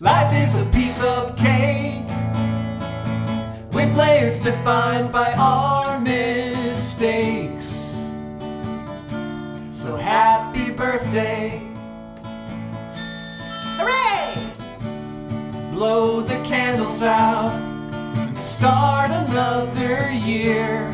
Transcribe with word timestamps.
Life 0.00 0.32
is 0.32 0.54
a 0.54 0.64
piece 0.66 1.02
of 1.02 1.36
cake 1.36 2.06
with 3.72 3.96
layers 3.96 4.38
defined 4.38 5.10
by 5.10 5.32
our 5.32 5.98
mistakes. 5.98 7.66
So 9.72 9.96
happy 9.96 10.70
birthday! 10.70 11.60
Hooray! 13.74 14.36
Blow 15.72 16.20
the 16.20 16.36
candles 16.44 17.02
out 17.02 17.60
and 18.18 18.38
start 18.38 19.10
another 19.10 20.12
year. 20.12 20.88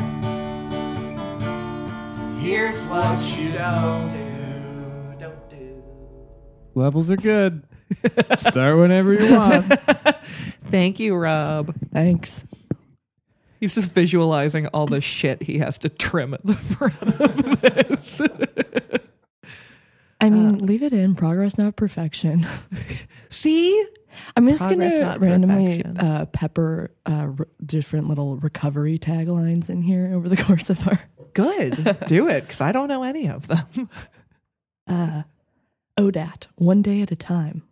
Here's 2.39 2.87
what 2.87 3.19
you 3.37 3.51
don't 3.51 4.09
do. 4.09 5.19
Don't 5.19 5.47
do. 5.51 5.83
Levels 6.73 7.11
are 7.11 7.17
good. 7.17 7.64
Start 8.37 8.77
whenever 8.77 9.13
you 9.13 9.35
want. 9.35 9.65
Thank 10.65 10.99
you, 10.99 11.15
Rob. 11.15 11.73
Thanks. 11.93 12.45
He's 13.59 13.73
just 13.75 13.91
visualizing 13.91 14.67
all 14.67 14.85
the 14.85 15.01
shit 15.01 15.43
he 15.43 15.59
has 15.59 15.77
to 15.79 15.89
trim 15.89 16.33
at 16.33 16.43
the 16.45 16.53
front 16.53 17.01
of 17.01 17.61
this. 17.61 18.21
I 20.21 20.29
mean, 20.29 20.57
leave 20.59 20.81
it 20.83 20.93
in. 20.93 21.15
Progress, 21.15 21.57
not 21.57 21.75
perfection. 21.75 22.45
See? 23.29 23.85
I'm 24.37 24.47
just 24.47 24.63
Progress, 24.65 24.93
gonna 24.93 25.05
not 25.05 25.19
randomly 25.21 25.83
perfection. 25.83 25.97
uh, 26.07 26.25
pepper 26.27 26.91
uh, 27.05 27.33
r- 27.37 27.47
different 27.65 28.07
little 28.07 28.37
recovery 28.37 28.97
taglines 28.97 29.69
in 29.69 29.81
here 29.81 30.11
over 30.13 30.29
the 30.29 30.37
course 30.43 30.69
of 30.69 30.87
our 30.87 30.99
Good. 31.33 31.97
Do 32.07 32.29
it, 32.29 32.41
because 32.41 32.61
I 32.61 32.71
don't 32.71 32.87
know 32.87 33.03
any 33.03 33.27
of 33.29 33.47
them. 33.47 33.89
ODAT, 35.97 36.47
one 36.55 36.81
day 36.81 37.01
at 37.01 37.11
a 37.11 37.15
time. 37.15 37.63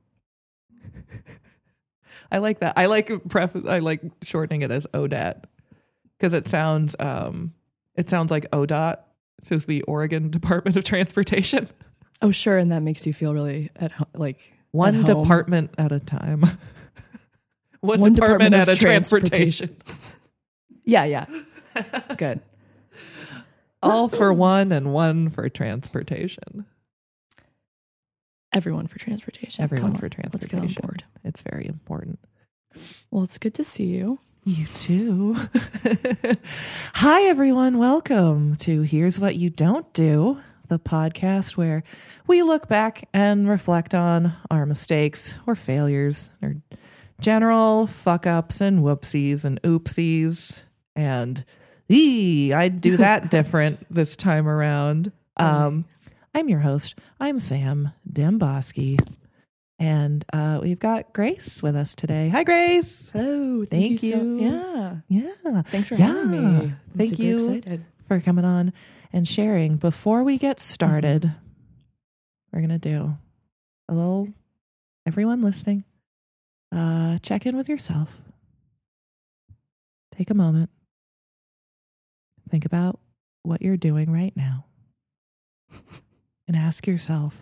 I 2.33 2.39
like 2.39 2.59
that. 2.59 2.73
I 2.77 2.87
like 2.87 3.11
pref- 3.29 3.65
I 3.67 3.79
like 3.79 4.01
shortening 4.23 4.63
it 4.63 4.71
as 4.71 4.87
ODAT 4.93 5.43
because 6.17 6.33
it 6.33 6.47
sounds 6.47 6.95
um 6.99 7.53
it 7.95 8.09
sounds 8.09 8.31
like 8.31 8.49
ODOT, 8.51 8.97
which 9.39 9.51
is 9.51 9.65
the 9.67 9.83
Oregon 9.83 10.29
Department 10.31 10.75
of 10.75 10.83
Transportation. 10.83 11.69
Oh, 12.21 12.31
sure, 12.31 12.57
and 12.57 12.71
that 12.71 12.81
makes 12.81 13.05
you 13.05 13.13
feel 13.13 13.33
really 13.33 13.69
at 13.75 13.91
ho- 13.91 14.07
like 14.15 14.53
One 14.71 14.95
at 14.95 15.05
department 15.05 15.71
at 15.77 15.91
a 15.91 15.99
time. 15.99 16.41
One, 17.81 17.99
One 17.99 18.13
department, 18.13 18.51
department 18.53 18.55
at 18.55 18.69
a 18.69 18.75
transportation. 18.75 19.75
Yeah, 20.85 21.03
yeah. 21.03 21.25
Good. 22.17 22.41
All 23.81 24.07
for 24.07 24.31
one 24.31 24.71
and 24.71 24.93
one 24.93 25.29
for 25.29 25.49
transportation. 25.49 26.65
Everyone 28.53 28.87
for 28.87 28.99
transportation. 28.99 29.63
Everyone 29.63 29.91
Come 29.93 29.99
for 29.99 30.05
on, 30.05 30.11
Let's 30.31 30.45
get 30.45 30.53
on 30.55 30.61
transportation. 30.67 30.81
board. 30.87 31.03
It's 31.23 31.41
very 31.41 31.65
important. 31.65 32.19
Well, 33.11 33.23
it's 33.23 33.37
good 33.37 33.53
to 33.55 33.63
see 33.63 33.85
you. 33.85 34.19
You 34.45 34.65
too. 34.67 35.35
Hi, 36.95 37.23
everyone. 37.23 37.77
Welcome 37.79 38.55
to 38.57 38.81
Here's 38.81 39.19
What 39.19 39.35
You 39.37 39.49
Don't 39.49 39.91
Do, 39.93 40.39
the 40.67 40.77
podcast 40.79 41.55
where 41.57 41.81
we 42.27 42.43
look 42.43 42.67
back 42.67 43.07
and 43.13 43.47
reflect 43.49 43.95
on 43.95 44.33
our 44.51 44.65
mistakes 44.65 45.39
or 45.47 45.55
failures 45.55 46.29
or 46.41 46.55
general 47.21 47.87
fuck 47.87 48.27
ups 48.27 48.59
and 48.61 48.81
whoopsies 48.81 49.45
and 49.45 49.61
oopsies. 49.63 50.61
And 50.95 51.43
ee, 51.89 52.53
I'd 52.53 52.81
do 52.81 52.97
that 52.97 53.31
different 53.31 53.85
this 53.89 54.15
time 54.15 54.47
around. 54.47 55.11
Um, 55.37 55.85
I'm 56.33 56.49
your 56.49 56.59
host. 56.59 56.95
I'm 57.19 57.39
Sam 57.39 57.91
Demboski. 58.11 58.99
And 59.79 60.23
uh, 60.31 60.59
we've 60.61 60.79
got 60.79 61.13
Grace 61.13 61.61
with 61.61 61.75
us 61.75 61.95
today. 61.95 62.29
Hi, 62.29 62.43
Grace. 62.43 63.11
Hello. 63.11 63.65
Thank 63.65 63.99
so- 63.99 64.07
you. 64.07 64.39
yeah. 64.39 64.97
Yeah. 65.09 65.61
Thanks 65.63 65.89
for 65.89 65.95
Yeah. 65.95 66.07
having 66.07 66.31
me. 66.31 66.45
I'm 66.65 66.77
Thank 66.97 67.19
you 67.19 67.35
Excited. 67.37 67.85
for 68.07 68.19
coming 68.19 68.45
on 68.45 68.71
and 69.11 69.27
sharing. 69.27 69.75
Before 69.77 70.23
we 70.23 70.37
get 70.37 70.59
started, 70.59 71.31
we're 72.51 72.59
going 72.59 72.69
to 72.69 72.77
do 72.79 73.17
a 73.89 73.93
little, 73.93 74.29
everyone 75.05 75.41
listening, 75.41 75.83
uh, 76.71 77.17
check 77.19 77.45
in 77.45 77.57
with 77.57 77.67
yourself. 77.67 78.21
Take 80.11 80.29
a 80.29 80.35
moment. 80.35 80.69
Think 82.49 82.65
about 82.65 82.99
what 83.41 83.61
you're 83.63 83.77
doing 83.77 84.11
right 84.11 84.35
now 84.37 84.65
and 86.53 86.63
ask 86.63 86.85
yourself 86.85 87.41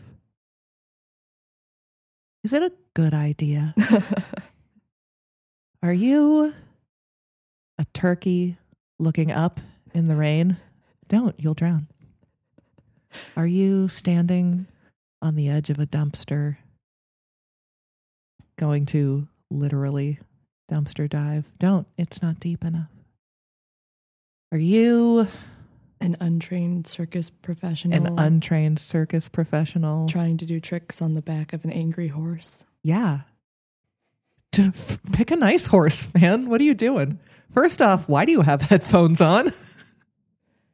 is 2.44 2.54
it 2.54 2.64
a 2.64 2.72
good 2.96 3.14
idea? 3.14 3.76
Are 5.84 5.94
you 5.94 6.56
a 7.78 7.86
turkey 7.94 8.58
looking 8.98 9.32
up 9.32 9.60
in 9.94 10.08
the 10.08 10.16
rain? 10.16 10.58
Don't, 11.08 11.36
you'll 11.38 11.54
drown. 11.54 11.88
Are 13.38 13.46
you 13.46 13.88
standing 13.90 14.66
on 15.22 15.36
the 15.36 15.50
edge 15.50 15.70
of 15.70 15.78
a 15.78 15.86
dumpster 15.86 16.58
going 18.58 18.88
to 18.88 19.28
literally 19.52 20.20
dumpster 20.72 21.08
dive? 21.08 21.52
Don't, 21.60 21.86
it's 21.96 22.24
not 22.24 22.40
deep 22.40 22.66
enough. 22.66 22.90
Are 24.52 24.58
you 24.58 25.28
An 26.02 26.18
untrained 26.20 26.88
circus 26.88 27.30
professional 27.30 27.96
an 28.08 28.20
untrained 28.20 28.80
circus 28.80 29.30
professional? 29.30 30.08
trying 30.08 30.38
to 30.38 30.46
do 30.46 30.60
tricks 30.60 31.02
on 31.02 31.14
the 31.14 31.22
back 31.22 31.54
of 31.54 31.64
an 31.64 31.72
angry 31.72 32.08
horse. 32.08 32.66
Yeah. 32.84 33.22
To 34.54 34.64
f- 34.64 35.00
pick 35.14 35.32
a 35.32 35.36
nice 35.36 35.68
horse, 35.68 36.12
man. 36.14 36.50
What 36.50 36.60
are 36.60 36.64
you 36.66 36.74
doing? 36.74 37.20
First 37.54 37.82
off, 37.82 38.10
why 38.10 38.26
do 38.26 38.32
you 38.32 38.42
have 38.42 38.62
headphones 38.70 39.22
on? 39.22 39.52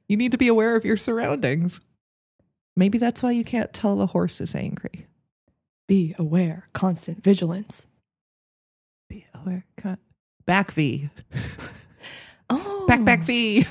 you 0.07 0.15
need 0.17 0.31
to 0.31 0.37
be 0.37 0.47
aware 0.47 0.75
of 0.75 0.85
your 0.85 0.97
surroundings. 0.97 1.81
Maybe 2.75 2.97
that's 2.97 3.21
why 3.21 3.31
you 3.31 3.43
can't 3.43 3.73
tell 3.73 3.95
the 3.97 4.07
horse 4.07 4.39
is 4.39 4.55
angry. 4.55 5.07
Be 5.87 6.15
aware, 6.17 6.67
constant 6.73 7.23
vigilance. 7.23 7.85
Be 9.09 9.25
aware. 9.33 9.65
Cut. 9.77 9.99
Back 10.45 10.71
V. 10.71 11.09
Oh, 12.49 12.85
Back, 12.87 13.03
back 13.03 13.19
V. 13.23 13.65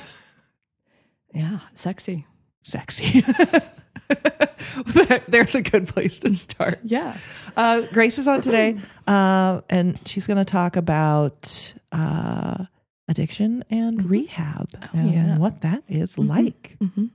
Yeah, 1.37 1.59
sexy. 1.75 2.25
Sexy. 2.63 3.21
There's 5.27 5.53
a 5.53 5.61
good 5.61 5.87
place 5.87 6.19
to 6.21 6.33
start. 6.33 6.79
Yeah. 6.83 7.15
Uh, 7.55 7.83
Grace 7.93 8.17
is 8.17 8.27
on 8.27 8.41
today, 8.41 8.77
uh, 9.05 9.61
and 9.69 9.99
she's 10.07 10.25
going 10.25 10.37
to 10.37 10.45
talk 10.45 10.75
about 10.75 11.73
uh, 11.91 12.65
addiction 13.07 13.63
and 13.69 14.09
rehab 14.09 14.67
and 14.93 15.13
yeah. 15.13 15.37
what 15.37 15.61
that 15.61 15.83
is 15.87 16.17
like. 16.17 16.75
hmm 16.79 17.05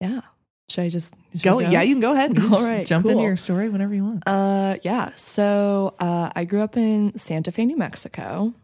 Yeah. 0.00 0.22
Should 0.68 0.84
I 0.84 0.88
just 0.88 1.14
should 1.32 1.42
Go, 1.42 1.60
I 1.60 1.68
yeah, 1.68 1.82
you 1.82 1.94
can 1.94 2.00
go 2.00 2.14
ahead. 2.14 2.36
All 2.52 2.58
just 2.58 2.88
jump 2.88 3.06
into 3.06 3.22
your 3.22 3.36
story 3.36 3.68
whenever 3.68 3.94
you 3.94 4.04
want. 4.04 4.22
Uh, 4.26 4.78
yeah. 4.82 5.10
So 5.14 5.94
uh, 6.00 6.30
I 6.34 6.44
grew 6.44 6.62
up 6.62 6.76
in 6.76 7.16
Santa 7.16 7.52
Fe, 7.52 7.66
New 7.66 7.76
Mexico, 7.76 8.54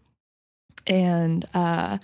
and 0.87 1.45
uh, 1.55 1.99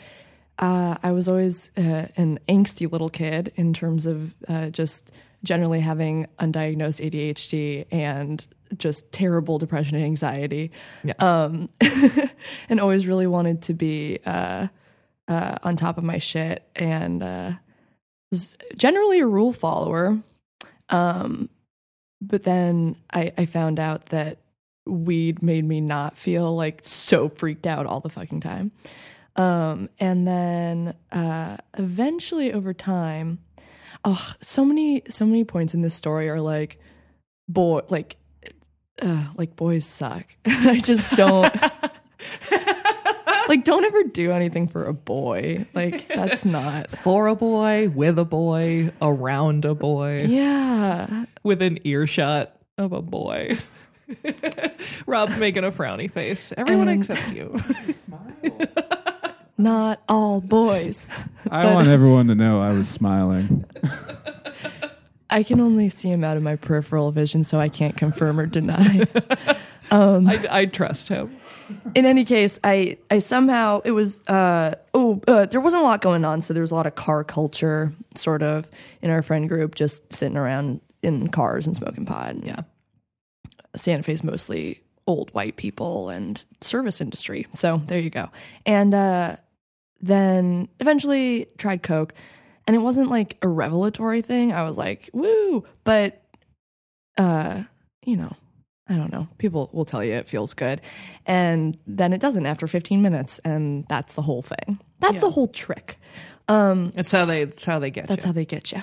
uh, 0.59 0.97
I 1.03 1.13
was 1.13 1.29
always 1.29 1.71
uh, 1.77 2.07
an 2.17 2.39
angsty 2.49 2.91
little 2.91 3.11
kid 3.11 3.53
in 3.57 3.73
terms 3.73 4.07
of 4.07 4.35
uh, 4.49 4.71
just 4.71 5.13
generally 5.43 5.81
having 5.81 6.27
undiagnosed 6.39 7.05
ADHD 7.05 7.87
and 7.91 8.45
just 8.79 9.13
terrible 9.13 9.59
depression 9.59 9.97
and 9.97 10.05
anxiety. 10.05 10.71
Yeah. 11.03 11.15
Um, 11.19 11.69
and 12.69 12.81
always 12.81 13.07
really 13.07 13.27
wanted 13.27 13.63
to 13.63 13.75
be 13.75 14.19
uh, 14.25 14.69
uh, 15.29 15.57
on 15.63 15.77
top 15.77 15.99
of 15.99 16.05
my 16.05 16.19
shit 16.19 16.67
and 16.75 17.23
uh, 17.23 17.53
was 18.31 18.57
generally 18.77 19.21
a 19.21 19.27
rule 19.27 19.53
follower. 19.53 20.19
Um, 20.89 21.49
but 22.21 22.45
then 22.45 22.97
I, 23.13 23.33
I 23.37 23.47
found 23.47 23.79
out 23.79 24.07
that 24.07 24.39
weed 24.87 25.43
made 25.43 25.65
me 25.65 25.81
not 25.81 26.17
feel 26.17 26.55
like 26.55 26.81
so 26.83 27.29
freaked 27.29 27.67
out 27.67 27.87
all 27.87 28.01
the 28.01 28.09
fucking 28.09 28.41
time. 28.41 28.73
Um, 29.37 29.89
and 29.99 30.27
then 30.29 30.95
uh, 31.13 31.57
eventually 31.77 32.53
over 32.53 32.73
time, 32.73 33.41
oh, 34.05 34.33
so 34.41 34.65
many 34.65 35.03
so 35.09 35.25
many 35.27 35.45
points 35.45 35.75
in 35.75 35.81
this 35.81 35.95
story 35.95 36.29
are 36.29 36.41
like, 36.41 36.79
boy, 37.49 37.81
like, 37.89 38.17
uh, 39.03 39.27
like 39.37 39.57
boys 39.57 39.87
suck. 39.87 40.25
I 40.47 40.79
just 40.79 41.17
don't. 41.17 41.53
like, 43.49 43.65
don't 43.65 43.85
ever 43.85 44.05
do 44.05 44.31
anything 44.31 44.69
for 44.69 44.85
a 44.85 44.95
boy. 44.95 45.67
Like, 45.75 46.07
that's 46.09 46.45
not. 46.45 46.91
For 47.05 47.27
a 47.27 47.35
boy, 47.35 47.89
with 47.89 48.19
a 48.19 48.25
boy, 48.25 48.91
around 49.03 49.65
a 49.65 49.75
boy, 49.75 50.25
Yeah. 50.29 51.27
with 51.43 51.61
an 51.61 51.79
earshot 51.87 52.57
of 52.79 52.93
a 52.93 53.03
boy. 53.03 53.59
Rob's 55.07 55.39
making 55.39 55.65
a 55.65 55.71
frowny 55.73 56.11
face. 56.11 56.53
Everyone 56.57 56.89
And- 56.89 57.01
except 57.03 57.33
you. 57.35 57.55
Not 59.57 60.03
all 60.09 60.41
boys. 60.41 61.07
I 61.51 61.73
want 61.73 61.89
everyone 61.89 62.27
to 62.27 62.35
know 62.35 62.61
I 62.61 62.73
was 62.73 62.89
smiling. 62.89 63.65
I 65.31 65.43
can 65.43 65.61
only 65.61 65.89
see 65.89 66.11
him 66.11 66.25
out 66.25 66.37
of 66.37 66.43
my 66.43 66.57
peripheral 66.57 67.11
vision, 67.13 67.45
so 67.45 67.59
I 67.59 67.69
can't 67.69 67.97
confirm 67.97 68.39
or 68.39 68.47
deny. 68.47 69.05
I, 69.91 70.47
I 70.51 70.65
trust 70.67 71.09
him. 71.09 71.37
in 71.95 72.05
any 72.07 72.25
case, 72.25 72.59
I 72.65 72.99
I 73.11 73.21
somehow 73.21 73.81
it 73.85 73.93
was 73.93 74.21
uh 74.29 74.75
oh 74.93 75.21
uh, 75.29 75.47
there 75.47 75.61
wasn't 75.61 75.83
a 75.83 75.87
lot 75.87 76.01
going 76.01 76.25
on, 76.25 76.41
so 76.41 76.53
there 76.53 76.63
was 76.63 76.71
a 76.71 76.75
lot 76.75 76.87
of 76.87 76.95
car 76.95 77.23
culture 77.25 77.93
sort 78.15 78.43
of 78.43 78.69
in 79.03 79.11
our 79.11 79.23
friend 79.23 79.49
group, 79.49 79.75
just 79.75 80.13
sitting 80.13 80.37
around 80.37 80.81
in 81.03 81.29
cars 81.29 81.67
and 81.67 81.77
smoking 81.77 82.07
pot. 82.07 82.37
Yeah, 82.43 82.63
Santa 83.77 84.03
Fe's 84.03 84.25
mostly 84.25 84.81
old 85.07 85.31
white 85.35 85.57
people 85.57 86.09
and 86.09 86.45
service 86.61 87.01
industry, 87.01 87.47
so 87.53 87.79
there 87.87 87.99
you 87.99 88.11
go. 88.11 88.31
And 88.67 88.95
uh, 88.95 89.37
then 90.07 90.69
eventually 90.81 91.47
tried 91.59 91.83
coke, 91.83 92.15
and 92.67 92.75
it 92.77 92.81
wasn't 92.81 93.11
like 93.11 93.37
a 93.43 93.49
revelatory 93.49 94.23
thing. 94.23 94.53
I 94.53 94.63
was 94.65 94.77
like 94.79 95.11
woo, 95.13 95.65
but 95.85 96.23
uh, 97.19 97.65
you 98.05 98.17
know. 98.17 98.33
I 98.87 98.97
don't 98.97 99.11
know. 99.11 99.29
People 99.39 99.71
will 99.73 99.87
tell 99.87 100.05
you 100.05 100.13
it 100.13 100.29
feels 100.29 100.53
good. 100.53 100.83
And 101.25 101.79
then 101.87 102.13
it 102.13 102.21
doesn't 102.21 102.45
after 102.45 102.67
15 102.67 103.01
minutes. 103.01 103.39
And 103.39 103.87
that's 103.89 104.13
the 104.13 104.21
whole 104.21 104.43
thing. 104.43 104.79
That's 105.01 105.23
the 105.23 105.31
whole 105.31 105.49
trick. 105.49 105.97
Um, 106.49 106.91
That's 106.91 107.11
how 107.11 107.25
they. 107.25 107.45
That's 107.45 107.65
how 107.65 107.79
they 107.79 107.91
get 107.91 108.09
that's 108.09 108.27
you. 108.27 108.29
how 108.29 108.33
they 108.35 108.45
get 108.45 108.73
you. 108.73 108.83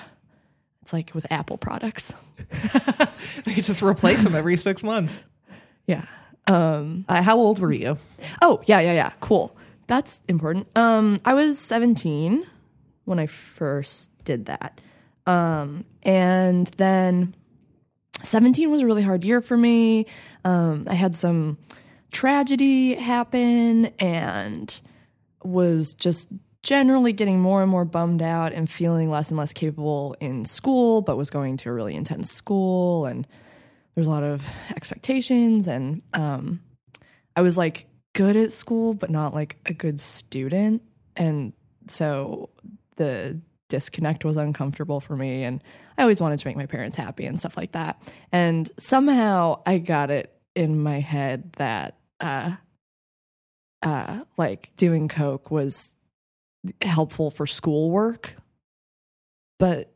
It's 0.80 0.92
like 0.92 1.14
with 1.14 1.30
Apple 1.30 1.56
products. 1.56 2.16
they 3.44 3.54
just 3.60 3.80
replace 3.80 4.24
them 4.24 4.34
every 4.34 4.56
six 4.56 4.82
months. 4.82 5.22
Yeah. 5.86 6.04
Um, 6.48 7.04
Uh, 7.08 7.22
how 7.22 7.36
old 7.38 7.60
were 7.60 7.72
you? 7.72 7.96
oh, 8.42 8.60
yeah, 8.66 8.80
yeah, 8.80 8.94
yeah. 8.94 9.12
Cool. 9.20 9.56
That's 9.92 10.22
important. 10.26 10.68
Um, 10.74 11.18
I 11.22 11.34
was 11.34 11.58
17 11.58 12.46
when 13.04 13.18
I 13.18 13.26
first 13.26 14.10
did 14.24 14.46
that. 14.46 14.80
Um, 15.26 15.84
and 16.02 16.68
then 16.78 17.34
17 18.22 18.70
was 18.70 18.80
a 18.80 18.86
really 18.86 19.02
hard 19.02 19.22
year 19.22 19.42
for 19.42 19.54
me. 19.54 20.06
Um, 20.46 20.86
I 20.88 20.94
had 20.94 21.14
some 21.14 21.58
tragedy 22.10 22.94
happen 22.94 23.92
and 23.98 24.80
was 25.44 25.92
just 25.92 26.28
generally 26.62 27.12
getting 27.12 27.38
more 27.38 27.60
and 27.60 27.70
more 27.70 27.84
bummed 27.84 28.22
out 28.22 28.54
and 28.54 28.70
feeling 28.70 29.10
less 29.10 29.28
and 29.28 29.36
less 29.36 29.52
capable 29.52 30.16
in 30.20 30.46
school, 30.46 31.02
but 31.02 31.18
was 31.18 31.28
going 31.28 31.58
to 31.58 31.68
a 31.68 31.72
really 31.74 31.94
intense 31.94 32.32
school 32.32 33.04
and 33.04 33.26
there's 33.94 34.06
a 34.06 34.10
lot 34.10 34.22
of 34.22 34.48
expectations 34.74 35.68
and 35.68 36.00
um, 36.14 36.62
I 37.36 37.42
was 37.42 37.58
like 37.58 37.84
good 38.14 38.36
at 38.36 38.52
school, 38.52 38.94
but 38.94 39.10
not 39.10 39.34
like 39.34 39.56
a 39.66 39.74
good 39.74 40.00
student. 40.00 40.82
And 41.16 41.52
so 41.88 42.50
the 42.96 43.40
disconnect 43.68 44.24
was 44.24 44.36
uncomfortable 44.36 45.00
for 45.00 45.16
me. 45.16 45.44
And 45.44 45.62
I 45.96 46.02
always 46.02 46.20
wanted 46.20 46.38
to 46.38 46.46
make 46.46 46.56
my 46.56 46.66
parents 46.66 46.96
happy 46.96 47.24
and 47.24 47.38
stuff 47.38 47.56
like 47.56 47.72
that. 47.72 48.02
And 48.30 48.70
somehow 48.78 49.62
I 49.66 49.78
got 49.78 50.10
it 50.10 50.32
in 50.54 50.82
my 50.82 51.00
head 51.00 51.52
that, 51.54 51.98
uh, 52.20 52.56
uh, 53.82 54.20
like 54.36 54.76
doing 54.76 55.08
coke 55.08 55.50
was 55.50 55.94
helpful 56.80 57.30
for 57.30 57.46
schoolwork, 57.46 58.36
but 59.58 59.92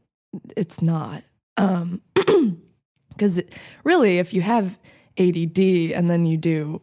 it's 0.57 0.83
not. 0.83 1.23
Um, 1.57 2.03
because 3.09 3.41
really, 3.85 4.19
if 4.19 4.35
you 4.35 4.43
have 4.43 4.79
ADD 5.19 5.59
and 5.59 6.11
then 6.11 6.27
you 6.27 6.37
do 6.37 6.83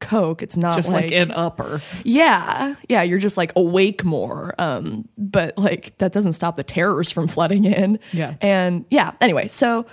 coke, 0.00 0.42
it's 0.42 0.56
not 0.56 0.74
Just 0.76 0.92
like, 0.92 1.12
an 1.12 1.30
upper. 1.30 1.80
yeah, 2.04 2.74
yeah, 2.88 3.02
you're 3.02 3.18
just 3.18 3.36
like 3.36 3.52
awake 3.56 4.04
more. 4.04 4.54
Um, 4.58 5.08
but 5.16 5.56
like 5.58 5.96
that 5.98 6.12
doesn't 6.12 6.34
stop 6.34 6.56
the 6.56 6.64
terrors 6.64 7.10
from 7.10 7.28
flooding 7.28 7.64
in. 7.64 7.98
Yeah. 8.12 8.34
And 8.40 8.84
yeah, 8.90 9.12
anyway, 9.20 9.48
so 9.48 9.86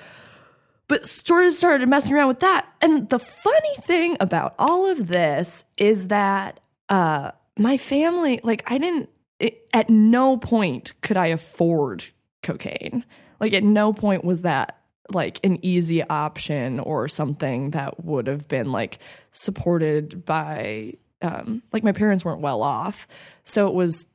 but 0.87 1.05
sort 1.05 1.45
of 1.45 1.53
started 1.53 1.87
messing 1.87 2.13
around 2.13 2.27
with 2.27 2.41
that. 2.41 2.67
And 2.81 3.09
the 3.09 3.19
funny 3.19 3.75
thing 3.77 4.17
about 4.19 4.53
all 4.59 4.89
of 4.91 5.07
this 5.07 5.65
is 5.77 6.09
that 6.09 6.59
uh 6.89 7.31
my 7.57 7.77
family, 7.77 8.39
like 8.43 8.69
I 8.69 8.77
didn't 8.77 9.09
it, 9.39 9.67
at 9.73 9.89
no 9.89 10.37
point 10.37 10.93
could 11.01 11.17
I 11.17 11.27
afford 11.27 12.05
cocaine. 12.41 13.05
Like 13.39 13.53
at 13.53 13.63
no 13.63 13.93
point 13.93 14.23
was 14.23 14.41
that 14.43 14.77
like 15.11 15.39
an 15.43 15.63
easy 15.63 16.03
option 16.03 16.79
or 16.79 17.07
something 17.07 17.71
that 17.71 18.03
would 18.03 18.27
have 18.27 18.47
been 18.47 18.71
like 18.71 18.99
supported 19.31 20.23
by 20.25 20.93
um 21.21 21.61
like 21.71 21.83
my 21.83 21.91
parents 21.91 22.23
weren't 22.23 22.41
well 22.41 22.61
off. 22.61 23.07
So 23.43 23.67
it 23.67 23.73
was 23.73 24.07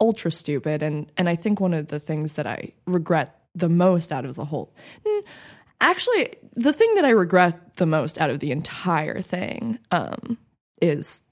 ultra 0.00 0.30
stupid 0.30 0.82
and 0.82 1.10
and 1.16 1.28
I 1.28 1.36
think 1.36 1.60
one 1.60 1.74
of 1.74 1.88
the 1.88 2.00
things 2.00 2.34
that 2.34 2.46
I 2.46 2.72
regret 2.86 3.42
the 3.54 3.68
most 3.68 4.12
out 4.12 4.24
of 4.24 4.34
the 4.34 4.44
whole 4.46 4.74
actually 5.80 6.34
the 6.54 6.72
thing 6.72 6.94
that 6.94 7.04
I 7.04 7.10
regret 7.10 7.76
the 7.76 7.86
most 7.86 8.20
out 8.20 8.30
of 8.30 8.40
the 8.40 8.52
entire 8.52 9.20
thing 9.20 9.78
um 9.90 10.38
is 10.82 11.22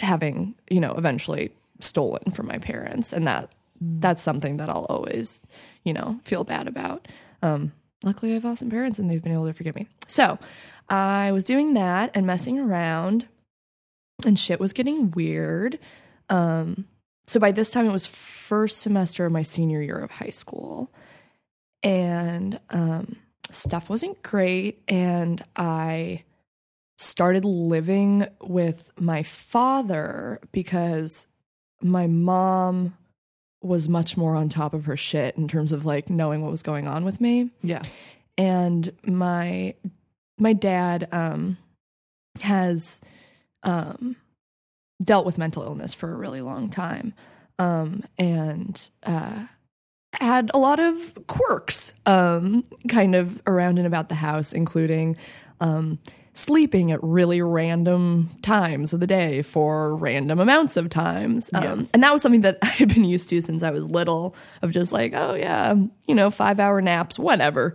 having, 0.00 0.54
you 0.70 0.80
know, 0.80 0.92
eventually 0.92 1.52
stolen 1.80 2.30
from 2.32 2.46
my 2.46 2.58
parents 2.58 3.12
and 3.12 3.26
that 3.26 3.50
that's 3.80 4.22
something 4.22 4.56
that 4.56 4.68
I'll 4.68 4.86
always, 4.86 5.40
you 5.84 5.92
know, 5.92 6.20
feel 6.24 6.44
bad 6.44 6.66
about. 6.66 7.06
Um 7.42 7.72
luckily 8.02 8.32
I 8.32 8.34
have 8.34 8.44
awesome 8.44 8.70
parents 8.70 8.98
and 8.98 9.08
they've 9.10 9.22
been 9.22 9.32
able 9.32 9.46
to 9.46 9.52
forgive 9.52 9.74
me. 9.74 9.86
So, 10.06 10.38
I 10.88 11.32
was 11.32 11.44
doing 11.44 11.74
that 11.74 12.10
and 12.14 12.26
messing 12.26 12.58
around 12.58 13.28
and 14.24 14.38
shit 14.38 14.60
was 14.60 14.72
getting 14.72 15.10
weird. 15.10 15.78
Um 16.28 16.86
so 17.26 17.38
by 17.38 17.52
this 17.52 17.70
time 17.70 17.86
it 17.86 17.92
was 17.92 18.06
first 18.06 18.78
semester 18.78 19.26
of 19.26 19.32
my 19.32 19.42
senior 19.42 19.82
year 19.82 19.98
of 19.98 20.12
high 20.12 20.30
school 20.30 20.90
and 21.82 22.58
um 22.70 23.16
stuff 23.50 23.88
wasn't 23.90 24.22
great 24.22 24.82
and 24.88 25.42
I 25.56 26.24
started 26.96 27.44
living 27.44 28.26
with 28.42 28.92
my 28.98 29.22
father 29.22 30.40
because 30.52 31.26
my 31.80 32.06
mom 32.06 32.96
was 33.62 33.88
much 33.88 34.16
more 34.16 34.36
on 34.36 34.48
top 34.48 34.72
of 34.74 34.84
her 34.84 34.96
shit 34.96 35.36
in 35.36 35.48
terms 35.48 35.72
of 35.72 35.84
like 35.84 36.08
knowing 36.08 36.40
what 36.42 36.50
was 36.50 36.62
going 36.62 36.86
on 36.86 37.04
with 37.04 37.20
me 37.20 37.50
Yeah. 37.62 37.82
and 38.36 38.90
my 39.04 39.74
my 40.38 40.52
dad 40.52 41.08
um 41.12 41.56
has 42.42 43.00
um 43.64 44.14
dealt 45.02 45.26
with 45.26 45.38
mental 45.38 45.62
illness 45.64 45.94
for 45.94 46.12
a 46.12 46.16
really 46.16 46.40
long 46.40 46.70
time 46.70 47.14
um 47.58 48.04
and 48.18 48.90
uh 49.02 49.46
had 50.14 50.50
a 50.54 50.58
lot 50.58 50.78
of 50.80 51.18
quirks 51.26 51.92
um 52.06 52.64
kind 52.88 53.14
of 53.14 53.42
around 53.46 53.78
and 53.78 53.86
about 53.86 54.08
the 54.08 54.14
house 54.14 54.52
including 54.52 55.16
um 55.60 55.98
sleeping 56.38 56.92
at 56.92 57.02
really 57.02 57.40
random 57.42 58.30
times 58.42 58.92
of 58.92 59.00
the 59.00 59.06
day 59.06 59.42
for 59.42 59.96
random 59.96 60.38
amounts 60.40 60.76
of 60.76 60.88
times 60.88 61.50
um, 61.54 61.88
and 61.92 62.02
that 62.02 62.12
was 62.12 62.22
something 62.22 62.42
that 62.42 62.58
i 62.62 62.66
had 62.66 62.88
been 62.94 63.04
used 63.04 63.28
to 63.28 63.40
since 63.40 63.62
i 63.62 63.70
was 63.70 63.90
little 63.90 64.34
of 64.62 64.70
just 64.70 64.92
like 64.92 65.12
oh 65.14 65.34
yeah 65.34 65.74
you 66.06 66.14
know 66.14 66.30
five 66.30 66.60
hour 66.60 66.80
naps 66.80 67.18
whatever 67.18 67.74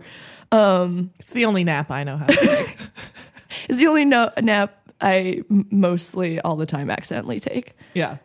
um 0.52 1.10
It's 1.20 1.32
the 1.32 1.44
only 1.46 1.64
nap 1.64 1.90
I 1.90 2.04
know 2.04 2.16
how 2.16 2.26
to 2.26 2.32
take. 2.36 2.76
it's 3.68 3.78
the 3.80 3.86
only 3.86 4.04
no- 4.04 4.30
nap 4.40 4.76
I 5.00 5.42
mostly 5.48 6.38
all 6.40 6.54
the 6.56 6.66
time 6.66 6.90
accidentally 6.90 7.40
take. 7.40 7.74
yeah. 7.94 8.18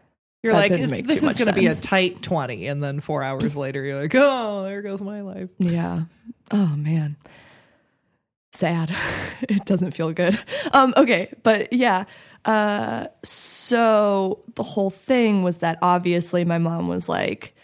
You're 0.44 0.54
That 0.54 0.70
like, 0.70 0.80
is- 0.80 0.92
this 1.04 1.22
is 1.24 1.36
going 1.36 1.54
to 1.54 1.60
be 1.60 1.66
a 1.68 1.74
tight 1.76 2.22
20. 2.22 2.68
And 2.68 2.82
then 2.84 3.02
four 3.02 3.24
hours 3.24 3.58
later, 3.58 3.84
you're 3.84 4.00
like, 4.02 4.14
oh, 4.16 4.64
there 4.64 4.82
goes 4.82 5.02
my 5.02 5.20
life. 5.22 5.50
Yeah. 5.60 6.04
Oh 6.52 6.76
man. 6.78 7.18
Sad. 8.60 8.92
it 9.44 9.66
doesn't 9.66 9.92
feel 9.92 10.12
good. 10.14 10.38
Um 10.74 10.94
okay, 10.98 11.34
but 11.44 11.72
yeah. 11.74 12.06
Uh 12.46 13.06
so 13.24 14.44
the 14.56 14.64
whole 14.64 14.90
thing 14.90 15.44
was 15.44 15.60
that 15.60 15.78
obviously 15.82 16.44
my 16.46 16.58
mom 16.58 16.88
was 16.88 17.08
like 17.08 17.56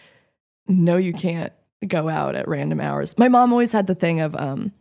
no 0.68 0.96
you 0.96 1.12
can't 1.12 1.52
go 1.86 2.08
out 2.08 2.34
at 2.34 2.48
random 2.48 2.80
hours. 2.80 3.16
My 3.18 3.28
mom 3.28 3.52
always 3.52 3.72
had 3.72 3.86
the 3.86 3.94
thing 3.94 4.20
of 4.20 4.34
um 4.36 4.72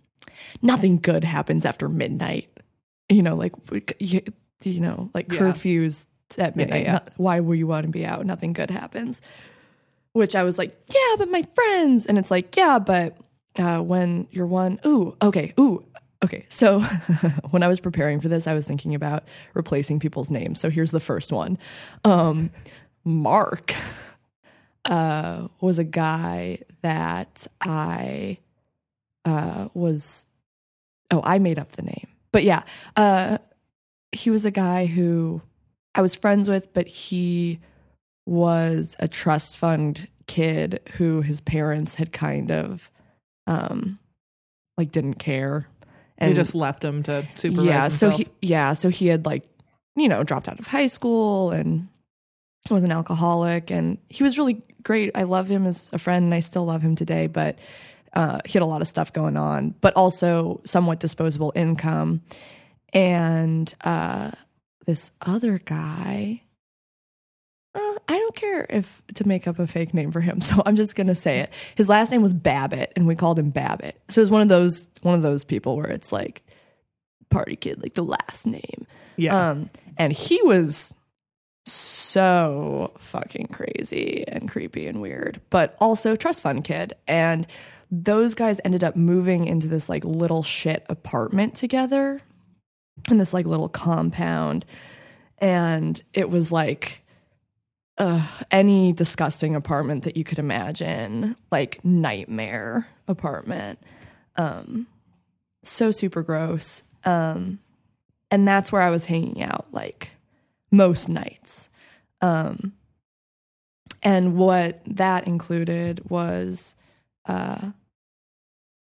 nothing 0.62 0.98
good 1.00 1.24
happens 1.24 1.66
after 1.66 1.90
midnight. 1.90 2.50
You 3.10 3.22
know, 3.22 3.36
like 3.36 3.54
you, 4.00 4.22
you 4.64 4.80
know, 4.82 5.12
like 5.14 5.32
Yeah. 5.32 5.40
curfews 5.40 6.08
at 6.38 6.56
midnight. 6.56 6.86
yeah. 6.86 6.92
Not- 6.94 7.10
why 7.18 7.40
would 7.40 7.58
you 7.60 7.68
want 7.68 7.86
to 7.86 7.92
be 7.92 8.06
out? 8.06 8.26
Nothing 8.26 8.54
good 8.54 8.72
happens. 8.72 9.22
Which 10.14 10.34
I 10.36 10.44
was 10.44 10.58
like, 10.58 10.74
yeah, 10.94 11.16
but 11.18 11.30
my 11.30 11.42
friends. 11.42 12.06
And 12.06 12.18
it's 12.18 12.32
like, 12.32 12.56
yeah, 12.56 12.80
but 12.80 13.18
uh, 13.60 13.82
when 13.82 14.28
you're 14.32 14.48
one, 14.48 14.80
ooh, 14.86 15.16
okay, 15.22 15.54
ooh, 15.60 15.84
okay. 16.26 16.46
So 16.50 16.82
when 17.52 17.64
I 17.64 17.68
was 17.68 17.80
preparing 17.80 18.20
for 18.20 18.28
this, 18.28 18.48
I 18.48 18.54
was 18.54 18.68
thinking 18.68 18.94
about 18.94 19.24
replacing 19.54 20.00
people's 20.00 20.30
names. 20.30 20.60
So 20.60 20.70
here's 20.70 20.92
the 20.92 21.00
first 21.00 21.32
one 21.32 21.58
um, 22.04 22.50
Mark 23.04 23.74
uh, 24.86 25.48
was 25.62 25.80
a 25.80 25.84
guy 25.84 26.60
that 26.82 27.48
I 27.62 28.40
uh, 29.24 29.70
was, 29.74 30.28
oh, 31.12 31.22
I 31.24 31.40
made 31.40 31.60
up 31.60 31.74
the 31.74 31.84
name. 31.84 32.08
But 32.32 32.44
yeah, 32.44 32.64
uh, 32.96 33.38
he 34.12 34.30
was 34.30 34.46
a 34.46 34.52
guy 34.52 34.86
who 34.86 35.42
I 35.94 36.02
was 36.02 36.16
friends 36.16 36.50
with, 36.50 36.74
but 36.74 36.88
he 36.88 37.60
was 38.26 38.96
a 39.00 39.08
trust 39.08 39.58
fund 39.58 40.08
kid 40.28 40.82
who 40.94 41.22
his 41.22 41.40
parents 41.40 41.96
had 41.96 42.12
kind 42.12 42.52
of 42.52 42.90
um 43.46 44.00
like 44.76 44.92
didn't 44.92 45.16
care 45.16 45.70
They 46.18 46.34
just 46.34 46.56
left 46.56 46.84
him 46.84 47.04
to 47.04 47.26
supervise. 47.36 47.66
yeah 47.66 47.88
so 47.90 48.10
he 48.10 48.28
yeah 48.42 48.74
so 48.74 48.90
he 48.90 49.08
had 49.08 49.26
like 49.26 49.44
you 49.96 50.08
know 50.08 50.24
dropped 50.24 50.48
out 50.48 50.60
of 50.60 50.68
high 50.68 50.88
school 50.88 51.52
and 51.52 51.88
was 52.70 52.84
an 52.84 52.92
alcoholic 52.92 53.70
and 53.70 53.98
he 54.08 54.24
was 54.24 54.38
really 54.38 54.62
great 54.82 55.12
i 55.14 55.24
love 55.24 55.50
him 55.50 55.66
as 55.66 55.90
a 55.94 55.98
friend 55.98 56.26
and 56.26 56.34
i 56.34 56.40
still 56.40 56.66
love 56.66 56.82
him 56.82 56.96
today 56.96 57.28
but 57.28 57.60
uh, 58.14 58.40
he 58.46 58.54
had 58.54 58.62
a 58.64 58.66
lot 58.66 58.82
of 58.82 58.88
stuff 58.88 59.12
going 59.12 59.36
on 59.36 59.76
but 59.82 59.94
also 59.96 60.62
somewhat 60.64 61.00
disposable 61.02 61.52
income 61.54 62.22
and 62.94 63.76
uh, 63.84 64.32
this 64.88 65.12
other 65.22 65.60
guy 65.60 66.42
I 68.08 68.18
don't 68.18 68.36
care 68.36 68.66
if 68.70 69.02
to 69.16 69.28
make 69.28 69.48
up 69.48 69.60
a 69.60 69.68
fake 69.68 69.94
name 69.94 70.12
for 70.12 70.22
him, 70.22 70.42
so 70.42 70.62
I'm 70.66 70.76
just 70.76 70.96
gonna 70.96 71.16
say 71.16 71.40
it. 71.40 71.52
His 71.76 71.90
last 71.90 72.12
name 72.12 72.22
was 72.22 72.34
Babbitt, 72.34 72.94
and 72.96 73.08
we 73.08 73.16
called 73.16 73.40
him 73.40 73.50
Babbitt. 73.50 74.00
So 74.10 74.20
it 74.20 74.24
was 74.24 74.32
one 74.32 74.42
of 74.42 74.50
those 74.50 74.90
one 75.02 75.16
of 75.16 75.22
those 75.22 75.44
people 75.44 75.76
where 75.76 75.88
it's 75.88 76.12
like 76.12 76.44
party 77.30 77.56
kid, 77.56 77.82
like 77.82 77.94
the 77.94 78.04
last 78.04 78.46
name. 78.46 78.88
yeah. 79.18 79.50
Um, 79.50 79.70
and 79.98 80.12
he 80.12 80.42
was 80.44 80.94
so 81.66 82.92
fucking 82.98 83.48
crazy 83.48 84.24
and 84.28 84.50
creepy 84.50 84.88
and 84.88 85.02
weird, 85.02 85.42
but 85.50 85.76
also 85.80 86.16
trust 86.16 86.44
fund 86.44 86.64
kid. 86.64 86.94
And 87.08 87.48
those 87.92 88.36
guys 88.36 88.62
ended 88.64 88.84
up 88.84 88.96
moving 88.96 89.46
into 89.46 89.68
this 89.68 89.90
like 89.90 90.06
little 90.06 90.44
shit 90.44 90.86
apartment 90.90 91.56
together 91.56 92.22
in 93.10 93.18
this 93.18 93.34
like 93.34 93.46
little 93.46 93.70
compound. 93.70 94.66
And 95.40 96.02
it 96.14 96.30
was 96.30 96.52
like 96.52 97.04
uh, 97.98 98.28
any 98.52 98.92
disgusting 98.92 99.56
apartment 99.56 100.04
that 100.04 100.18
you 100.18 100.24
could 100.24 100.40
imagine, 100.40 101.36
like 101.52 101.84
nightmare 101.84 102.88
apartment. 103.08 103.80
Um, 104.36 104.88
so 105.64 105.92
super 105.92 106.22
gross. 106.22 106.84
Um, 107.06 107.60
and 108.32 108.48
that's 108.48 108.72
where 108.72 108.82
I 108.82 108.90
was 108.90 109.06
hanging 109.06 109.42
out 109.44 109.68
like 109.72 110.12
most 110.72 111.08
nights. 111.08 111.70
Um, 112.22 112.74
and 114.04 114.36
what 114.36 114.82
that 114.86 115.26
included 115.26 116.10
was 116.10 116.76
uh, 117.26 117.72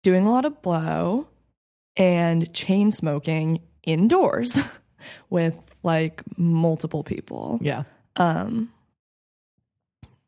doing 0.03 0.27
a 0.27 0.31
lot 0.31 0.45
of 0.45 0.61
blow 0.61 1.29
and 1.97 2.53
chain 2.53 2.91
smoking 2.91 3.63
indoors 3.85 4.61
with 5.31 5.81
like 5.83 6.23
multiple 6.37 7.05
people. 7.05 7.59
yeah. 7.63 7.85
Um, 8.17 8.71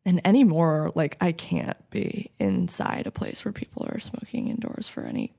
and 0.07 0.25
anymore, 0.27 0.93
like 0.95 1.17
I 1.21 1.33
can't 1.33 1.77
be 1.91 2.31
inside 2.39 3.07
a 3.07 3.11
place 3.11 3.45
where 3.45 3.53
people 3.53 3.87
are 3.91 3.99
smoking 3.99 4.49
indoors 4.49 4.89
for 4.89 5.03
any 5.03 5.35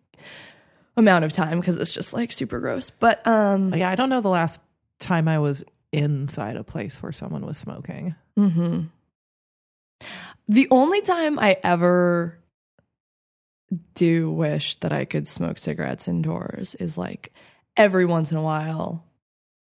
amount 0.95 1.25
of 1.25 1.31
time 1.31 1.59
because 1.59 1.77
it's 1.77 1.93
just 1.93 2.13
like 2.13 2.31
super 2.31 2.59
gross. 2.59 2.89
But 2.91 3.25
um, 3.25 3.73
Yeah. 3.73 3.89
I 3.89 3.95
don't 3.95 4.09
know 4.09 4.21
the 4.21 4.29
last 4.29 4.59
time 4.99 5.27
I 5.27 5.39
was 5.39 5.63
inside 5.91 6.57
a 6.57 6.63
place 6.63 7.01
where 7.01 7.11
someone 7.13 7.45
was 7.45 7.57
smoking. 7.57 8.13
the 10.47 10.67
only 10.69 11.01
time 11.01 11.39
I 11.39 11.57
ever 11.63 12.37
do 13.95 14.29
wish 14.31 14.75
that 14.75 14.91
I 14.93 15.05
could 15.05 15.27
smoke 15.27 15.57
cigarettes 15.57 16.07
indoors 16.07 16.75
is 16.75 16.97
like 16.97 17.31
every 17.75 18.05
once 18.05 18.31
in 18.31 18.37
a 18.37 18.41
while 18.43 19.03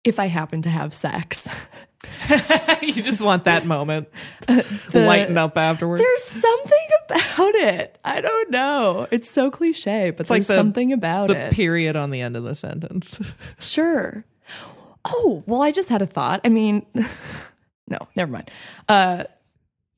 if 0.05 0.19
I 0.19 0.27
happen 0.27 0.63
to 0.63 0.69
have 0.71 0.93
sex. 0.95 1.49
you 2.83 2.93
just 3.03 3.23
want 3.23 3.45
that 3.45 3.65
moment. 3.65 4.09
The- 4.47 5.07
Lighten 5.07 5.37
up 5.39 5.57
afterwards. 5.59 6.03
There's 6.03 6.23
something 6.23 6.89
about 7.07 7.55
it. 7.55 7.99
I 8.05 8.21
don't 8.21 8.51
know. 8.51 9.09
It's 9.11 9.29
so 9.29 9.51
cliche, 9.51 10.11
but 10.11 10.29
like 10.31 10.39
there's 10.39 10.49
the- 10.49 10.55
something 10.55 10.93
about 10.93 11.29
the 11.29 11.47
it. 11.47 11.53
period 11.53 11.97
on 11.97 12.11
the 12.11 12.21
end 12.21 12.37
of 12.37 12.45
the 12.45 12.55
sentence. 12.55 13.33
Sure. 13.59 14.25
Oh, 15.07 15.43
well, 15.47 15.63
I 15.63 15.73
just 15.73 15.89
had 15.89 16.01
a 16.03 16.07
thought. 16.07 16.41
I 16.45 16.49
mean, 16.51 16.87
no, 17.89 17.99
never 18.17 18.31
mind. 18.33 18.51
Uh, 18.89 19.25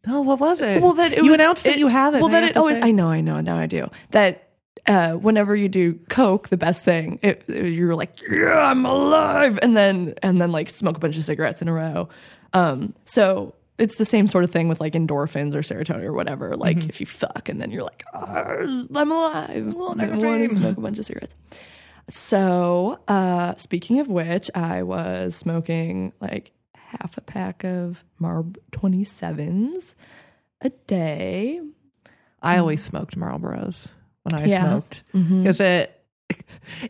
No, 0.07 0.23
what 0.23 0.39
was 0.41 0.63
it? 0.63 0.81
well, 0.83 0.95
that 0.95 1.13
it 1.13 1.25
you 1.25 1.35
announced 1.35 1.65
that 1.65 1.75
it- 1.75 1.79
you 1.81 1.89
have 1.89 2.15
it. 2.15 2.21
Well, 2.21 2.31
then 2.31 2.45
it 2.45 2.57
always. 2.57 2.79
say- 2.79 2.85
I 2.89 2.91
know, 2.93 3.09
I 3.09 3.21
know, 3.21 3.41
now 3.41 3.57
I 3.59 3.67
do 3.67 3.91
that. 4.13 4.46
Uh, 4.89 5.13
whenever 5.15 5.57
you 5.57 5.69
do 5.69 5.95
coke, 6.09 6.49
the 6.49 6.57
best 6.57 6.85
thing 6.85 7.19
it, 7.23 7.43
you're 7.49 7.95
like, 7.97 8.11
yeah, 8.31 8.59
I'm 8.71 8.85
alive, 8.87 9.59
and 9.63 9.77
then 9.77 10.15
and 10.23 10.41
then 10.41 10.53
like 10.53 10.69
smoke 10.69 10.97
a 10.97 11.01
bunch 11.01 11.17
of 11.17 11.25
cigarettes 11.25 11.61
in 11.61 11.69
a 11.69 11.73
row. 11.73 12.09
Um, 12.53 12.95
so 13.05 13.55
it's 13.79 13.97
the 13.97 14.05
same 14.05 14.27
sort 14.27 14.45
of 14.45 14.51
thing 14.51 14.69
with 14.69 14.81
like 14.81 14.93
endorphins 14.95 15.55
or 15.55 15.59
serotonin 15.61 16.05
or 16.05 16.13
whatever. 16.13 16.57
Like 16.57 16.77
Mm-hmm. 16.79 16.89
if 16.89 17.01
you 17.01 17.07
fuck 17.07 17.49
and 17.49 17.61
then 17.61 17.71
you're 17.73 17.83
like, 17.83 18.05
"Ah, 18.15 18.45
I'm 18.95 19.11
alive. 19.13 19.51
I 19.51 19.77
want 19.77 20.01
to 20.01 20.49
smoke 20.49 20.77
a 20.77 20.81
bunch 20.81 20.99
of 20.99 21.05
cigarettes. 21.05 21.35
So, 22.09 23.01
uh, 23.09 23.55
speaking 23.57 23.99
of 23.99 24.09
which, 24.09 24.49
I 24.55 24.83
was 24.85 25.35
smoking 25.35 26.13
like 26.21 26.53
half 26.77 27.19
a 27.19 27.21
pack 27.21 27.65
of 27.65 28.05
Marb 28.21 28.57
27s 28.71 29.97
a 30.61 30.71
day. 30.87 31.61
I 32.41 32.59
always 32.59 32.83
smoked 32.85 33.19
Marlboros 33.19 33.95
when 34.27 34.35
I 34.35 34.47
Yeah. 34.47 34.65
smoked 34.65 35.05
because 35.13 35.61
it 35.61 35.93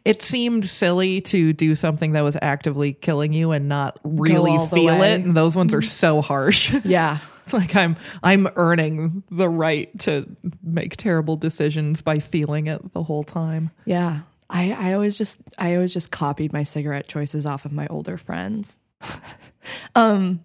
it 0.07 0.23
seemed 0.23 0.65
silly 0.65 1.21
to 1.21 1.53
do 1.53 1.75
something 1.75 2.13
that 2.13 2.23
was 2.23 2.37
actively 2.41 2.95
killing 2.95 3.35
you 3.35 3.53
and 3.53 3.69
not 3.69 3.99
really 4.05 4.57
feel 4.69 5.03
it. 5.03 5.21
And 5.21 5.37
those 5.37 5.55
ones 5.55 5.75
are 5.75 5.83
so 5.83 6.23
harsh. 6.23 6.75
Yeah. 6.85 7.19
it's 7.45 7.53
like 7.53 7.77
I'm 7.77 7.97
I'm 8.23 8.49
earning 8.57 9.23
the 9.31 9.49
right 9.49 9.97
to 10.01 10.27
make 10.63 10.97
terrible 10.97 11.37
decisions 11.37 12.01
by 12.01 12.19
feeling 12.21 12.67
it 12.69 12.93
the 12.95 13.03
whole 13.03 13.23
time. 13.25 13.71
Yeah. 13.85 14.21
I, 14.49 14.73
I 14.73 14.93
always 14.95 15.19
just 15.19 15.43
I 15.59 15.75
always 15.75 15.93
just 15.93 16.11
copied 16.11 16.53
my 16.55 16.63
cigarette 16.63 17.07
choices 17.09 17.45
off 17.45 17.65
of 17.67 17.73
my 17.73 17.87
older 17.89 18.17
friends. 18.17 18.79
um 19.95 20.41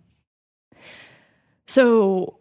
so 1.68 2.40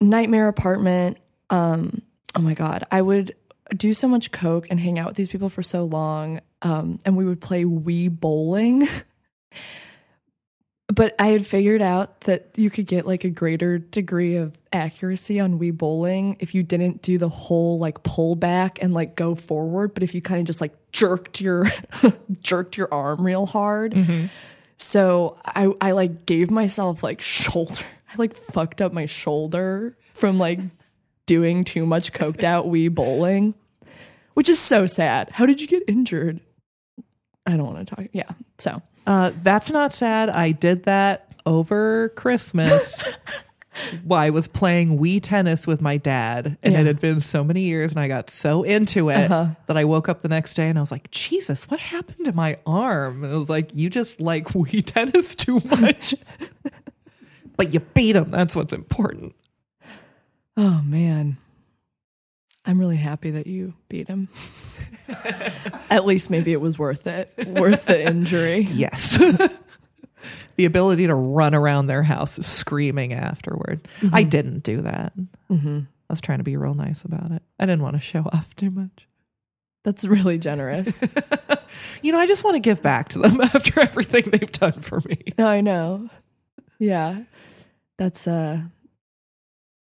nightmare 0.00 0.48
apartment, 0.48 1.16
um, 1.50 2.02
oh 2.34 2.40
my 2.40 2.54
god, 2.54 2.84
I 2.90 3.00
would 3.02 3.34
do 3.74 3.94
so 3.94 4.08
much 4.08 4.30
coke 4.30 4.66
and 4.70 4.80
hang 4.80 4.98
out 4.98 5.08
with 5.08 5.16
these 5.16 5.28
people 5.28 5.48
for 5.48 5.62
so 5.62 5.84
long. 5.84 6.40
Um, 6.62 6.98
and 7.04 7.16
we 7.16 7.24
would 7.24 7.40
play 7.40 7.64
Wii 7.64 8.20
bowling. 8.20 8.86
but 10.88 11.14
I 11.18 11.28
had 11.28 11.44
figured 11.44 11.82
out 11.82 12.22
that 12.22 12.50
you 12.56 12.70
could 12.70 12.86
get 12.86 13.06
like 13.06 13.24
a 13.24 13.30
greater 13.30 13.78
degree 13.78 14.36
of 14.36 14.56
accuracy 14.72 15.40
on 15.40 15.58
Wii 15.58 15.76
bowling 15.76 16.36
if 16.40 16.54
you 16.54 16.62
didn't 16.62 17.02
do 17.02 17.18
the 17.18 17.28
whole 17.28 17.78
like 17.78 18.02
pull 18.02 18.36
back 18.36 18.78
and 18.80 18.94
like 18.94 19.16
go 19.16 19.34
forward, 19.34 19.94
but 19.94 20.02
if 20.02 20.14
you 20.14 20.22
kind 20.22 20.40
of 20.40 20.46
just 20.46 20.60
like 20.60 20.72
jerked 20.92 21.40
your 21.40 21.66
jerked 22.40 22.76
your 22.76 22.92
arm 22.92 23.24
real 23.24 23.46
hard. 23.46 23.94
So 24.76 25.36
I 25.44 25.72
I 25.80 25.92
like 25.92 26.26
gave 26.26 26.50
myself 26.50 27.02
like 27.02 27.20
shoulder. 27.22 27.82
I 28.08 28.14
like 28.16 28.34
fucked 28.34 28.80
up 28.80 28.92
my 28.92 29.06
shoulder 29.06 29.96
from 30.12 30.38
like 30.38 30.60
doing 31.26 31.64
too 31.64 31.84
much 31.86 32.12
coked 32.12 32.44
out 32.44 32.66
Wii 32.66 32.94
bowling, 32.94 33.54
which 34.34 34.48
is 34.48 34.58
so 34.58 34.86
sad. 34.86 35.28
How 35.32 35.46
did 35.46 35.60
you 35.60 35.66
get 35.66 35.82
injured? 35.88 36.40
I 37.46 37.56
don't 37.56 37.66
want 37.72 37.86
to 37.86 37.94
talk. 37.94 38.06
Yeah. 38.12 38.30
So 38.58 38.82
Uh, 39.06 39.30
that's 39.42 39.70
not 39.70 39.92
sad. 39.92 40.30
I 40.30 40.50
did 40.52 40.84
that 40.84 41.28
over 41.44 42.08
Christmas. 42.10 43.18
Well, 44.06 44.18
I 44.18 44.30
was 44.30 44.48
playing 44.48 44.98
Wii 44.98 45.20
tennis 45.22 45.66
with 45.66 45.82
my 45.82 45.98
dad, 45.98 46.56
and 46.62 46.72
Yeah. 46.72 46.80
it 46.80 46.86
had 46.86 46.98
been 46.98 47.20
so 47.20 47.44
many 47.44 47.60
years, 47.64 47.90
and 47.92 48.00
I 48.00 48.08
got 48.08 48.30
so 48.30 48.62
into 48.62 49.10
it 49.10 49.28
that 49.28 49.76
I 49.76 49.84
woke 49.84 50.08
up 50.08 50.22
the 50.22 50.28
next 50.28 50.54
day 50.54 50.70
and 50.70 50.78
I 50.78 50.80
was 50.80 50.90
like, 50.90 51.10
Jesus, 51.10 51.68
what 51.68 51.78
happened 51.78 52.24
to 52.24 52.32
my 52.32 52.56
arm? 52.64 53.22
And 53.22 53.34
it 53.34 53.36
was 53.36 53.50
like, 53.50 53.68
You 53.74 53.90
just 53.90 54.18
like 54.18 54.46
Wii 54.48 54.82
tennis 54.86 55.34
too 55.34 55.60
much. 55.78 56.14
but 57.58 57.74
you 57.74 57.80
beat 57.80 58.16
him. 58.16 58.30
That's 58.30 58.56
what's 58.56 58.72
important. 58.72 59.34
Oh 60.56 60.82
man. 60.84 61.36
I'm 62.64 62.78
really 62.80 62.96
happy 62.96 63.30
that 63.30 63.46
you 63.46 63.74
beat 63.88 64.08
him. 64.08 64.28
At 65.90 66.04
least 66.04 66.30
maybe 66.30 66.52
it 66.52 66.60
was 66.60 66.78
worth 66.78 67.06
it. 67.06 67.32
Worth 67.46 67.86
the 67.86 68.06
injury. 68.08 68.62
Yes. 68.70 69.16
the 70.56 70.64
ability 70.64 71.06
to 71.06 71.14
run 71.14 71.54
around 71.54 71.86
their 71.86 72.02
house 72.02 72.32
screaming 72.44 73.12
afterward. 73.12 73.86
I 74.12 74.24
didn't 74.24 74.64
do 74.64 74.80
that. 74.82 75.12
I 75.50 75.86
was 76.08 76.20
trying 76.20 76.38
to 76.38 76.44
be 76.44 76.56
real 76.56 76.74
nice 76.74 77.02
about 77.04 77.30
it. 77.30 77.42
I 77.60 77.66
didn't 77.66 77.82
want 77.82 77.94
to 77.96 78.00
show 78.00 78.20
off 78.32 78.54
too 78.56 78.70
much. 78.70 79.06
That's 79.84 80.04
really 80.04 80.38
generous. 80.38 81.02
You 82.02 82.12
know, 82.12 82.18
I 82.18 82.26
just 82.26 82.42
want 82.44 82.54
to 82.54 82.60
give 82.60 82.80
back 82.80 83.10
to 83.10 83.18
them 83.18 83.38
after 83.40 83.80
everything 83.80 84.30
they've 84.30 84.50
done 84.52 84.72
for 84.72 85.00
me. 85.06 85.18
No, 85.36 85.46
I 85.46 85.60
know. 85.60 86.08
Yeah. 86.78 87.24
That's 87.98 88.26
uh 88.26 88.62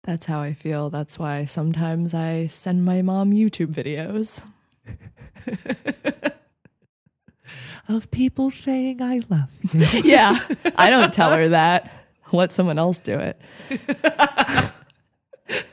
that's 0.03 0.25
how 0.25 0.39
I 0.41 0.53
feel. 0.53 0.89
That's 0.89 1.19
why 1.19 1.45
sometimes 1.45 2.13
I 2.13 2.47
send 2.47 2.85
my 2.85 3.01
mom 3.01 3.31
YouTube 3.31 3.73
videos. 3.73 4.43
Of 7.89 8.09
people 8.11 8.51
saying 8.51 9.01
I 9.01 9.21
love 9.29 9.49
you. 9.73 9.85
Yeah. 10.09 10.37
I 10.77 10.89
don't 10.89 11.13
tell 11.13 11.33
her 11.33 11.49
that. 11.49 11.91
Let 12.31 12.53
someone 12.53 12.79
else 12.79 12.99
do 12.99 13.13
it. 13.15 13.41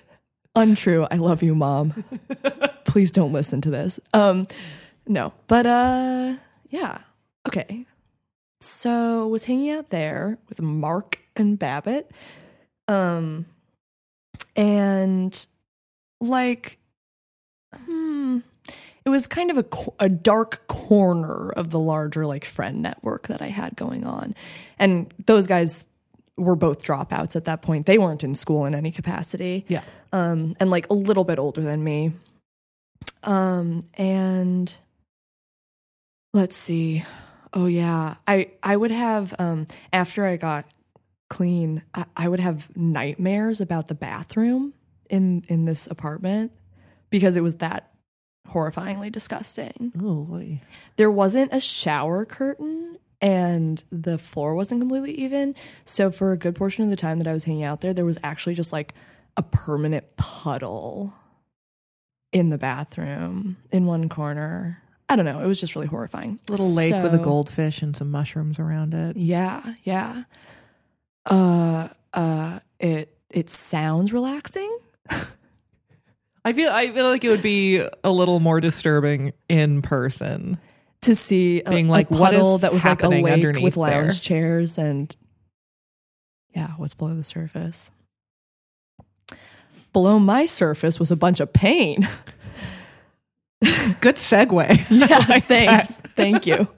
Untrue. 0.56 1.06
I 1.10 1.16
love 1.16 1.42
you, 1.44 1.54
mom. 1.54 1.92
Please 2.86 3.12
don't 3.12 3.32
listen 3.32 3.60
to 3.60 3.70
this. 3.70 4.00
Um 4.12 4.48
no, 5.08 5.32
but 5.46 5.64
uh, 5.66 6.36
yeah. 6.68 6.98
Okay. 7.48 7.86
So 8.60 9.26
was 9.28 9.44
hanging 9.44 9.70
out 9.70 9.88
there 9.88 10.38
with 10.48 10.60
Mark 10.60 11.20
and 11.34 11.58
Babbitt, 11.58 12.10
um, 12.88 13.46
and 14.58 15.46
like, 16.20 16.78
hmm, 17.74 18.38
it 19.06 19.08
was 19.10 19.26
kind 19.26 19.50
of 19.50 19.56
a 19.58 19.64
a 20.04 20.08
dark 20.08 20.66
corner 20.66 21.50
of 21.50 21.70
the 21.70 21.78
larger 21.78 22.26
like 22.26 22.44
friend 22.44 22.82
network 22.82 23.28
that 23.28 23.40
I 23.40 23.46
had 23.46 23.76
going 23.76 24.04
on, 24.04 24.34
and 24.78 25.12
those 25.26 25.46
guys 25.46 25.86
were 26.36 26.56
both 26.56 26.82
dropouts 26.82 27.34
at 27.36 27.46
that 27.46 27.62
point. 27.62 27.86
They 27.86 27.98
weren't 27.98 28.22
in 28.22 28.34
school 28.34 28.64
in 28.66 28.74
any 28.74 28.90
capacity 28.92 29.64
Yeah. 29.68 29.82
um, 30.12 30.54
and 30.60 30.70
like 30.70 30.88
a 30.90 30.94
little 30.94 31.24
bit 31.24 31.38
older 31.38 31.60
than 31.62 31.82
me. 31.82 32.12
Um, 33.24 33.84
and 33.96 34.76
let's 36.34 36.56
see. 36.56 37.02
Oh 37.54 37.66
yeah, 37.66 38.16
I 38.26 38.50
I 38.62 38.76
would 38.76 38.90
have 38.90 39.34
um 39.38 39.66
after 39.92 40.26
I 40.26 40.36
got 40.36 40.64
clean, 41.28 41.82
I, 41.94 42.04
I 42.16 42.28
would 42.28 42.40
have 42.40 42.74
nightmares 42.76 43.60
about 43.60 43.86
the 43.86 43.94
bathroom 43.94 44.74
in 45.10 45.44
in 45.48 45.64
this 45.64 45.86
apartment 45.86 46.52
because 47.10 47.36
it 47.36 47.42
was 47.42 47.56
that 47.56 47.92
horrifyingly 48.48 49.12
disgusting. 49.12 49.92
Oh. 50.00 50.58
There 50.96 51.10
wasn't 51.10 51.52
a 51.52 51.60
shower 51.60 52.24
curtain 52.24 52.98
and 53.20 53.82
the 53.90 54.18
floor 54.18 54.54
wasn't 54.54 54.80
completely 54.80 55.12
even. 55.12 55.54
So 55.84 56.10
for 56.10 56.32
a 56.32 56.38
good 56.38 56.54
portion 56.54 56.84
of 56.84 56.90
the 56.90 56.96
time 56.96 57.18
that 57.18 57.26
I 57.26 57.32
was 57.32 57.44
hanging 57.44 57.64
out 57.64 57.80
there, 57.80 57.92
there 57.92 58.04
was 58.04 58.18
actually 58.22 58.54
just 58.54 58.72
like 58.72 58.94
a 59.36 59.42
permanent 59.42 60.16
puddle 60.16 61.14
in 62.32 62.48
the 62.48 62.58
bathroom 62.58 63.56
in 63.70 63.86
one 63.86 64.08
corner. 64.08 64.82
I 65.08 65.16
don't 65.16 65.24
know. 65.24 65.40
It 65.40 65.46
was 65.46 65.60
just 65.60 65.74
really 65.74 65.86
horrifying. 65.86 66.38
Little 66.50 66.70
lake 66.70 67.02
with 67.02 67.14
a 67.14 67.18
goldfish 67.18 67.80
and 67.80 67.96
some 67.96 68.10
mushrooms 68.10 68.58
around 68.58 68.92
it. 68.92 69.16
Yeah, 69.16 69.74
yeah. 69.82 70.24
Uh 71.28 71.88
uh 72.12 72.58
it 72.80 73.14
it 73.30 73.50
sounds 73.50 74.12
relaxing. 74.12 74.78
I 76.44 76.52
feel 76.52 76.70
I 76.70 76.90
feel 76.90 77.04
like 77.04 77.24
it 77.24 77.28
would 77.28 77.42
be 77.42 77.86
a 78.02 78.10
little 78.10 78.40
more 78.40 78.60
disturbing 78.60 79.32
in 79.48 79.82
person. 79.82 80.58
to 81.02 81.14
see 81.14 81.60
a, 81.62 81.70
Being 81.70 81.88
like, 81.88 82.10
what 82.10 82.32
puddle 82.32 82.58
that 82.58 82.72
was 82.72 82.84
like 82.84 83.02
a 83.02 83.06
underneath 83.06 83.62
with 83.62 83.76
lounge 83.76 83.92
there? 83.92 84.38
chairs 84.38 84.78
and 84.78 85.14
yeah, 86.56 86.68
what's 86.78 86.94
below 86.94 87.14
the 87.14 87.24
surface? 87.24 87.92
Below 89.92 90.18
my 90.18 90.46
surface 90.46 90.98
was 90.98 91.10
a 91.10 91.16
bunch 91.16 91.40
of 91.40 91.52
pain. 91.52 92.02
Good 94.00 94.16
segue. 94.16 94.68
yeah, 94.90 95.38
thanks. 95.40 95.96
Thank 95.98 96.46
you. 96.46 96.68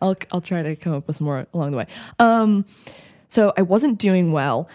I'll 0.00 0.16
I'll 0.32 0.40
try 0.40 0.62
to 0.62 0.76
come 0.76 0.94
up 0.94 1.06
with 1.06 1.16
some 1.16 1.24
more 1.26 1.46
along 1.54 1.70
the 1.72 1.78
way. 1.78 1.86
Um, 2.18 2.64
so 3.32 3.50
I 3.56 3.62
wasn't 3.62 3.98
doing 3.98 4.30
well. 4.30 4.68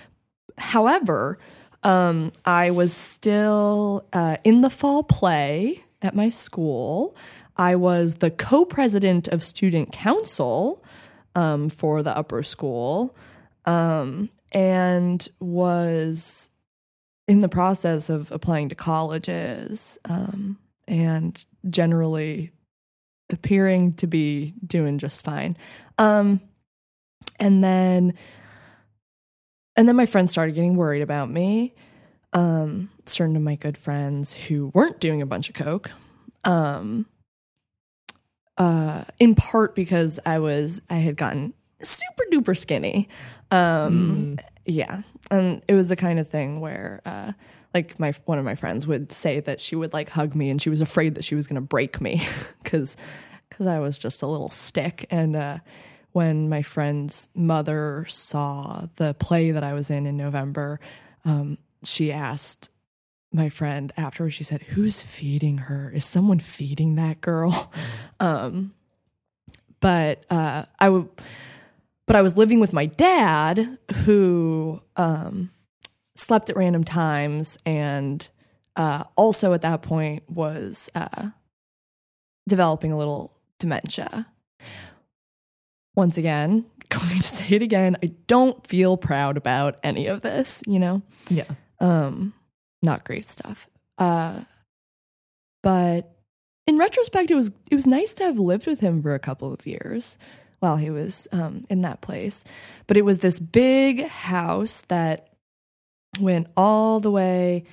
However, 0.57 1.37
um, 1.83 2.31
I 2.43 2.71
was 2.71 2.91
still 2.91 4.07
uh, 4.11 4.37
in 4.43 4.61
the 4.61 4.71
fall 4.71 5.03
play 5.03 5.83
at 6.01 6.15
my 6.15 6.29
school. 6.29 7.15
I 7.55 7.75
was 7.75 8.15
the 8.15 8.31
co-president 8.31 9.27
of 9.27 9.43
student 9.43 9.91
council 9.91 10.83
um, 11.35 11.69
for 11.69 12.01
the 12.01 12.17
upper 12.17 12.41
school, 12.41 13.15
um, 13.65 14.29
and 14.51 15.27
was 15.39 16.49
in 17.27 17.41
the 17.41 17.49
process 17.49 18.09
of 18.09 18.31
applying 18.31 18.69
to 18.69 18.75
colleges 18.75 19.99
um, 20.05 20.57
and 20.87 21.45
generally 21.69 22.51
appearing 23.29 23.93
to 23.93 24.07
be 24.07 24.55
doing 24.65 24.97
just 24.97 25.23
fine. 25.23 25.55
Um, 25.99 26.41
and 27.39 27.63
then, 27.63 28.15
and 29.77 29.87
then 29.87 29.95
my 29.95 30.07
friends 30.07 30.31
started 30.31 30.55
getting 30.55 30.75
worried 30.75 31.03
about 31.03 31.29
me. 31.29 31.73
Um, 32.33 32.89
certain 33.05 33.35
of 33.35 33.43
my 33.43 33.55
good 33.55 33.77
friends 33.77 34.33
who 34.47 34.71
weren't 34.73 34.99
doing 34.99 35.21
a 35.21 35.25
bunch 35.25 35.49
of 35.49 35.55
coke. 35.55 35.91
Um, 36.43 37.05
uh, 38.57 39.03
in 39.19 39.35
part 39.35 39.75
because 39.75 40.19
I 40.25 40.39
was 40.39 40.81
I 40.89 40.95
had 40.95 41.15
gotten 41.15 41.53
super 41.83 42.23
duper 42.31 42.57
skinny. 42.57 43.07
Um, 43.51 44.39
yeah, 44.65 45.03
and 45.29 45.61
it 45.67 45.75
was 45.75 45.89
the 45.89 45.95
kind 45.95 46.19
of 46.19 46.27
thing 46.27 46.59
where. 46.59 47.01
Uh, 47.05 47.31
like 47.73 47.99
my 47.99 48.11
one 48.25 48.39
of 48.39 48.45
my 48.45 48.55
friends 48.55 48.87
would 48.87 49.11
say 49.11 49.39
that 49.41 49.59
she 49.59 49.75
would 49.75 49.93
like 49.93 50.09
hug 50.09 50.33
me 50.33 50.49
and 50.49 50.59
she 50.59 50.69
was 50.69 50.81
afraid 50.81 51.13
that 51.13 51.23
she 51.23 51.35
was 51.35 51.45
going 51.45 51.55
to 51.55 51.61
break 51.61 52.01
me 52.01 52.21
cuz 52.63 52.97
cuz 53.51 53.67
I 53.67 53.77
was 53.79 53.99
just 53.99 54.23
a 54.23 54.25
little 54.25 54.49
stick 54.49 55.05
and 55.11 55.35
uh 55.35 55.59
when 56.17 56.49
my 56.49 56.63
friend's 56.63 57.29
mother 57.35 58.05
saw 58.09 58.87
the 58.95 59.13
play 59.13 59.51
that 59.51 59.63
I 59.63 59.73
was 59.73 59.91
in 59.91 60.05
in 60.05 60.17
November 60.17 60.79
um 61.25 61.57
she 61.83 62.11
asked 62.11 62.71
my 63.31 63.49
friend 63.49 63.91
afterwards 63.97 64.33
she 64.33 64.43
said 64.43 64.63
who's 64.73 65.01
feeding 65.01 65.57
her 65.69 65.91
is 65.93 66.05
someone 66.05 66.39
feeding 66.39 66.95
that 66.95 67.21
girl 67.21 67.71
um 68.19 68.73
but 69.79 70.25
uh 70.31 70.65
I 70.79 70.89
would 70.89 71.07
but 72.07 72.15
I 72.15 72.21
was 72.21 72.35
living 72.35 72.59
with 72.59 72.73
my 72.73 72.87
dad 72.87 73.77
who 74.05 74.81
um 74.95 75.51
slept 76.15 76.49
at 76.49 76.55
random 76.55 76.83
times 76.83 77.59
and 77.63 78.27
uh, 78.77 79.03
also 79.15 79.53
at 79.53 79.61
that 79.61 79.81
point 79.81 80.23
was 80.29 80.89
uh, 80.95 81.29
developing 82.47 82.91
a 82.91 82.97
little 82.97 83.35
dementia. 83.59 84.27
Once 85.97 86.17
again, 86.17 86.63
going 86.89 87.17
to 87.17 87.23
say 87.23 87.55
it 87.55 87.61
again, 87.61 87.97
I 88.01 88.13
don't 88.27 88.65
feel 88.65 88.95
proud 88.95 89.35
about 89.35 89.77
any 89.83 90.07
of 90.07 90.21
this, 90.21 90.63
you 90.65 90.79
know? 90.79 91.01
Yeah. 91.29 91.45
Um, 91.81 92.33
not 92.81 93.03
great 93.03 93.25
stuff. 93.25 93.67
Uh, 93.97 94.41
but 95.63 96.09
in 96.67 96.77
retrospect, 96.77 97.31
it 97.31 97.35
was 97.35 97.51
it 97.71 97.75
was 97.75 97.87
nice 97.87 98.13
to 98.15 98.23
have 98.25 98.37
lived 98.37 98.67
with 98.67 98.79
him 98.79 99.01
for 99.01 99.15
a 99.15 99.19
couple 99.19 99.51
of 99.51 99.65
years 99.65 100.17
while 100.59 100.77
he 100.77 100.89
was 100.89 101.27
um, 101.31 101.63
in 101.69 101.81
that 101.81 102.01
place. 102.01 102.43
But 102.85 102.97
it 102.97 103.03
was 103.03 103.19
this 103.19 103.39
big 103.39 104.07
house 104.07 104.83
that 104.83 105.33
went 106.19 106.47
all 106.55 106.99
the 106.99 107.11
way 107.11 107.65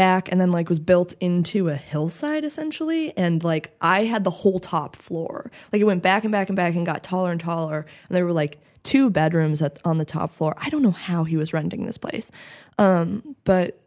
back 0.00 0.32
and 0.32 0.40
then 0.40 0.50
like 0.50 0.70
was 0.70 0.80
built 0.80 1.12
into 1.20 1.68
a 1.68 1.74
hillside 1.76 2.42
essentially 2.42 3.14
and 3.18 3.44
like 3.44 3.76
I 3.82 4.04
had 4.04 4.24
the 4.24 4.30
whole 4.30 4.58
top 4.58 4.96
floor. 4.96 5.50
Like 5.72 5.82
it 5.82 5.84
went 5.84 6.02
back 6.02 6.24
and 6.24 6.32
back 6.32 6.48
and 6.48 6.56
back 6.56 6.74
and 6.74 6.86
got 6.86 7.04
taller 7.04 7.30
and 7.30 7.38
taller 7.40 7.84
and 8.08 8.16
there 8.16 8.24
were 8.24 8.32
like 8.32 8.58
two 8.82 9.10
bedrooms 9.10 9.60
at, 9.60 9.78
on 9.84 9.98
the 9.98 10.06
top 10.06 10.30
floor. 10.30 10.54
I 10.56 10.70
don't 10.70 10.82
know 10.82 10.90
how 10.90 11.24
he 11.24 11.36
was 11.36 11.52
renting 11.52 11.84
this 11.84 11.98
place. 11.98 12.30
Um 12.78 13.36
but 13.44 13.78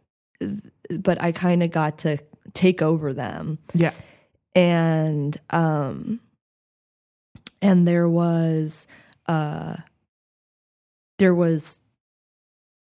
but 1.00 1.20
I 1.20 1.32
kind 1.32 1.64
of 1.64 1.72
got 1.72 1.98
to 1.98 2.18
take 2.52 2.80
over 2.80 3.12
them 3.12 3.58
Yeah. 3.74 3.92
and 4.54 5.36
um 5.50 6.20
and 7.60 7.88
there 7.88 8.08
was 8.08 8.86
uh 9.26 9.78
there 11.18 11.34
was 11.34 11.80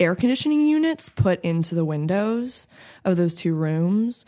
air 0.01 0.15
conditioning 0.15 0.67
units 0.67 1.09
put 1.09 1.41
into 1.43 1.75
the 1.75 1.85
windows 1.85 2.67
of 3.05 3.17
those 3.17 3.35
two 3.35 3.55
rooms 3.55 4.25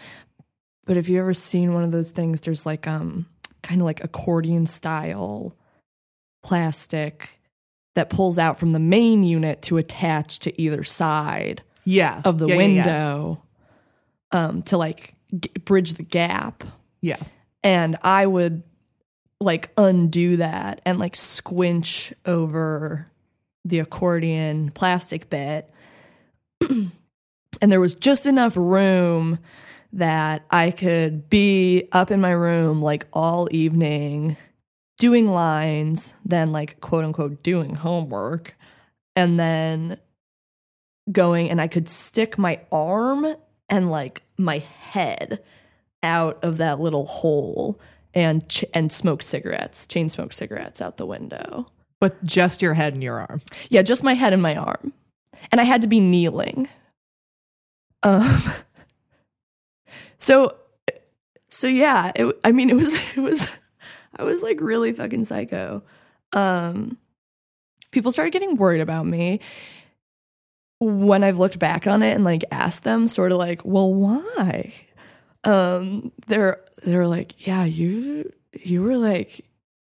but 0.84 0.96
if 0.96 1.08
you've 1.08 1.18
ever 1.20 1.34
seen 1.34 1.74
one 1.74 1.82
of 1.82 1.90
those 1.90 2.12
things 2.12 2.40
there's 2.42 2.64
like 2.66 2.86
um 2.86 3.26
kind 3.62 3.80
of 3.80 3.84
like 3.84 4.02
accordion 4.04 4.64
style 4.66 5.56
plastic 6.42 7.40
that 7.94 8.10
pulls 8.10 8.38
out 8.38 8.58
from 8.58 8.70
the 8.70 8.78
main 8.78 9.24
unit 9.24 9.62
to 9.62 9.76
attach 9.78 10.38
to 10.40 10.60
either 10.60 10.84
side 10.84 11.62
Yeah. 11.84 12.20
of 12.24 12.38
the 12.38 12.46
Yeah, 12.46 12.54
yeah, 12.54 12.60
yeah. 12.60 12.66
window 12.84 13.42
um 14.32 14.62
to 14.62 14.76
like 14.76 15.14
g- 15.38 15.50
bridge 15.64 15.94
the 15.94 16.02
gap 16.04 16.62
Yeah. 17.00 17.16
and 17.64 17.96
I 18.02 18.26
would 18.26 18.62
like 19.40 19.70
undo 19.76 20.36
that 20.38 20.80
and 20.86 20.98
like 20.98 21.16
squinch 21.16 22.12
over 22.24 23.10
the 23.66 23.80
accordion 23.80 24.70
plastic 24.70 25.28
bit. 25.28 25.68
and 26.70 26.92
there 27.60 27.80
was 27.80 27.94
just 27.94 28.26
enough 28.26 28.56
room 28.56 29.38
that 29.92 30.44
I 30.50 30.70
could 30.70 31.28
be 31.28 31.88
up 31.92 32.10
in 32.10 32.20
my 32.20 32.30
room 32.30 32.80
like 32.80 33.06
all 33.12 33.48
evening 33.50 34.36
doing 34.98 35.28
lines, 35.30 36.14
then 36.24 36.52
like 36.52 36.80
quote 36.80 37.04
unquote 37.04 37.42
doing 37.42 37.74
homework, 37.74 38.56
and 39.14 39.38
then 39.38 39.98
going 41.10 41.50
and 41.50 41.60
I 41.60 41.68
could 41.68 41.88
stick 41.88 42.38
my 42.38 42.60
arm 42.72 43.26
and 43.68 43.90
like 43.90 44.22
my 44.38 44.58
head 44.58 45.42
out 46.02 46.42
of 46.44 46.58
that 46.58 46.78
little 46.80 47.06
hole 47.06 47.80
and 48.14 48.48
ch- 48.48 48.64
and 48.72 48.92
smoke 48.92 49.22
cigarettes, 49.22 49.86
chain 49.86 50.08
smoke 50.08 50.32
cigarettes 50.32 50.80
out 50.80 50.96
the 50.96 51.06
window. 51.06 51.70
But 52.00 52.22
just 52.24 52.62
your 52.62 52.74
head 52.74 52.94
and 52.94 53.02
your 53.02 53.18
arm. 53.18 53.40
Yeah, 53.70 53.82
just 53.82 54.04
my 54.04 54.14
head 54.14 54.32
and 54.32 54.42
my 54.42 54.54
arm. 54.56 54.92
And 55.50 55.60
I 55.60 55.64
had 55.64 55.82
to 55.82 55.88
be 55.88 56.00
kneeling. 56.00 56.68
Um 58.02 58.40
So 60.18 60.56
so 61.48 61.68
yeah, 61.68 62.12
it, 62.16 62.38
I 62.44 62.52
mean, 62.52 62.68
it 62.68 62.74
was 62.76 62.94
it 63.16 63.20
was 63.20 63.50
I 64.16 64.24
was 64.24 64.42
like 64.42 64.60
really 64.60 64.92
fucking 64.92 65.24
psycho. 65.24 65.82
Um, 66.32 66.98
people 67.92 68.12
started 68.12 68.32
getting 68.32 68.56
worried 68.56 68.80
about 68.80 69.06
me 69.06 69.40
when 70.80 71.24
I've 71.24 71.38
looked 71.38 71.58
back 71.58 71.86
on 71.86 72.02
it 72.02 72.14
and 72.14 72.24
like 72.24 72.42
asked 72.50 72.84
them, 72.84 73.08
sort 73.08 73.32
of 73.32 73.38
like, 73.38 73.64
well, 73.64 73.92
why? 73.94 74.74
Um, 75.44 76.12
they're 76.26 76.60
they're 76.84 77.06
like, 77.06 77.46
yeah, 77.46 77.64
you 77.64 78.32
you 78.52 78.82
were 78.82 78.96
like 78.96 79.42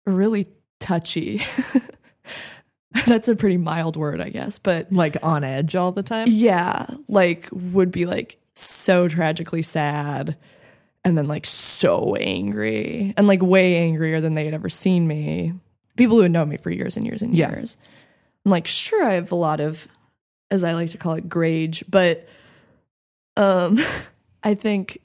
really 0.07 0.49
touchy. 0.85 1.41
That's 3.07 3.29
a 3.29 3.35
pretty 3.35 3.57
mild 3.57 3.97
word, 3.97 4.21
I 4.21 4.29
guess, 4.29 4.59
but 4.59 4.93
Like 4.93 5.17
on 5.23 5.43
edge 5.43 5.75
all 5.75 5.91
the 5.93 6.03
time. 6.05 6.29
yeah, 6.31 6.87
like 7.09 7.49
would 7.51 7.91
be 7.91 8.07
like 8.07 8.39
so 8.55 9.09
tragically 9.09 9.63
sad 9.63 10.37
and 11.05 11.19
then 11.19 11.27
like 11.27 11.45
so 11.45 12.15
angry 12.15 13.13
and 13.17 13.27
like 13.27 13.43
way 13.43 13.79
angrier 13.79 14.21
than 14.21 14.35
they 14.35 14.45
had 14.45 14.55
ever 14.55 14.69
seen 14.69 15.09
me. 15.09 15.55
People 15.97 16.17
who 16.17 16.23
had 16.23 16.31
known 16.33 16.49
me 16.49 16.57
for 16.57 16.71
years 16.71 16.97
and 16.97 17.05
years 17.05 17.21
and 17.21 17.37
Yeah. 17.37 17.51
years. 17.51 17.77
I'm 18.45 18.51
like, 18.53 18.67
sure, 18.67 19.05
I 19.05 19.15
have 19.15 19.33
a 19.33 19.37
lot 19.37 19.59
of, 19.61 19.89
as 20.51 20.63
I 20.63 20.73
like 20.73 20.91
to 20.91 20.99
call 20.99 21.15
it, 21.15 21.29
grage, 21.29 21.83
but 21.91 22.29
um, 23.37 23.79
I 24.45 24.55
think, 24.55 24.99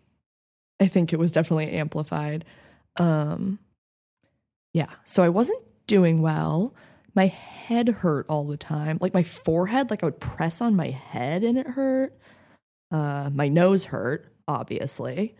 I 0.79 0.87
think 0.87 1.11
it 1.11 1.17
was 1.19 1.31
definitely 1.31 1.71
amplified. 1.71 2.45
Um, 2.97 3.57
yeah, 4.73 4.89
so 5.03 5.23
I 5.23 5.29
wasn't 5.29 5.63
doing 5.89 6.21
well. 6.21 6.73
My 7.15 7.25
head 7.25 7.89
hurt 7.89 8.27
all 8.29 8.45
the 8.45 8.55
time, 8.55 8.99
like 9.01 9.13
my 9.13 9.23
forehead, 9.23 9.89
like 9.89 10.03
I 10.03 10.05
would 10.07 10.19
press 10.19 10.61
on 10.61 10.75
my 10.75 10.91
head 10.91 11.43
and 11.43 11.57
it 11.57 11.67
hurt. 11.67 12.17
Uh, 12.91 13.29
my 13.33 13.47
nose 13.47 13.85
hurt, 13.85 14.31
obviously. 14.47 15.35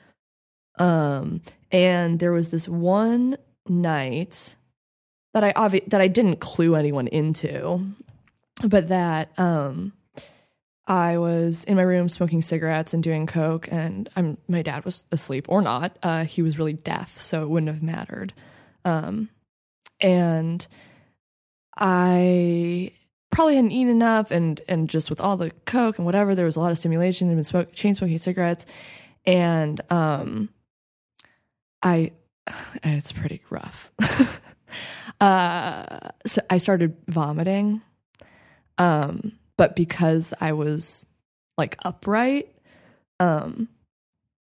Um, 0.77 1.41
and 1.71 2.19
there 2.19 2.31
was 2.31 2.49
this 2.49 2.67
one 2.67 3.37
night 3.67 4.55
that 5.33 5.43
I 5.43 5.53
obvi- 5.53 5.85
that 5.87 6.01
I 6.01 6.07
didn't 6.07 6.39
clue 6.39 6.75
anyone 6.75 7.07
into, 7.07 7.85
but 8.63 8.87
that 8.87 9.37
um, 9.37 9.93
I 10.87 11.19
was 11.19 11.63
in 11.65 11.75
my 11.75 11.83
room 11.83 12.09
smoking 12.09 12.41
cigarettes 12.41 12.93
and 12.93 13.03
doing 13.03 13.27
coke, 13.27 13.67
and 13.71 14.09
I'm 14.15 14.37
my 14.47 14.63
dad 14.63 14.85
was 14.85 15.05
asleep 15.11 15.45
or 15.47 15.61
not. 15.61 15.95
Uh, 16.01 16.23
he 16.25 16.41
was 16.41 16.57
really 16.57 16.73
deaf, 16.73 17.15
so 17.15 17.43
it 17.43 17.49
wouldn't 17.49 17.71
have 17.71 17.83
mattered. 17.83 18.33
Um, 18.83 19.29
and 19.99 20.65
I 21.77 22.91
probably 23.31 23.55
hadn't 23.55 23.71
eaten 23.71 23.91
enough, 23.91 24.31
and 24.31 24.61
and 24.67 24.89
just 24.89 25.09
with 25.09 25.21
all 25.21 25.37
the 25.37 25.51
coke 25.65 25.97
and 25.97 26.05
whatever, 26.05 26.35
there 26.35 26.45
was 26.45 26.55
a 26.55 26.59
lot 26.59 26.71
of 26.71 26.77
stimulation 26.77 27.27
and 27.27 27.37
been 27.37 27.43
smoke, 27.43 27.73
chain 27.73 27.95
smoking 27.95 28.17
cigarettes, 28.17 28.65
and 29.25 29.79
um, 29.91 30.49
I 31.81 32.11
it's 32.83 33.11
pretty 33.11 33.41
rough. 33.49 33.91
uh, 35.21 36.09
so 36.25 36.41
I 36.49 36.57
started 36.57 36.97
vomiting, 37.07 37.81
um, 38.77 39.33
but 39.57 39.75
because 39.75 40.33
I 40.41 40.53
was 40.53 41.05
like 41.57 41.77
upright, 41.83 42.49
um, 43.19 43.69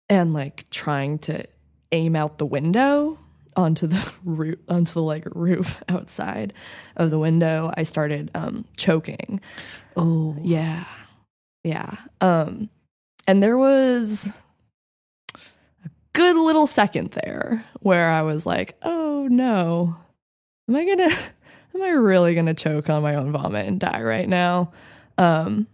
and 0.09 0.33
like 0.33 0.69
trying 0.71 1.19
to 1.19 1.45
aim 1.93 2.17
out 2.17 2.39
the 2.39 2.47
window 2.47 3.19
onto 3.59 3.89
the 3.89 4.15
roof 4.25 4.57
onto 4.69 4.93
the 4.93 5.03
like 5.03 5.25
roof 5.35 5.83
outside 5.89 6.55
of 6.97 7.11
the 7.11 7.19
window 7.19 7.73
i 7.77 7.83
started 7.83 8.31
um 8.35 8.65
choking. 8.77 9.41
Oh, 9.97 10.37
yeah. 10.43 10.85
Yeah. 11.65 11.97
Um 12.21 12.71
and 13.27 13.43
there 13.43 13.59
was 13.59 14.31
a 15.85 15.91
good 16.13 16.37
little 16.37 16.69
second 16.69 17.11
there 17.11 17.65
where 17.81 18.11
i 18.11 18.23
was 18.23 18.47
like 18.47 18.79
oh 18.83 19.27
no. 19.29 19.97
Am 20.69 20.77
i 20.77 20.85
gonna 20.87 21.11
am 21.75 21.83
i 21.83 21.91
really 21.91 22.37
gonna 22.37 22.55
choke 22.55 22.89
on 22.89 23.03
my 23.03 23.17
own 23.17 23.33
vomit 23.33 23.67
and 23.67 23.81
die 23.81 24.03
right 24.03 24.29
now? 24.29 24.71
Um 25.19 25.67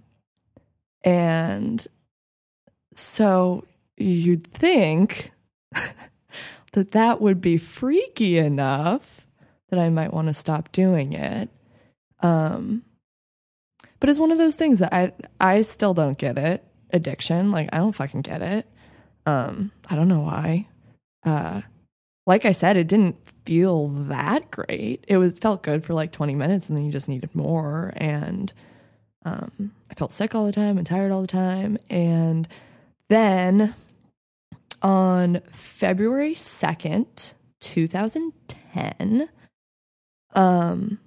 and 1.05 1.87
so 2.97 3.67
you'd 3.99 4.47
think 4.47 5.33
that 6.75 6.93
that 6.93 7.21
would 7.21 7.41
be 7.41 7.57
freaky 7.57 8.39
enough 8.39 9.27
that 9.71 9.79
I 9.79 9.91
might 9.91 10.13
want 10.13 10.29
to 10.29 10.35
stop 10.35 10.71
doing 10.71 11.13
it. 11.13 11.51
Um, 12.21 12.85
but 13.99 14.09
it's 14.09 14.19
one 14.19 14.31
of 14.31 14.39
those 14.39 14.57
things 14.57 14.79
that 14.79 14.93
I 14.93 15.13
I 15.41 15.63
still 15.63 15.95
don't 15.95 16.19
get 16.19 16.39
it. 16.39 16.63
Addiction, 16.91 17.51
like 17.51 17.69
I 17.73 17.79
don't 17.79 17.95
fucking 17.95 18.23
get 18.23 18.43
it. 18.43 18.69
Um, 19.27 19.73
I 19.91 19.97
don't 19.97 20.09
know 20.09 20.21
why. 20.21 20.69
Uh, 21.25 21.63
like 22.27 22.45
I 22.45 22.53
said, 22.53 22.77
it 22.77 22.89
didn't 22.89 23.17
feel 23.45 23.89
that 23.89 24.51
great. 24.51 25.05
It 25.09 25.17
was 25.19 25.39
felt 25.39 25.63
good 25.63 25.85
for 25.85 25.95
like 25.95 26.13
20 26.13 26.35
minutes, 26.35 26.69
and 26.69 26.77
then 26.77 26.85
you 26.85 26.93
just 26.93 27.09
needed 27.09 27.35
more. 27.35 27.93
And 27.97 28.53
um, 29.25 29.73
I 29.91 29.95
felt 29.95 30.13
sick 30.13 30.35
all 30.35 30.47
the 30.47 30.53
time 30.53 30.79
and 30.79 30.87
tired 30.87 31.11
all 31.11 31.23
the 31.23 31.27
time. 31.27 31.79
And 31.91 32.49
then 33.09 33.75
on 34.85 35.41
February 35.51 36.35
2nd, 36.35 37.35
2010, 37.61 39.29
um, 40.35 40.99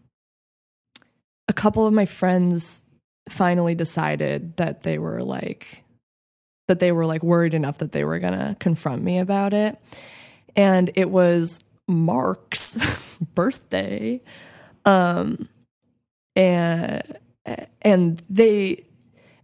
a 1.47 1.53
couple 1.53 1.85
of 1.85 1.93
my 1.93 2.05
friends 2.05 2.83
finally 3.29 3.75
decided 3.75 4.57
that 4.57 4.81
they 4.81 4.97
were 4.97 5.21
like, 5.21 5.83
that 6.67 6.79
they 6.79 6.91
were 6.91 7.05
like 7.05 7.21
worried 7.21 7.53
enough 7.53 7.77
that 7.77 7.91
they 7.91 8.03
were 8.03 8.17
gonna 8.17 8.57
confront 8.59 9.03
me 9.03 9.19
about 9.19 9.53
it. 9.53 9.77
And 10.55 10.89
it 10.95 11.11
was 11.11 11.59
Mark's 11.87 13.15
birthday. 13.35 14.21
Um, 14.85 15.47
and, 16.35 17.03
and 17.83 18.23
they, 18.27 18.86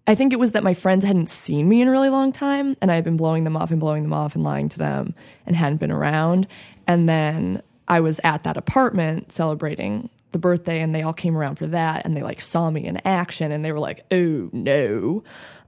I 0.05 0.15
think 0.15 0.33
it 0.33 0.39
was 0.39 0.51
that 0.51 0.63
my 0.63 0.73
friends 0.73 1.05
hadn't 1.05 1.29
seen 1.29 1.69
me 1.69 1.81
in 1.81 1.87
a 1.87 1.91
really 1.91 2.09
long 2.09 2.33
time 2.33 2.75
and 2.81 2.91
I 2.91 2.95
had 2.95 3.05
been 3.05 3.15
blowing 3.15 3.45
them 3.45 3.55
off 3.55 3.71
and 3.71 3.79
blowing 3.79 4.03
them 4.03 4.13
off 4.13 4.35
and 4.35 4.43
lying 4.43 4.67
to 4.69 4.77
them 4.77 5.13
and 5.45 5.55
hadn't 5.55 5.79
been 5.79 5.91
around. 5.91 6.47
And 6.85 7.07
then 7.07 7.61
I 7.87 8.01
was 8.01 8.19
at 8.23 8.43
that 8.43 8.57
apartment 8.57 9.31
celebrating 9.31 10.09
the 10.33 10.39
birthday 10.39 10.81
and 10.81 10.93
they 10.93 11.03
all 11.03 11.13
came 11.13 11.37
around 11.37 11.55
for 11.55 11.67
that 11.67 12.05
and 12.05 12.17
they 12.17 12.23
like 12.23 12.41
saw 12.41 12.69
me 12.69 12.85
in 12.85 12.97
action 13.05 13.51
and 13.51 13.63
they 13.63 13.71
were 13.71 13.79
like, 13.79 14.03
oh 14.11 14.49
no. 14.51 15.23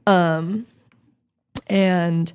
Um, 0.06 0.66
and 1.68 2.32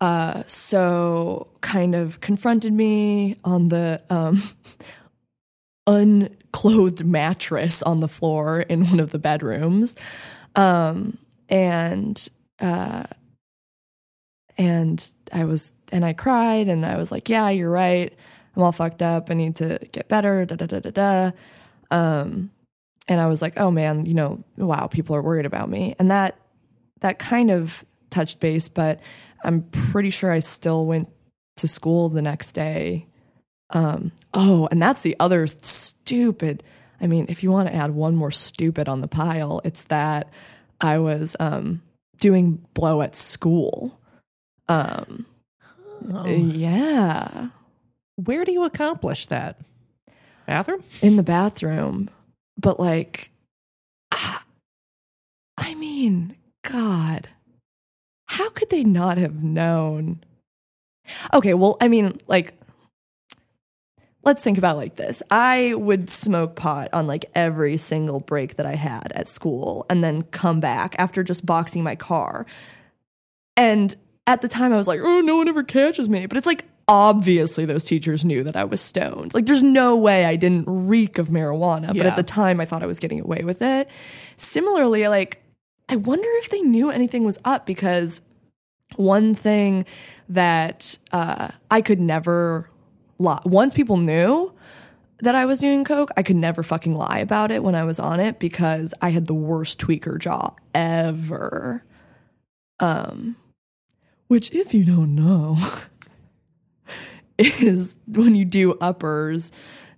uh, 0.00 0.42
so 0.46 1.48
kind 1.60 1.94
of 1.94 2.20
confronted 2.20 2.72
me 2.72 3.36
on 3.44 3.68
the 3.68 4.02
um, 4.08 4.42
unclothed 5.86 7.04
mattress 7.04 7.82
on 7.82 8.00
the 8.00 8.08
floor 8.08 8.60
in 8.60 8.86
one 8.86 9.00
of 9.00 9.10
the 9.10 9.18
bedrooms. 9.18 9.96
Um, 10.54 11.18
and 11.48 12.28
uh 12.60 13.04
and 14.58 15.08
I 15.32 15.44
was 15.44 15.74
and 15.92 16.04
I 16.04 16.12
cried 16.12 16.68
and 16.68 16.84
I 16.84 16.96
was 16.96 17.12
like, 17.12 17.28
Yeah, 17.28 17.50
you're 17.50 17.70
right. 17.70 18.12
I'm 18.54 18.62
all 18.62 18.72
fucked 18.72 19.02
up. 19.02 19.30
I 19.30 19.34
need 19.34 19.56
to 19.56 19.78
get 19.92 20.08
better. 20.08 20.44
Da 20.44 20.56
da 20.56 20.66
da 20.66 20.80
da 20.80 20.90
da. 20.90 21.30
Um 21.90 22.50
and 23.08 23.20
I 23.20 23.26
was 23.26 23.40
like, 23.40 23.58
oh 23.58 23.70
man, 23.70 24.04
you 24.04 24.14
know, 24.14 24.38
wow, 24.56 24.88
people 24.88 25.14
are 25.14 25.22
worried 25.22 25.46
about 25.46 25.68
me. 25.68 25.94
And 25.98 26.10
that 26.10 26.38
that 27.00 27.18
kind 27.18 27.50
of 27.50 27.84
touched 28.10 28.40
base, 28.40 28.68
but 28.68 29.00
I'm 29.44 29.62
pretty 29.62 30.10
sure 30.10 30.32
I 30.32 30.40
still 30.40 30.86
went 30.86 31.08
to 31.58 31.68
school 31.68 32.08
the 32.08 32.22
next 32.22 32.52
day. 32.52 33.06
Um, 33.70 34.12
oh, 34.34 34.68
and 34.70 34.80
that's 34.80 35.02
the 35.02 35.16
other 35.20 35.46
stupid. 35.46 36.62
I 37.00 37.06
mean, 37.06 37.26
if 37.28 37.42
you 37.42 37.50
want 37.50 37.68
to 37.68 37.74
add 37.74 37.90
one 37.90 38.14
more 38.16 38.30
stupid 38.30 38.88
on 38.88 39.00
the 39.00 39.08
pile, 39.08 39.60
it's 39.64 39.84
that 39.84 40.30
I 40.80 40.98
was 40.98 41.36
um, 41.40 41.82
doing 42.18 42.64
blow 42.74 43.02
at 43.02 43.14
school. 43.16 43.98
Um, 44.68 45.26
Oh. 46.12 46.26
yeah, 46.28 47.48
Where 48.16 48.44
do 48.44 48.52
you 48.52 48.64
accomplish 48.64 49.26
that? 49.26 49.58
Bathroom? 50.46 50.84
in 51.02 51.16
the 51.16 51.24
bathroom, 51.24 52.08
but 52.56 52.78
like, 52.78 53.30
ah, 54.12 54.44
I 55.58 55.74
mean, 55.74 56.36
God, 56.62 57.28
how 58.26 58.50
could 58.50 58.70
they 58.70 58.84
not 58.84 59.18
have 59.18 59.42
known? 59.42 60.20
Okay, 61.34 61.54
well, 61.54 61.76
I 61.80 61.88
mean, 61.88 62.18
like, 62.28 62.54
let's 64.26 64.42
think 64.42 64.58
about 64.58 64.74
it 64.74 64.78
like 64.78 64.96
this. 64.96 65.22
I 65.30 65.72
would 65.74 66.10
smoke 66.10 66.56
pot 66.56 66.88
on 66.92 67.06
like 67.06 67.24
every 67.34 67.76
single 67.78 68.20
break 68.20 68.56
that 68.56 68.66
I 68.66 68.74
had 68.74 69.12
at 69.14 69.28
school 69.28 69.86
and 69.88 70.02
then 70.04 70.22
come 70.24 70.60
back 70.60 70.94
after 70.98 71.22
just 71.22 71.46
boxing 71.46 71.82
my 71.82 71.94
car. 71.94 72.44
And 73.56 73.94
at 74.26 74.42
the 74.42 74.48
time 74.48 74.72
I 74.72 74.76
was 74.76 74.88
like, 74.88 75.00
"Oh, 75.02 75.20
no 75.20 75.36
one 75.36 75.48
ever 75.48 75.62
catches 75.62 76.08
me." 76.08 76.26
But 76.26 76.36
it's 76.36 76.46
like 76.46 76.64
obviously 76.88 77.64
those 77.64 77.84
teachers 77.84 78.24
knew 78.24 78.42
that 78.44 78.56
I 78.56 78.64
was 78.64 78.80
stoned. 78.80 79.32
Like 79.34 79.46
there's 79.46 79.62
no 79.62 79.96
way 79.96 80.24
I 80.24 80.36
didn't 80.36 80.64
reek 80.66 81.18
of 81.18 81.28
marijuana, 81.28 81.88
but 81.88 81.96
Yeah. 81.96 82.06
at 82.08 82.16
the 82.16 82.22
time 82.22 82.60
I 82.60 82.64
thought 82.64 82.82
I 82.82 82.86
was 82.86 82.98
getting 82.98 83.20
away 83.20 83.42
with 83.44 83.62
it. 83.62 83.88
Similarly, 84.36 85.08
like 85.08 85.42
I 85.88 85.96
wonder 85.96 86.28
if 86.42 86.50
they 86.50 86.60
knew 86.60 86.90
anything 86.90 87.24
was 87.24 87.38
up 87.44 87.64
because 87.64 88.20
one 88.96 89.34
thing 89.34 89.84
that 90.28 90.98
uh, 91.12 91.48
I 91.70 91.80
could 91.80 92.00
never 92.00 92.68
lie. 93.18 93.40
Once 93.44 93.74
people 93.74 93.96
knew 93.96 94.52
that 95.20 95.34
I 95.34 95.44
was 95.46 95.58
doing 95.60 95.84
coke, 95.84 96.10
I 96.16 96.22
could 96.22 96.36
never 96.36 96.62
fucking 96.62 96.94
lie 96.94 97.18
about 97.20 97.50
it 97.50 97.62
when 97.62 97.74
I 97.74 97.84
was 97.84 97.98
on 97.98 98.20
it 98.20 98.38
because 98.38 98.92
I 99.00 99.10
had 99.10 99.26
the 99.26 99.34
worst 99.34 99.80
tweaker 99.80 100.18
jaw 100.18 100.54
ever. 100.74 101.84
Um, 102.80 103.36
which, 104.28 104.52
if 104.54 104.74
you 104.74 104.84
don't 104.84 105.14
know, 105.14 105.56
is 107.38 107.96
when 108.06 108.34
you 108.34 108.44
do 108.44 108.74
uppers, 108.80 109.52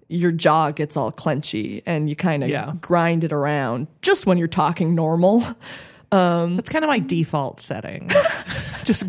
your 0.08 0.32
jaw 0.32 0.70
gets 0.70 0.96
all 0.96 1.12
clenchy 1.12 1.82
and 1.86 2.08
you 2.08 2.16
kind 2.16 2.42
of 2.44 2.48
Yeah. 2.50 2.72
grind 2.80 3.24
it 3.24 3.32
around 3.32 3.88
just 4.02 4.26
when 4.26 4.38
you're 4.38 4.48
talking 4.48 4.94
normal. 4.94 5.42
That's 6.10 6.68
kind 6.68 6.84
of 6.84 6.88
my 6.88 6.98
default 6.98 7.60
setting. 7.60 8.08
Just 8.84 9.04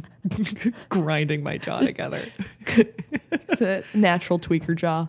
grinding 0.89 1.43
my 1.43 1.57
jaw 1.57 1.79
together. 1.81 2.21
It's 2.67 3.61
a 3.61 3.83
natural 3.97 4.39
tweaker 4.39 4.75
jaw. 4.75 5.07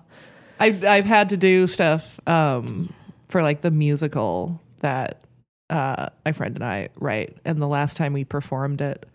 I've 0.59 0.85
I've 0.85 1.07
had 1.07 1.31
to 1.31 1.37
do 1.37 1.67
stuff 1.67 2.21
um, 2.29 2.93
for 3.29 3.43
like 3.43 3.63
the 3.63 3.71
musical 3.71 4.61
that 4.81 5.25
uh, 5.71 6.09
my 6.25 6.33
friend 6.33 6.55
and 6.57 6.65
I 6.65 6.91
write, 6.97 7.39
and 7.45 7.61
the 7.61 7.67
last 7.67 7.97
time 7.97 8.13
we 8.13 8.25
performed 8.25 8.81
it, 8.81 9.07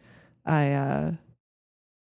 I 0.45 0.71
uh, 0.71 1.11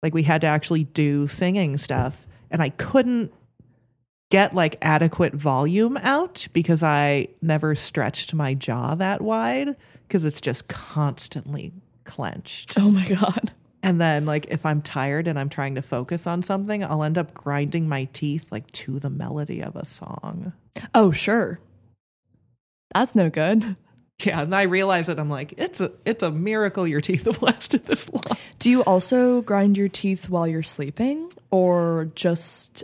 like 0.03 0.15
we 0.15 0.23
had 0.23 0.43
to 0.43 0.47
actually 0.47 0.85
do 0.85 1.27
singing 1.27 1.77
stuff, 1.77 2.27
and 2.51 2.63
I 2.63 2.71
couldn't 2.71 3.33
get 4.31 4.55
like 4.55 4.77
adequate 4.83 5.35
volume 5.35 5.97
out 5.99 6.49
because 6.53 6.83
I 6.83 7.29
never 7.41 7.75
stretched 7.75 8.35
my 8.35 8.55
jaw 8.55 8.95
that 8.95 9.21
wide 9.21 9.77
because 10.07 10.25
it's 10.25 10.41
just 10.41 10.69
constantly 10.69 11.73
clenched. 12.05 12.75
Oh 12.79 12.91
my 12.91 13.07
God. 13.09 13.51
And 13.83 14.01
then, 14.01 14.27
like, 14.27 14.47
if 14.49 14.67
I'm 14.67 14.83
tired 14.83 15.29
and 15.29 15.39
I'm 15.39 15.49
trying 15.49 15.77
to 15.77 15.83
focus 15.83 16.27
on 16.27 16.43
something, 16.43 16.83
I'll 16.83 17.05
end 17.05 17.17
up 17.17 17.33
grinding 17.35 17.89
my 17.89 18.05
teeth 18.13 18.51
like 18.51 18.71
to 18.73 18.99
the 18.99 19.11
melody 19.11 19.63
of 19.63 19.77
a 19.77 19.85
song. 19.85 20.55
Oh, 20.95 21.13
sure. 21.13 21.61
That's 22.93 23.15
no 23.15 23.31
good. 23.31 23.77
Yeah, 24.25 24.43
and 24.43 24.55
I 24.55 24.63
realize 24.63 25.09
it. 25.09 25.19
I'm 25.19 25.29
like, 25.29 25.55
it's 25.59 25.81
a 25.81 25.93
it's 26.07 26.23
a 26.23 26.33
miracle 26.33 26.87
your 26.87 27.03
teeth 27.03 27.27
have 27.27 27.43
lasted 27.43 27.85
this 27.85 28.11
long. 28.13 28.25
Do 28.59 28.71
you 28.71 28.83
also 28.85 29.43
grind 29.43 29.77
your 29.77 29.89
teeth 29.89 30.31
while 30.31 30.47
you're 30.49 30.63
sleeping 30.63 31.31
or 31.51 32.11
just 32.15 32.83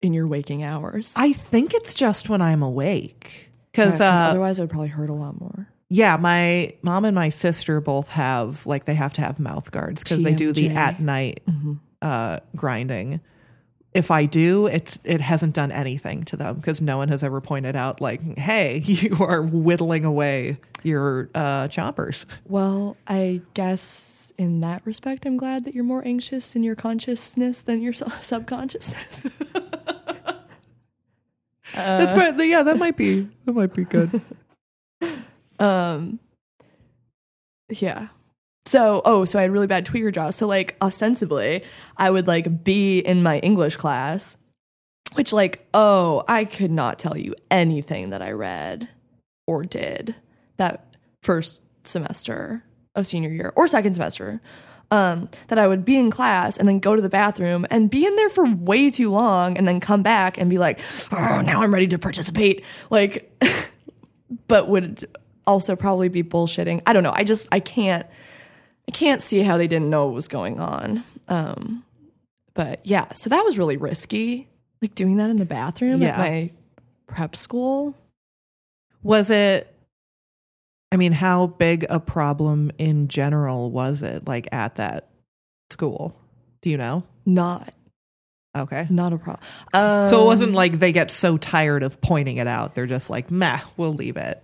in 0.00 0.12
your 0.12 0.28
waking 0.28 0.62
hours? 0.62 1.14
I 1.16 1.32
think 1.32 1.74
it's 1.74 1.94
just 1.94 2.28
when 2.28 2.40
I'm 2.40 2.62
awake. 2.62 3.50
Because 3.72 4.00
Yeah, 4.00 4.26
uh, 4.26 4.30
otherwise 4.30 4.58
it 4.58 4.62
would 4.62 4.70
probably 4.70 4.88
hurt 4.88 5.10
a 5.10 5.14
lot 5.14 5.40
more. 5.40 5.68
Yeah, 5.90 6.16
my 6.16 6.74
mom 6.82 7.04
and 7.04 7.14
my 7.14 7.30
sister 7.30 7.80
both 7.80 8.10
have 8.10 8.66
like 8.66 8.84
they 8.84 8.94
have 8.94 9.12
to 9.14 9.20
have 9.22 9.40
mouth 9.40 9.70
guards 9.70 10.02
because 10.02 10.22
they 10.22 10.34
do 10.34 10.52
the 10.52 10.68
at 10.68 11.00
night 11.00 11.40
uh, 12.02 12.38
grinding. 12.54 13.20
If 13.94 14.10
I 14.10 14.26
do, 14.26 14.66
it's 14.66 14.98
it 15.02 15.22
hasn't 15.22 15.54
done 15.54 15.72
anything 15.72 16.24
to 16.24 16.36
them 16.36 16.56
because 16.56 16.82
no 16.82 16.98
one 16.98 17.08
has 17.08 17.24
ever 17.24 17.40
pointed 17.40 17.74
out 17.74 18.02
like, 18.02 18.38
hey, 18.38 18.78
you 18.84 19.16
are 19.24 19.42
whittling 19.42 20.04
away 20.04 20.58
your 20.82 21.30
uh, 21.34 21.68
choppers. 21.68 22.26
Well, 22.44 22.96
I 23.06 23.40
guess 23.54 24.32
in 24.36 24.60
that 24.60 24.84
respect, 24.84 25.24
I'm 25.24 25.38
glad 25.38 25.64
that 25.64 25.74
you're 25.74 25.84
more 25.84 26.06
anxious 26.06 26.54
in 26.54 26.62
your 26.62 26.76
consciousness 26.76 27.62
than 27.62 27.80
your 27.80 27.92
su- 27.94 28.10
subconsciousness. 28.20 29.30
That's 31.74 32.14
right. 32.14 32.34
Yeah, 32.46 32.62
that 32.62 32.76
might 32.76 32.96
be 32.96 33.28
that 33.46 33.52
might 33.52 33.74
be 33.74 33.84
good. 33.84 34.20
Um, 35.58 36.20
yeah. 37.70 38.08
So, 38.66 39.00
oh, 39.04 39.24
so 39.24 39.38
I 39.38 39.42
had 39.42 39.50
really 39.50 39.66
bad 39.66 39.86
tweaker 39.86 40.12
jaw. 40.12 40.30
So, 40.30 40.46
like, 40.46 40.76
ostensibly, 40.82 41.64
I 41.96 42.10
would 42.10 42.26
like 42.26 42.64
be 42.64 42.98
in 42.98 43.22
my 43.22 43.38
English 43.38 43.76
class, 43.76 44.36
which, 45.14 45.32
like, 45.32 45.66
oh, 45.72 46.22
I 46.28 46.44
could 46.44 46.70
not 46.70 46.98
tell 46.98 47.16
you 47.16 47.34
anything 47.50 48.10
that 48.10 48.20
I 48.20 48.30
read 48.32 48.88
or 49.46 49.62
did 49.64 50.14
that 50.58 50.96
first 51.22 51.62
semester 51.84 52.62
of 52.94 53.06
senior 53.06 53.30
year 53.30 53.52
or 53.56 53.66
second 53.68 53.94
semester. 53.94 54.40
Um, 54.90 55.28
that 55.48 55.58
I 55.58 55.66
would 55.66 55.84
be 55.84 55.98
in 55.98 56.10
class 56.10 56.56
and 56.56 56.66
then 56.66 56.78
go 56.78 56.96
to 56.96 57.02
the 57.02 57.10
bathroom 57.10 57.66
and 57.70 57.90
be 57.90 58.06
in 58.06 58.16
there 58.16 58.30
for 58.30 58.50
way 58.50 58.90
too 58.90 59.10
long 59.10 59.58
and 59.58 59.68
then 59.68 59.80
come 59.80 60.02
back 60.02 60.38
and 60.38 60.48
be 60.48 60.56
like, 60.56 60.80
oh, 61.12 61.42
now 61.42 61.62
I'm 61.62 61.74
ready 61.74 61.88
to 61.88 61.98
participate. 61.98 62.64
Like, 62.88 63.30
but 64.48 64.66
would 64.68 65.06
also 65.48 65.74
probably 65.74 66.08
be 66.08 66.22
bullshitting. 66.22 66.82
I 66.86 66.92
don't 66.92 67.02
know. 67.02 67.12
I 67.12 67.24
just 67.24 67.48
I 67.50 67.58
can't 67.60 68.06
I 68.88 68.92
can't 68.92 69.20
see 69.22 69.42
how 69.42 69.56
they 69.56 69.66
didn't 69.66 69.90
know 69.90 70.06
what 70.06 70.14
was 70.14 70.28
going 70.28 70.60
on. 70.60 71.02
Um 71.28 71.84
but 72.54 72.80
yeah, 72.84 73.12
so 73.12 73.30
that 73.30 73.44
was 73.44 73.58
really 73.58 73.76
risky. 73.76 74.48
Like 74.82 74.94
doing 74.94 75.16
that 75.16 75.30
in 75.30 75.38
the 75.38 75.44
bathroom 75.44 76.02
Yeah. 76.02 76.10
at 76.10 76.18
my 76.18 76.52
prep 77.06 77.34
school. 77.34 77.96
Was 79.02 79.30
it? 79.30 79.74
I 80.90 80.96
mean, 80.96 81.12
how 81.12 81.46
big 81.48 81.84
a 81.90 82.00
problem 82.00 82.70
in 82.78 83.08
general 83.08 83.70
was 83.70 84.02
it? 84.02 84.26
Like 84.26 84.48
at 84.52 84.76
that 84.76 85.08
school? 85.70 86.18
Do 86.62 86.70
you 86.70 86.76
know? 86.76 87.04
Not 87.26 87.74
Okay. 88.56 88.86
not 88.90 89.12
a 89.12 89.18
problem. 89.18 89.46
Um, 89.74 90.06
So 90.06 90.22
it 90.22 90.26
wasn't 90.26 90.52
like 90.54 90.78
they 90.80 90.90
get 90.92 91.10
so 91.10 91.36
tired 91.36 91.82
of 91.82 92.00
pointing 92.00 92.38
it 92.38 92.46
out. 92.48 92.74
They're 92.74 92.86
just 92.86 93.08
like, 93.10 93.30
meh, 93.30 93.60
we'll 93.76 93.92
leave 93.92 94.16
it. 94.16 94.42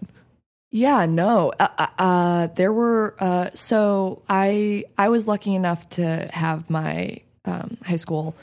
Yeah, 0.75 1.07
no. 1.07 1.53
Uh, 1.61 1.69
uh, 1.79 1.87
uh, 1.99 2.47
there 2.49 2.73
were 2.73 3.15
uh, 3.21 3.51
so 3.55 4.23
I 4.29 4.87
I 4.99 5.09
was 5.09 5.29
lucky 5.29 5.55
enough 5.55 5.89
to 5.91 6.29
have 6.33 6.69
my 6.69 7.19
um, 7.45 7.79
high 7.87 7.95
school 7.95 8.35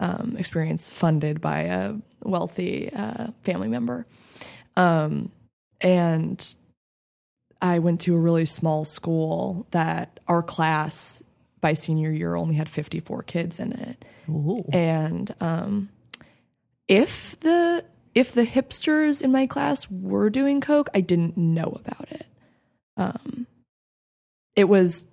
um, 0.00 0.34
experience 0.36 0.90
funded 0.90 1.40
by 1.40 1.60
a 1.60 1.94
wealthy 2.24 2.92
uh, 2.92 3.28
family 3.44 3.68
member, 3.68 4.04
um, 4.76 5.30
and 5.80 6.56
I 7.62 7.78
went 7.78 8.00
to 8.00 8.16
a 8.16 8.18
really 8.18 8.46
small 8.46 8.84
school 8.84 9.68
that 9.70 10.18
our 10.26 10.42
class 10.42 11.22
by 11.60 11.74
senior 11.74 12.10
year 12.10 12.34
only 12.34 12.56
had 12.56 12.68
fifty 12.68 12.98
four 12.98 13.22
kids 13.22 13.60
in 13.60 13.70
it. 13.70 14.04
And 14.72 15.32
um, 15.40 15.90
if 16.88 17.38
the 17.38 17.84
if 18.16 18.32
the 18.32 18.44
hipsters 18.44 19.22
in 19.22 19.30
my 19.30 19.46
class 19.46 19.90
were 19.90 20.30
doing 20.30 20.62
coke, 20.62 20.88
I 20.94 21.02
didn't 21.02 21.36
know 21.36 21.78
about 21.84 22.10
it. 22.10 22.26
Um, 22.96 23.46
it 24.56 24.70
was 24.70 25.06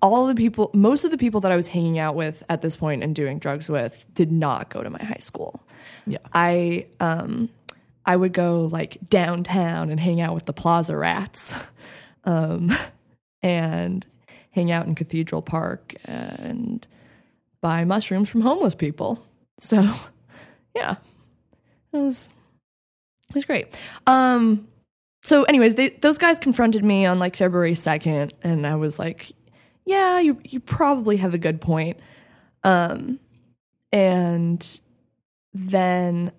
all 0.00 0.26
the 0.26 0.34
people, 0.34 0.70
most 0.72 1.04
of 1.04 1.10
the 1.10 1.18
people 1.18 1.42
that 1.42 1.52
I 1.52 1.56
was 1.56 1.68
hanging 1.68 1.98
out 1.98 2.14
with 2.14 2.42
at 2.48 2.62
this 2.62 2.74
point 2.74 3.04
and 3.04 3.14
doing 3.14 3.38
drugs 3.38 3.68
with 3.68 4.06
did 4.14 4.32
not 4.32 4.70
go 4.70 4.82
to 4.82 4.88
my 4.88 5.02
high 5.04 5.18
school. 5.20 5.60
Yeah. 6.06 6.18
I 6.32 6.86
um, 6.98 7.50
I 8.06 8.16
would 8.16 8.32
go 8.32 8.62
like 8.72 8.96
downtown 9.10 9.90
and 9.90 10.00
hang 10.00 10.22
out 10.22 10.32
with 10.32 10.46
the 10.46 10.52
Plaza 10.54 10.96
Rats, 10.96 11.66
um, 12.24 12.70
and 13.42 14.06
hang 14.52 14.70
out 14.70 14.86
in 14.86 14.94
Cathedral 14.94 15.42
Park 15.42 15.94
and 16.06 16.86
buy 17.60 17.84
mushrooms 17.84 18.30
from 18.30 18.40
homeless 18.40 18.74
people. 18.74 19.22
So, 19.58 19.82
yeah, 20.74 20.96
it 21.92 21.98
was 21.98 22.30
it 23.28 23.34
was 23.34 23.44
great. 23.44 23.78
Um, 24.06 24.68
so, 25.22 25.42
anyways, 25.44 25.74
they, 25.74 25.88
those 25.88 26.18
guys 26.18 26.38
confronted 26.38 26.84
me 26.84 27.04
on 27.04 27.18
like 27.18 27.36
February 27.36 27.74
second, 27.74 28.32
and 28.42 28.66
I 28.66 28.76
was 28.76 28.98
like, 28.98 29.32
"Yeah, 29.84 30.20
you 30.20 30.40
you 30.44 30.60
probably 30.60 31.16
have 31.16 31.34
a 31.34 31.38
good 31.38 31.60
point." 31.60 31.98
Um, 32.62 33.18
and 33.92 34.80
then 35.52 36.32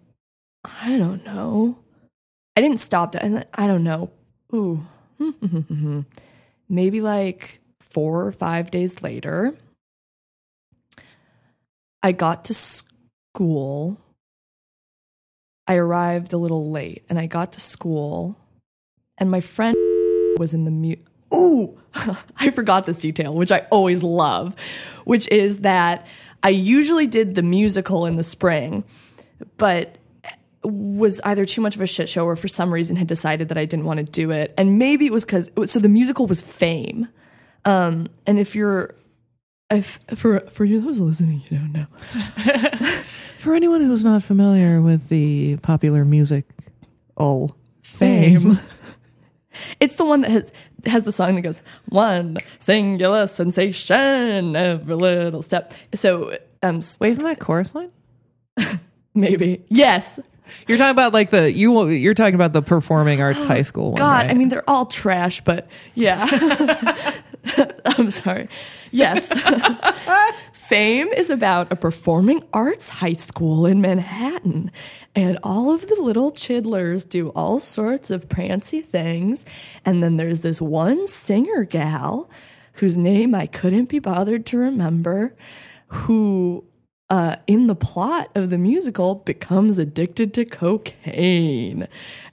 I 0.64 0.98
don't 0.98 1.26
know. 1.26 1.80
I 2.56 2.62
didn't 2.62 2.80
stop 2.80 3.12
that, 3.12 3.24
and 3.24 3.46
I 3.54 3.68
don't 3.68 3.84
know. 3.84 4.12
Ooh, 4.54 4.86
maybe 6.70 7.02
like 7.02 7.60
four 7.82 8.26
or 8.26 8.32
five 8.32 8.72
days 8.72 9.02
later. 9.02 9.56
I 12.02 12.12
got 12.12 12.46
to 12.46 12.54
school. 12.54 14.00
I 15.68 15.76
arrived 15.76 16.34
a 16.34 16.38
little 16.38 16.72
late 16.72 17.04
and 17.10 17.20
I 17.20 17.28
got 17.28 17.54
to 17.54 17.60
school 17.60 18.38
and 19.18 19.30
my 19.30 19.42
friend 19.42 19.76
was 20.38 20.54
in 20.54 20.66
the 20.66 20.72
mute. 20.72 21.04
Ooh, 21.34 21.78
I 22.38 22.52
forgot 22.52 22.86
this 22.86 23.02
detail, 23.02 23.34
which 23.34 23.52
I 23.52 23.68
always 23.72 24.04
love, 24.04 24.56
which 25.04 25.30
is 25.30 25.60
that 25.60 26.08
I 26.44 26.50
usually 26.50 27.08
did 27.08 27.36
the 27.36 27.44
musical 27.44 28.06
in 28.06 28.16
the 28.16 28.24
spring, 28.24 28.84
but 29.58 29.98
was 30.64 31.22
either 31.22 31.46
too 31.46 31.62
much 31.62 31.76
of 31.76 31.82
a 31.82 31.88
shit 31.88 32.10
show 32.10 32.26
or 32.26 32.36
for 32.36 32.48
some 32.48 32.74
reason 32.74 32.96
had 32.96 33.08
decided 33.08 33.50
that 33.50 33.58
I 33.58 33.66
didn't 33.66 33.86
want 33.86 34.00
to 34.00 34.04
do 34.04 34.32
it. 34.32 34.54
And 34.58 34.78
maybe 34.78 35.06
it 35.06 35.12
was 35.12 35.26
because, 35.26 35.50
so 35.66 35.80
the 35.80 35.90
musical 35.90 36.28
was 36.28 36.42
Fame. 36.42 37.08
Um, 37.66 38.08
and 38.26 38.40
if 38.40 38.56
you're, 38.56 38.96
if 39.72 40.00
for 40.16 40.40
for 40.42 40.66
you 40.66 40.82
those 40.82 41.00
listening, 41.00 41.42
you 41.50 41.58
don't 41.58 41.72
know. 41.74 41.86
For 43.38 43.54
anyone 43.54 43.82
who's 43.82 44.04
not 44.04 44.24
familiar 44.24 44.82
with 44.82 45.10
the 45.10 45.58
popular 45.58 46.04
music, 46.04 46.46
oh, 47.18 47.54
fame. 47.84 48.52
It's 48.52 48.62
It's 49.80 49.96
the 49.96 50.06
one 50.06 50.22
that 50.22 50.32
has 50.32 50.52
has 50.86 51.04
the 51.04 51.12
song 51.12 51.36
that 51.36 51.42
goes 51.42 51.62
one 51.90 52.38
singular 52.60 53.26
sensation 53.28 54.56
every 54.56 54.96
little 54.96 55.42
step. 55.42 55.74
So 55.96 56.38
um 56.62 56.78
s- 56.78 57.00
Wait, 57.00 57.10
isn't 57.10 57.24
that 57.24 57.40
chorus 57.40 57.74
line? 57.76 57.92
maybe 59.16 59.64
yes. 59.68 60.20
You're 60.68 60.78
talking 60.78 60.92
about 60.92 61.12
like 61.14 61.30
the 61.32 61.52
you. 61.52 61.88
You're 61.90 62.14
talking 62.14 62.36
about 62.36 62.54
the 62.54 62.62
performing 62.62 63.22
arts 63.22 63.44
high 63.48 63.64
school 63.64 63.92
one. 63.92 63.96
God, 63.96 64.26
right? 64.26 64.32
I 64.32 64.34
mean 64.36 64.50
they're 64.50 64.68
all 64.70 64.86
trash, 64.86 65.42
but 65.42 65.68
yeah. 65.96 66.26
I'm 67.98 68.10
sorry. 68.10 68.50
Yes. 68.92 69.34
Fame 70.52 71.08
is 71.08 71.30
about 71.30 71.72
a 71.72 71.76
performing 71.76 72.44
arts 72.52 72.90
high 72.90 73.14
school 73.14 73.66
in 73.66 73.80
Manhattan, 73.80 74.70
and 75.16 75.40
all 75.42 75.72
of 75.74 75.88
the 75.88 76.02
little 76.02 76.32
chidlers 76.32 77.08
do 77.08 77.30
all 77.30 77.60
sorts 77.60 78.12
of 78.12 78.28
prancy 78.28 78.82
things. 78.82 79.46
And 79.86 80.04
then 80.04 80.18
there's 80.18 80.42
this 80.42 80.62
one 80.62 81.08
singer 81.08 81.64
gal 81.64 82.30
whose 82.74 82.98
name 82.98 83.34
I 83.34 83.46
couldn't 83.46 83.90
be 83.90 84.00
bothered 84.00 84.46
to 84.48 84.58
remember, 84.58 85.36
who 85.88 86.66
uh, 87.10 87.38
in 87.48 87.68
the 87.68 87.76
plot 87.76 88.30
of 88.36 88.50
the 88.50 88.58
musical 88.58 89.16
becomes 89.16 89.80
addicted 89.80 90.34
to 90.34 90.46
cocaine. 90.46 91.88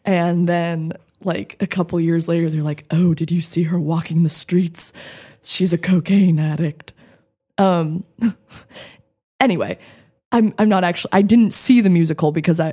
And 0.04 0.48
then, 0.48 0.92
like, 1.22 1.56
a 1.60 1.66
couple 1.66 2.00
years 2.00 2.26
later, 2.26 2.50
they're 2.50 2.62
like, 2.62 2.84
oh, 2.90 3.14
did 3.14 3.30
you 3.30 3.40
see 3.40 3.64
her 3.64 3.78
walking 3.78 4.24
the 4.24 4.28
streets? 4.28 4.92
She's 5.44 5.72
a 5.72 5.78
cocaine 5.78 6.40
addict. 6.40 6.92
Um, 7.58 8.04
anyway, 9.40 9.78
I'm, 10.32 10.52
I'm 10.58 10.68
not 10.68 10.84
actually, 10.84 11.10
I 11.12 11.22
didn't 11.22 11.52
see 11.52 11.80
the 11.80 11.90
musical 11.90 12.32
because 12.32 12.58
I, 12.58 12.72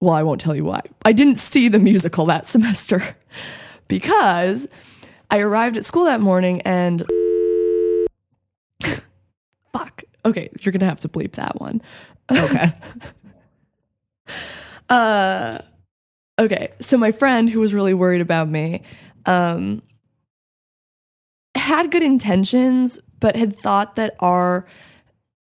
well, 0.00 0.14
I 0.14 0.22
won't 0.22 0.40
tell 0.40 0.54
you 0.54 0.64
why. 0.64 0.82
I 1.04 1.12
didn't 1.12 1.36
see 1.36 1.68
the 1.68 1.78
musical 1.78 2.24
that 2.26 2.46
semester 2.54 3.16
because 3.88 4.68
I 5.30 5.40
arrived 5.40 5.76
at 5.76 5.84
school 5.84 6.04
that 6.04 6.20
morning 6.20 6.62
and 6.62 7.02
fuck. 9.72 10.02
Okay, 10.24 10.48
you're 10.60 10.72
gonna 10.72 10.86
have 10.86 11.00
to 11.00 11.08
bleep 11.08 11.32
that 11.32 11.60
one. 11.60 11.82
okay. 12.30 12.72
Uh, 14.88 15.58
okay. 16.38 16.68
So 16.80 16.96
my 16.96 17.10
friend 17.10 17.50
who 17.50 17.60
was 17.60 17.74
really 17.74 17.94
worried 17.94 18.20
about 18.20 18.48
me, 18.48 18.82
um, 19.26 19.82
had 21.66 21.90
good 21.90 22.02
intentions, 22.02 23.00
but 23.18 23.34
had 23.34 23.54
thought 23.54 23.96
that 23.96 24.14
our 24.20 24.66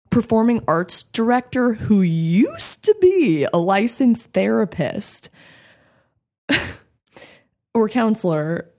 performing 0.10 0.64
arts 0.66 1.04
director, 1.04 1.74
who 1.74 2.02
used 2.02 2.86
to 2.86 2.96
be 3.02 3.46
a 3.54 3.58
licensed 3.58 4.32
therapist 4.32 5.30
or 7.74 7.90
counselor, 7.90 8.70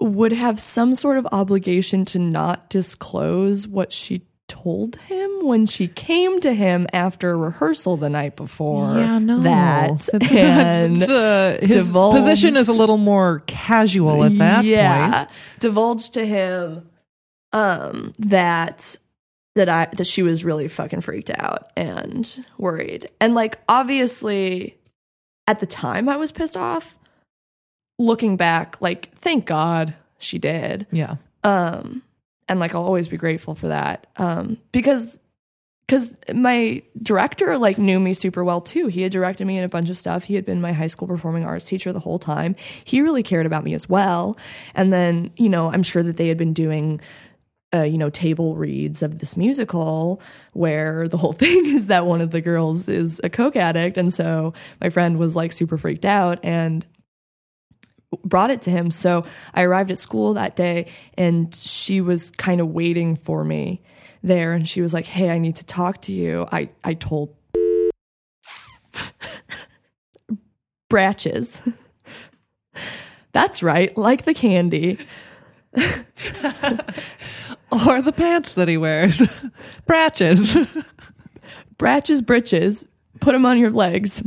would 0.00 0.32
have 0.32 0.58
some 0.58 0.96
sort 0.96 1.16
of 1.16 1.28
obligation 1.30 2.04
to 2.06 2.18
not 2.18 2.68
disclose 2.68 3.68
what 3.68 3.92
she 3.92 4.26
told 4.50 4.96
him 4.96 5.30
when 5.46 5.64
she 5.64 5.86
came 5.86 6.40
to 6.40 6.52
him 6.52 6.86
after 6.92 7.38
rehearsal 7.38 7.96
the 7.96 8.10
night 8.10 8.34
before. 8.36 8.94
Yeah, 8.96 9.18
no. 9.18 9.38
That 9.40 10.00
That's- 10.12 10.32
and 10.32 10.96
that's, 10.96 11.10
uh, 11.10 11.58
his 11.62 11.86
divulged- 11.86 12.18
position 12.18 12.56
is 12.56 12.68
a 12.68 12.72
little 12.72 12.98
more 12.98 13.42
casual 13.46 14.24
at 14.24 14.36
that 14.38 14.64
yeah, 14.64 15.18
point. 15.24 15.30
divulged 15.60 16.14
to 16.14 16.26
him 16.26 16.86
um 17.52 18.12
that 18.18 18.96
that 19.56 19.68
I 19.68 19.88
that 19.96 20.06
she 20.06 20.22
was 20.22 20.44
really 20.44 20.68
fucking 20.68 21.00
freaked 21.00 21.30
out 21.30 21.70
and 21.76 22.44
worried. 22.58 23.08
And 23.20 23.34
like 23.34 23.58
obviously 23.68 24.76
at 25.46 25.58
the 25.60 25.66
time 25.66 26.08
I 26.08 26.16
was 26.16 26.30
pissed 26.32 26.56
off. 26.56 26.96
Looking 27.98 28.36
back, 28.36 28.80
like 28.80 29.10
thank 29.10 29.46
God 29.46 29.94
she 30.18 30.38
did. 30.38 30.86
Yeah. 30.92 31.16
Um 31.44 32.02
and 32.50 32.60
like 32.60 32.74
I'll 32.74 32.84
always 32.84 33.08
be 33.08 33.16
grateful 33.16 33.54
for 33.54 33.68
that. 33.68 34.06
Um 34.16 34.58
because 34.72 35.18
because 35.86 36.16
my 36.32 36.82
director 37.02 37.58
like 37.58 37.76
knew 37.76 37.98
me 37.98 38.14
super 38.14 38.44
well 38.44 38.60
too. 38.60 38.86
He 38.86 39.02
had 39.02 39.10
directed 39.10 39.44
me 39.44 39.58
in 39.58 39.64
a 39.64 39.68
bunch 39.68 39.90
of 39.90 39.96
stuff. 39.96 40.24
He 40.24 40.36
had 40.36 40.44
been 40.44 40.60
my 40.60 40.72
high 40.72 40.86
school 40.86 41.08
performing 41.08 41.44
arts 41.44 41.64
teacher 41.64 41.92
the 41.92 41.98
whole 41.98 42.20
time. 42.20 42.54
He 42.84 43.00
really 43.00 43.24
cared 43.24 43.44
about 43.44 43.64
me 43.64 43.74
as 43.74 43.88
well. 43.88 44.38
And 44.76 44.92
then, 44.92 45.32
you 45.36 45.48
know, 45.48 45.72
I'm 45.72 45.82
sure 45.82 46.04
that 46.04 46.16
they 46.16 46.28
had 46.28 46.38
been 46.38 46.52
doing 46.52 47.00
uh, 47.72 47.82
you 47.82 47.98
know, 47.98 48.10
table 48.10 48.56
reads 48.56 49.00
of 49.02 49.20
this 49.20 49.36
musical 49.36 50.20
where 50.52 51.06
the 51.06 51.16
whole 51.16 51.32
thing 51.44 51.66
is 51.66 51.86
that 51.86 52.06
one 52.06 52.20
of 52.20 52.30
the 52.30 52.40
girls 52.40 52.88
is 52.88 53.20
a 53.22 53.30
coke 53.30 53.56
addict. 53.56 53.96
And 53.96 54.12
so 54.12 54.54
my 54.80 54.90
friend 54.90 55.18
was 55.18 55.36
like 55.36 55.52
super 55.52 55.78
freaked 55.78 56.04
out 56.04 56.38
and 56.44 56.86
brought 58.24 58.50
it 58.50 58.62
to 58.62 58.70
him. 58.70 58.90
So 58.90 59.24
I 59.54 59.62
arrived 59.62 59.90
at 59.90 59.98
school 59.98 60.34
that 60.34 60.56
day 60.56 60.90
and 61.16 61.54
she 61.54 62.00
was 62.00 62.30
kind 62.32 62.60
of 62.60 62.68
waiting 62.68 63.16
for 63.16 63.44
me 63.44 63.82
there 64.22 64.52
and 64.52 64.68
she 64.68 64.80
was 64.82 64.92
like, 64.92 65.06
"Hey, 65.06 65.30
I 65.30 65.38
need 65.38 65.56
to 65.56 65.64
talk 65.64 66.00
to 66.02 66.12
you." 66.12 66.46
I 66.52 66.70
I 66.84 66.94
told 66.94 67.34
Bratches. 70.90 71.72
That's 73.32 73.62
right, 73.62 73.96
like 73.96 74.24
the 74.24 74.34
candy. 74.34 74.98
Or 77.72 78.02
the 78.02 78.12
pants 78.12 78.54
that 78.54 78.68
he 78.68 78.76
wears. 78.76 79.18
Bratches. 79.86 80.84
Bratches 81.78 82.24
britches. 82.24 82.88
Put 83.20 83.32
them 83.32 83.46
on 83.46 83.58
your 83.58 83.70
legs. 83.70 84.22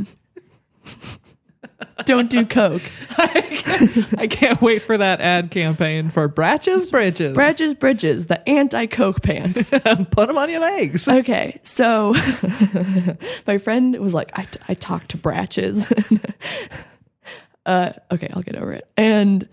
Don't 2.04 2.28
do 2.28 2.44
coke. 2.44 2.82
I 3.18 4.26
can't 4.28 4.60
wait 4.60 4.82
for 4.82 4.98
that 4.98 5.20
ad 5.20 5.50
campaign 5.50 6.10
for 6.10 6.28
Bratches 6.28 6.90
Britches. 6.90 7.36
Bratches 7.36 7.78
Britches, 7.78 8.26
the 8.26 8.46
anti-coke 8.48 9.22
pants. 9.22 9.70
Put 10.10 10.26
them 10.26 10.36
on 10.36 10.50
your 10.50 10.60
legs. 10.60 11.06
Okay, 11.06 11.60
so 11.62 12.12
my 13.46 13.58
friend 13.58 13.96
was 14.00 14.12
like, 14.12 14.36
I, 14.36 14.46
I 14.68 14.74
talked 14.74 15.10
to 15.10 15.18
Bratches. 15.18 15.86
uh, 17.64 17.92
okay, 18.10 18.28
I'll 18.34 18.42
get 18.42 18.56
over 18.56 18.72
it. 18.72 18.88
And 18.96 19.48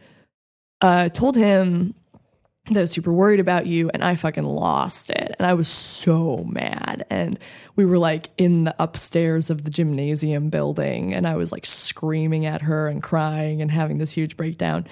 uh, 0.82 1.10
told 1.10 1.36
him 1.36 1.94
that 2.70 2.80
was 2.80 2.92
super 2.92 3.12
worried 3.12 3.40
about 3.40 3.66
you, 3.66 3.90
and 3.94 4.04
I 4.04 4.16
fucking 4.16 4.44
lost 4.44 5.10
it. 5.10 5.36
And 5.40 5.48
I 5.48 5.54
was 5.56 5.68
so 5.68 6.44
mad. 6.44 7.06
And 7.10 7.40
we 7.76 7.86
were 7.86 7.98
like 7.98 8.28
in 8.38 8.66
the 8.66 8.76
upstairs 8.78 9.50
of 9.50 9.64
the 9.64 9.72
gymnasium 9.72 10.50
building, 10.50 11.14
and 11.14 11.28
I 11.28 11.36
was 11.36 11.52
like 11.52 11.66
screaming 11.66 12.46
at 12.46 12.62
her 12.62 12.88
and 12.88 13.02
crying 13.02 13.62
and 13.62 13.72
having 13.72 13.98
this 13.98 14.14
huge 14.14 14.38
breakdown, 14.38 14.86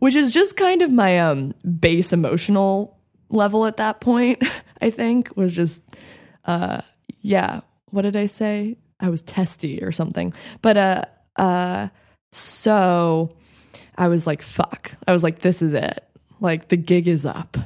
which 0.00 0.14
is 0.14 0.34
just 0.34 0.56
kind 0.56 0.82
of 0.82 0.92
my 0.92 1.18
um 1.18 1.54
base 1.78 2.12
emotional 2.12 2.98
level 3.30 3.64
at 3.64 3.78
that 3.78 4.00
point. 4.00 4.44
I 4.82 4.90
think 4.90 5.34
was 5.34 5.56
just 5.56 5.82
uh 6.44 6.82
yeah 7.20 7.60
what 7.90 8.02
did 8.02 8.16
i 8.16 8.26
say 8.26 8.76
i 9.00 9.08
was 9.08 9.22
testy 9.22 9.82
or 9.82 9.90
something 9.90 10.32
but 10.62 10.76
uh 10.76 11.02
uh 11.36 11.88
so 12.32 13.34
i 13.96 14.08
was 14.08 14.26
like 14.26 14.42
fuck 14.42 14.92
i 15.08 15.12
was 15.12 15.22
like 15.22 15.38
this 15.40 15.62
is 15.62 15.72
it 15.72 16.04
like 16.44 16.68
the 16.68 16.76
gig 16.76 17.08
is 17.08 17.26
up 17.26 17.56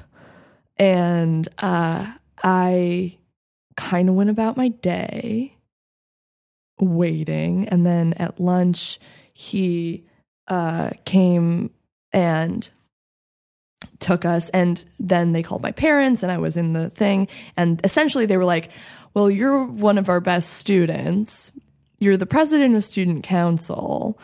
and 0.78 1.48
uh 1.58 2.14
i 2.42 3.16
kind 3.76 4.08
of 4.08 4.14
went 4.14 4.30
about 4.30 4.56
my 4.56 4.68
day 4.68 5.56
waiting 6.80 7.68
and 7.68 7.84
then 7.84 8.14
at 8.14 8.40
lunch 8.40 8.98
he 9.32 10.04
uh 10.48 10.90
came 11.04 11.70
and 12.12 12.70
took 14.00 14.24
us 14.24 14.48
and 14.50 14.84
then 14.98 15.32
they 15.32 15.42
called 15.42 15.62
my 15.62 15.72
parents 15.72 16.22
and 16.22 16.30
I 16.30 16.38
was 16.38 16.56
in 16.56 16.72
the 16.72 16.90
thing 16.90 17.28
and 17.56 17.80
essentially 17.84 18.26
they 18.26 18.36
were 18.36 18.44
like, 18.44 18.70
"Well, 19.14 19.30
you're 19.30 19.64
one 19.64 19.98
of 19.98 20.08
our 20.08 20.20
best 20.20 20.50
students. 20.54 21.52
You're 21.98 22.16
the 22.16 22.26
president 22.26 22.76
of 22.76 22.84
student 22.84 23.24
council. 23.24 24.18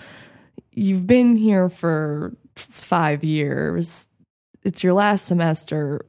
You've 0.72 1.06
been 1.06 1.36
here 1.36 1.68
for 1.68 2.36
5 2.56 3.24
years. 3.24 4.08
It's 4.64 4.82
your 4.82 4.94
last 4.94 5.26
semester. 5.26 6.00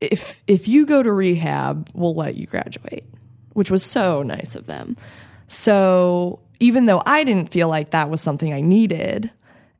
If 0.00 0.42
if 0.46 0.66
you 0.68 0.86
go 0.86 1.02
to 1.02 1.12
rehab, 1.12 1.88
we'll 1.94 2.14
let 2.14 2.36
you 2.36 2.46
graduate." 2.46 3.04
Which 3.52 3.70
was 3.70 3.82
so 3.84 4.22
nice 4.22 4.54
of 4.54 4.66
them. 4.66 4.96
So, 5.48 6.40
even 6.60 6.84
though 6.84 7.02
I 7.04 7.24
didn't 7.24 7.50
feel 7.50 7.68
like 7.68 7.90
that 7.90 8.08
was 8.08 8.20
something 8.20 8.52
I 8.52 8.60
needed 8.60 9.30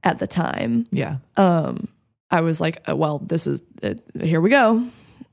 at 0.03 0.19
the 0.19 0.27
time, 0.27 0.87
Yeah. 0.91 1.19
um, 1.37 1.87
I 2.33 2.41
was 2.41 2.61
like, 2.61 2.83
uh, 2.89 2.97
well, 2.97 3.19
this 3.21 3.47
is 3.47 3.63
it. 3.81 4.01
here 4.21 4.41
we 4.41 4.51
go. 4.51 4.85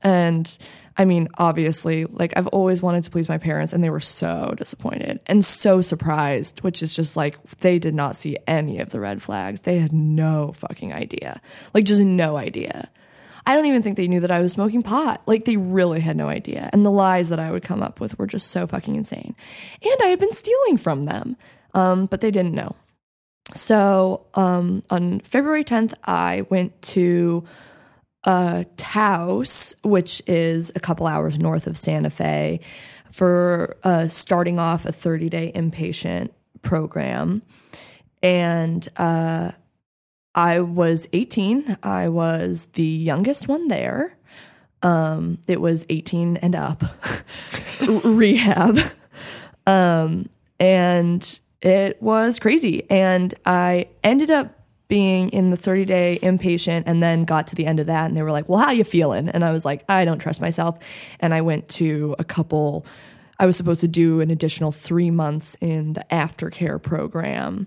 And 0.02 0.56
I 1.00 1.04
mean, 1.04 1.28
obviously, 1.38 2.06
like 2.06 2.36
I've 2.36 2.48
always 2.48 2.82
wanted 2.82 3.04
to 3.04 3.10
please 3.10 3.28
my 3.28 3.38
parents, 3.38 3.72
and 3.72 3.84
they 3.84 3.90
were 3.90 4.00
so 4.00 4.52
disappointed 4.56 5.20
and 5.26 5.44
so 5.44 5.80
surprised, 5.80 6.60
which 6.62 6.82
is 6.82 6.94
just 6.94 7.16
like 7.16 7.40
they 7.58 7.78
did 7.78 7.94
not 7.94 8.16
see 8.16 8.36
any 8.48 8.80
of 8.80 8.90
the 8.90 8.98
red 8.98 9.22
flags. 9.22 9.60
They 9.60 9.78
had 9.78 9.92
no 9.92 10.52
fucking 10.52 10.92
idea, 10.92 11.40
like 11.72 11.84
just 11.84 12.02
no 12.02 12.36
idea. 12.36 12.90
I 13.46 13.54
don't 13.54 13.66
even 13.66 13.80
think 13.80 13.96
they 13.96 14.08
knew 14.08 14.20
that 14.20 14.30
I 14.30 14.40
was 14.40 14.52
smoking 14.52 14.82
pot. 14.82 15.22
Like 15.24 15.46
they 15.46 15.56
really 15.56 16.00
had 16.00 16.16
no 16.16 16.28
idea. 16.28 16.68
And 16.72 16.84
the 16.84 16.90
lies 16.90 17.30
that 17.30 17.38
I 17.38 17.50
would 17.50 17.62
come 17.62 17.82
up 17.82 17.98
with 17.98 18.18
were 18.18 18.26
just 18.26 18.48
so 18.48 18.66
fucking 18.66 18.94
insane. 18.94 19.34
And 19.80 19.96
I 20.02 20.08
had 20.08 20.18
been 20.18 20.32
stealing 20.32 20.76
from 20.76 21.04
them, 21.04 21.36
um, 21.72 22.06
but 22.06 22.20
they 22.20 22.30
didn't 22.30 22.54
know. 22.54 22.76
So 23.54 24.26
um, 24.34 24.82
on 24.90 25.20
February 25.20 25.64
10th, 25.64 25.94
I 26.04 26.44
went 26.50 26.82
to 26.82 27.44
uh, 28.24 28.64
Taos, 28.76 29.74
which 29.82 30.22
is 30.26 30.72
a 30.74 30.80
couple 30.80 31.06
hours 31.06 31.38
north 31.38 31.66
of 31.66 31.76
Santa 31.76 32.10
Fe, 32.10 32.60
for 33.10 33.76
uh, 33.84 34.08
starting 34.08 34.58
off 34.58 34.84
a 34.84 34.92
30 34.92 35.28
day 35.28 35.52
inpatient 35.54 36.30
program. 36.62 37.42
And 38.22 38.86
uh, 38.96 39.52
I 40.34 40.60
was 40.60 41.08
18. 41.12 41.78
I 41.82 42.08
was 42.08 42.66
the 42.74 42.82
youngest 42.82 43.48
one 43.48 43.68
there. 43.68 44.16
Um, 44.82 45.38
it 45.48 45.60
was 45.60 45.86
18 45.88 46.36
and 46.36 46.54
up 46.54 46.82
rehab. 48.04 48.78
Um, 49.66 50.28
and 50.60 51.40
it 51.60 52.00
was 52.00 52.38
crazy. 52.38 52.88
And 52.90 53.34
I 53.44 53.88
ended 54.04 54.30
up 54.30 54.57
being 54.88 55.28
in 55.30 55.50
the 55.50 55.56
30 55.56 55.84
day 55.84 56.18
inpatient 56.22 56.84
and 56.86 57.02
then 57.02 57.24
got 57.24 57.46
to 57.48 57.54
the 57.54 57.66
end 57.66 57.78
of 57.78 57.86
that 57.86 58.06
and 58.06 58.16
they 58.16 58.22
were 58.22 58.32
like, 58.32 58.48
well, 58.48 58.58
how 58.58 58.70
you 58.70 58.84
feeling? 58.84 59.28
And 59.28 59.44
I 59.44 59.52
was 59.52 59.64
like, 59.64 59.84
I 59.88 60.04
don't 60.04 60.18
trust 60.18 60.40
myself. 60.40 60.78
And 61.20 61.34
I 61.34 61.42
went 61.42 61.68
to 61.70 62.16
a 62.18 62.24
couple, 62.24 62.86
I 63.38 63.44
was 63.46 63.56
supposed 63.56 63.82
to 63.82 63.88
do 63.88 64.20
an 64.20 64.30
additional 64.30 64.72
three 64.72 65.10
months 65.10 65.56
in 65.60 65.92
the 65.92 66.04
aftercare 66.10 66.82
program 66.82 67.66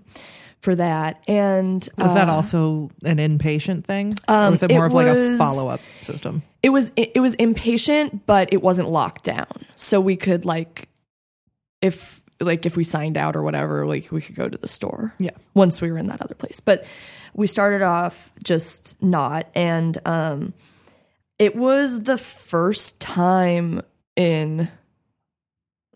for 0.60 0.74
that. 0.74 1.22
And 1.28 1.88
Was 1.96 2.14
that 2.14 2.28
uh, 2.28 2.32
also 2.34 2.90
an 3.04 3.18
inpatient 3.18 3.84
thing? 3.84 4.16
or 4.28 4.50
was 4.50 4.62
it 4.64 4.70
it 4.72 4.74
more 4.74 4.86
of 4.86 4.92
like 4.92 5.06
a 5.06 5.36
follow 5.38 5.68
up 5.68 5.80
system? 6.02 6.42
it 6.62 6.70
was 6.70 6.92
it, 6.96 7.12
it 7.14 7.20
was 7.20 7.34
inpatient 7.36 8.20
but 8.26 8.52
it 8.52 8.62
wasn't 8.62 8.88
locked 8.88 9.24
down 9.24 9.64
so 9.74 10.00
we 10.00 10.14
could 10.16 10.44
like 10.44 10.88
if 11.80 12.21
like 12.42 12.66
if 12.66 12.76
we 12.76 12.84
signed 12.84 13.16
out 13.16 13.34
or 13.36 13.42
whatever 13.42 13.86
like 13.86 14.10
we 14.12 14.20
could 14.20 14.34
go 14.36 14.48
to 14.48 14.58
the 14.58 14.68
store 14.68 15.14
Yeah. 15.18 15.30
once 15.54 15.80
we 15.80 15.90
were 15.90 15.98
in 15.98 16.06
that 16.08 16.20
other 16.22 16.34
place 16.34 16.60
but 16.60 16.86
we 17.34 17.46
started 17.46 17.82
off 17.82 18.32
just 18.42 19.00
not 19.02 19.46
and 19.54 19.98
um 20.06 20.52
it 21.38 21.56
was 21.56 22.02
the 22.04 22.18
first 22.18 23.00
time 23.00 23.80
in 24.16 24.68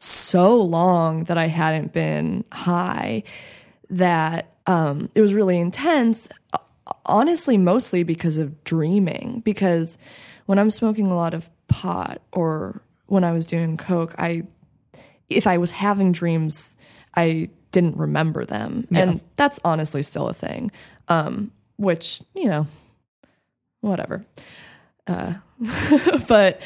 so 0.01 0.61
long 0.61 1.25
that 1.25 1.39
I 1.39 1.47
hadn't 1.47 1.93
been 1.93 2.45
high 2.53 3.23
that 3.91 4.53
um, 4.67 5.09
it 5.15 5.21
was 5.21 5.35
really 5.35 5.59
intense. 5.61 6.29
Honestly, 7.05 7.57
mostly 7.57 8.03
because 8.03 8.37
of 8.39 8.65
dreaming. 8.65 9.41
Because 9.45 9.97
when 10.47 10.59
I'm 10.59 10.71
smoking 10.71 11.07
a 11.07 11.15
lot 11.17 11.35
of 11.35 11.49
pot 11.69 12.21
or 12.33 12.83
when 13.07 13.23
I 13.25 13.33
was 13.33 13.47
doing 13.47 13.77
coke, 13.77 14.15
I 14.19 14.43
if 15.29 15.47
I 15.47 15.59
was 15.59 15.73
having 15.73 16.13
dreams, 16.13 16.77
I 17.15 17.51
didn't 17.73 17.97
remember 17.97 18.45
them, 18.45 18.87
and 18.95 19.21
that's 19.37 19.61
honestly 19.65 20.03
still 20.03 20.29
a 20.29 20.35
thing. 20.35 20.71
Um, 21.09 21.53
which 21.77 22.23
you 22.35 22.49
know, 22.49 22.67
whatever. 23.81 24.25
Uh, 25.07 25.35
but 26.29 26.61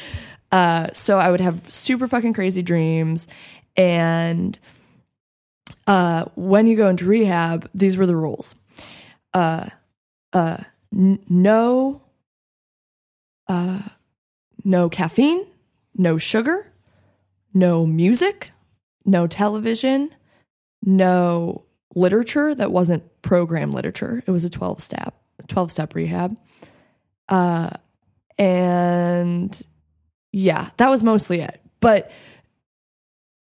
uh, 0.51 0.87
so 0.93 1.19
I 1.19 1.31
would 1.31 1.41
have 1.41 1.71
super 1.71 2.07
fucking 2.07 2.33
crazy 2.33 2.61
dreams, 2.61 3.27
and 3.77 4.57
uh, 5.87 6.25
when 6.35 6.67
you 6.67 6.75
go 6.77 6.89
into 6.89 7.05
rehab, 7.05 7.69
these 7.73 7.97
were 7.97 8.05
the 8.05 8.15
rules. 8.15 8.55
Uh, 9.33 9.69
uh, 10.33 10.57
n- 10.93 11.19
no, 11.29 12.01
uh, 13.47 13.81
no 14.63 14.89
caffeine, 14.89 15.45
no 15.95 16.17
sugar, 16.17 16.71
no 17.53 17.85
music, 17.85 18.50
no 19.11 19.27
television, 19.27 20.09
no 20.81 21.65
literature 21.93 22.55
that 22.55 22.71
wasn't 22.71 23.03
program 23.21 23.71
literature. 23.71 24.23
It 24.25 24.31
was 24.31 24.45
a 24.45 24.49
12 24.49 24.81
step, 24.81 25.15
12 25.47 25.71
step 25.71 25.93
rehab. 25.93 26.37
Uh, 27.29 27.69
and 28.39 29.61
yeah, 30.31 30.69
that 30.77 30.89
was 30.89 31.03
mostly 31.03 31.41
it. 31.41 31.61
But 31.81 32.11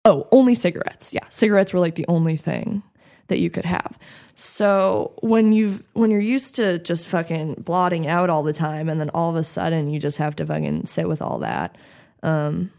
oh, 0.05 0.27
only 0.31 0.55
cigarettes. 0.55 1.13
Yeah, 1.13 1.27
cigarettes 1.29 1.73
were 1.73 1.79
like 1.79 1.95
the 1.95 2.07
only 2.07 2.37
thing 2.37 2.83
that 3.27 3.39
you 3.39 3.49
could 3.49 3.65
have. 3.65 3.99
So 4.35 5.13
when 5.21 5.51
you've 5.51 5.83
when 5.93 6.11
you're 6.11 6.21
used 6.21 6.55
to 6.55 6.79
just 6.79 7.09
fucking 7.09 7.55
blotting 7.65 8.07
out 8.07 8.29
all 8.29 8.43
the 8.43 8.53
time, 8.53 8.87
and 8.87 9.01
then 9.01 9.09
all 9.09 9.29
of 9.29 9.35
a 9.35 9.43
sudden 9.43 9.89
you 9.89 9.99
just 9.99 10.17
have 10.19 10.35
to 10.37 10.45
fucking 10.45 10.85
sit 10.85 11.07
with 11.07 11.21
all 11.21 11.39
that, 11.39 11.75
um, 12.23 12.71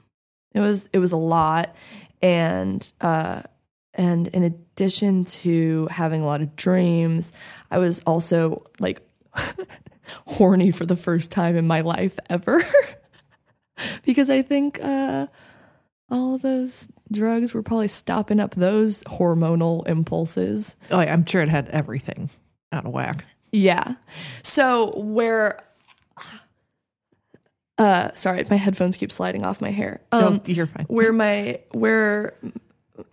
it 0.54 0.60
was 0.60 0.88
it 0.92 0.98
was 0.98 1.12
a 1.12 1.16
lot, 1.16 1.74
and 2.22 2.92
uh, 3.00 3.42
and 3.94 4.28
in 4.28 4.44
addition 4.44 5.24
to 5.24 5.86
having 5.90 6.22
a 6.22 6.26
lot 6.26 6.40
of 6.40 6.54
dreams, 6.56 7.32
I 7.70 7.78
was 7.78 8.00
also 8.00 8.64
like 8.78 9.00
horny 10.26 10.70
for 10.70 10.86
the 10.86 10.96
first 10.96 11.30
time 11.30 11.56
in 11.56 11.66
my 11.66 11.80
life 11.80 12.18
ever. 12.30 12.62
because 14.04 14.30
I 14.30 14.42
think 14.42 14.78
uh, 14.82 15.26
all 16.10 16.36
of 16.36 16.42
those 16.42 16.88
drugs 17.10 17.54
were 17.54 17.62
probably 17.62 17.88
stopping 17.88 18.40
up 18.40 18.54
those 18.54 19.04
hormonal 19.04 19.86
impulses. 19.88 20.76
Oh, 20.90 21.00
yeah, 21.00 21.12
I'm 21.12 21.26
sure 21.26 21.42
it 21.42 21.48
had 21.48 21.68
everything 21.70 22.30
out 22.72 22.86
of 22.86 22.92
whack. 22.92 23.24
Yeah. 23.52 23.94
So 24.42 24.92
where 25.00 25.58
uh 27.78 28.12
sorry, 28.14 28.44
my 28.50 28.56
headphones 28.56 28.96
keep 28.96 29.12
sliding 29.12 29.44
off 29.44 29.60
my 29.60 29.70
hair. 29.70 30.00
Um 30.12 30.36
no, 30.36 30.40
you're 30.46 30.66
fine. 30.66 30.84
where 30.86 31.12
my 31.12 31.60
where 31.72 32.34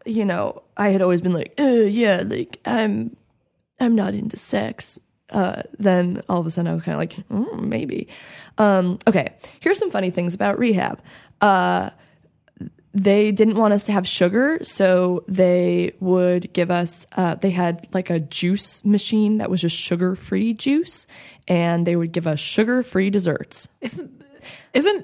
you 0.05 0.25
know, 0.25 0.63
I 0.77 0.89
had 0.89 1.01
always 1.01 1.21
been 1.21 1.33
like, 1.33 1.53
uh, 1.59 1.63
yeah, 1.63 2.23
like 2.25 2.59
I'm 2.65 3.15
I'm 3.79 3.95
not 3.95 4.13
into 4.13 4.37
sex. 4.37 4.99
Uh, 5.29 5.63
then 5.79 6.21
all 6.29 6.39
of 6.39 6.45
a 6.45 6.49
sudden 6.49 6.69
I 6.69 6.73
was 6.73 6.83
kind 6.83 6.93
of 6.95 6.99
like, 6.99 7.27
mm, 7.27 7.63
maybe. 7.63 8.07
Um, 8.57 8.99
okay, 9.07 9.33
here's 9.59 9.79
some 9.79 9.89
funny 9.91 10.11
things 10.11 10.33
about 10.35 10.59
rehab. 10.59 11.01
Uh, 11.41 11.89
they 12.93 13.31
didn't 13.31 13.55
want 13.55 13.73
us 13.73 13.83
to 13.85 13.91
have 13.91 14.07
sugar, 14.07 14.59
so 14.63 15.25
they 15.27 15.93
would 15.99 16.53
give 16.53 16.71
us. 16.71 17.05
Uh, 17.17 17.35
they 17.35 17.49
had 17.49 17.87
like 17.93 18.09
a 18.09 18.19
juice 18.21 18.85
machine 18.85 19.37
that 19.39 19.49
was 19.49 19.61
just 19.61 19.75
sugar 19.75 20.15
free 20.15 20.53
juice, 20.53 21.05
and 21.47 21.85
they 21.85 21.95
would 21.97 22.13
give 22.13 22.25
us 22.27 22.39
sugar 22.39 22.83
free 22.83 23.09
desserts. 23.09 23.67
Isn't 23.81 24.23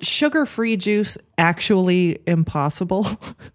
sugar 0.01 0.45
free 0.45 0.77
juice 0.77 1.17
actually 1.37 2.19
impossible? 2.27 3.05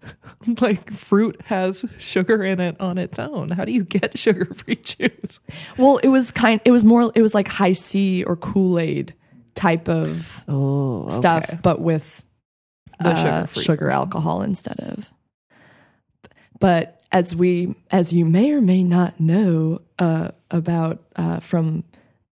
like 0.60 0.90
fruit 0.92 1.40
has 1.46 1.84
sugar 1.98 2.42
in 2.42 2.60
it 2.60 2.80
on 2.80 2.98
its 2.98 3.18
own. 3.18 3.50
How 3.50 3.64
do 3.64 3.72
you 3.72 3.84
get 3.84 4.18
sugar 4.18 4.46
free 4.46 4.76
juice? 4.76 5.40
Well, 5.76 5.98
it 5.98 6.08
was 6.08 6.30
kind. 6.30 6.60
It 6.64 6.70
was 6.70 6.84
more. 6.84 7.10
It 7.14 7.22
was 7.22 7.34
like 7.34 7.48
Hi-C 7.48 8.24
or 8.24 8.36
Kool 8.36 8.78
Aid 8.78 9.14
type 9.54 9.88
of 9.88 10.44
Oh, 10.48 11.08
stuff, 11.08 11.62
but 11.62 11.80
with 11.80 12.24
uh, 13.00 13.46
sugar 13.46 13.90
alcohol 13.90 14.42
instead 14.42 14.78
of. 14.80 15.10
But 16.60 17.02
as 17.12 17.36
we, 17.36 17.74
as 17.90 18.12
you 18.12 18.24
may 18.24 18.52
or 18.52 18.60
may 18.60 18.82
not 18.82 19.20
know 19.20 19.80
uh, 19.98 20.30
about 20.50 21.02
uh, 21.16 21.40
from 21.40 21.84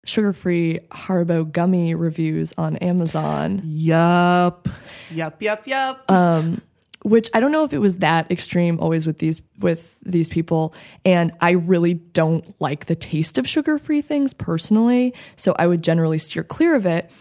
sugar-free 0.05 0.79
Haribo 0.91 1.49
gummy 1.49 1.95
reviews 1.95 2.53
on 2.57 2.77
Amazon, 2.77 3.61
Yup. 3.63 4.67
Yup, 5.11 5.41
yup, 5.41 5.67
yup. 5.67 6.11
Um 6.11 6.61
which 7.03 7.29
I 7.33 7.41
don't 7.41 7.51
know 7.51 7.65
if 7.65 7.73
it 7.73 7.79
was 7.79 7.97
that 7.97 8.31
extreme 8.31 8.79
always 8.79 9.05
with 9.05 9.19
these 9.19 9.41
with 9.59 9.99
these 10.03 10.29
people 10.29 10.73
and 11.03 11.33
I 11.41 11.51
really 11.51 11.95
don't 11.95 12.49
like 12.61 12.85
the 12.85 12.95
taste 12.95 13.37
of 13.37 13.47
sugar-free 13.47 14.01
things 14.01 14.33
personally 14.33 15.13
so 15.35 15.53
I 15.59 15.67
would 15.67 15.83
generally 15.83 16.17
steer 16.17 16.43
clear 16.43 16.75
of 16.75 16.85
it 16.85 17.11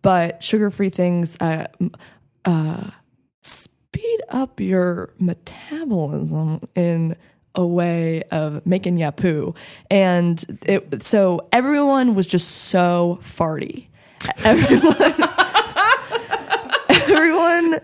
but 0.00 0.42
sugar-free 0.42 0.90
things 0.90 1.36
uh, 1.40 1.66
uh, 2.44 2.90
speed 3.42 4.20
up 4.28 4.60
your 4.60 5.12
metabolism 5.18 6.60
in 6.74 7.16
a 7.54 7.66
way 7.66 8.22
of 8.30 8.64
making 8.66 8.98
ya 8.98 9.10
poo 9.10 9.54
and 9.90 10.44
it 10.66 11.02
so 11.02 11.48
everyone 11.52 12.14
was 12.14 12.26
just 12.26 12.48
so 12.48 13.18
farty. 13.22 13.88
Everyone 14.44 15.28
everyone 17.10 17.74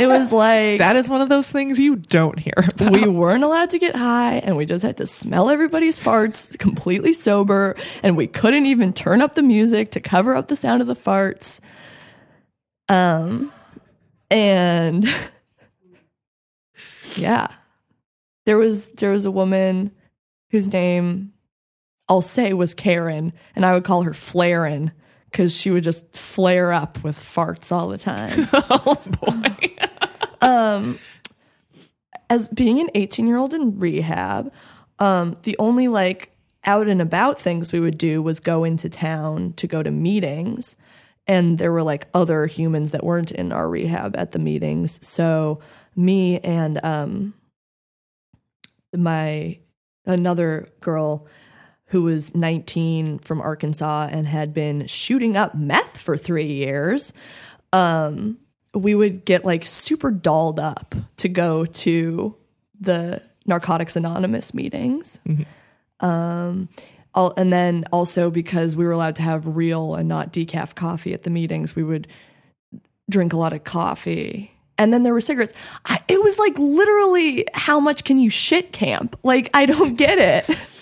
it 0.00 0.06
was 0.06 0.32
like 0.32 0.78
that 0.78 0.96
is 0.96 1.08
one 1.08 1.20
of 1.20 1.28
those 1.28 1.48
things 1.50 1.78
you 1.78 1.96
don't 1.96 2.38
hear 2.38 2.54
about. 2.56 2.90
we 2.90 3.06
weren't 3.06 3.44
allowed 3.44 3.70
to 3.70 3.78
get 3.78 3.94
high 3.94 4.36
and 4.36 4.56
we 4.56 4.64
just 4.66 4.84
had 4.84 4.96
to 4.96 5.06
smell 5.06 5.50
everybody's 5.50 6.00
farts 6.00 6.56
completely 6.58 7.12
sober 7.12 7.76
and 8.02 8.16
we 8.16 8.26
couldn't 8.26 8.66
even 8.66 8.92
turn 8.92 9.20
up 9.20 9.34
the 9.34 9.42
music 9.42 9.90
to 9.90 10.00
cover 10.00 10.34
up 10.34 10.48
the 10.48 10.56
sound 10.56 10.80
of 10.80 10.86
the 10.86 10.96
farts. 10.96 11.60
Um 12.88 13.52
and 14.30 15.04
yeah 17.16 17.48
there 18.46 18.56
was 18.56 18.90
there 18.92 19.10
was 19.10 19.24
a 19.24 19.30
woman 19.30 19.92
whose 20.50 20.72
name 20.72 21.32
I'll 22.08 22.22
say 22.22 22.52
was 22.52 22.72
Karen 22.72 23.32
and 23.54 23.66
I 23.66 23.74
would 23.74 23.84
call 23.84 24.02
her 24.02 24.12
Flarin 24.12 24.92
because 25.30 25.60
she 25.60 25.70
would 25.70 25.84
just 25.84 26.16
flare 26.16 26.72
up 26.72 27.04
with 27.04 27.16
farts 27.16 27.70
all 27.70 27.88
the 27.88 27.98
time 27.98 28.46
oh 28.52 29.02
boy. 29.20 29.74
Um, 30.42 30.98
as 32.30 32.48
being 32.50 32.78
an 32.78 32.88
18 32.94 33.26
year 33.26 33.36
old 33.36 33.54
in 33.54 33.78
rehab, 33.78 34.52
um, 34.98 35.36
the 35.42 35.56
only 35.58 35.88
like 35.88 36.30
out 36.64 36.88
and 36.88 37.00
about 37.00 37.40
things 37.40 37.72
we 37.72 37.80
would 37.80 37.98
do 37.98 38.20
was 38.20 38.40
go 38.40 38.64
into 38.64 38.88
town 38.88 39.54
to 39.54 39.66
go 39.66 39.82
to 39.82 39.90
meetings. 39.90 40.76
And 41.26 41.58
there 41.58 41.72
were 41.72 41.82
like 41.82 42.06
other 42.14 42.46
humans 42.46 42.90
that 42.92 43.04
weren't 43.04 43.30
in 43.30 43.52
our 43.52 43.68
rehab 43.68 44.16
at 44.16 44.32
the 44.32 44.38
meetings. 44.38 45.04
So 45.06 45.60
me 45.96 46.38
and 46.40 46.84
um, 46.84 47.34
my 48.94 49.58
another 50.04 50.68
girl 50.80 51.26
who 51.86 52.02
was 52.02 52.34
19 52.34 53.20
from 53.20 53.40
Arkansas 53.40 54.08
and 54.10 54.26
had 54.26 54.52
been 54.52 54.86
shooting 54.86 55.36
up 55.36 55.54
meth 55.54 55.98
for 55.98 56.16
three 56.16 56.52
years, 56.52 57.12
um, 57.72 58.38
we 58.74 58.94
would 58.94 59.24
get 59.24 59.44
like 59.44 59.64
super 59.64 60.10
dolled 60.10 60.58
up 60.58 60.94
to 61.18 61.28
go 61.28 61.64
to 61.64 62.36
the 62.78 63.22
Narcotics 63.46 63.96
Anonymous 63.96 64.52
meetings. 64.52 65.20
Um, 66.00 66.68
all, 67.14 67.32
and 67.36 67.52
then 67.52 67.84
also 67.92 68.30
because 68.30 68.76
we 68.76 68.84
were 68.84 68.92
allowed 68.92 69.16
to 69.16 69.22
have 69.22 69.56
real 69.56 69.94
and 69.94 70.08
not 70.08 70.32
decaf 70.32 70.74
coffee 70.74 71.14
at 71.14 71.22
the 71.22 71.30
meetings, 71.30 71.74
we 71.74 71.82
would 71.82 72.08
drink 73.08 73.32
a 73.32 73.36
lot 73.36 73.52
of 73.52 73.64
coffee. 73.64 74.55
And 74.78 74.92
then 74.92 75.02
there 75.04 75.14
were 75.14 75.22
cigarettes. 75.22 75.54
I, 75.86 76.00
it 76.06 76.22
was 76.22 76.38
like 76.38 76.58
literally, 76.58 77.46
how 77.54 77.80
much 77.80 78.04
can 78.04 78.18
you 78.18 78.28
shit 78.30 78.72
camp? 78.72 79.18
Like, 79.22 79.48
I 79.54 79.64
don't 79.66 79.96
get 79.96 80.18
it. 80.18 80.58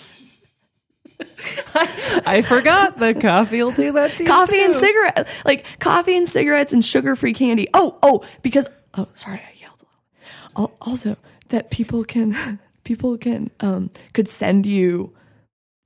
I 2.25 2.41
forgot 2.41 2.97
the 2.97 3.13
coffee 3.13 3.63
will 3.63 3.71
do 3.71 3.93
that 3.93 4.11
to 4.11 4.23
you. 4.23 4.29
coffee 4.29 4.61
and 4.61 4.75
cigarettes, 4.75 5.45
like 5.45 5.79
coffee 5.79 6.17
and 6.17 6.27
cigarettes 6.27 6.73
and 6.73 6.83
sugar 6.83 7.15
free 7.15 7.31
candy. 7.33 7.67
Oh, 7.73 7.97
oh, 8.03 8.25
because 8.41 8.69
oh, 8.95 9.07
sorry, 9.13 9.37
I 9.37 9.53
yelled 9.61 9.81
a 9.81 9.85
little. 10.57 10.75
Al- 10.81 10.91
Also, 10.91 11.15
that 11.49 11.71
people 11.71 12.03
can 12.03 12.59
people 12.83 13.17
can 13.17 13.49
um 13.61 13.91
could 14.13 14.27
send 14.27 14.65
you 14.65 15.14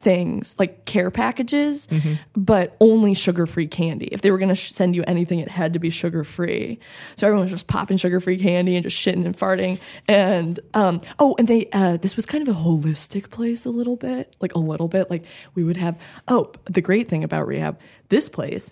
things 0.02 0.58
like 0.58 0.86
care 0.86 1.12
packages, 1.12 1.88
but 2.34 2.76
only 2.80 3.14
sugar 3.14 3.46
free 3.46 3.68
candy. 3.68 4.06
If 4.08 4.22
they 4.22 4.32
were 4.32 4.38
going 4.38 4.50
to 4.50 4.56
sh- 4.56 4.72
send 4.72 4.96
you 4.96 5.04
anything, 5.06 5.40
it 5.40 5.50
had 5.50 5.74
to 5.74 5.80
be 5.80 5.90
sugar 5.90 6.24
free. 6.24 6.80
So 7.16 7.28
everyone 7.28 7.44
was 7.44 7.52
just 7.52 7.68
popping 7.68 7.98
sugar 7.98 8.20
free 8.22 8.38
candy 8.38 8.76
and 8.76 8.84
just 8.84 8.98
shitting 8.98 9.26
and 9.26 9.36
farting. 9.36 9.80
And 10.08 10.60
um, 10.74 11.02
oh, 11.20 11.36
and 11.38 11.48
they 11.48 11.68
uh, 11.74 11.98
this 11.98 12.16
was 12.16 12.26
kind 12.26 12.48
of 12.48 12.56
a 12.56 12.60
holistic 12.60 13.30
place 13.30 13.66
a 13.66 13.70
little 13.70 13.98
bit, 13.98 14.36
like 14.40 14.56
a 14.56 14.60
little 14.60 14.88
bit. 14.88 15.10
Like 15.10 15.26
we 15.54 15.64
would 15.64 15.78
have. 15.78 16.00
Oh, 16.28 16.52
the 16.66 16.82
great 16.82 17.08
thing 17.08 17.24
about 17.24 17.48
rehab, 17.48 17.80
this 18.08 18.30
place. 18.30 18.72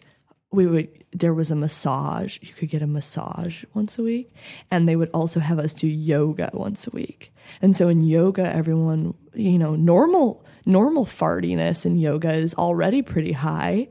We 0.50 0.66
would 0.66 0.88
there 1.12 1.34
was 1.34 1.52
a 1.52 1.56
massage. 1.56 2.40
You 2.42 2.54
could 2.54 2.70
get 2.70 2.82
a 2.82 2.88
massage 2.88 3.66
once 3.74 4.00
a 4.00 4.04
week, 4.04 4.32
and 4.72 4.88
they 4.88 4.96
would 4.96 5.10
also 5.14 5.42
have 5.42 5.60
us 5.60 5.74
do 5.74 5.88
yoga 5.88 6.50
once 6.54 6.88
a 6.88 6.92
week. 6.92 7.34
And 7.62 7.76
so 7.76 7.90
in 7.90 8.02
yoga, 8.02 8.44
everyone, 8.44 9.14
you 9.34 9.58
know, 9.58 9.76
normal 9.76 10.46
normal 10.68 11.06
fartiness 11.06 11.86
in 11.86 11.96
yoga 11.96 12.34
is 12.34 12.54
already 12.56 13.02
pretty 13.02 13.32
high, 13.32 13.88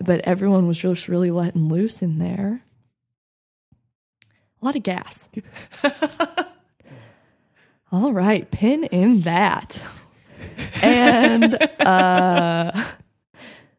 but 0.00 0.20
everyone 0.24 0.66
was 0.66 0.80
just 0.80 1.08
really 1.08 1.30
letting 1.30 1.68
loose 1.68 2.02
in 2.02 2.18
there. 2.18 2.62
A 4.60 4.64
lot 4.64 4.76
of 4.76 4.82
gas. 4.82 5.28
All 7.92 8.12
right, 8.12 8.50
pin 8.50 8.84
in 8.84 9.22
that. 9.22 9.86
And 10.82 11.54
uh 11.80 12.72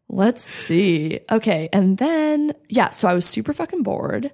let's 0.08 0.42
see. 0.42 1.20
Okay, 1.32 1.70
and 1.72 1.98
then 1.98 2.54
yeah, 2.70 2.90
so 2.90 3.08
I 3.08 3.14
was 3.14 3.26
super 3.26 3.54
fucking 3.54 3.84
bored. 3.84 4.32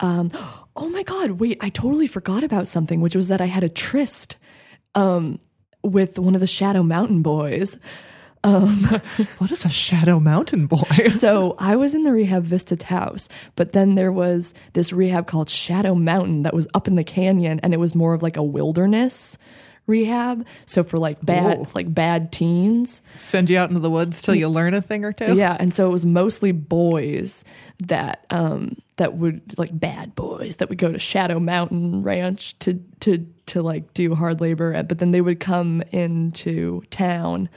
Um 0.00 0.30
oh 0.76 0.90
my 0.90 1.02
god, 1.02 1.32
wait, 1.32 1.58
I 1.60 1.70
totally 1.70 2.06
forgot 2.06 2.44
about 2.44 2.68
something, 2.68 3.00
which 3.00 3.16
was 3.16 3.28
that 3.28 3.40
I 3.40 3.46
had 3.46 3.64
a 3.64 3.68
tryst 3.68 4.36
um 4.94 5.38
with 5.84 6.18
one 6.18 6.34
of 6.34 6.40
the 6.40 6.46
Shadow 6.46 6.82
Mountain 6.82 7.22
boys. 7.22 7.78
Um, 8.42 8.84
what 9.38 9.52
is 9.52 9.64
a 9.64 9.70
Shadow 9.70 10.18
Mountain 10.20 10.66
boy? 10.66 10.80
So 11.08 11.54
I 11.58 11.76
was 11.76 11.94
in 11.94 12.04
the 12.04 12.12
rehab 12.12 12.42
Vista 12.42 12.76
House, 12.86 13.28
but 13.56 13.72
then 13.72 13.94
there 13.94 14.12
was 14.12 14.52
this 14.72 14.92
rehab 14.92 15.26
called 15.26 15.48
Shadow 15.48 15.94
Mountain 15.94 16.42
that 16.42 16.54
was 16.54 16.68
up 16.74 16.88
in 16.88 16.96
the 16.96 17.04
canyon, 17.04 17.60
and 17.62 17.72
it 17.72 17.78
was 17.78 17.94
more 17.94 18.14
of 18.14 18.22
like 18.22 18.36
a 18.36 18.42
wilderness 18.42 19.38
rehab. 19.86 20.46
So 20.66 20.82
for 20.82 20.98
like 20.98 21.24
bad, 21.24 21.58
Whoa. 21.58 21.68
like 21.74 21.92
bad 21.92 22.32
teens. 22.32 23.02
Send 23.16 23.50
you 23.50 23.58
out 23.58 23.70
into 23.70 23.80
the 23.80 23.90
woods 23.90 24.22
till 24.22 24.34
you 24.34 24.48
learn 24.48 24.74
a 24.74 24.82
thing 24.82 25.04
or 25.04 25.12
two. 25.12 25.36
Yeah, 25.36 25.56
and 25.58 25.72
so 25.72 25.88
it 25.88 25.92
was 25.92 26.06
mostly 26.06 26.52
boys 26.52 27.44
that 27.80 28.24
um 28.30 28.76
that 28.96 29.14
would 29.14 29.58
like 29.58 29.78
bad 29.78 30.14
boys 30.14 30.56
that 30.56 30.68
would 30.68 30.78
go 30.78 30.92
to 30.92 30.98
Shadow 30.98 31.38
Mountain 31.40 32.02
Ranch 32.02 32.58
to 32.60 32.74
to 33.00 33.26
to 33.46 33.62
like 33.62 33.92
do 33.94 34.14
hard 34.14 34.40
labor, 34.40 34.82
but 34.82 34.98
then 34.98 35.10
they 35.10 35.20
would 35.20 35.40
come 35.40 35.82
into 35.90 36.82
town 36.90 37.48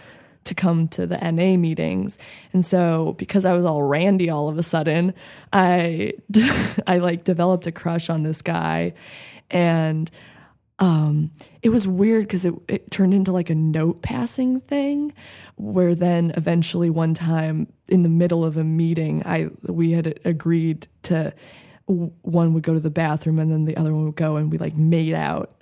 to 0.43 0.55
come 0.55 0.87
to 0.87 1.05
the 1.05 1.17
NA 1.17 1.57
meetings. 1.57 2.17
And 2.53 2.63
so 2.63 3.13
because 3.17 3.45
I 3.45 3.53
was 3.53 3.65
all 3.65 3.83
randy 3.83 4.29
all 4.29 4.47
of 4.47 4.57
a 4.57 4.63
sudden, 4.63 5.13
I 5.53 6.13
I 6.87 6.97
like 6.97 7.23
developed 7.23 7.67
a 7.67 7.71
crush 7.71 8.09
on 8.09 8.23
this 8.23 8.41
guy 8.41 8.93
and 9.49 10.09
um, 10.79 11.31
it 11.63 11.69
was 11.69 11.87
weird 11.87 12.27
because 12.27 12.45
it, 12.45 12.53
it 12.67 12.91
turned 12.91 13.13
into 13.13 13.31
like 13.31 13.49
a 13.49 13.55
note 13.55 14.03
passing 14.03 14.59
thing 14.59 15.11
where 15.55 15.95
then 15.95 16.31
eventually 16.37 16.89
one 16.89 17.15
time 17.15 17.71
in 17.89 18.03
the 18.03 18.09
middle 18.09 18.45
of 18.45 18.57
a 18.57 18.63
meeting 18.63 19.23
i 19.25 19.49
we 19.67 19.91
had 19.91 20.19
agreed 20.23 20.87
to 21.01 21.33
one 21.87 22.53
would 22.53 22.63
go 22.63 22.73
to 22.73 22.79
the 22.79 22.89
bathroom 22.89 23.39
and 23.39 23.51
then 23.51 23.65
the 23.65 23.77
other 23.77 23.93
one 23.93 24.05
would 24.05 24.15
go 24.15 24.35
and 24.35 24.51
we 24.51 24.57
like 24.57 24.75
made 24.75 25.13
out 25.13 25.57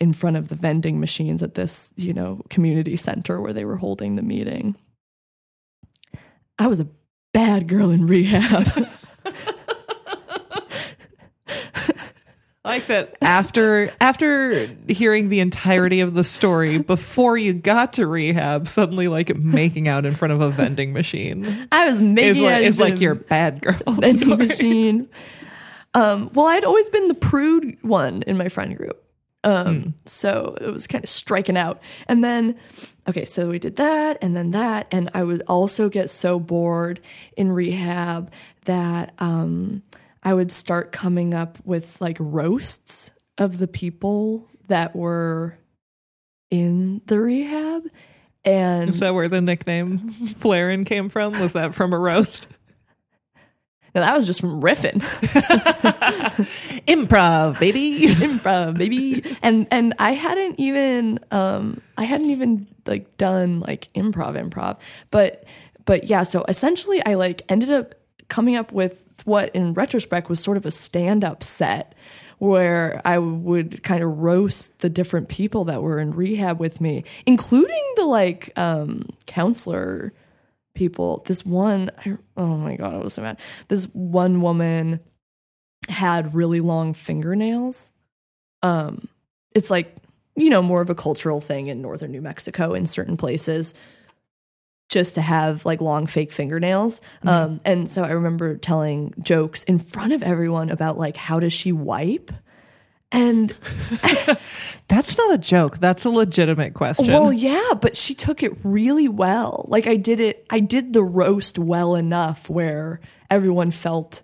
in 0.00 0.12
front 0.12 0.36
of 0.36 0.48
the 0.48 0.54
vending 0.54 0.98
machines 0.98 1.42
at 1.42 1.54
this 1.54 1.92
you 1.96 2.12
know 2.12 2.40
community 2.50 2.96
center 2.96 3.40
where 3.40 3.52
they 3.52 3.64
were 3.64 3.76
holding 3.76 4.16
the 4.16 4.22
meeting. 4.22 4.76
I 6.58 6.66
was 6.66 6.80
a 6.80 6.88
bad 7.32 7.68
girl 7.68 7.90
in 7.90 8.06
rehab 8.06 8.64
I 12.64 12.68
like 12.70 12.86
that 12.86 13.16
after 13.20 13.90
after 14.00 14.66
hearing 14.88 15.28
the 15.28 15.40
entirety 15.40 16.00
of 16.00 16.14
the 16.14 16.24
story 16.24 16.78
before 16.78 17.36
you 17.36 17.52
got 17.52 17.94
to 17.94 18.06
rehab, 18.06 18.68
suddenly 18.68 19.06
like 19.06 19.36
making 19.36 19.86
out 19.86 20.06
in 20.06 20.14
front 20.14 20.32
of 20.32 20.40
a 20.40 20.48
vending 20.48 20.94
machine 20.94 21.44
i 21.70 21.86
was 21.86 21.96
is 21.96 22.02
making 22.02 22.46
out 22.46 22.52
like, 22.52 22.62
in 22.62 22.68
is 22.68 22.78
like 22.78 23.00
your 23.00 23.14
bad 23.14 23.60
girl. 23.60 23.78
vending 23.88 24.18
story. 24.18 24.36
machine. 24.36 25.08
Um, 25.92 26.30
well, 26.32 26.46
I'd 26.46 26.64
always 26.64 26.88
been 26.88 27.08
the 27.08 27.14
prude 27.14 27.76
one 27.82 28.22
in 28.22 28.36
my 28.36 28.48
friend 28.48 28.76
group. 28.76 29.00
Um, 29.44 29.94
so 30.06 30.56
it 30.60 30.70
was 30.70 30.86
kind 30.86 31.04
of 31.04 31.10
striking 31.10 31.56
out. 31.56 31.80
And 32.08 32.24
then, 32.24 32.56
okay, 33.06 33.26
so 33.26 33.50
we 33.50 33.58
did 33.58 33.76
that 33.76 34.18
and 34.22 34.34
then 34.34 34.52
that. 34.52 34.88
And 34.90 35.10
I 35.14 35.22
would 35.22 35.42
also 35.46 35.88
get 35.88 36.10
so 36.10 36.40
bored 36.40 36.98
in 37.36 37.52
rehab 37.52 38.32
that 38.64 39.12
um, 39.18 39.82
I 40.24 40.32
would 40.34 40.50
start 40.50 40.90
coming 40.92 41.34
up 41.34 41.58
with 41.64 42.00
like 42.00 42.16
roasts 42.18 43.10
of 43.38 43.58
the 43.58 43.68
people 43.68 44.48
that 44.68 44.96
were 44.96 45.58
in 46.50 47.02
the 47.06 47.18
rehab. 47.20 47.82
And 48.44 48.90
Is 48.90 49.00
that 49.00 49.14
where 49.14 49.28
the 49.28 49.40
nickname 49.40 49.98
Flaren 49.98 50.86
came 50.86 51.08
from? 51.08 51.32
Was 51.32 51.52
that 51.54 51.74
from 51.74 51.92
a 51.92 51.98
roast? 51.98 52.46
now 53.94 54.00
that 54.00 54.16
was 54.16 54.26
just 54.26 54.40
from 54.40 54.60
riffing. 54.60 54.94
Improv, 56.86 57.60
baby. 57.60 58.00
improv 58.06 58.76
baby 58.76 59.24
and 59.42 59.66
and 59.70 59.94
i 59.98 60.12
hadn't 60.12 60.58
even 60.58 61.18
um 61.30 61.80
i 61.96 62.04
hadn't 62.04 62.30
even 62.30 62.66
like 62.86 63.16
done 63.16 63.60
like 63.60 63.88
improv 63.94 64.36
improv 64.36 64.78
but 65.10 65.44
but 65.84 66.04
yeah 66.10 66.22
so 66.22 66.44
essentially 66.48 67.00
i 67.06 67.14
like 67.14 67.42
ended 67.48 67.70
up 67.70 67.94
coming 68.28 68.56
up 68.56 68.72
with 68.72 69.04
what 69.24 69.54
in 69.54 69.74
retrospect 69.74 70.28
was 70.28 70.40
sort 70.40 70.56
of 70.56 70.66
a 70.66 70.70
stand-up 70.70 71.42
set 71.42 71.94
where 72.38 73.00
i 73.04 73.18
would 73.18 73.82
kind 73.82 74.02
of 74.02 74.18
roast 74.18 74.80
the 74.80 74.90
different 74.90 75.28
people 75.28 75.64
that 75.64 75.82
were 75.82 75.98
in 75.98 76.12
rehab 76.12 76.58
with 76.58 76.80
me 76.80 77.04
including 77.26 77.84
the 77.96 78.04
like 78.04 78.52
um 78.56 79.06
counselor 79.26 80.12
people. 80.74 81.22
This 81.26 81.46
one 81.46 81.90
I, 82.04 82.16
oh 82.36 82.56
my 82.56 82.76
god 82.76 82.94
i 82.94 82.98
was 82.98 83.14
so 83.14 83.22
mad. 83.22 83.40
This 83.68 83.84
one 83.92 84.40
woman 84.42 85.00
had 85.88 86.34
really 86.34 86.60
long 86.60 86.94
fingernails. 86.94 87.92
Um, 88.62 89.08
it's 89.54 89.70
like, 89.70 89.94
you 90.34 90.48
know, 90.48 90.62
more 90.62 90.80
of 90.80 90.90
a 90.90 90.94
cultural 90.94 91.40
thing 91.40 91.66
in 91.66 91.82
northern 91.82 92.10
New 92.10 92.22
Mexico 92.22 92.72
in 92.72 92.86
certain 92.86 93.16
places 93.16 93.74
just 94.94 95.16
to 95.16 95.20
have 95.20 95.66
like 95.66 95.80
long 95.80 96.06
fake 96.06 96.30
fingernails. 96.30 97.00
Um, 97.26 97.58
and 97.64 97.90
so 97.90 98.04
I 98.04 98.12
remember 98.12 98.56
telling 98.56 99.12
jokes 99.20 99.64
in 99.64 99.80
front 99.80 100.12
of 100.12 100.22
everyone 100.22 100.70
about 100.70 100.96
like, 100.96 101.16
how 101.16 101.40
does 101.40 101.52
she 101.52 101.72
wipe? 101.72 102.30
And 103.10 103.50
That's 104.88 105.18
not 105.18 105.34
a 105.34 105.38
joke. 105.38 105.78
That's 105.78 106.04
a 106.04 106.10
legitimate 106.10 106.74
question. 106.74 107.08
well, 107.08 107.32
yeah, 107.32 107.72
but 107.80 107.96
she 107.96 108.14
took 108.14 108.44
it 108.44 108.52
really 108.62 109.08
well. 109.08 109.66
Like 109.68 109.88
I 109.88 109.96
did 109.96 110.20
it, 110.20 110.46
I 110.48 110.60
did 110.60 110.92
the 110.92 111.02
roast 111.02 111.58
well 111.58 111.96
enough 111.96 112.48
where 112.48 113.00
everyone 113.28 113.72
felt 113.72 114.22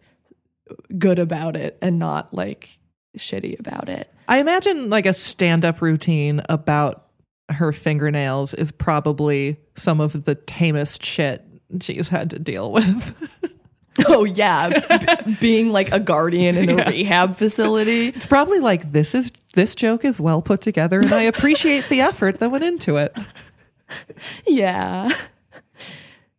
good 0.97 1.18
about 1.18 1.57
it 1.57 1.79
and 1.83 1.99
not 1.99 2.33
like 2.33 2.79
shitty 3.18 3.59
about 3.59 3.89
it. 3.89 4.09
I 4.29 4.39
imagine 4.39 4.89
like 4.89 5.07
a 5.07 5.14
stand 5.14 5.64
up 5.64 5.83
routine 5.83 6.43
about 6.49 7.09
her 7.51 7.72
fingernails 7.72 8.55
is 8.55 8.72
probably 8.72 9.59
some 9.76 10.01
of 10.01 10.24
the 10.24 10.34
tamest 10.34 11.05
shit 11.05 11.44
she's 11.80 12.09
had 12.09 12.30
to 12.30 12.38
deal 12.38 12.72
with. 12.72 13.38
Oh 14.09 14.24
yeah, 14.24 14.70
B- 14.70 15.34
being 15.40 15.72
like 15.72 15.92
a 15.92 16.01
guardian 16.01 16.57
in 16.57 16.70
a 16.70 16.84
rehab 16.86 17.34
facility. 17.34 18.07
It's 18.07 18.26
probably 18.26 18.61
like 18.61 18.92
this 18.92 19.14
is 19.14 19.30
this 19.53 19.74
joke 19.74 20.07
is 20.07 20.18
well 20.18 20.40
put 20.40 20.62
together 20.62 21.01
and 21.01 21.12
I 21.12 21.22
appreciate 21.24 21.84
the 21.90 22.01
effort 22.01 22.38
that 22.38 22.51
went 22.51 22.64
into 22.64 22.96
it. 22.96 23.14
Yeah. 24.46 25.11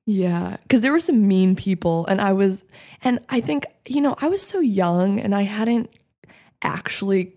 Yeah, 0.05 0.57
because 0.63 0.81
there 0.81 0.91
were 0.91 0.99
some 0.99 1.27
mean 1.27 1.55
people, 1.55 2.05
and 2.07 2.19
I 2.19 2.33
was, 2.33 2.65
and 3.03 3.19
I 3.29 3.39
think, 3.39 3.65
you 3.87 4.01
know, 4.01 4.15
I 4.19 4.29
was 4.29 4.41
so 4.41 4.59
young 4.59 5.19
and 5.19 5.35
I 5.35 5.43
hadn't 5.43 5.89
actually 6.63 7.33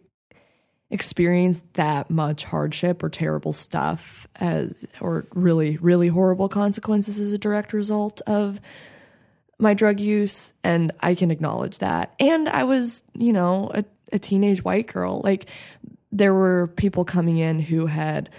experienced 0.91 1.75
that 1.75 2.11
much 2.11 2.45
hardship 2.45 3.03
or 3.03 3.09
terrible 3.09 3.53
stuff 3.53 4.29
as, 4.37 4.87
or 5.01 5.27
really, 5.35 5.77
really 5.79 6.09
horrible 6.09 6.49
consequences 6.49 7.19
as 7.19 7.33
a 7.33 7.39
direct 7.39 7.73
result 7.73 8.21
of 8.27 8.61
my 9.59 9.75
drug 9.75 9.99
use. 9.99 10.53
And 10.63 10.93
I 11.01 11.15
can 11.15 11.31
acknowledge 11.31 11.79
that. 11.79 12.15
And 12.21 12.49
I 12.49 12.65
was, 12.65 13.03
you 13.15 13.33
know, 13.33 13.71
a, 13.75 13.85
a 14.13 14.19
teenage 14.19 14.63
white 14.63 14.87
girl. 14.87 15.21
Like, 15.25 15.49
there 16.13 16.35
were 16.35 16.69
people 16.69 17.05
coming 17.05 17.39
in 17.39 17.59
who 17.59 17.87
had, 17.87 18.31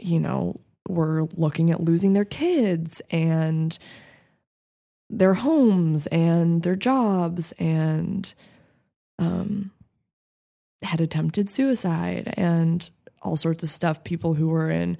you 0.00 0.20
know, 0.20 0.54
were 0.88 1.26
looking 1.34 1.70
at 1.70 1.80
losing 1.80 2.12
their 2.12 2.24
kids 2.24 3.02
and 3.10 3.76
their 5.10 5.34
homes 5.34 6.06
and 6.08 6.62
their 6.62 6.76
jobs 6.76 7.52
and 7.52 8.34
um, 9.18 9.72
had 10.84 11.00
attempted 11.00 11.48
suicide 11.48 12.32
and 12.36 12.88
all 13.22 13.36
sorts 13.36 13.62
of 13.62 13.68
stuff. 13.68 14.04
People 14.04 14.34
who 14.34 14.48
were 14.48 14.70
in 14.70 14.98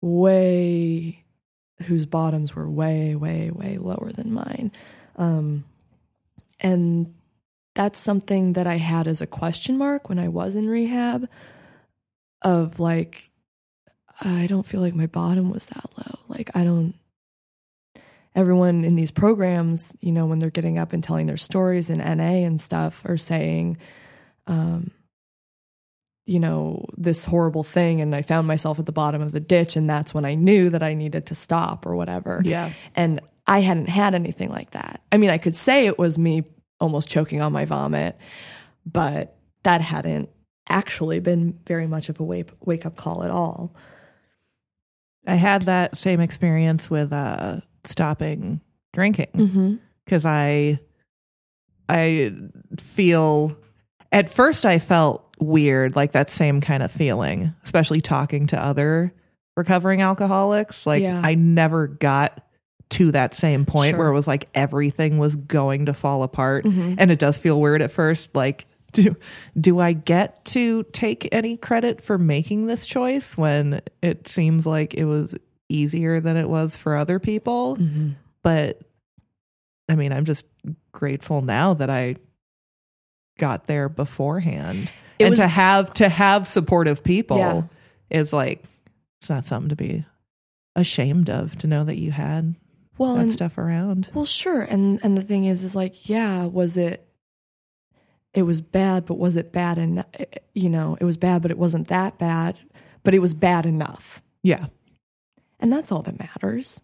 way, 0.00 1.22
whose 1.82 2.06
bottoms 2.06 2.54
were 2.54 2.68
way, 2.68 3.14
way, 3.14 3.50
way 3.50 3.78
lower 3.78 4.10
than 4.12 4.32
mine. 4.32 4.72
Um, 5.16 5.64
and 6.60 7.14
that's 7.74 7.98
something 7.98 8.52
that 8.52 8.66
I 8.66 8.76
had 8.76 9.06
as 9.06 9.20
a 9.20 9.26
question 9.26 9.76
mark 9.78 10.08
when 10.08 10.18
I 10.18 10.28
was 10.28 10.56
in 10.56 10.68
rehab 10.68 11.28
of 12.42 12.78
like, 12.78 13.30
I 14.20 14.46
don't 14.46 14.66
feel 14.66 14.80
like 14.80 14.94
my 14.94 15.06
bottom 15.06 15.50
was 15.50 15.66
that 15.66 15.86
low. 15.96 16.20
Like, 16.28 16.50
I 16.54 16.62
don't, 16.62 16.94
everyone 18.34 18.84
in 18.84 18.94
these 18.94 19.10
programs, 19.10 19.96
you 20.00 20.12
know, 20.12 20.26
when 20.26 20.38
they're 20.38 20.50
getting 20.50 20.78
up 20.78 20.92
and 20.92 21.02
telling 21.02 21.26
their 21.26 21.36
stories 21.36 21.90
in 21.90 21.98
NA 21.98 22.44
and 22.44 22.60
stuff, 22.60 23.04
are 23.06 23.16
saying, 23.16 23.76
um, 24.46 24.92
you 26.26 26.40
know, 26.40 26.86
this 26.96 27.24
horrible 27.24 27.62
thing. 27.64 28.00
And 28.00 28.14
I 28.14 28.22
found 28.22 28.46
myself 28.46 28.78
at 28.78 28.86
the 28.86 28.92
bottom 28.92 29.20
of 29.20 29.32
the 29.32 29.40
ditch. 29.40 29.76
And 29.76 29.88
that's 29.88 30.14
when 30.14 30.24
I 30.24 30.34
knew 30.34 30.70
that 30.70 30.82
I 30.82 30.94
needed 30.94 31.26
to 31.26 31.34
stop 31.34 31.84
or 31.86 31.94
whatever. 31.96 32.40
Yeah. 32.44 32.70
And 32.94 33.20
I 33.46 33.60
hadn't 33.60 33.88
had 33.90 34.14
anything 34.14 34.48
like 34.50 34.70
that. 34.70 35.02
I 35.12 35.18
mean, 35.18 35.30
I 35.30 35.36
could 35.38 35.54
say 35.54 35.86
it 35.86 35.98
was 35.98 36.16
me 36.18 36.44
almost 36.80 37.08
choking 37.08 37.42
on 37.42 37.52
my 37.52 37.66
vomit, 37.66 38.16
but 38.86 39.36
that 39.64 39.80
hadn't 39.82 40.30
actually 40.68 41.20
been 41.20 41.58
very 41.66 41.86
much 41.86 42.08
of 42.08 42.18
a 42.20 42.24
wake, 42.24 42.50
wake 42.64 42.86
up 42.86 42.96
call 42.96 43.22
at 43.22 43.30
all. 43.30 43.74
I 45.26 45.34
had 45.34 45.66
that 45.66 45.96
same 45.96 46.20
experience 46.20 46.90
with 46.90 47.12
uh 47.12 47.60
stopping 47.84 48.60
drinking 48.94 49.28
Mm-hmm. 49.34 49.74
because 50.04 50.24
I 50.24 50.78
I 51.88 52.32
feel 52.80 53.56
at 54.14 54.30
first 54.30 54.64
I 54.64 54.78
felt 54.78 55.22
weird, 55.38 55.96
like 55.96 56.12
that 56.12 56.30
same 56.30 56.60
kind 56.60 56.82
of 56.82 56.90
feeling, 56.90 57.54
especially 57.64 58.00
talking 58.00 58.46
to 58.46 58.58
other 58.62 59.12
recovering 59.56 60.00
alcoholics. 60.00 60.86
Like 60.86 61.02
Yeah. 61.02 61.20
I 61.22 61.34
never 61.34 61.86
got 61.88 62.40
to 62.90 63.10
that 63.12 63.34
same 63.34 63.64
point 63.66 63.90
Sure. 63.90 63.98
where 63.98 64.08
it 64.08 64.14
was 64.14 64.28
like 64.28 64.46
everything 64.54 65.18
was 65.18 65.34
going 65.36 65.86
to 65.86 65.92
fall 65.94 66.22
apart. 66.22 66.64
Mm-hmm. 66.64 66.94
And 66.98 67.10
it 67.10 67.18
does 67.18 67.38
feel 67.38 67.60
weird 67.60 67.82
at 67.82 67.90
first. 67.90 68.34
Like, 68.36 68.66
do 68.92 69.16
do 69.60 69.80
I 69.80 69.92
get 69.92 70.44
to 70.46 70.84
take 70.92 71.28
any 71.32 71.56
credit 71.56 72.00
for 72.00 72.16
making 72.16 72.66
this 72.68 72.86
choice 72.86 73.36
when 73.36 73.82
it 74.00 74.28
seems 74.28 74.66
like 74.66 74.94
it 74.94 75.06
was 75.06 75.36
easier 75.68 76.20
than 76.20 76.36
it 76.36 76.48
was 76.48 76.76
for 76.76 76.96
other 76.96 77.18
people? 77.18 77.76
Mm-hmm. 77.76 78.10
But 78.44 78.80
I 79.88 79.96
mean, 79.96 80.12
I'm 80.12 80.24
just 80.24 80.46
grateful 80.92 81.42
now 81.42 81.74
that 81.74 81.90
I 81.90 82.16
got 83.38 83.66
there 83.66 83.88
beforehand. 83.88 84.92
It 85.18 85.24
and 85.24 85.30
was- 85.32 85.38
to 85.38 85.48
have 85.48 85.92
to 85.94 86.08
have 86.08 86.46
supportive 86.46 87.02
people 87.04 87.38
Yeah. 87.38 87.62
is 88.10 88.32
like 88.32 88.64
it's 89.18 89.28
not 89.30 89.46
something 89.46 89.68
to 89.70 89.76
be 89.76 90.04
ashamed 90.76 91.30
of 91.30 91.56
to 91.58 91.66
know 91.66 91.84
that 91.84 91.96
you 91.96 92.10
had 92.10 92.56
Well, 92.98 93.14
that 93.14 93.22
and, 93.22 93.32
stuff 93.32 93.56
around. 93.58 94.10
well, 94.14 94.24
sure. 94.24 94.62
And 94.62 95.00
and 95.04 95.16
the 95.16 95.22
thing 95.22 95.44
is, 95.44 95.62
is 95.64 95.74
like, 95.76 96.08
yeah, 96.08 96.44
was 96.46 96.76
it? 96.76 97.08
It 98.34 98.42
was 98.42 98.60
bad, 98.60 99.06
but 99.06 99.16
was 99.18 99.36
it 99.36 99.52
bad? 99.52 99.78
And 99.78 100.04
you 100.54 100.68
know, 100.68 100.96
it 101.00 101.04
was 101.04 101.16
bad, 101.16 101.42
but 101.42 101.50
it 101.52 101.58
wasn't 101.58 101.86
that 101.88 102.18
bad. 102.18 102.58
But 103.04 103.14
it 103.14 103.20
was 103.20 103.34
bad 103.34 103.66
enough, 103.66 104.22
Yeah. 104.42 104.66
and 105.60 105.72
that's 105.72 105.92
all 105.92 106.02
that 106.02 106.18
matters. 106.18 106.80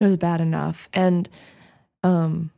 It 0.00 0.04
was 0.04 0.16
bad 0.16 0.40
enough, 0.40 0.88
and 0.94 1.28
um. 2.04 2.50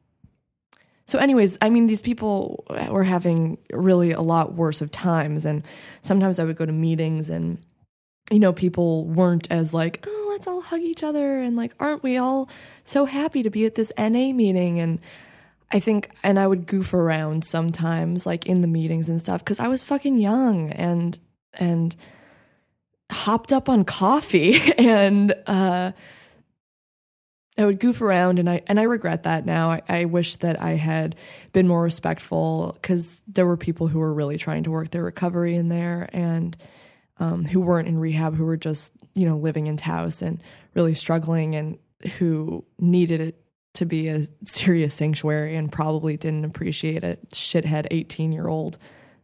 So, 1.06 1.18
anyways, 1.18 1.58
I 1.60 1.68
mean, 1.70 1.86
these 1.86 2.00
people 2.00 2.64
were 2.88 3.04
having 3.04 3.58
really 3.72 4.12
a 4.12 4.22
lot 4.22 4.54
worse 4.54 4.80
of 4.80 4.90
times, 4.90 5.44
and 5.44 5.62
sometimes 6.00 6.38
I 6.38 6.44
would 6.44 6.56
go 6.56 6.66
to 6.66 6.72
meetings 6.72 7.30
and 7.30 7.58
you 8.30 8.38
know, 8.38 8.52
people 8.52 9.04
weren't 9.04 9.50
as 9.50 9.74
like, 9.74 10.02
oh, 10.06 10.26
let's 10.30 10.46
all 10.46 10.62
hug 10.62 10.80
each 10.80 11.02
other 11.02 11.38
and 11.40 11.56
like, 11.56 11.72
aren't 11.78 12.02
we 12.02 12.16
all 12.16 12.48
so 12.82 13.04
happy 13.04 13.42
to 13.42 13.50
be 13.50 13.66
at 13.66 13.74
this 13.74 13.92
NA 13.98 14.32
meeting? 14.32 14.80
And 14.80 15.00
I 15.70 15.78
think, 15.78 16.10
and 16.22 16.38
I 16.38 16.46
would 16.46 16.66
goof 16.66 16.94
around 16.94 17.44
sometimes, 17.44 18.24
like 18.26 18.46
in 18.46 18.62
the 18.62 18.66
meetings 18.66 19.08
and 19.08 19.20
stuff, 19.20 19.40
because 19.42 19.60
I 19.60 19.68
was 19.68 19.84
fucking 19.84 20.18
young 20.18 20.70
and 20.70 21.18
and 21.52 21.94
hopped 23.12 23.52
up 23.52 23.68
on 23.68 23.84
coffee 23.84 24.54
and 24.78 25.34
uh 25.46 25.92
I 27.56 27.64
would 27.64 27.78
goof 27.78 28.02
around 28.02 28.38
and 28.38 28.50
I 28.50 28.62
and 28.66 28.80
I 28.80 28.82
regret 28.82 29.22
that 29.22 29.46
now. 29.46 29.70
I, 29.70 29.82
I 29.88 30.04
wish 30.06 30.36
that 30.36 30.60
I 30.60 30.72
had 30.72 31.14
been 31.52 31.68
more 31.68 31.82
respectful 31.82 32.72
because 32.74 33.22
there 33.28 33.46
were 33.46 33.56
people 33.56 33.86
who 33.86 34.00
were 34.00 34.12
really 34.12 34.38
trying 34.38 34.64
to 34.64 34.72
work 34.72 34.90
their 34.90 35.04
recovery 35.04 35.54
in 35.54 35.68
there 35.68 36.08
and 36.12 36.56
um, 37.18 37.44
who 37.44 37.60
weren't 37.60 37.86
in 37.86 37.98
rehab, 37.98 38.34
who 38.34 38.44
were 38.44 38.56
just, 38.56 38.92
you 39.14 39.24
know, 39.24 39.36
living 39.36 39.68
in 39.68 39.76
Taos 39.76 40.20
and 40.20 40.42
really 40.74 40.94
struggling 40.94 41.54
and 41.54 41.78
who 42.18 42.64
needed 42.80 43.20
it 43.20 43.40
to 43.74 43.84
be 43.84 44.08
a 44.08 44.26
serious 44.44 44.94
sanctuary 44.94 45.54
and 45.54 45.70
probably 45.70 46.16
didn't 46.16 46.44
appreciate 46.44 47.04
a 47.04 47.18
shithead 47.32 47.86
18 47.90 48.32
year 48.32 48.48
old 48.48 48.78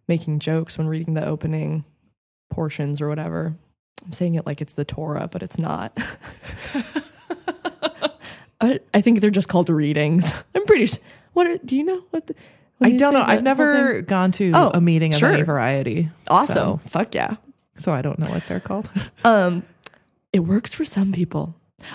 making 0.07 0.39
jokes 0.39 0.79
when 0.79 0.87
reading 0.87 1.15
the 1.15 1.25
opening 1.25 1.85
portions 2.49 3.01
or 3.01 3.09
whatever. 3.09 3.57
I'm 4.05 4.13
saying 4.13 4.37
it 4.37 4.47
like 4.47 4.61
it's 4.61 4.73
the 4.73 4.85
Torah, 4.85 5.29
but 5.31 5.43
it's 5.43 5.59
not. 5.59 5.97
I, 8.61 8.81
I 8.93 9.01
think 9.01 9.21
they're 9.21 9.31
just 9.31 9.49
called 9.49 9.69
readings. 9.71 10.45
I'm 10.55 10.65
pretty 10.67 10.87
sure. 10.87 11.03
What 11.33 11.47
are, 11.47 11.59
do 11.59 11.77
you 11.77 11.85
know 11.85 12.01
what? 12.11 12.27
The, 12.27 12.35
I 12.81 12.93
don't 12.93 13.13
know. 13.15 13.23
I've 13.23 13.43
never 13.43 14.01
gone 14.03 14.33
to 14.33 14.53
Oh, 14.55 14.71
a 14.75 14.81
meeting 14.81 15.13
of 15.13 15.19
sure. 15.19 15.33
any 15.33 15.43
variety. 15.43 16.11
Awesome. 16.29 16.55
So, 16.55 16.81
Fuck 16.87 17.15
yeah. 17.15 17.37
so 17.79 17.93
I 17.93 18.03
don't 18.03 18.19
know 18.19 18.29
what 18.31 18.47
they're 18.47 18.61
called. 18.61 18.89
Um, 19.25 19.65
it 20.33 20.41
works 20.41 20.75
for 20.75 20.85
some 20.85 21.13
people. 21.13 21.55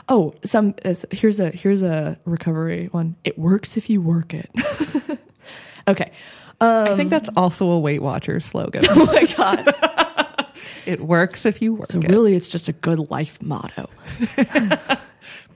Oh, 0.09 0.34
some 0.43 0.74
uh, 0.84 0.93
here's 1.11 1.39
a 1.39 1.49
here's 1.49 1.82
a 1.82 2.20
recovery 2.26 2.88
one. 2.91 3.16
It 3.24 3.38
works 3.39 3.78
if 3.78 3.89
you 3.89 4.01
work 4.01 4.34
it. 4.34 4.49
okay. 5.88 6.11
I 6.61 6.95
think 6.95 7.09
that's 7.11 7.30
also 7.36 7.70
a 7.72 7.80
Weight 7.80 8.01
Watchers 8.01 8.45
slogan. 8.45 8.84
Oh 8.89 9.05
my 9.05 9.26
god. 9.38 10.55
it 10.86 11.01
works 11.01 11.45
if 11.45 11.61
you 11.61 11.76
work 11.76 11.91
So 11.91 11.99
it. 11.99 12.09
really, 12.09 12.36
it's 12.36 12.49
just 12.49 12.68
a 12.70 12.74
good 12.74 13.09
life 13.11 13.41
motto. 13.41 13.89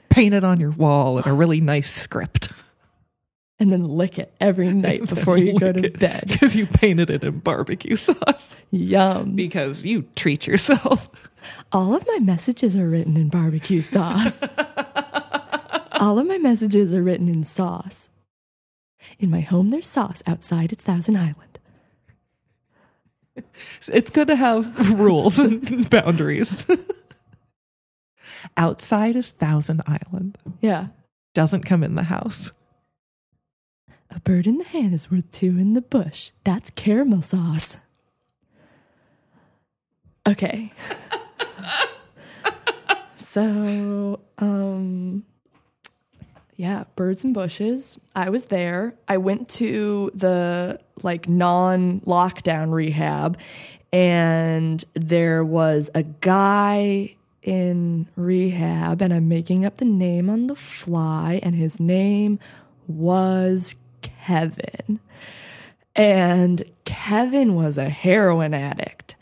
Paint 0.10 0.34
it 0.34 0.44
on 0.44 0.60
your 0.60 0.72
wall 0.72 1.18
in 1.20 1.28
a 1.28 1.34
really 1.34 1.62
nice 1.62 1.92
script. 1.92 2.52
And 3.62 3.74
then 3.74 3.84
lick 3.84 4.18
it 4.18 4.34
every 4.40 4.72
night 4.72 5.10
before 5.10 5.38
you 5.38 5.54
go 5.60 5.74
to 5.74 5.90
bed. 5.92 6.24
because 6.28 6.56
you 6.56 6.66
painted 6.66 7.10
it 7.10 7.26
in 7.26 7.40
barbecue 7.40 7.98
sauce. 7.98 8.56
Yum. 8.72 9.36
Because 9.36 9.86
you 9.86 10.04
treat 10.16 10.48
yourself. 10.48 11.30
All 11.74 11.94
of 11.94 12.08
my 12.08 12.20
messages 12.20 12.78
are 12.78 12.88
written 12.88 13.18
in 13.18 13.28
barbecue 13.28 13.82
sauce. 13.82 14.44
All 16.00 16.18
of 16.18 16.26
my 16.26 16.38
messages 16.38 16.94
are 16.94 17.04
written 17.04 17.28
in 17.28 17.44
sauce. 17.44 18.08
In 19.20 19.30
my 19.30 19.42
home, 19.42 19.68
there's 19.68 19.90
sauce. 19.90 20.24
Outside, 20.26 20.72
it's 20.72 20.86
Thousand 20.86 21.18
Island. 21.18 21.60
It's 23.90 24.10
good 24.10 24.28
to 24.30 24.38
have 24.38 24.98
rules 24.98 25.38
and 25.38 25.90
boundaries. 25.90 26.66
Outside 28.58 29.16
is 29.16 29.30
Thousand 29.30 29.82
Island. 29.88 30.38
Yeah. 30.62 30.88
Doesn't 31.34 31.64
come 31.64 31.84
in 31.84 31.96
the 31.96 32.04
house. 32.04 32.52
A 34.10 34.20
bird 34.22 34.48
in 34.48 34.58
the 34.58 34.64
hand 34.64 34.94
is 34.94 35.12
worth 35.12 35.32
two 35.32 35.58
in 35.58 35.74
the 35.74 35.82
bush. 35.82 36.32
That's 36.44 36.70
caramel 36.72 37.22
sauce. 37.22 37.78
Okay. 40.28 40.74
So, 43.30 44.22
um, 44.40 45.24
yeah, 46.56 46.86
birds 46.96 47.24
and 47.24 47.32
bushes. 47.32 48.00
I 48.16 48.32
was 48.32 48.48
there. 48.48 48.96
I 49.08 49.18
went 49.18 49.50
to 49.50 50.10
the 50.16 50.80
like 51.04 51.30
non 51.30 52.00
lockdown 52.02 52.74
rehab, 52.74 53.38
and 53.94 54.84
there 54.96 55.46
was 55.46 55.92
a 55.94 56.02
guy 56.02 57.18
in 57.42 58.08
rehab, 58.16 59.02
and 59.02 59.14
I'm 59.14 59.28
making 59.28 59.66
up 59.66 59.78
the 59.78 59.86
name 59.86 60.30
on 60.30 60.48
the 60.48 60.56
fly, 60.56 61.40
and 61.44 61.56
his 61.56 61.80
name 61.80 62.40
was 62.88 63.76
Kevin. 64.02 65.00
And 65.96 66.64
Kevin 66.86 67.56
was 67.56 67.78
a 67.78 67.90
heroin 67.90 68.54
addict. 68.54 69.16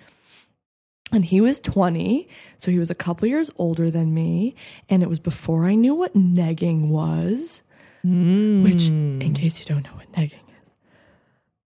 And 1.12 1.24
he 1.24 1.40
was 1.40 1.60
20, 1.62 2.28
so 2.58 2.70
he 2.70 2.80
was 2.80 2.90
a 2.90 2.96
couple 2.96 3.28
years 3.28 3.50
older 3.58 3.90
than 3.90 4.14
me. 4.14 4.56
And 4.90 5.02
it 5.02 5.08
was 5.10 5.20
before 5.20 5.66
I 5.66 5.76
knew 5.76 5.96
what 5.96 6.14
negging 6.14 6.90
was, 6.90 7.64
which, 8.04 8.88
hmm. 8.88 9.22
in 9.22 9.34
case 9.34 9.60
you 9.60 9.66
don't 9.66 9.84
know 9.84 9.96
what 9.96 10.12
negging 10.12 10.34
is, 10.34 10.72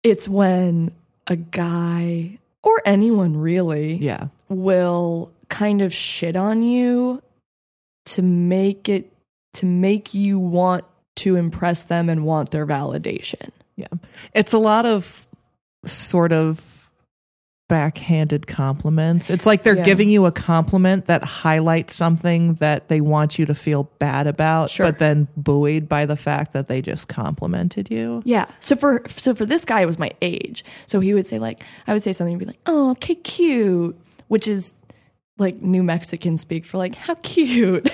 it's 0.03 0.29
when 0.29 0.91
a 1.27 1.35
guy 1.35 2.37
or 2.63 2.81
anyone 2.85 3.35
really 3.35 3.95
Yeah. 3.95 4.27
will 4.47 5.33
kind 5.51 5.81
of 5.83 5.93
shit 5.93 6.35
on 6.35 6.63
you 6.63 7.21
to 8.05 8.23
make 8.23 8.89
it, 8.89 9.13
to 9.53 9.67
make 9.67 10.15
you 10.15 10.39
want 10.39 10.83
to 11.17 11.35
impress 11.35 11.83
them 11.83 12.09
and 12.09 12.25
want 12.25 12.49
their 12.49 12.65
validation. 12.65 13.51
Yeah. 13.75 13.87
It's 14.33 14.53
a 14.53 14.57
lot 14.57 14.87
of 14.87 15.27
sort 15.85 16.31
of 16.31 16.89
backhanded 17.69 18.47
compliments. 18.47 19.29
It's 19.29 19.45
like 19.45 19.63
they're 19.63 19.77
Yeah. 19.77 19.85
giving 19.85 20.09
you 20.09 20.25
a 20.25 20.31
compliment 20.31 21.05
that 21.05 21.23
highlights 21.23 21.95
something 21.95 22.55
that 22.55 22.89
they 22.89 22.99
want 22.99 23.39
you 23.39 23.45
to 23.45 23.55
feel 23.55 23.89
bad 23.97 24.27
about, 24.27 24.69
Sure. 24.69 24.87
but 24.87 24.99
then 24.99 25.29
buoyed 25.37 25.87
by 25.87 26.05
the 26.05 26.17
fact 26.17 26.51
that 26.51 26.67
they 26.67 26.81
just 26.81 27.07
complimented 27.07 27.89
you. 27.89 28.23
Yeah. 28.25 28.45
So 28.59 28.75
for 28.75 29.03
so 29.07 29.33
for 29.33 29.45
this 29.45 29.63
guy, 29.63 29.81
it 29.81 29.85
was 29.85 29.97
my 29.97 30.11
age. 30.21 30.65
So 30.85 30.99
he 30.99 31.13
would 31.13 31.25
say 31.27 31.39
like 31.39 31.61
I 31.87 31.93
would 31.93 32.01
say 32.01 32.11
something 32.11 32.33
and 32.33 32.39
be 32.39 32.45
like, 32.45 32.59
"Oh, 32.65 32.91
okay, 32.91 33.15
cute," 33.15 33.97
which 34.27 34.49
is 34.49 34.73
like 35.37 35.61
New 35.61 35.83
Mexican 35.83 36.37
speak 36.37 36.65
for 36.65 36.77
like 36.77 36.95
how 36.95 37.15
cute. 37.15 37.89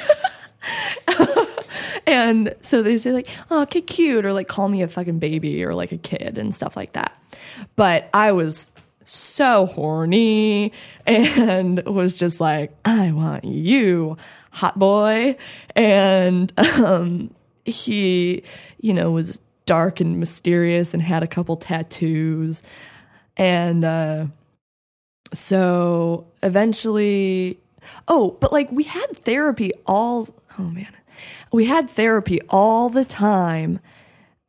and 2.08 2.54
so 2.62 2.84
they 2.84 2.98
say 2.98 3.12
like, 3.12 3.28
"Oh, 3.50 3.62
okay, 3.64 3.82
cute," 3.82 4.26
or 4.26 4.34
like 4.34 4.48
call 4.48 4.68
me 4.68 4.82
a 4.82 4.88
fucking 4.88 5.20
baby 5.20 5.64
or 5.64 5.74
like 5.74 5.92
a 5.92 5.98
kid 5.98 6.38
and 6.38 6.54
stuff 6.54 6.76
like 6.76 6.94
that. 6.94 7.20
But 7.76 8.10
I 8.14 8.32
was 8.32 8.72
so 9.08 9.66
horny 9.66 10.74
and 11.06 11.84
was 11.86 12.14
just 12.14 12.40
like, 12.40 12.74
I 12.86 13.12
want 13.12 13.46
you, 13.46 14.18
hot 14.52 14.78
boy. 14.78 15.38
And 15.76 16.52
um, 16.58 17.32
he, 17.66 18.44
you 18.82 18.94
know, 18.94 19.12
was 19.12 19.40
dark 19.66 20.00
and 20.00 20.20
mysterious 20.20 20.94
and 20.94 21.02
had 21.02 21.24
a 21.24 21.28
couple 21.28 21.56
tattoos. 21.58 22.64
And 23.38 23.86
uh, 23.86 24.26
so 25.34 26.28
eventually, 26.44 27.60
oh, 28.08 28.38
but 28.40 28.52
like 28.52 28.72
we 28.72 28.84
had 28.84 29.08
therapy 29.16 29.72
all, 29.86 30.30
oh 30.58 30.64
man, 30.64 30.94
we 31.52 31.66
had 31.66 31.90
therapy 31.90 32.40
all 32.50 32.90
the 32.90 33.06
time. 33.06 33.80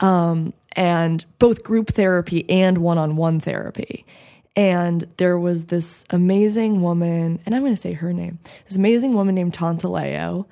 Um, 0.01 0.53
and 0.79 1.25
both 1.41 1.65
group 1.65 1.89
therapy 1.89 2.49
and 2.49 2.79
one 2.79 2.99
on 2.99 3.17
one 3.17 3.41
therapy. 3.41 4.07
And 4.55 5.03
there 5.17 5.39
was 5.39 5.67
this 5.67 6.05
amazing 6.11 6.83
woman, 6.83 7.41
and 7.45 7.55
I'm 7.55 7.63
going 7.63 7.73
to 7.73 7.81
say 7.81 7.95
her 7.95 8.13
name, 8.13 8.39
this 8.67 8.77
amazing 8.77 9.15
woman 9.15 9.35
named 9.35 9.55
Tantaleo. 9.55 10.47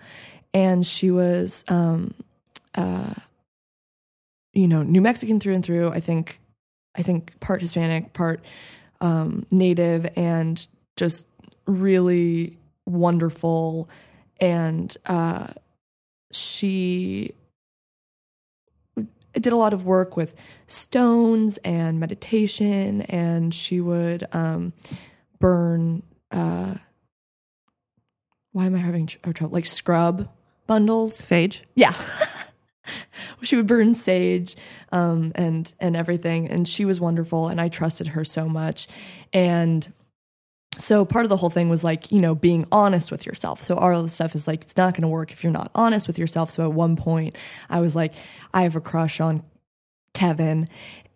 And 0.52 0.84
she 0.84 1.12
was, 1.12 1.64
um, 1.68 2.14
uh, 2.74 3.14
you 4.52 4.66
know, 4.66 4.82
New 4.82 5.00
Mexican 5.00 5.38
through 5.38 5.54
and 5.54 5.64
through. 5.64 5.90
I 5.90 6.00
think, 6.00 6.40
I 6.96 7.02
think 7.02 7.38
part 7.38 7.60
Hispanic, 7.60 8.12
part 8.12 8.44
um, 9.00 9.46
Native, 9.50 10.06
and 10.16 10.66
just 10.96 11.28
really 11.66 12.58
wonderful. 12.86 13.88
And 14.40 14.94
uh, 15.06 15.48
she 16.32 17.32
did 19.32 19.52
a 19.52 19.56
lot 19.56 19.72
of 19.72 19.84
work 19.84 20.16
with 20.16 20.34
stones 20.66 21.58
and 21.58 22.00
meditation, 22.00 23.02
and 23.02 23.52
she 23.54 23.80
would 23.80 24.26
um, 24.32 24.72
burn. 25.38 26.02
Uh, 26.30 26.76
why 28.52 28.66
am 28.66 28.74
I 28.74 28.78
having 28.78 29.06
tr- 29.06 29.32
trouble? 29.32 29.54
Like 29.54 29.66
scrub 29.66 30.28
bundles. 30.66 31.14
Sage? 31.14 31.64
Yeah. 31.74 31.94
she 33.42 33.56
would 33.56 33.66
burn 33.66 33.94
sage 33.94 34.56
um, 34.92 35.32
and 35.34 35.72
and 35.80 35.96
everything, 35.96 36.48
and 36.48 36.66
she 36.66 36.84
was 36.84 37.00
wonderful, 37.00 37.48
and 37.48 37.60
I 37.60 37.68
trusted 37.68 38.08
her 38.08 38.24
so 38.24 38.48
much, 38.48 38.86
and 39.32 39.92
so 40.78 41.04
part 41.04 41.24
of 41.24 41.30
the 41.30 41.36
whole 41.38 41.50
thing 41.50 41.68
was 41.68 41.82
like 41.82 42.12
you 42.12 42.20
know 42.20 42.34
being 42.34 42.64
honest 42.70 43.10
with 43.10 43.26
yourself. 43.26 43.62
So 43.62 43.76
all 43.76 43.96
of 43.96 44.02
the 44.02 44.08
stuff 44.08 44.34
is 44.34 44.46
like 44.46 44.62
it's 44.62 44.76
not 44.76 44.94
going 44.94 45.02
to 45.02 45.08
work 45.08 45.32
if 45.32 45.42
you're 45.42 45.52
not 45.52 45.70
honest 45.74 46.06
with 46.06 46.18
yourself. 46.18 46.50
So 46.50 46.64
at 46.66 46.72
one 46.72 46.96
point, 46.96 47.36
I 47.68 47.80
was 47.80 47.96
like, 47.96 48.12
I 48.52 48.62
have 48.62 48.76
a 48.76 48.80
crush 48.80 49.20
on 49.20 49.42
Kevin. 50.14 50.68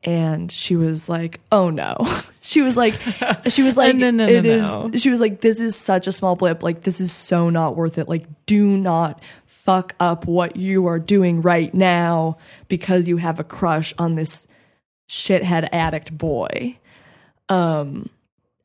And 0.03 0.51
she 0.51 0.77
was 0.77 1.09
like, 1.09 1.41
"Oh 1.53 1.71
no!" 1.71 1.97
She 2.43 2.63
was 2.63 2.75
like, 2.75 2.95
"She 3.49 3.63
was 3.63 3.77
like, 3.77 3.95
No, 3.95 4.11
no, 4.11 4.25
no, 4.25 4.33
it 4.33 4.47
is." 4.47 5.03
She 5.03 5.11
was 5.11 5.21
like, 5.21 5.43
"This 5.43 5.61
is 5.61 5.77
such 5.77 6.07
a 6.07 6.13
small 6.13 6.37
blip. 6.37 6.63
Like, 6.63 6.83
this 6.85 6.99
is 6.99 7.13
so 7.13 7.51
not 7.51 7.77
worth 7.77 7.99
it. 7.99 8.09
Like, 8.09 8.27
do 8.47 8.79
not 8.79 9.21
fuck 9.45 9.95
up 10.01 10.27
what 10.27 10.57
you 10.57 10.87
are 10.87 10.99
doing 10.99 11.43
right 11.43 11.73
now 11.75 12.39
because 12.69 13.09
you 13.09 13.19
have 13.19 13.39
a 13.39 13.45
crush 13.45 13.93
on 13.99 14.15
this 14.15 14.47
shithead 15.09 15.69
addict 15.71 16.17
boy." 16.17 16.79
Um, 17.51 18.09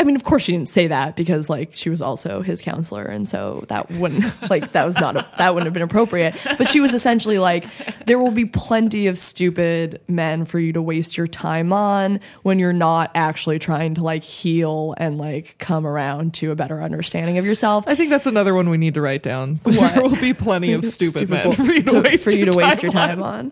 mean, 0.06 0.16
of 0.16 0.24
course 0.24 0.44
she 0.44 0.52
didn't 0.52 0.70
say 0.70 0.88
that 0.88 1.16
because 1.16 1.50
like 1.50 1.74
she 1.74 1.90
was 1.90 2.02
also 2.02 2.42
his 2.42 2.62
counselor, 2.62 3.04
and 3.04 3.28
so 3.28 3.66
that 3.68 3.92
wouldn't 3.92 4.24
like 4.50 4.72
that 4.72 4.86
was 4.86 5.00
not 5.00 5.16
a, 5.16 5.28
that 5.38 5.54
wouldn't 5.54 5.66
have 5.68 5.74
been 5.74 5.84
appropriate. 5.84 6.36
But 6.58 6.68
she 6.68 6.80
was 6.80 6.94
essentially 6.94 7.40
like, 7.40 7.66
there 8.06 8.20
will 8.20 8.32
be 8.32 8.46
plenty 8.46 9.08
of 9.08 9.18
stupid 9.18 10.02
men 10.08 10.46
for 10.46 10.60
you 10.60 10.74
to 10.74 10.82
waste 10.82 11.18
your 11.18 11.28
time 11.28 11.74
on 11.74 12.20
when 12.44 12.60
you're 12.60 12.74
not 12.74 13.12
actually 13.16 13.60
trying 13.60 13.96
to 13.96 14.04
like 14.04 14.24
heal 14.24 14.94
and 14.98 15.18
like 15.18 15.58
come 15.58 15.86
around 15.86 16.34
to 16.36 16.52
a 16.52 16.56
better 16.56 16.82
understanding 16.82 17.38
of 17.38 17.46
yourself. 17.46 17.88
I 17.88 17.96
think 17.96 18.10
that's 18.10 18.28
another 18.28 18.54
one 18.54 18.70
we 18.70 18.78
need 18.78 18.94
to 18.96 19.02
write 19.02 19.24
down. 19.24 19.60
There 19.76 20.02
will 20.02 20.20
be 20.20 20.34
plenty 20.34 20.74
of 20.74 20.84
stupid, 20.86 21.30
men 21.30 21.52
for 21.52 21.64
you 21.64 21.82
to, 21.84 21.92
to- 21.92 22.02
waste, 22.02 22.24
for 22.24 22.32
you 22.32 22.46
your, 22.46 22.52
to 22.52 22.58
waste 22.58 22.82
time 22.82 22.84
your 22.84 22.92
time 22.92 23.22
on. 23.22 23.52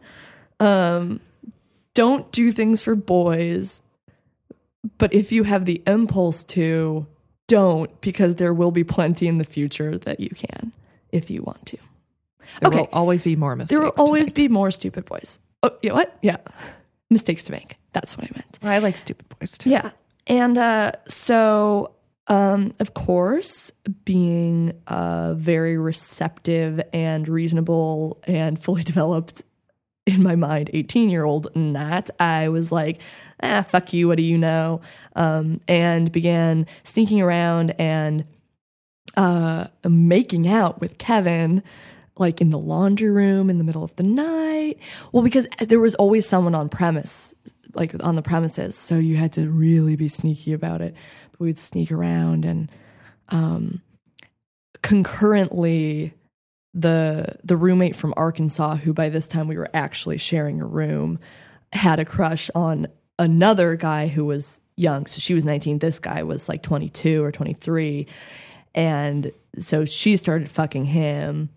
Um, 0.59 1.19
don't 1.93 2.31
do 2.31 2.51
things 2.51 2.81
for 2.81 2.95
boys, 2.95 3.82
but 4.97 5.13
if 5.13 5.31
you 5.31 5.43
have 5.43 5.65
the 5.65 5.81
impulse 5.87 6.43
to, 6.45 7.07
don't 7.47 7.99
because 8.01 8.35
there 8.35 8.53
will 8.53 8.71
be 8.71 8.83
plenty 8.83 9.27
in 9.27 9.37
the 9.37 9.43
future 9.43 9.97
that 9.97 10.19
you 10.19 10.29
can 10.29 10.71
if 11.11 11.29
you 11.29 11.41
want 11.43 11.65
to. 11.67 11.77
There 12.61 12.67
Okay. 12.69 12.77
will 12.79 12.89
always 12.93 13.23
be 13.23 13.35
more 13.35 13.55
mistakes. 13.55 13.77
There 13.77 13.85
will 13.85 13.93
always 13.97 14.27
make. 14.27 14.35
be 14.35 14.47
more 14.49 14.71
stupid 14.71 15.05
boys. 15.05 15.39
Oh, 15.61 15.71
yeah, 15.81 15.93
what? 15.93 16.17
Yeah, 16.21 16.37
mistakes 17.09 17.43
to 17.43 17.51
make. 17.51 17.77
That's 17.93 18.17
what 18.17 18.27
I 18.27 18.31
meant. 18.35 18.59
I 18.63 18.79
like 18.79 18.97
stupid 18.97 19.27
boys 19.39 19.57
too. 19.57 19.69
Yeah. 19.69 19.91
And 20.27 20.57
uh, 20.57 20.91
so, 21.05 21.95
um, 22.27 22.73
of 22.79 22.93
course, 22.93 23.71
being 24.05 24.73
a 24.87 25.35
very 25.37 25.77
receptive 25.77 26.81
and 26.93 27.27
reasonable 27.29 28.21
and 28.25 28.59
fully 28.59 28.83
developed 28.93 29.43
in 30.05 30.21
my 30.23 30.35
mind 30.35 30.69
18 30.73 31.09
year 31.09 31.23
old 31.23 31.55
Nat, 31.55 32.09
I 32.19 32.49
was 32.49 32.71
like, 32.71 33.01
ah, 33.41 33.61
fuck 33.67 33.93
you, 33.93 34.07
what 34.07 34.17
do 34.17 34.23
you 34.23 34.37
know? 34.37 34.81
Um, 35.15 35.61
and 35.67 36.11
began 36.11 36.67
sneaking 36.83 37.21
around 37.21 37.73
and 37.79 38.25
uh, 39.15 39.67
making 39.87 40.47
out 40.47 40.81
with 40.81 40.97
Kevin. 40.97 41.63
Like 42.15 42.41
in 42.41 42.51
the 42.51 42.59
laundry 42.59 43.09
room 43.09 43.49
in 43.49 43.57
the 43.57 43.63
middle 43.63 43.83
of 43.83 43.95
the 43.95 44.03
night. 44.03 44.75
Well, 45.11 45.23
because 45.23 45.47
there 45.57 45.79
was 45.79 45.95
always 45.95 46.27
someone 46.27 46.53
on 46.53 46.69
premise, 46.69 47.33
like 47.73 47.91
on 48.03 48.15
the 48.15 48.21
premises. 48.21 48.75
So 48.75 48.99
you 48.99 49.15
had 49.15 49.33
to 49.33 49.49
really 49.49 49.95
be 49.95 50.07
sneaky 50.07 50.53
about 50.53 50.83
it. 50.83 50.93
But 51.31 51.39
we'd 51.39 51.57
sneak 51.57 51.91
around 51.91 52.45
and 52.45 52.71
um, 53.29 53.81
concurrently 54.83 56.13
the 56.73 57.37
the 57.43 57.57
roommate 57.57 57.95
from 57.95 58.13
Arkansas, 58.17 58.75
who 58.77 58.93
by 58.93 59.09
this 59.09 59.27
time 59.27 59.47
we 59.47 59.57
were 59.57 59.69
actually 59.73 60.17
sharing 60.17 60.61
a 60.61 60.65
room, 60.65 61.19
had 61.71 61.99
a 61.99 62.05
crush 62.05 62.49
on 62.55 62.87
another 63.19 63.75
guy 63.75 64.07
who 64.07 64.25
was 64.25 64.61
young. 64.75 65.05
So 65.05 65.19
she 65.19 65.33
was 65.33 65.45
19. 65.45 65.79
This 65.79 65.99
guy 65.99 66.23
was 66.23 66.49
like 66.49 66.63
22 66.63 67.23
or 67.23 67.31
23. 67.31 68.07
And 68.75 69.31
so 69.59 69.85
she 69.85 70.17
started 70.17 70.49
fucking 70.49 70.85
him. 70.85 71.49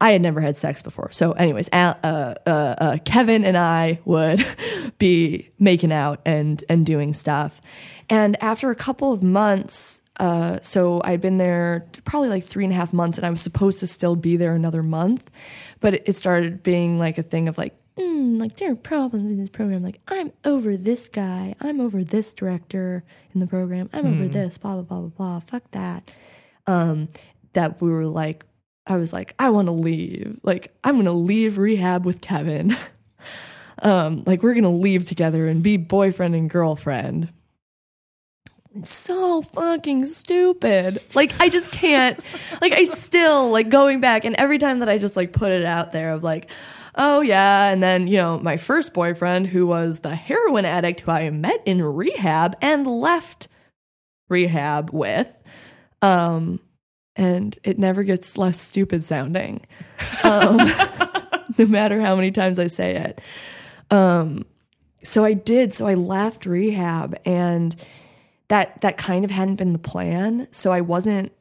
I 0.00 0.10
had 0.10 0.22
never 0.22 0.40
had 0.40 0.56
sex 0.56 0.82
before. 0.82 1.12
So, 1.12 1.30
anyways, 1.32 1.68
uh, 1.72 1.94
uh, 2.02 2.34
uh, 2.44 2.98
Kevin 3.04 3.44
and 3.44 3.56
I 3.56 4.00
would 4.04 4.40
be 4.98 5.50
making 5.60 5.92
out 5.92 6.20
and 6.26 6.62
and 6.68 6.84
doing 6.84 7.12
stuff. 7.12 7.60
And 8.10 8.36
after 8.42 8.70
a 8.70 8.74
couple 8.74 9.12
of 9.12 9.22
months, 9.22 10.01
uh, 10.22 10.60
so 10.60 11.00
I'd 11.04 11.20
been 11.20 11.38
there 11.38 11.84
probably 12.04 12.28
like 12.28 12.44
three 12.44 12.62
and 12.62 12.72
a 12.72 12.76
half 12.76 12.92
months, 12.92 13.18
and 13.18 13.26
I 13.26 13.30
was 13.30 13.40
supposed 13.40 13.80
to 13.80 13.88
still 13.88 14.14
be 14.14 14.36
there 14.36 14.54
another 14.54 14.80
month, 14.80 15.28
but 15.80 15.94
it, 15.94 16.04
it 16.06 16.12
started 16.12 16.62
being 16.62 16.96
like 16.96 17.18
a 17.18 17.24
thing 17.24 17.48
of 17.48 17.58
like, 17.58 17.76
mm, 17.98 18.38
like 18.38 18.54
there 18.54 18.70
are 18.70 18.76
problems 18.76 19.28
in 19.32 19.36
this 19.38 19.48
program. 19.48 19.82
Like 19.82 20.00
I'm 20.06 20.32
over 20.44 20.76
this 20.76 21.08
guy, 21.08 21.56
I'm 21.60 21.80
over 21.80 22.04
this 22.04 22.32
director 22.32 23.02
in 23.34 23.40
the 23.40 23.48
program, 23.48 23.90
I'm 23.92 24.06
over 24.06 24.28
this, 24.28 24.58
blah 24.58 24.74
blah 24.74 24.82
blah 24.82 25.00
blah 25.00 25.08
blah. 25.08 25.40
Fuck 25.40 25.68
that. 25.72 26.08
Um, 26.68 27.08
that 27.54 27.82
we 27.82 27.90
were 27.90 28.06
like, 28.06 28.44
I 28.86 28.98
was 28.98 29.12
like, 29.12 29.34
I 29.40 29.50
want 29.50 29.66
to 29.66 29.72
leave. 29.72 30.38
Like 30.44 30.72
I'm 30.84 30.98
gonna 30.98 31.10
leave 31.10 31.58
rehab 31.58 32.06
with 32.06 32.20
Kevin. 32.20 32.76
um, 33.82 34.22
like 34.24 34.44
we're 34.44 34.54
gonna 34.54 34.70
leave 34.70 35.04
together 35.04 35.48
and 35.48 35.64
be 35.64 35.78
boyfriend 35.78 36.36
and 36.36 36.48
girlfriend 36.48 37.32
so 38.82 39.42
fucking 39.42 40.06
stupid. 40.06 41.02
Like 41.14 41.32
I 41.40 41.48
just 41.48 41.72
can't. 41.72 42.18
Like 42.60 42.72
I 42.72 42.84
still 42.84 43.50
like 43.50 43.68
going 43.68 44.00
back 44.00 44.24
and 44.24 44.34
every 44.36 44.58
time 44.58 44.80
that 44.80 44.88
I 44.88 44.98
just 44.98 45.16
like 45.16 45.32
put 45.32 45.52
it 45.52 45.64
out 45.64 45.92
there 45.92 46.12
of 46.12 46.22
like 46.22 46.50
oh 46.94 47.20
yeah 47.22 47.70
and 47.70 47.82
then 47.82 48.06
you 48.06 48.16
know 48.16 48.38
my 48.38 48.56
first 48.56 48.92
boyfriend 48.92 49.46
who 49.46 49.66
was 49.66 50.00
the 50.00 50.14
heroin 50.14 50.64
addict 50.64 51.00
who 51.00 51.10
I 51.10 51.28
met 51.30 51.62
in 51.64 51.80
rehab 51.82 52.54
and 52.60 52.86
left 52.86 53.48
rehab 54.28 54.90
with 54.92 55.42
um 56.02 56.60
and 57.16 57.58
it 57.64 57.78
never 57.78 58.02
gets 58.02 58.36
less 58.36 58.60
stupid 58.60 59.02
sounding 59.02 59.64
um 60.24 60.58
no 61.58 61.66
matter 61.66 62.00
how 62.00 62.14
many 62.14 62.30
times 62.30 62.58
I 62.58 62.66
say 62.66 62.96
it. 62.96 63.20
Um 63.90 64.44
so 65.04 65.24
I 65.24 65.32
did. 65.32 65.74
So 65.74 65.86
I 65.86 65.94
left 65.94 66.46
rehab 66.46 67.16
and 67.24 67.74
that 68.52 68.82
that 68.82 68.98
kind 68.98 69.24
of 69.24 69.30
hadn't 69.30 69.54
been 69.54 69.72
the 69.72 69.78
plan. 69.78 70.46
So 70.50 70.72
i 70.72 70.82
wasn't 70.82 71.32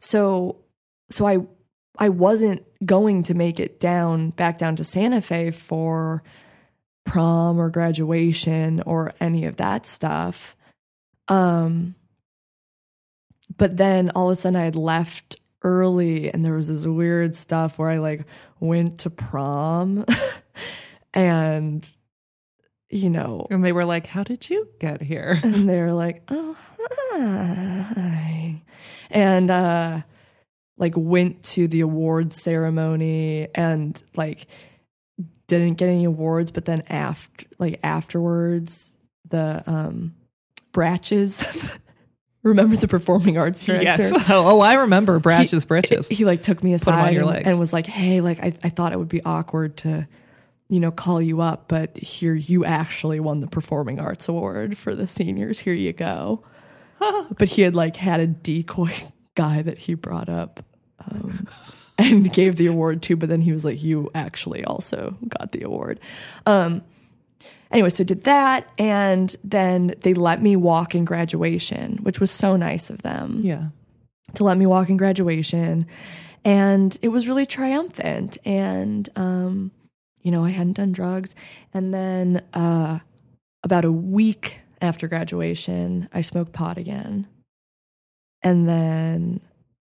so 0.00 0.56
so 1.08 1.24
i 1.24 1.38
i 1.96 2.08
wasn't 2.08 2.64
going 2.84 3.22
to 3.22 3.34
make 3.34 3.60
it 3.60 3.78
down 3.78 4.30
back 4.30 4.58
down 4.58 4.74
to 4.74 4.82
santa 4.82 5.20
fe 5.20 5.52
for 5.52 6.24
prom 7.06 7.60
or 7.60 7.70
graduation 7.70 8.82
or 8.84 9.12
any 9.20 9.44
of 9.44 9.58
that 9.58 9.86
stuff. 9.86 10.56
Um 11.28 11.94
but 13.56 13.76
then 13.76 14.10
all 14.16 14.26
of 14.28 14.32
a 14.32 14.34
sudden 14.34 14.60
i 14.60 14.64
had 14.64 14.74
left 14.74 15.36
early 15.62 16.32
and 16.32 16.44
there 16.44 16.54
was 16.54 16.66
this 16.66 16.84
weird 16.84 17.36
stuff 17.36 17.78
where 17.78 17.90
i 17.90 17.98
like 17.98 18.26
went 18.58 18.98
to 18.98 19.10
prom 19.10 20.04
and 21.14 21.88
you 22.90 23.08
know 23.08 23.46
And 23.50 23.64
they 23.64 23.72
were 23.72 23.84
like, 23.84 24.06
How 24.06 24.22
did 24.22 24.50
you 24.50 24.68
get 24.78 25.00
here? 25.00 25.38
and 25.44 25.68
they 25.68 25.80
were 25.80 25.92
like, 25.92 26.22
"Oh, 26.28 26.56
hi," 27.12 28.62
and 29.10 29.50
uh, 29.50 30.00
like 30.76 30.94
went 30.96 31.42
to 31.44 31.68
the 31.68 31.80
awards 31.80 32.42
ceremony 32.42 33.48
and 33.54 34.02
like 34.16 34.46
didn't 35.46 35.74
get 35.74 35.88
any 35.88 36.04
awards, 36.04 36.50
but 36.50 36.64
then 36.64 36.82
after 36.88 37.46
like 37.58 37.80
afterwards, 37.82 38.92
the 39.28 39.62
um, 39.66 40.14
Bratches. 40.72 41.78
Remember 42.42 42.74
the 42.74 42.88
performing 42.88 43.36
arts 43.36 43.66
director? 43.66 43.84
Yes. 43.84 44.24
Oh, 44.30 44.60
I 44.60 44.74
remember 44.74 45.20
Bratches 45.20 45.66
Britches. 45.66 46.08
He, 46.08 46.24
like 46.24 46.42
took 46.42 46.64
me 46.64 46.72
aside 46.72 47.14
and, 47.16 47.46
and 47.46 47.58
was 47.58 47.72
like, 47.72 47.86
"Hey, 47.86 48.22
like 48.22 48.40
I, 48.40 48.46
I 48.64 48.70
thought 48.70 48.92
it 48.92 48.98
would 48.98 49.08
be 49.08 49.22
awkward 49.24 49.76
to, 49.78 50.08
you 50.70 50.78
know, 50.78 50.92
call 50.92 51.20
you 51.20 51.40
up, 51.40 51.68
but 51.68 51.96
here 51.98 52.34
you 52.34 52.64
actually 52.64 53.18
won 53.18 53.40
the 53.40 53.48
performing 53.48 53.98
arts 53.98 54.28
award 54.28 54.78
for 54.78 54.94
the 54.94 55.06
seniors. 55.06 55.58
Here 55.58 55.74
you 55.74 55.92
go." 55.92 56.44
but 57.36 57.48
he 57.48 57.62
had 57.62 57.74
like 57.74 57.96
had 57.96 58.20
a 58.20 58.26
decoy 58.26 58.92
guy 59.34 59.62
that 59.62 59.78
he 59.78 59.94
brought 59.94 60.28
up 60.28 60.64
um, 61.10 61.46
and 61.98 62.32
gave 62.32 62.56
the 62.56 62.66
award 62.66 63.02
to, 63.02 63.16
but 63.16 63.28
then 63.28 63.40
he 63.40 63.52
was 63.52 63.64
like, 63.64 63.82
"You 63.82 64.10
actually 64.14 64.64
also 64.64 65.16
got 65.28 65.50
the 65.50 65.62
award." 65.62 65.98
Um, 66.46 66.82
anyway, 67.72 67.88
so 67.88 68.04
did 68.04 68.22
that, 68.24 68.68
and 68.78 69.34
then 69.42 69.94
they 70.02 70.14
let 70.14 70.40
me 70.40 70.54
walk 70.54 70.94
in 70.94 71.04
graduation, 71.04 71.98
which 72.02 72.20
was 72.20 72.30
so 72.30 72.56
nice 72.56 72.90
of 72.90 73.02
them 73.02 73.40
yeah. 73.42 73.70
to 74.34 74.44
let 74.44 74.56
me 74.56 74.66
walk 74.66 74.88
in 74.88 74.96
graduation. 74.96 75.84
And 76.44 76.96
it 77.02 77.08
was 77.08 77.28
really 77.28 77.44
triumphant. 77.44 78.38
And, 78.46 79.08
um, 79.14 79.72
you 80.22 80.30
know, 80.30 80.44
I 80.44 80.50
hadn't 80.50 80.76
done 80.76 80.92
drugs. 80.92 81.34
And 81.72 81.92
then 81.92 82.44
uh, 82.52 83.00
about 83.62 83.84
a 83.84 83.92
week 83.92 84.62
after 84.80 85.08
graduation, 85.08 86.08
I 86.12 86.20
smoked 86.20 86.52
pot 86.52 86.78
again. 86.78 87.26
And 88.42 88.68
then 88.68 89.40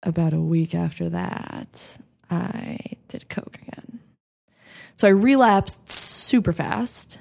about 0.03 0.33
a 0.33 0.41
week 0.41 0.75
after 0.75 1.09
that, 1.09 1.97
I 2.29 2.79
did 3.07 3.29
coke 3.29 3.57
again. 3.61 3.99
So 4.95 5.07
I 5.07 5.11
relapsed 5.11 5.89
super 5.89 6.53
fast 6.53 7.19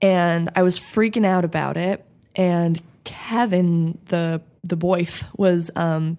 and 0.00 0.50
I 0.56 0.62
was 0.62 0.78
freaking 0.78 1.24
out 1.26 1.44
about 1.44 1.76
it. 1.76 2.04
And 2.36 2.80
Kevin, 3.04 3.98
the 4.06 4.42
the 4.62 4.76
boyf, 4.76 5.24
was 5.36 5.70
um, 5.76 6.16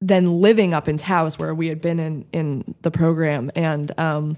then 0.00 0.40
living 0.40 0.74
up 0.74 0.88
in 0.88 0.96
Taos 0.96 1.38
where 1.38 1.54
we 1.54 1.68
had 1.68 1.80
been 1.80 2.00
in 2.00 2.24
in 2.32 2.74
the 2.82 2.90
program 2.90 3.50
and 3.54 3.96
um, 3.98 4.36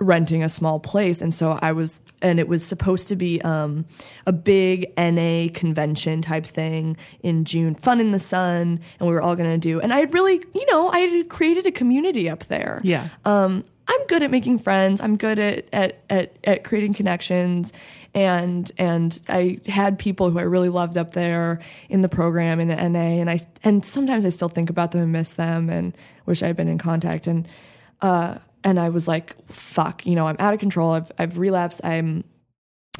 renting 0.00 0.42
a 0.42 0.48
small 0.48 0.80
place. 0.80 1.20
And 1.20 1.32
so 1.32 1.58
I 1.60 1.72
was, 1.72 2.00
and 2.22 2.40
it 2.40 2.48
was 2.48 2.66
supposed 2.66 3.08
to 3.08 3.16
be 3.16 3.40
um, 3.42 3.84
a 4.26 4.32
big 4.32 4.90
NA 4.96 5.48
convention 5.52 6.22
type 6.22 6.46
thing 6.46 6.96
in 7.22 7.44
June, 7.44 7.74
fun 7.74 8.00
in 8.00 8.10
the 8.10 8.18
sun, 8.18 8.80
and 8.98 9.08
we 9.08 9.14
were 9.14 9.20
all 9.20 9.36
going 9.36 9.50
to 9.50 9.58
do. 9.58 9.78
And 9.78 9.92
I 9.92 10.00
had 10.00 10.14
really, 10.14 10.42
you 10.54 10.66
know, 10.70 10.88
I 10.88 11.00
had 11.00 11.28
created 11.28 11.66
a 11.66 11.70
community 11.70 12.30
up 12.30 12.44
there 12.44 12.80
Yeah. 12.82 13.08
um, 13.26 13.62
I'm 13.86 14.06
good 14.06 14.22
at 14.22 14.30
making 14.30 14.60
friends. 14.60 15.00
I'm 15.00 15.16
good 15.16 15.38
at, 15.38 15.68
at, 15.72 15.98
at, 16.08 16.36
at 16.44 16.64
creating 16.64 16.94
connections. 16.94 17.72
And, 18.14 18.70
and 18.78 19.20
I 19.28 19.58
had 19.66 19.98
people 19.98 20.30
who 20.30 20.38
I 20.38 20.42
really 20.42 20.68
loved 20.68 20.96
up 20.96 21.10
there 21.10 21.60
in 21.88 22.00
the 22.00 22.08
program 22.08 22.60
in 22.60 22.68
the 22.68 22.76
NA. 22.76 23.20
And 23.20 23.28
I, 23.28 23.40
and 23.64 23.84
sometimes 23.84 24.24
I 24.24 24.28
still 24.28 24.48
think 24.48 24.70
about 24.70 24.92
them 24.92 25.02
and 25.02 25.12
miss 25.12 25.34
them 25.34 25.68
and 25.68 25.92
wish 26.24 26.42
I 26.42 26.46
had 26.46 26.56
been 26.56 26.68
in 26.68 26.78
contact. 26.78 27.26
And, 27.26 27.46
uh, 28.00 28.38
and 28.64 28.78
I 28.78 28.90
was 28.90 29.08
like, 29.08 29.34
fuck, 29.50 30.06
you 30.06 30.14
know, 30.14 30.26
I'm 30.26 30.36
out 30.38 30.54
of 30.54 30.60
control. 30.60 30.92
I've, 30.92 31.10
I've 31.18 31.38
relapsed. 31.38 31.80
I'm, 31.84 32.24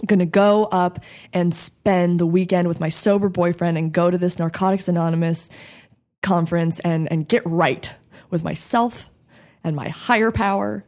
gonna 0.06 0.24
go 0.24 0.64
up 0.64 1.00
and 1.32 1.54
spend 1.54 2.18
the 2.18 2.24
weekend 2.24 2.66
with 2.68 2.80
my 2.80 2.88
sober 2.88 3.28
boyfriend 3.28 3.76
and 3.76 3.92
go 3.92 4.10
to 4.10 4.16
this 4.16 4.38
Narcotics 4.38 4.88
Anonymous 4.88 5.50
conference 6.22 6.80
and 6.80 7.10
and 7.10 7.28
get 7.28 7.42
right 7.44 7.94
with 8.30 8.44
myself 8.44 9.10
and 9.64 9.76
my 9.76 9.88
higher 9.88 10.30
power 10.30 10.84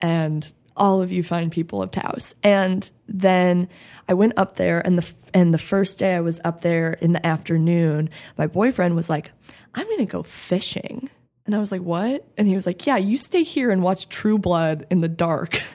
and 0.00 0.52
all 0.76 1.00
of 1.00 1.10
you 1.10 1.22
fine 1.22 1.50
people 1.50 1.82
of 1.82 1.90
Taos. 1.90 2.34
And 2.42 2.90
then 3.08 3.68
I 4.08 4.14
went 4.14 4.34
up 4.36 4.56
there 4.56 4.84
and 4.84 4.98
the 4.98 5.12
and 5.32 5.54
the 5.54 5.58
first 5.58 5.98
day 5.98 6.14
I 6.14 6.20
was 6.20 6.40
up 6.44 6.60
there 6.60 6.94
in 6.94 7.12
the 7.12 7.26
afternoon, 7.26 8.10
my 8.36 8.46
boyfriend 8.46 8.94
was 8.94 9.08
like, 9.10 9.32
"I'm 9.74 9.86
going 9.86 10.06
to 10.06 10.12
go 10.12 10.22
fishing." 10.22 11.10
And 11.46 11.54
I 11.54 11.58
was 11.58 11.70
like, 11.72 11.80
"What?" 11.82 12.26
And 12.36 12.46
he 12.48 12.54
was 12.54 12.66
like, 12.66 12.86
"Yeah, 12.86 12.96
you 12.96 13.16
stay 13.16 13.42
here 13.42 13.70
and 13.70 13.82
watch 13.82 14.08
True 14.08 14.38
Blood 14.38 14.86
in 14.90 15.00
the 15.00 15.08
dark." 15.08 15.58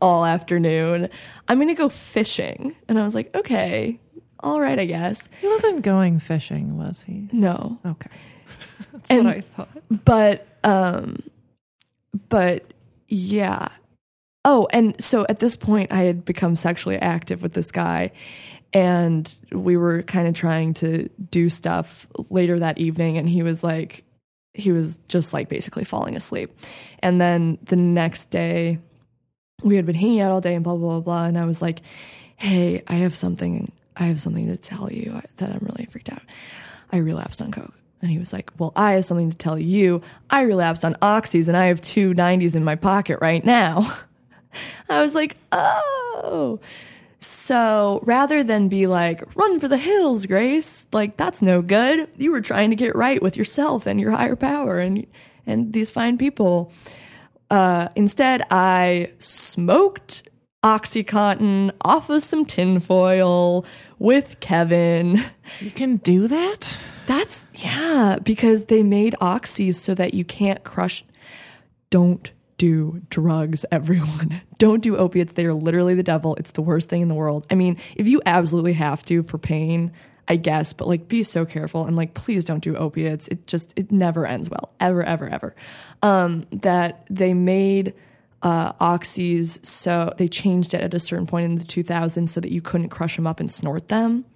all 0.00 0.26
afternoon. 0.26 1.08
I'm 1.48 1.56
going 1.58 1.68
to 1.68 1.74
go 1.74 1.88
fishing. 1.88 2.76
And 2.88 2.98
I 2.98 3.04
was 3.04 3.14
like, 3.14 3.34
okay, 3.34 4.00
all 4.40 4.60
right, 4.60 4.78
I 4.78 4.84
guess. 4.84 5.30
He 5.40 5.46
wasn't 5.48 5.82
going 5.82 6.18
fishing, 6.18 6.76
was 6.76 7.02
he? 7.06 7.28
No. 7.32 7.78
Okay. 7.86 8.10
That's 8.92 9.10
And- 9.10 9.24
what 9.24 9.36
I 9.36 9.40
thought. 9.40 9.68
But, 10.04 10.46
um, 10.62 11.22
but 12.28 12.74
yeah. 13.08 13.68
Oh, 14.44 14.68
and 14.74 15.00
so 15.02 15.24
at 15.30 15.38
this 15.38 15.56
point, 15.56 15.90
I 15.90 16.02
had 16.02 16.26
become 16.26 16.54
sexually 16.54 16.96
active 16.96 17.42
with 17.42 17.54
this 17.54 17.70
guy. 17.70 18.10
And 18.74 19.32
we 19.52 19.78
were 19.78 20.02
kind 20.02 20.28
of 20.28 20.34
trying 20.34 20.74
to 20.74 21.08
do 21.30 21.48
stuff 21.48 22.08
later 22.28 22.58
that 22.58 22.76
evening. 22.76 23.16
And 23.16 23.26
he 23.26 23.42
was 23.42 23.64
like, 23.64 24.04
he 24.54 24.70
was 24.72 24.98
just 25.08 25.34
like 25.34 25.48
basically 25.48 25.84
falling 25.84 26.14
asleep. 26.14 26.50
And 27.00 27.20
then 27.20 27.58
the 27.64 27.76
next 27.76 28.26
day, 28.26 28.78
we 29.62 29.76
had 29.76 29.84
been 29.84 29.96
hanging 29.96 30.20
out 30.20 30.30
all 30.30 30.40
day 30.40 30.54
and 30.54 30.62
blah, 30.62 30.76
blah, 30.76 30.88
blah, 30.88 31.00
blah. 31.00 31.24
And 31.24 31.36
I 31.36 31.44
was 31.44 31.60
like, 31.60 31.80
hey, 32.36 32.82
I 32.86 32.94
have 32.94 33.14
something, 33.14 33.72
I 33.96 34.04
have 34.04 34.20
something 34.20 34.46
to 34.46 34.56
tell 34.56 34.90
you 34.90 35.20
that 35.36 35.50
I'm 35.50 35.60
really 35.60 35.86
freaked 35.86 36.12
out. 36.12 36.22
I 36.90 36.98
relapsed 36.98 37.42
on 37.42 37.50
Coke. 37.50 37.74
And 38.00 38.10
he 38.10 38.18
was 38.18 38.32
like, 38.32 38.52
well, 38.58 38.72
I 38.76 38.92
have 38.92 39.04
something 39.04 39.30
to 39.30 39.36
tell 39.36 39.58
you. 39.58 40.02
I 40.30 40.42
relapsed 40.42 40.84
on 40.84 40.94
Oxys 40.96 41.48
and 41.48 41.56
I 41.56 41.66
have 41.66 41.80
two 41.80 42.12
90s 42.12 42.54
in 42.54 42.62
my 42.62 42.76
pocket 42.76 43.18
right 43.20 43.44
now. 43.44 43.90
I 44.88 45.00
was 45.00 45.14
like, 45.14 45.36
oh. 45.50 46.60
So 47.24 48.00
rather 48.02 48.44
than 48.44 48.68
be 48.68 48.86
like, 48.86 49.22
run 49.34 49.58
for 49.58 49.66
the 49.66 49.78
hills, 49.78 50.26
Grace, 50.26 50.86
like 50.92 51.16
that's 51.16 51.40
no 51.40 51.62
good. 51.62 52.08
You 52.18 52.30
were 52.30 52.42
trying 52.42 52.68
to 52.68 52.76
get 52.76 52.94
right 52.94 53.22
with 53.22 53.34
yourself 53.36 53.86
and 53.86 53.98
your 53.98 54.10
higher 54.10 54.36
power 54.36 54.78
and 54.78 55.06
and 55.46 55.72
these 55.72 55.90
fine 55.90 56.18
people. 56.18 56.70
Uh, 57.50 57.88
instead, 57.96 58.42
I 58.50 59.12
smoked 59.18 60.28
OxyContin 60.62 61.72
off 61.82 62.10
of 62.10 62.22
some 62.22 62.44
tinfoil 62.44 63.64
with 63.98 64.38
Kevin. 64.40 65.18
You 65.60 65.70
can 65.70 65.96
do 65.96 66.28
that? 66.28 66.78
That's 67.06 67.46
yeah, 67.54 68.18
because 68.22 68.66
they 68.66 68.82
made 68.82 69.14
oxys 69.20 69.74
so 69.74 69.94
that 69.94 70.12
you 70.12 70.24
can't 70.24 70.62
crush. 70.62 71.04
Don't 71.88 72.32
do 72.58 73.02
drugs, 73.10 73.64
everyone. 73.72 74.40
Don't 74.58 74.82
do 74.82 74.96
opiates. 74.96 75.32
They 75.34 75.46
are 75.46 75.54
literally 75.54 75.94
the 75.94 76.02
devil. 76.02 76.34
It's 76.36 76.52
the 76.52 76.62
worst 76.62 76.90
thing 76.90 77.02
in 77.02 77.08
the 77.08 77.14
world. 77.14 77.46
I 77.50 77.54
mean, 77.54 77.78
if 77.96 78.06
you 78.06 78.22
absolutely 78.26 78.74
have 78.74 79.04
to 79.06 79.22
for 79.22 79.38
pain, 79.38 79.92
I 80.26 80.36
guess, 80.36 80.72
but 80.72 80.88
like 80.88 81.08
be 81.08 81.22
so 81.22 81.44
careful 81.44 81.84
and 81.84 81.96
like 81.96 82.14
please 82.14 82.44
don't 82.44 82.62
do 82.62 82.76
opiates. 82.76 83.28
It 83.28 83.46
just 83.46 83.78
it 83.78 83.92
never 83.92 84.26
ends 84.26 84.48
well. 84.48 84.72
Ever, 84.80 85.02
ever, 85.02 85.28
ever. 85.28 85.54
Um, 86.02 86.46
that 86.50 87.06
they 87.10 87.34
made 87.34 87.94
uh, 88.42 88.72
oxys 88.74 89.64
so 89.64 90.12
they 90.18 90.28
changed 90.28 90.74
it 90.74 90.82
at 90.82 90.92
a 90.92 90.98
certain 90.98 91.26
point 91.26 91.46
in 91.46 91.54
the 91.54 91.64
2000s 91.64 92.28
so 92.28 92.40
that 92.40 92.50
you 92.50 92.60
couldn't 92.60 92.90
crush 92.90 93.16
them 93.16 93.26
up 93.26 93.40
and 93.40 93.50
snort 93.50 93.88
them 93.88 94.26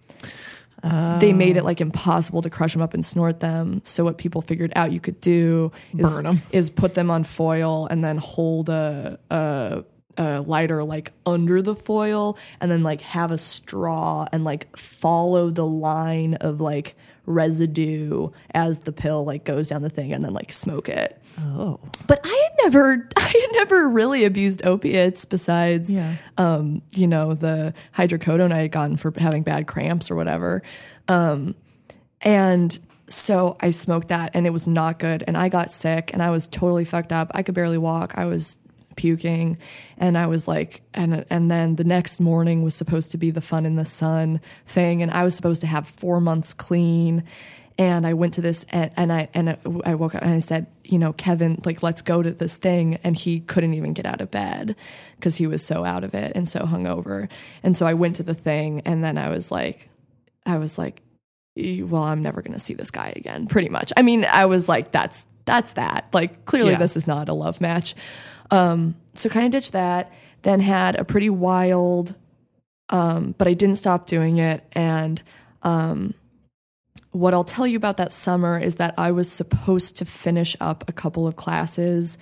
they 0.82 1.32
made 1.32 1.56
it 1.56 1.64
like 1.64 1.80
impossible 1.80 2.42
to 2.42 2.50
crush 2.50 2.72
them 2.72 2.82
up 2.82 2.94
and 2.94 3.04
snort 3.04 3.40
them. 3.40 3.80
So 3.84 4.04
what 4.04 4.18
people 4.18 4.40
figured 4.42 4.72
out 4.76 4.92
you 4.92 5.00
could 5.00 5.20
do 5.20 5.72
is, 5.92 6.22
is 6.52 6.70
put 6.70 6.94
them 6.94 7.10
on 7.10 7.24
foil 7.24 7.86
and 7.86 8.02
then 8.04 8.18
hold 8.18 8.68
a, 8.68 9.18
a 9.30 9.84
a 10.18 10.40
lighter 10.40 10.82
like 10.82 11.12
under 11.24 11.62
the 11.62 11.76
foil 11.76 12.36
and 12.60 12.70
then 12.70 12.82
like 12.82 13.00
have 13.02 13.30
a 13.30 13.38
straw 13.38 14.26
and 14.32 14.42
like 14.44 14.76
follow 14.76 15.48
the 15.50 15.64
line 15.64 16.34
of 16.34 16.60
like 16.60 16.96
residue 17.28 18.30
as 18.54 18.80
the 18.80 18.92
pill 18.92 19.24
like 19.24 19.44
goes 19.44 19.68
down 19.68 19.82
the 19.82 19.90
thing 19.90 20.12
and 20.12 20.24
then 20.24 20.32
like 20.34 20.50
smoke 20.50 20.88
it. 20.88 21.20
Oh. 21.38 21.78
But 22.06 22.20
I 22.24 22.28
had 22.28 22.64
never 22.64 23.08
I 23.16 23.20
had 23.20 23.50
never 23.52 23.88
really 23.88 24.24
abused 24.24 24.64
opiates 24.66 25.24
besides 25.24 25.92
Yeah. 25.92 26.14
um, 26.38 26.82
you 26.90 27.06
know, 27.06 27.34
the 27.34 27.74
hydrocodone 27.96 28.50
I 28.52 28.62
had 28.62 28.72
gotten 28.72 28.96
for 28.96 29.12
having 29.18 29.42
bad 29.42 29.66
cramps 29.66 30.10
or 30.10 30.16
whatever. 30.16 30.62
Um, 31.06 31.54
and 32.22 32.76
so 33.08 33.56
I 33.60 33.70
smoked 33.70 34.08
that 34.08 34.32
and 34.34 34.46
it 34.46 34.50
was 34.50 34.66
not 34.66 34.98
good. 34.98 35.22
And 35.26 35.36
I 35.36 35.48
got 35.48 35.70
sick 35.70 36.12
and 36.12 36.22
I 36.22 36.30
was 36.30 36.48
totally 36.48 36.84
fucked 36.84 37.12
up. 37.12 37.30
I 37.34 37.42
could 37.42 37.54
barely 37.54 37.78
walk. 37.78 38.14
I 38.18 38.24
was 38.24 38.58
puking 38.98 39.56
and 39.96 40.18
I 40.18 40.26
was 40.26 40.46
like 40.46 40.82
and 40.92 41.24
and 41.30 41.50
then 41.50 41.76
the 41.76 41.84
next 41.84 42.20
morning 42.20 42.62
was 42.62 42.74
supposed 42.74 43.10
to 43.12 43.18
be 43.18 43.30
the 43.30 43.40
fun 43.40 43.64
in 43.64 43.76
the 43.76 43.84
sun 43.86 44.40
thing 44.66 45.00
and 45.02 45.10
I 45.10 45.24
was 45.24 45.34
supposed 45.34 45.62
to 45.62 45.66
have 45.68 45.88
4 45.88 46.20
months 46.20 46.52
clean 46.52 47.24
and 47.78 48.04
I 48.04 48.12
went 48.14 48.34
to 48.34 48.40
this 48.42 48.66
and, 48.70 48.90
and 48.96 49.12
I 49.12 49.28
and 49.34 49.56
I 49.86 49.94
woke 49.94 50.16
up 50.16 50.22
and 50.22 50.32
I 50.34 50.40
said, 50.40 50.66
you 50.84 50.98
know, 50.98 51.12
Kevin, 51.12 51.62
like 51.64 51.80
let's 51.80 52.02
go 52.02 52.22
to 52.24 52.32
this 52.32 52.56
thing 52.56 52.98
and 53.04 53.14
he 53.16 53.38
couldn't 53.38 53.74
even 53.74 53.92
get 53.92 54.04
out 54.04 54.20
of 54.20 54.32
bed 54.32 54.74
because 55.14 55.36
he 55.36 55.46
was 55.46 55.64
so 55.64 55.84
out 55.84 56.02
of 56.02 56.12
it 56.12 56.32
and 56.34 56.48
so 56.48 56.60
hungover. 56.62 57.28
And 57.62 57.76
so 57.76 57.86
I 57.86 57.94
went 57.94 58.16
to 58.16 58.24
the 58.24 58.34
thing 58.34 58.82
and 58.84 59.04
then 59.04 59.16
I 59.16 59.28
was 59.30 59.52
like 59.52 59.88
I 60.44 60.58
was 60.58 60.76
like 60.76 61.02
"E- 61.56 61.84
well, 61.84 62.02
I'm 62.02 62.20
never 62.20 62.42
going 62.42 62.52
to 62.54 62.58
see 62.58 62.74
this 62.74 62.90
guy 62.90 63.12
again, 63.14 63.46
pretty 63.46 63.68
much. 63.68 63.92
I 63.96 64.02
mean, 64.02 64.24
I 64.24 64.46
was 64.46 64.68
like 64.68 64.90
that's 64.90 65.28
that's 65.44 65.74
that. 65.74 66.08
Like 66.12 66.44
clearly 66.46 66.72
Yeah. 66.72 66.78
this 66.78 66.96
is 66.96 67.06
not 67.06 67.28
a 67.28 67.32
love 67.32 67.60
match. 67.60 67.94
Um 68.50 68.94
so 69.14 69.28
kind 69.28 69.46
of 69.46 69.52
ditched 69.52 69.72
that, 69.72 70.12
then 70.42 70.60
had 70.60 70.96
a 70.96 71.04
pretty 71.04 71.30
wild 71.30 72.14
um 72.90 73.34
but 73.36 73.46
I 73.46 73.54
didn't 73.54 73.76
stop 73.76 74.06
doing 74.06 74.38
it 74.38 74.64
and 74.72 75.22
um 75.62 76.14
what 77.10 77.34
I'll 77.34 77.44
tell 77.44 77.66
you 77.66 77.76
about 77.76 77.96
that 77.96 78.12
summer 78.12 78.58
is 78.58 78.76
that 78.76 78.94
I 78.98 79.12
was 79.12 79.30
supposed 79.30 79.96
to 79.98 80.04
finish 80.04 80.56
up 80.60 80.88
a 80.88 80.92
couple 80.92 81.26
of 81.26 81.36
classes 81.36 82.18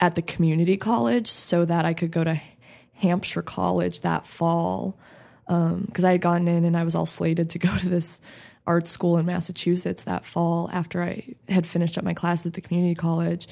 at 0.00 0.14
the 0.14 0.22
community 0.22 0.76
college 0.76 1.28
so 1.28 1.64
that 1.64 1.84
I 1.84 1.94
could 1.94 2.10
go 2.10 2.24
to 2.24 2.40
Hampshire 2.94 3.42
College 3.42 4.00
that 4.00 4.26
fall. 4.26 4.98
Because 5.46 6.04
I 6.04 6.12
had 6.12 6.20
gotten 6.20 6.48
in 6.48 6.64
and 6.64 6.76
I 6.76 6.82
was 6.82 6.96
all 6.96 7.06
slated 7.06 7.50
to 7.50 7.58
go 7.58 7.76
to 7.76 7.88
this 7.88 8.20
art 8.66 8.88
school 8.88 9.16
in 9.16 9.26
Massachusetts 9.26 10.04
that 10.04 10.24
fall 10.24 10.68
after 10.72 11.02
I 11.02 11.34
had 11.48 11.66
finished 11.66 11.96
up 11.96 12.04
my 12.04 12.14
classes 12.14 12.46
at 12.46 12.54
the 12.54 12.60
community 12.60 12.96
college. 12.96 13.46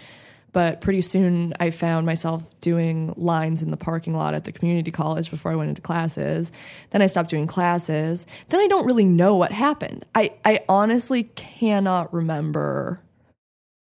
But 0.54 0.80
pretty 0.80 1.02
soon 1.02 1.52
I 1.60 1.70
found 1.70 2.06
myself 2.06 2.58
doing 2.60 3.12
lines 3.16 3.62
in 3.62 3.70
the 3.70 3.76
parking 3.76 4.14
lot 4.14 4.34
at 4.34 4.44
the 4.44 4.52
community 4.52 4.90
college 4.90 5.28
before 5.30 5.52
I 5.52 5.56
went 5.56 5.68
into 5.68 5.82
classes. 5.82 6.52
Then 6.90 7.02
I 7.02 7.06
stopped 7.06 7.28
doing 7.28 7.46
classes. 7.46 8.24
Then 8.48 8.60
I 8.60 8.68
don't 8.68 8.86
really 8.86 9.04
know 9.04 9.34
what 9.34 9.50
happened. 9.52 10.06
I, 10.14 10.32
I 10.44 10.60
honestly 10.68 11.24
cannot 11.34 12.14
remember. 12.14 13.00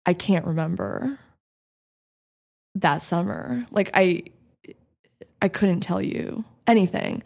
I 0.05 0.13
can't 0.13 0.45
remember 0.45 1.19
that 2.75 3.01
summer. 3.01 3.65
Like 3.71 3.91
I 3.95 4.25
I 5.41 5.49
couldn't 5.49 5.81
tell 5.81 6.03
you 6.03 6.45
anything. 6.67 7.23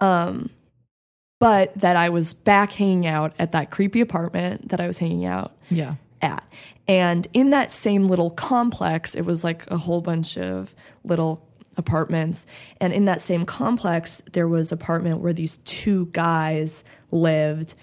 Um 0.00 0.50
but 1.38 1.74
that 1.74 1.96
I 1.96 2.08
was 2.08 2.32
back 2.32 2.72
hanging 2.72 3.06
out 3.06 3.34
at 3.38 3.52
that 3.52 3.70
creepy 3.70 4.00
apartment 4.00 4.70
that 4.70 4.80
I 4.80 4.86
was 4.86 4.98
hanging 4.98 5.26
out 5.26 5.52
Yeah. 5.70 5.96
At. 6.26 6.46
And 6.88 7.26
in 7.32 7.50
that 7.50 7.72
same 7.72 8.06
little 8.06 8.30
complex, 8.30 9.14
it 9.14 9.22
was 9.22 9.42
like 9.42 9.68
a 9.70 9.78
whole 9.78 10.00
bunch 10.00 10.36
of 10.36 10.74
little 11.04 11.46
apartments. 11.76 12.46
And 12.80 12.92
in 12.92 13.04
that 13.06 13.20
same 13.20 13.44
complex, 13.44 14.22
there 14.32 14.48
was 14.48 14.72
apartment 14.72 15.20
where 15.20 15.32
these 15.32 15.56
two 15.58 16.06
guys 16.06 16.84
lived 17.10 17.74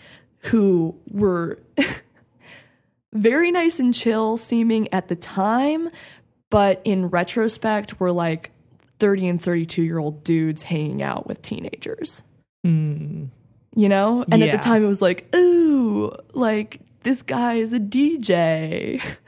who 0.45 0.95
were 1.09 1.59
very 3.13 3.51
nice 3.51 3.79
and 3.79 3.93
chill 3.93 4.37
seeming 4.37 4.91
at 4.93 5.07
the 5.07 5.15
time, 5.15 5.89
but 6.49 6.81
in 6.83 7.07
retrospect 7.07 7.99
were 7.99 8.11
like 8.11 8.51
30 8.99 9.27
and 9.27 9.41
32 9.41 9.83
year 9.83 9.99
old 9.99 10.23
dudes 10.23 10.63
hanging 10.63 11.01
out 11.01 11.27
with 11.27 11.41
teenagers. 11.41 12.23
Hmm. 12.63 13.25
You 13.75 13.89
know? 13.89 14.23
And 14.31 14.43
at 14.43 14.51
the 14.51 14.63
time 14.63 14.83
it 14.83 14.87
was 14.87 15.01
like, 15.01 15.33
ooh, 15.35 16.11
like 16.33 16.79
this 17.04 17.22
guy 17.24 17.56
is 17.56 17.74
a 17.74 17.80
DJ. 17.80 19.01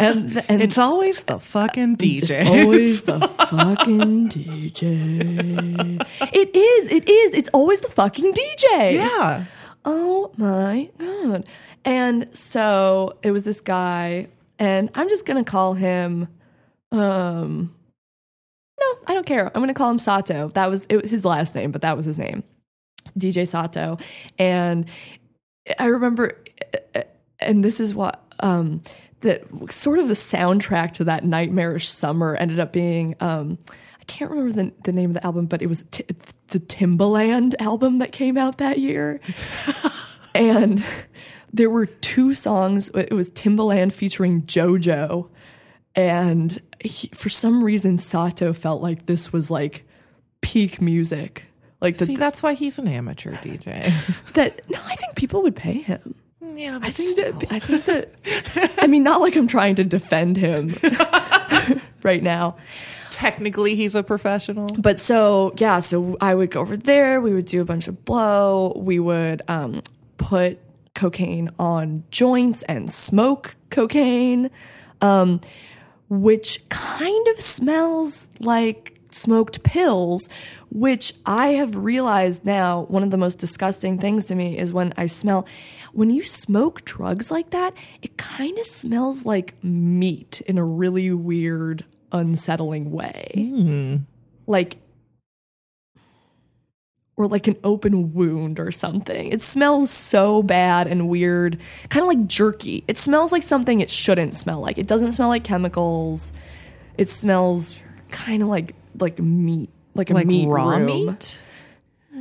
And 0.00 0.42
and 0.48 0.62
It's 0.62 0.78
always 0.78 1.24
the 1.24 1.38
fucking 1.38 1.98
DJ. 1.98 2.30
it's 2.30 2.48
always 2.48 3.04
the 3.04 3.20
fucking 3.20 4.30
DJ. 4.30 6.00
It 6.32 6.56
is, 6.56 6.90
it 6.90 7.06
is. 7.06 7.34
It's 7.34 7.50
always 7.52 7.82
the 7.82 7.88
fucking 7.88 8.32
DJ. 8.32 8.94
yeah. 8.94 9.44
Oh 9.84 10.32
my 10.38 10.88
God. 10.96 11.46
And 11.84 12.34
so 12.34 13.18
it 13.22 13.30
was 13.30 13.44
this 13.44 13.60
guy, 13.60 14.28
and 14.58 14.88
I'm 14.94 15.10
just 15.10 15.26
gonna 15.26 15.44
call 15.44 15.74
him 15.74 16.28
um 16.92 17.74
no, 18.80 18.86
I 19.06 19.12
don't 19.12 19.26
care. 19.26 19.48
I'm 19.54 19.60
gonna 19.60 19.74
call 19.74 19.90
him 19.90 19.98
Sato. 19.98 20.48
That 20.48 20.70
was 20.70 20.86
it 20.86 20.96
was 21.02 21.10
his 21.10 21.26
last 21.26 21.54
name, 21.54 21.72
but 21.72 21.82
that 21.82 21.94
was 21.94 22.06
his 22.06 22.18
name. 22.18 22.42
DJ 23.18 23.46
Sato. 23.46 23.98
And 24.38 24.88
I 25.78 25.86
remember 25.86 26.38
and 27.40 27.64
this 27.64 27.80
is 27.80 27.94
what 27.94 28.22
um 28.40 28.82
that 29.20 29.42
sort 29.70 29.98
of 29.98 30.08
the 30.08 30.14
soundtrack 30.14 30.92
to 30.92 31.04
that 31.04 31.24
nightmarish 31.24 31.88
summer 31.88 32.34
ended 32.36 32.58
up 32.58 32.72
being 32.72 33.14
um 33.20 33.58
I 34.00 34.04
can't 34.04 34.30
remember 34.30 34.52
the, 34.52 34.72
the 34.84 34.92
name 34.92 35.10
of 35.10 35.14
the 35.14 35.24
album, 35.24 35.46
but 35.46 35.62
it 35.62 35.66
was 35.66 35.84
t- 35.84 36.04
the 36.48 36.58
Timbaland 36.58 37.54
album 37.60 37.98
that 37.98 38.12
came 38.12 38.36
out 38.36 38.58
that 38.58 38.78
year. 38.78 39.20
and 40.34 40.84
there 41.52 41.70
were 41.70 41.86
two 41.86 42.34
songs. 42.34 42.90
It 42.90 43.12
was 43.12 43.30
Timbaland 43.30 43.92
featuring 43.92 44.42
JoJo. 44.42 45.28
And 45.94 46.58
he, 46.80 47.08
for 47.08 47.28
some 47.28 47.64
reason, 47.64 47.98
Sato 47.98 48.52
felt 48.52 48.82
like 48.82 49.06
this 49.06 49.32
was 49.32 49.50
like 49.50 49.86
peak 50.40 50.80
music. 50.80 51.46
Like 51.80 51.96
the, 51.96 52.06
See, 52.06 52.16
that's 52.16 52.42
why 52.42 52.54
he's 52.54 52.78
an 52.78 52.88
amateur 52.88 53.32
DJ. 53.32 54.32
that, 54.34 54.60
no, 54.68 54.78
I 54.84 54.94
think 54.96 55.16
people 55.16 55.42
would 55.42 55.56
pay 55.56 55.80
him. 55.80 56.14
Yeah, 56.60 56.78
I 56.82 56.90
think 56.90 57.16
that 57.18 57.52
I 57.52 57.58
think 57.58 57.84
that 57.86 58.74
I 58.82 58.86
mean 58.86 59.02
not 59.02 59.20
like 59.20 59.34
I'm 59.34 59.46
trying 59.48 59.76
to 59.76 59.84
defend 59.84 60.36
him 60.36 60.70
right 62.02 62.22
now. 62.22 62.56
technically 63.10 63.74
he's 63.74 63.94
a 63.94 64.02
professional. 64.02 64.66
But 64.78 64.98
so 64.98 65.54
yeah, 65.56 65.78
so 65.78 66.16
I 66.20 66.34
would 66.34 66.50
go 66.50 66.60
over 66.60 66.76
there, 66.76 67.20
we 67.20 67.32
would 67.32 67.46
do 67.46 67.60
a 67.62 67.64
bunch 67.64 67.88
of 67.88 68.04
blow, 68.04 68.74
we 68.76 68.98
would 68.98 69.42
um, 69.48 69.80
put 70.18 70.58
cocaine 70.94 71.50
on 71.58 72.04
joints 72.10 72.62
and 72.64 72.90
smoke 72.90 73.56
cocaine, 73.70 74.50
um, 75.00 75.40
which 76.08 76.68
kind 76.68 77.26
of 77.28 77.40
smells 77.40 78.28
like 78.38 78.98
smoked 79.10 79.62
pills, 79.62 80.28
which 80.70 81.14
I 81.26 81.48
have 81.48 81.74
realized 81.76 82.44
now 82.44 82.82
one 82.82 83.02
of 83.02 83.10
the 83.10 83.16
most 83.16 83.36
disgusting 83.36 83.98
things 83.98 84.26
to 84.26 84.34
me 84.34 84.58
is 84.58 84.72
when 84.72 84.92
I 84.96 85.06
smell 85.06 85.46
when 85.92 86.10
you 86.10 86.22
smoke 86.22 86.84
drugs 86.84 87.30
like 87.30 87.50
that, 87.50 87.74
it 88.02 88.16
kind 88.16 88.58
of 88.58 88.66
smells 88.66 89.24
like 89.26 89.54
meat 89.64 90.40
in 90.42 90.58
a 90.58 90.64
really 90.64 91.10
weird, 91.10 91.84
unsettling 92.12 92.90
way. 92.90 93.30
Hmm. 93.36 93.96
Like 94.46 94.76
or 97.16 97.26
like 97.28 97.46
an 97.46 97.56
open 97.62 98.14
wound 98.14 98.58
or 98.58 98.70
something. 98.70 99.28
It 99.30 99.42
smells 99.42 99.90
so 99.90 100.42
bad 100.42 100.86
and 100.86 101.06
weird, 101.08 101.58
kind 101.90 102.02
of 102.02 102.08
like 102.08 102.26
jerky. 102.26 102.82
It 102.88 102.96
smells 102.96 103.30
like 103.30 103.42
something 103.42 103.80
it 103.80 103.90
shouldn't 103.90 104.34
smell 104.34 104.60
like. 104.60 104.78
It 104.78 104.86
doesn't 104.86 105.12
smell 105.12 105.28
like 105.28 105.44
chemicals. 105.44 106.32
It 106.96 107.08
smells 107.10 107.82
kind 108.10 108.42
of 108.42 108.48
like 108.48 108.74
like 108.98 109.18
meat, 109.18 109.68
like 109.94 110.08
a 110.10 110.14
Like 110.14 110.26
meat 110.26 110.48
raw 110.48 110.76
room. 110.76 110.86
meat? 110.86 111.40
like 112.14 112.20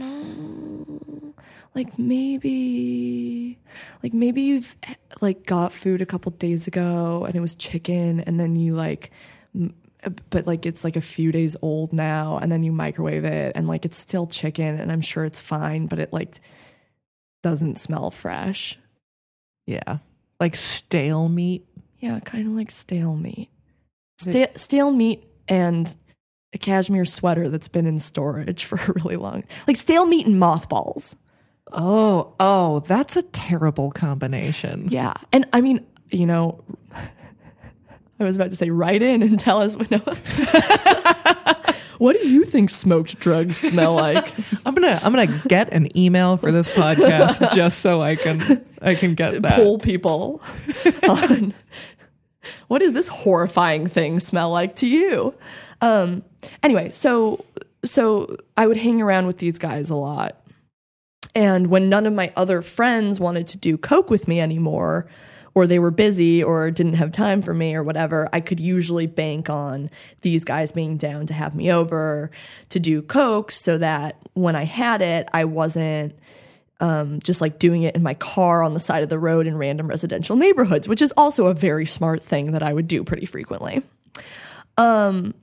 like 1.80 1.98
maybe 1.98 3.58
like 4.04 4.14
maybe 4.14 4.42
you've 4.42 4.76
like 5.22 5.46
got 5.46 5.72
food 5.72 6.02
a 6.02 6.06
couple 6.06 6.30
days 6.34 6.68
ago 6.68 7.24
and 7.26 7.36
it 7.36 7.40
was 7.40 7.56
chicken 7.56 8.20
and 8.20 8.38
then 8.38 8.58
you 8.58 8.76
like 8.76 9.12
m- 9.56 9.74
but 10.30 10.46
like 10.46 10.66
it's 10.66 10.84
like 10.84 10.98
a 10.98 11.02
few 11.02 11.32
days 11.32 11.56
old 11.62 11.94
now 11.94 12.38
and 12.38 12.52
then 12.52 12.64
you 12.64 12.74
microwave 12.74 13.24
it 13.24 13.54
and 13.56 13.68
like 13.68 13.86
it's 13.86 13.98
still 13.98 14.28
chicken 14.28 14.78
and 14.78 14.92
I'm 14.92 15.02
sure 15.02 15.24
it's 15.24 15.40
fine 15.40 15.88
but 15.88 16.00
it 16.00 16.12
like 16.12 16.40
doesn't 17.42 17.78
smell 17.78 18.12
fresh. 18.12 18.78
Yeah. 19.66 20.00
Like 20.40 20.56
stale 20.56 21.30
meat. 21.30 21.66
Yeah, 22.00 22.20
kind 22.20 22.48
of 22.48 22.54
like 22.54 22.72
stale 22.72 23.16
meat. 23.16 23.50
Stale, 24.20 24.48
stale 24.56 24.92
meat 24.92 25.24
and 25.48 25.96
a 26.54 26.58
cashmere 26.58 27.06
sweater 27.06 27.48
that's 27.48 27.68
been 27.70 27.86
in 27.86 28.00
storage 28.00 28.66
for 28.70 28.76
a 28.76 28.94
really 28.94 29.16
long. 29.16 29.46
Like 29.66 29.78
stale 29.78 30.06
meat 30.06 30.26
and 30.26 30.40
mothballs. 30.40 31.16
Oh, 31.72 32.34
oh, 32.40 32.80
that's 32.82 33.16
a 33.16 33.22
terrible 33.22 33.92
combination. 33.92 34.88
Yeah. 34.90 35.14
And 35.32 35.46
I 35.54 35.62
mean, 35.62 35.86
you 36.10 36.26
know, 36.26 36.64
I 38.20 38.24
was 38.24 38.36
about 38.36 38.50
to 38.50 38.56
say 38.56 38.70
write 38.70 39.02
in 39.02 39.22
and 39.22 39.40
tell 39.40 39.62
us 39.62 39.76
what 39.76 39.90
no. 39.92 40.00
what 42.00 42.18
do 42.18 42.28
you 42.28 42.44
think 42.44 42.70
smoked 42.70 43.20
drugs 43.20 43.58
smell 43.58 43.96
like? 43.96 44.34
I'm 44.66 44.74
gonna 44.74 45.00
I'm 45.04 45.14
gonna 45.14 45.40
get 45.48 45.72
an 45.72 45.96
email 45.98 46.38
for 46.38 46.52
this 46.52 46.74
podcast 46.76 47.54
just 47.54 47.80
so 47.80 48.02
I 48.02 48.16
can 48.16 48.42
I 48.82 48.96
can 48.96 49.14
get 49.14 49.42
that. 49.42 49.54
Poll 49.54 49.78
people 49.78 50.42
on 51.08 51.54
what 52.68 52.80
does 52.80 52.94
this 52.94 53.08
horrifying 53.08 53.88
thing 53.88 54.20
smell 54.20 54.50
like 54.50 54.76
to 54.78 54.88
you? 54.88 55.36
Um 55.82 56.24
anyway, 56.62 56.92
so 56.92 57.46
so 57.86 58.36
I 58.58 58.68
would 58.68 58.78
hang 58.78 59.02
around 59.02 59.28
with 59.28 59.38
these 59.38 59.58
guys 59.58 59.90
a 59.90 59.96
lot. 59.96 60.39
And 61.36 61.68
when 61.68 61.90
none 61.90 62.06
of 62.06 62.14
my 62.14 62.32
other 62.36 62.62
friends 62.62 63.20
wanted 63.20 63.48
to 63.48 63.58
do 63.58 63.78
coke 63.78 64.10
with 64.10 64.28
me 64.28 64.42
anymore, 64.42 65.08
or 65.56 65.68
they 65.68 65.80
were 65.80 65.92
busy 65.92 66.44
or 66.44 66.72
didn't 66.72 66.94
have 66.94 67.12
time 67.12 67.42
for 67.42 67.54
me 67.54 67.76
or 67.76 67.84
whatever, 67.84 68.30
I 68.32 68.40
could 68.40 68.60
usually 68.60 69.08
bank 69.08 69.50
on 69.50 69.90
these 70.22 70.46
guys 70.46 70.72
being 70.72 70.98
down 70.98 71.28
to 71.28 71.34
have 71.34 71.56
me 71.56 71.72
over 71.72 72.32
to 72.70 72.80
do 72.80 73.02
coke 73.02 73.52
so 73.52 73.78
that 73.78 74.18
when 74.34 74.56
I 74.56 74.64
had 74.64 75.02
it, 75.02 75.28
I 75.34 75.46
wasn't 75.46 76.18
um, 76.80 77.20
just 77.20 77.42
like 77.42 77.60
doing 77.60 77.84
it 77.84 77.96
in 77.96 78.04
my 78.04 78.14
car 78.14 78.64
on 78.64 78.74
the 78.74 78.80
side 78.80 79.04
of 79.04 79.10
the 79.10 79.20
road 79.20 79.48
in 79.48 79.58
random 79.58 79.88
residential 79.88 80.36
neighborhoods, 80.36 80.88
which 80.88 81.02
is 81.02 81.14
also 81.18 81.48
a 81.48 81.54
very 81.54 81.86
smart 81.86 82.22
thing 82.22 82.54
that 82.54 82.64
I 82.64 82.74
would 82.74 82.88
do 82.88 83.04
pretty 83.04 83.26
frequently. 83.26 83.84
Um, 84.78 85.34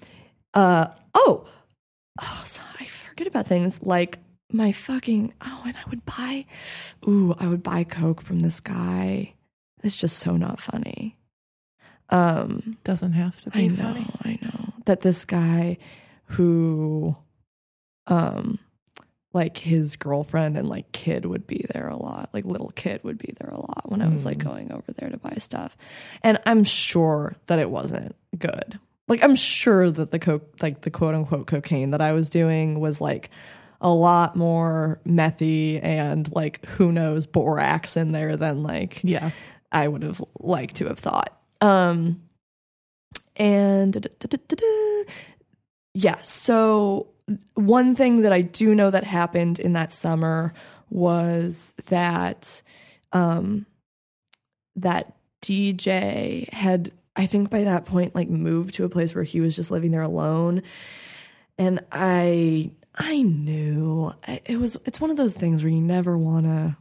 uh, 0.54 0.86
oh, 1.14 1.46
oh, 2.22 2.42
so 2.44 2.62
I 2.80 2.84
forget 2.86 3.26
about 3.26 3.46
things 3.46 3.82
like 3.82 4.18
my 4.52 4.72
fucking 4.72 5.34
oh, 5.40 5.62
and 5.66 5.76
I 5.76 5.88
would 5.90 6.04
buy, 6.04 6.44
ooh, 7.06 7.34
I 7.38 7.48
would 7.48 7.62
buy 7.62 7.84
coke 7.84 8.20
from 8.20 8.40
this 8.40 8.60
guy. 8.60 9.34
It's 9.82 9.96
just 9.96 10.18
so 10.18 10.36
not 10.36 10.60
funny. 10.60 11.16
Um, 12.10 12.78
Doesn't 12.84 13.12
have 13.12 13.40
to 13.42 13.50
be 13.50 13.64
I 13.64 13.66
know, 13.68 13.74
funny. 13.76 14.10
I 14.22 14.38
know 14.42 14.72
that 14.84 15.00
this 15.00 15.24
guy 15.24 15.78
who, 16.30 17.16
um, 18.06 18.58
like 19.32 19.58
his 19.58 19.96
girlfriend 19.96 20.56
and 20.56 20.68
like 20.68 20.90
kid 20.92 21.26
would 21.26 21.46
be 21.46 21.66
there 21.70 21.88
a 21.88 21.96
lot. 21.96 22.30
Like 22.32 22.44
little 22.44 22.70
kid 22.70 23.04
would 23.04 23.18
be 23.18 23.34
there 23.38 23.50
a 23.50 23.60
lot 23.60 23.90
when 23.90 24.00
I 24.00 24.08
was 24.08 24.24
like 24.24 24.38
going 24.38 24.72
over 24.72 24.92
there 24.96 25.10
to 25.10 25.18
buy 25.18 25.34
stuff, 25.38 25.76
and 26.22 26.40
I'm 26.46 26.64
sure 26.64 27.36
that 27.46 27.58
it 27.58 27.70
wasn't 27.70 28.16
good. 28.38 28.78
Like 29.08 29.22
I'm 29.22 29.36
sure 29.36 29.90
that 29.90 30.10
the 30.10 30.18
coke, 30.18 30.48
like 30.62 30.80
the 30.80 30.90
quote 30.90 31.14
unquote 31.14 31.46
cocaine 31.46 31.90
that 31.90 32.00
I 32.00 32.12
was 32.12 32.30
doing 32.30 32.80
was 32.80 33.00
like 33.00 33.30
a 33.80 33.90
lot 33.90 34.36
more 34.36 35.00
methy 35.06 35.82
and 35.82 36.32
like 36.34 36.64
who 36.66 36.92
knows 36.92 37.26
borax 37.26 37.96
in 37.96 38.12
there 38.12 38.36
than 38.36 38.62
like 38.62 39.00
Yeah. 39.04 39.30
I 39.72 39.88
would 39.88 40.02
have 40.02 40.22
liked 40.40 40.76
to 40.76 40.86
have 40.86 40.98
thought. 40.98 41.38
Um, 41.60 42.22
and 43.36 43.92
da-da-da-da-da. 43.92 45.12
yeah, 45.94 46.16
so 46.22 47.08
one 47.54 47.94
thing 47.94 48.22
that 48.22 48.32
I 48.32 48.40
do 48.42 48.74
know 48.74 48.90
that 48.90 49.04
happened 49.04 49.58
in 49.58 49.72
that 49.74 49.92
summer 49.92 50.54
was 50.90 51.74
that 51.86 52.62
um, 53.12 53.66
that 54.76 55.14
DJ 55.42 56.48
had, 56.52 56.92
I 57.16 57.26
think 57.26 57.50
by 57.50 57.64
that 57.64 57.84
point, 57.84 58.14
like 58.14 58.28
moved 58.28 58.74
to 58.76 58.84
a 58.84 58.88
place 58.88 59.14
where 59.14 59.24
he 59.24 59.40
was 59.40 59.56
just 59.56 59.70
living 59.70 59.90
there 59.90 60.02
alone, 60.02 60.62
and 61.58 61.80
I, 61.90 62.70
I 62.96 63.22
knew 63.22 64.12
it 64.26 64.58
was. 64.58 64.76
It's 64.86 65.00
one 65.00 65.10
of 65.10 65.16
those 65.16 65.34
things 65.34 65.62
where 65.62 65.72
you 65.72 65.80
never 65.80 66.16
want 66.16 66.46
to 66.46 66.76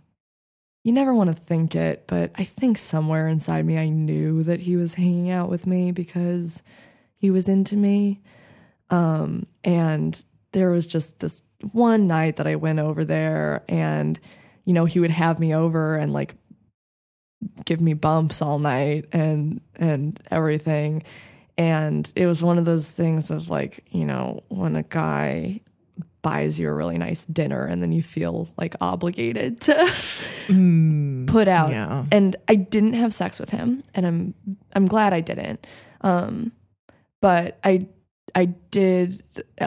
you 0.86 0.94
never 0.94 1.16
want 1.16 1.36
to 1.36 1.36
think 1.36 1.76
it, 1.76 2.06
but 2.06 2.32
I 2.36 2.44
think 2.44 2.78
somewhere 2.78 3.28
inside 3.28 3.66
me 3.66 3.78
I 3.78 3.90
knew 3.90 4.44
that 4.44 4.62
he 4.62 4.76
was 4.76 4.94
hanging 4.94 5.32
out 5.32 5.50
with 5.50 5.66
me 5.66 5.92
because 5.92 6.62
he 7.18 7.32
was 7.32 7.50
into 7.50 7.76
me. 7.76 8.22
Um, 8.92 9.46
and 9.64 10.24
there 10.52 10.70
was 10.70 10.86
just 10.86 11.20
this 11.20 11.42
one 11.72 12.06
night 12.08 12.36
that 12.36 12.46
I 12.46 12.56
went 12.56 12.78
over 12.78 13.04
there 13.04 13.64
and, 13.68 14.20
you 14.64 14.74
know, 14.74 14.86
he 14.86 15.00
would 15.00 15.10
have 15.10 15.40
me 15.40 15.56
over 15.56 15.96
and 15.96 16.14
like 16.14 16.36
give 17.66 17.82
me 17.82 17.96
bumps 17.96 18.44
all 18.44 18.60
night 18.60 19.06
and, 19.12 19.62
and 19.76 20.22
everything. 20.30 21.02
And 21.58 22.12
it 22.16 22.28
was 22.28 22.44
one 22.44 22.60
of 22.60 22.66
those 22.66 22.92
things 22.92 23.32
of 23.32 23.50
like, 23.50 23.84
you 23.90 24.06
know, 24.06 24.44
when 24.50 24.76
a 24.76 24.84
guy 24.84 25.62
buys 26.26 26.60
you 26.60 26.68
a 26.68 26.74
really 26.74 26.98
nice 26.98 27.24
dinner 27.24 27.66
and 27.66 27.84
then 27.84 27.92
you 27.92 28.02
feel 28.02 28.50
like 28.58 28.74
obligated 28.82 29.62
to 29.62 29.76
put 31.28 31.48
out. 31.48 31.70
Yeah. 31.70 32.06
and 32.12 32.36
I 32.48 32.56
didn't 32.56 32.94
have 32.94 33.14
sex 33.14 33.40
with 33.40 33.52
him 33.52 33.84
and 33.94 34.08
I'm 34.08 34.34
I'm 34.76 34.88
glad 34.88 35.14
I 35.14 35.22
didn't. 35.22 35.68
Um 36.02 36.52
but 37.22 37.60
I 37.64 37.88
I 38.34 38.46
did 38.72 39.22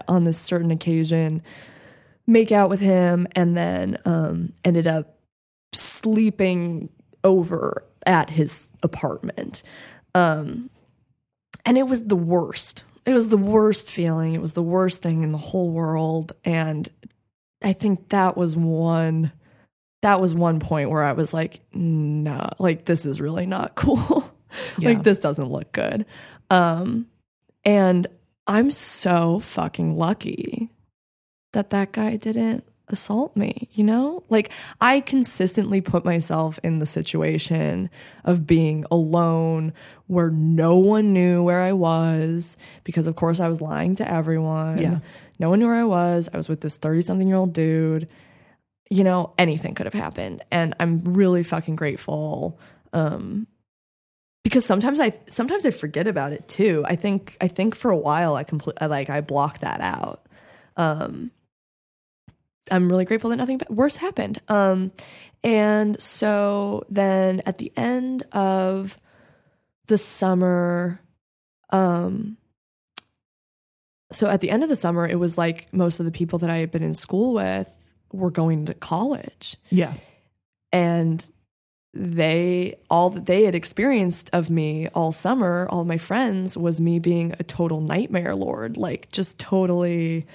on 0.08 0.24
this 0.24 0.36
certain 0.36 0.72
occasion 0.72 1.42
make 2.26 2.50
out 2.50 2.70
with 2.70 2.80
him 2.80 3.28
and 3.36 3.56
then 3.56 3.96
um 4.04 4.52
ended 4.64 4.88
up 4.88 5.20
sleeping 5.72 6.88
over 7.22 7.84
at 8.04 8.30
his 8.30 8.72
apartment. 8.82 9.62
Um 10.12 10.70
and 11.64 11.78
it 11.78 11.86
was 11.86 12.06
the 12.08 12.16
worst 12.16 12.82
it 13.08 13.14
was 13.14 13.30
the 13.30 13.38
worst 13.38 13.90
feeling. 13.90 14.34
It 14.34 14.40
was 14.40 14.52
the 14.52 14.62
worst 14.62 15.02
thing 15.02 15.22
in 15.22 15.32
the 15.32 15.38
whole 15.38 15.70
world. 15.70 16.32
And 16.44 16.88
i 17.62 17.72
think 17.72 18.10
that 18.10 18.36
was 18.36 18.54
one 18.56 19.32
that 20.02 20.20
was 20.20 20.34
one 20.34 20.60
point 20.60 20.90
where 20.90 21.02
i 21.02 21.12
was 21.12 21.34
like 21.34 21.60
no 21.72 22.48
like 22.58 22.84
this 22.84 23.04
is 23.04 23.20
really 23.20 23.46
not 23.46 23.74
cool. 23.74 24.32
Yeah. 24.78 24.90
like 24.90 25.02
this 25.02 25.18
doesn't 25.18 25.50
look 25.50 25.72
good. 25.72 26.06
Um 26.50 27.06
and 27.64 28.06
i'm 28.46 28.70
so 28.70 29.40
fucking 29.40 29.96
lucky 29.96 30.70
that 31.52 31.70
that 31.70 31.92
guy 31.92 32.16
didn't 32.16 32.64
assault 32.90 33.36
me, 33.36 33.68
you 33.72 33.84
know? 33.84 34.22
Like 34.28 34.52
I 34.80 35.00
consistently 35.00 35.80
put 35.80 36.04
myself 36.04 36.58
in 36.62 36.78
the 36.78 36.86
situation 36.86 37.90
of 38.24 38.46
being 38.46 38.84
alone 38.90 39.72
where 40.06 40.30
no 40.30 40.78
one 40.78 41.12
knew 41.12 41.42
where 41.42 41.60
I 41.60 41.72
was 41.72 42.56
because 42.84 43.06
of 43.06 43.16
course 43.16 43.40
I 43.40 43.48
was 43.48 43.60
lying 43.60 43.96
to 43.96 44.10
everyone. 44.10 44.78
Yeah. 44.78 44.98
No 45.38 45.50
one 45.50 45.60
knew 45.60 45.66
where 45.66 45.76
I 45.76 45.84
was. 45.84 46.28
I 46.32 46.36
was 46.36 46.48
with 46.48 46.60
this 46.60 46.76
30 46.76 47.02
something 47.02 47.28
year 47.28 47.36
old 47.36 47.52
dude. 47.52 48.10
You 48.90 49.04
know, 49.04 49.34
anything 49.38 49.74
could 49.74 49.86
have 49.86 49.94
happened 49.94 50.42
and 50.50 50.74
I'm 50.80 51.02
really 51.04 51.42
fucking 51.42 51.76
grateful 51.76 52.58
um 52.92 53.46
because 54.44 54.64
sometimes 54.64 54.98
I 54.98 55.12
sometimes 55.26 55.66
I 55.66 55.70
forget 55.70 56.06
about 56.06 56.32
it 56.32 56.48
too. 56.48 56.84
I 56.88 56.96
think 56.96 57.36
I 57.40 57.48
think 57.48 57.74
for 57.74 57.90
a 57.90 57.98
while 57.98 58.34
I 58.34 58.44
complete 58.44 58.78
I 58.80 58.86
like 58.86 59.10
I 59.10 59.20
blocked 59.20 59.60
that 59.60 59.80
out. 59.80 60.22
Um 60.76 61.32
I'm 62.70 62.88
really 62.88 63.04
grateful 63.04 63.30
that 63.30 63.36
nothing 63.36 63.60
worse 63.68 63.96
happened. 63.96 64.40
Um, 64.48 64.92
and 65.44 66.00
so 66.00 66.84
then 66.88 67.42
at 67.46 67.58
the 67.58 67.72
end 67.76 68.24
of 68.32 68.98
the 69.86 69.98
summer, 69.98 71.00
um, 71.70 72.36
so 74.12 74.28
at 74.28 74.40
the 74.40 74.50
end 74.50 74.62
of 74.62 74.68
the 74.68 74.76
summer, 74.76 75.06
it 75.06 75.16
was 75.18 75.36
like 75.36 75.72
most 75.72 76.00
of 76.00 76.06
the 76.06 76.12
people 76.12 76.38
that 76.40 76.50
I 76.50 76.58
had 76.58 76.70
been 76.70 76.82
in 76.82 76.94
school 76.94 77.34
with 77.34 77.74
were 78.12 78.30
going 78.30 78.64
to 78.66 78.74
college 78.74 79.56
Yeah. 79.70 79.92
and 80.72 81.30
they 81.94 82.76
all 82.90 83.10
that 83.10 83.26
they 83.26 83.44
had 83.44 83.54
experienced 83.54 84.30
of 84.32 84.50
me 84.50 84.88
all 84.88 85.10
summer 85.10 85.66
all 85.70 85.84
my 85.84 85.96
friends 85.98 86.56
was 86.56 86.80
me 86.80 86.98
being 86.98 87.34
a 87.38 87.42
total 87.42 87.80
nightmare 87.80 88.34
lord 88.36 88.76
like 88.76 89.10
just 89.10 89.38
totally 89.38 90.26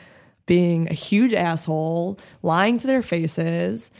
being 0.45 0.87
a 0.89 0.93
huge 0.93 1.33
asshole 1.33 2.19
lying 2.41 2.77
to 2.77 2.87
their 2.87 3.01
faces 3.01 3.91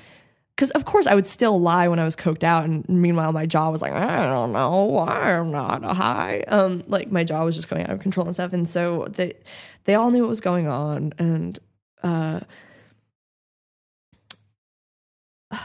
because 0.56 0.72
of 0.72 0.86
course 0.86 1.08
I 1.08 1.16
would 1.16 1.28
still 1.28 1.60
lie 1.60 1.88
when 1.88 2.00
I 2.00 2.04
was 2.04 2.16
coked 2.16 2.44
out, 2.44 2.66
and 2.66 2.88
meanwhile 2.88 3.32
my 3.32 3.46
jaw 3.46 3.70
was 3.70 3.82
like, 3.82 3.94
I 3.94 4.26
don't 4.26 4.52
know 4.52 4.84
why 4.84 5.34
I'm 5.34 5.52
not 5.52 5.84
high. 5.84 6.42
Um, 6.48 6.84
like 6.88 7.12
my 7.12 7.24
jaw 7.24 7.44
was 7.44 7.56
just 7.56 7.70
going 7.70 7.84
out 7.84 7.90
of 7.90 8.00
control 8.00 8.28
and 8.28 8.36
stuff, 8.36 8.54
and 8.54 8.68
so 8.68 9.06
they 9.06 9.34
they 9.86 9.96
all 9.96 10.12
knew 10.12 10.22
what 10.22 10.30
was 10.30 10.42
going 10.42 10.68
on, 10.68 11.14
and 11.18 11.58
uh, 12.04 12.42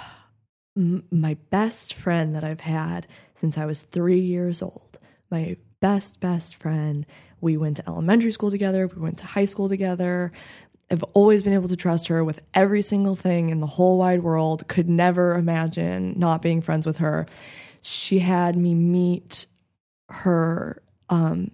my 0.76 1.36
best 1.50 1.94
friend 1.94 2.34
that 2.34 2.44
I've 2.44 2.60
had 2.60 3.06
since 3.34 3.58
I 3.58 3.66
was 3.66 3.82
three 3.82 4.20
years 4.20 4.62
old. 4.62 4.98
My 5.30 5.56
best, 5.80 6.20
best 6.20 6.56
friend. 6.56 7.06
We 7.40 7.56
went 7.56 7.76
to 7.76 7.86
elementary 7.86 8.32
school 8.32 8.50
together, 8.50 8.88
we 8.88 9.00
went 9.00 9.18
to 9.18 9.26
high 9.26 9.44
school 9.44 9.68
together. 9.68 10.32
I've 10.90 11.02
always 11.12 11.42
been 11.42 11.52
able 11.52 11.68
to 11.68 11.76
trust 11.76 12.08
her 12.08 12.24
with 12.24 12.42
every 12.54 12.80
single 12.80 13.14
thing 13.14 13.50
in 13.50 13.60
the 13.60 13.66
whole 13.66 13.98
wide 13.98 14.22
world. 14.22 14.66
Could 14.68 14.88
never 14.88 15.34
imagine 15.34 16.18
not 16.18 16.40
being 16.40 16.62
friends 16.62 16.86
with 16.86 16.98
her. 16.98 17.26
She 17.82 18.20
had 18.20 18.56
me 18.56 18.74
meet 18.74 19.46
her 20.08 20.82
um, 21.10 21.50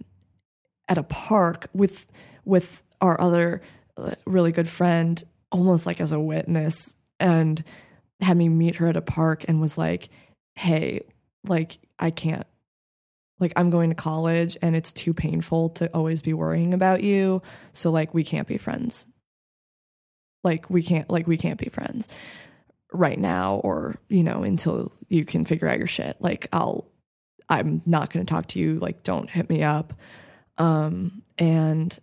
at 0.87 0.97
a 0.97 1.03
park 1.03 1.67
with 1.73 2.05
with 2.45 2.83
our 3.01 3.19
other 3.19 3.61
uh, 3.97 4.11
really 4.25 4.53
good 4.53 4.69
friend, 4.69 5.21
almost 5.51 5.85
like 5.85 5.99
as 5.99 6.13
a 6.13 6.19
witness, 6.19 6.95
and 7.19 7.61
had 8.21 8.37
me 8.37 8.47
meet 8.47 8.77
her 8.77 8.87
at 8.87 8.95
a 8.95 9.01
park 9.01 9.43
and 9.49 9.59
was 9.59 9.77
like, 9.77 10.07
"Hey, 10.55 11.01
like 11.45 11.77
I 11.99 12.09
can't." 12.09 12.47
Like 13.37 13.51
I'm 13.57 13.69
going 13.69 13.89
to 13.89 13.95
college 13.95 14.55
and 14.61 14.77
it's 14.77 14.93
too 14.93 15.13
painful 15.13 15.67
to 15.71 15.93
always 15.93 16.21
be 16.21 16.33
worrying 16.33 16.73
about 16.73 17.03
you. 17.03 17.41
So 17.73 17.91
like 17.91 18.13
we 18.13 18.23
can't 18.23 18.47
be 18.47 18.57
friends 18.57 19.05
like 20.45 20.69
we 20.69 20.81
can't 20.81 21.09
like 21.09 21.27
we 21.27 21.35
can't 21.35 21.59
be 21.59 21.69
friends 21.69 22.07
right 22.93 23.19
now 23.19 23.55
or 23.55 23.99
you 24.07 24.23
know 24.23 24.43
until 24.43 24.93
you 25.09 25.25
can 25.25 25.43
figure 25.43 25.67
out 25.67 25.79
your 25.79 25.87
shit. 25.87 26.15
Like 26.21 26.47
i'll 26.53 26.87
i'm 27.49 27.81
not 27.85 28.11
going 28.11 28.25
to 28.25 28.29
talk 28.29 28.47
to 28.49 28.59
you. 28.59 28.79
Like 28.79 29.03
don't 29.03 29.29
hit 29.29 29.49
me 29.49 29.63
up. 29.63 29.93
Um 30.57 31.23
and 31.37 31.97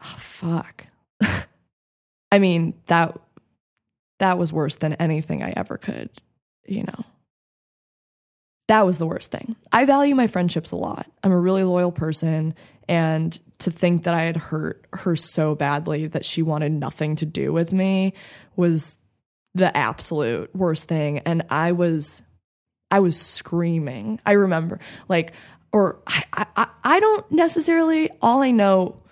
oh, 0.00 0.16
fuck. 0.16 0.86
I 2.32 2.38
mean 2.38 2.74
that 2.86 3.18
that 4.18 4.38
was 4.38 4.52
worse 4.52 4.76
than 4.76 4.94
anything 4.94 5.42
i 5.42 5.52
ever 5.54 5.76
could 5.76 6.10
you 6.64 6.84
know. 6.84 7.04
That 8.68 8.84
was 8.84 8.98
the 8.98 9.06
worst 9.06 9.32
thing. 9.32 9.56
I 9.72 9.86
value 9.86 10.14
my 10.14 10.26
friendships 10.26 10.72
a 10.72 10.76
lot. 10.76 11.10
I'm 11.24 11.32
a 11.32 11.40
really 11.40 11.64
loyal 11.64 11.90
person 11.90 12.54
and 12.88 13.38
to 13.58 13.70
think 13.70 14.04
that 14.04 14.14
I 14.14 14.22
had 14.22 14.36
hurt 14.36 14.86
her 14.92 15.16
so 15.16 15.54
badly 15.54 16.06
that 16.06 16.24
she 16.24 16.42
wanted 16.42 16.72
nothing 16.72 17.16
to 17.16 17.26
do 17.26 17.52
with 17.52 17.72
me 17.72 18.14
was 18.56 18.98
the 19.54 19.76
absolute 19.76 20.54
worst 20.54 20.88
thing. 20.88 21.18
And 21.20 21.42
I 21.50 21.72
was, 21.72 22.22
I 22.90 23.00
was 23.00 23.20
screaming. 23.20 24.20
I 24.24 24.32
remember, 24.32 24.78
like, 25.08 25.32
or 25.72 26.00
I, 26.06 26.46
I, 26.56 26.68
I 26.84 27.00
don't 27.00 27.30
necessarily. 27.32 28.10
All 28.22 28.42
I 28.42 28.52
know, 28.52 29.02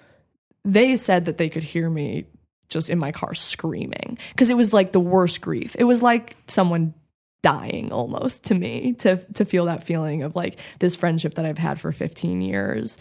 they 0.64 0.96
said 0.96 1.26
that 1.26 1.38
they 1.38 1.48
could 1.48 1.62
hear 1.62 1.90
me 1.90 2.26
just 2.68 2.88
in 2.88 2.98
my 2.98 3.12
car 3.12 3.34
screaming 3.34 4.18
because 4.30 4.50
it 4.50 4.56
was 4.56 4.72
like 4.72 4.92
the 4.92 5.00
worst 5.00 5.40
grief. 5.40 5.76
It 5.78 5.84
was 5.84 6.02
like 6.02 6.36
someone 6.46 6.94
dying 7.42 7.92
almost 7.92 8.44
to 8.46 8.54
me 8.54 8.92
to 8.94 9.16
to 9.34 9.44
feel 9.44 9.66
that 9.66 9.82
feeling 9.82 10.22
of 10.22 10.34
like 10.34 10.58
this 10.80 10.96
friendship 10.96 11.34
that 11.34 11.46
I've 11.46 11.58
had 11.58 11.78
for 11.78 11.92
15 11.92 12.40
years 12.40 12.98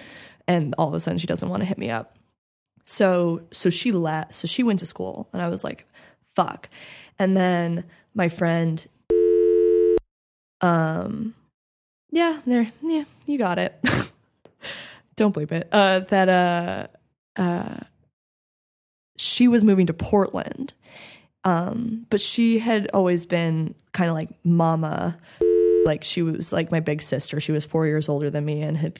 and 0.47 0.75
all 0.77 0.87
of 0.87 0.93
a 0.93 0.99
sudden 0.99 1.17
she 1.17 1.27
doesn't 1.27 1.49
want 1.49 1.61
to 1.61 1.65
hit 1.65 1.77
me 1.77 1.89
up. 1.89 2.15
So 2.85 3.41
so 3.51 3.69
she 3.69 3.91
left. 3.91 4.35
So 4.35 4.47
she 4.47 4.63
went 4.63 4.79
to 4.79 4.85
school, 4.85 5.27
and 5.33 5.41
I 5.41 5.49
was 5.49 5.63
like, 5.63 5.85
"Fuck." 6.35 6.69
And 7.17 7.35
then 7.35 7.85
my 8.13 8.29
friend, 8.29 8.85
um, 10.61 11.33
yeah, 12.11 12.41
there, 12.45 12.67
yeah, 12.81 13.03
you 13.25 13.37
got 13.37 13.57
it. 13.57 13.77
Don't 15.15 15.33
bleep 15.33 15.51
it. 15.51 15.67
Uh, 15.71 15.99
that 15.99 16.29
uh, 16.29 16.87
uh, 17.41 17.79
she 19.17 19.47
was 19.47 19.63
moving 19.63 19.87
to 19.87 19.93
Portland, 19.93 20.73
um, 21.43 22.05
but 22.09 22.21
she 22.21 22.59
had 22.59 22.89
always 22.93 23.25
been 23.25 23.75
kind 23.93 24.09
of 24.09 24.15
like 24.15 24.29
mama. 24.43 25.17
Like 25.85 26.03
she 26.03 26.21
was 26.21 26.51
like 26.51 26.71
my 26.71 26.79
big 26.79 27.01
sister. 27.01 27.39
She 27.39 27.51
was 27.51 27.65
four 27.65 27.85
years 27.85 28.09
older 28.09 28.29
than 28.29 28.45
me 28.45 28.61
and 28.61 28.77
had 28.77 28.99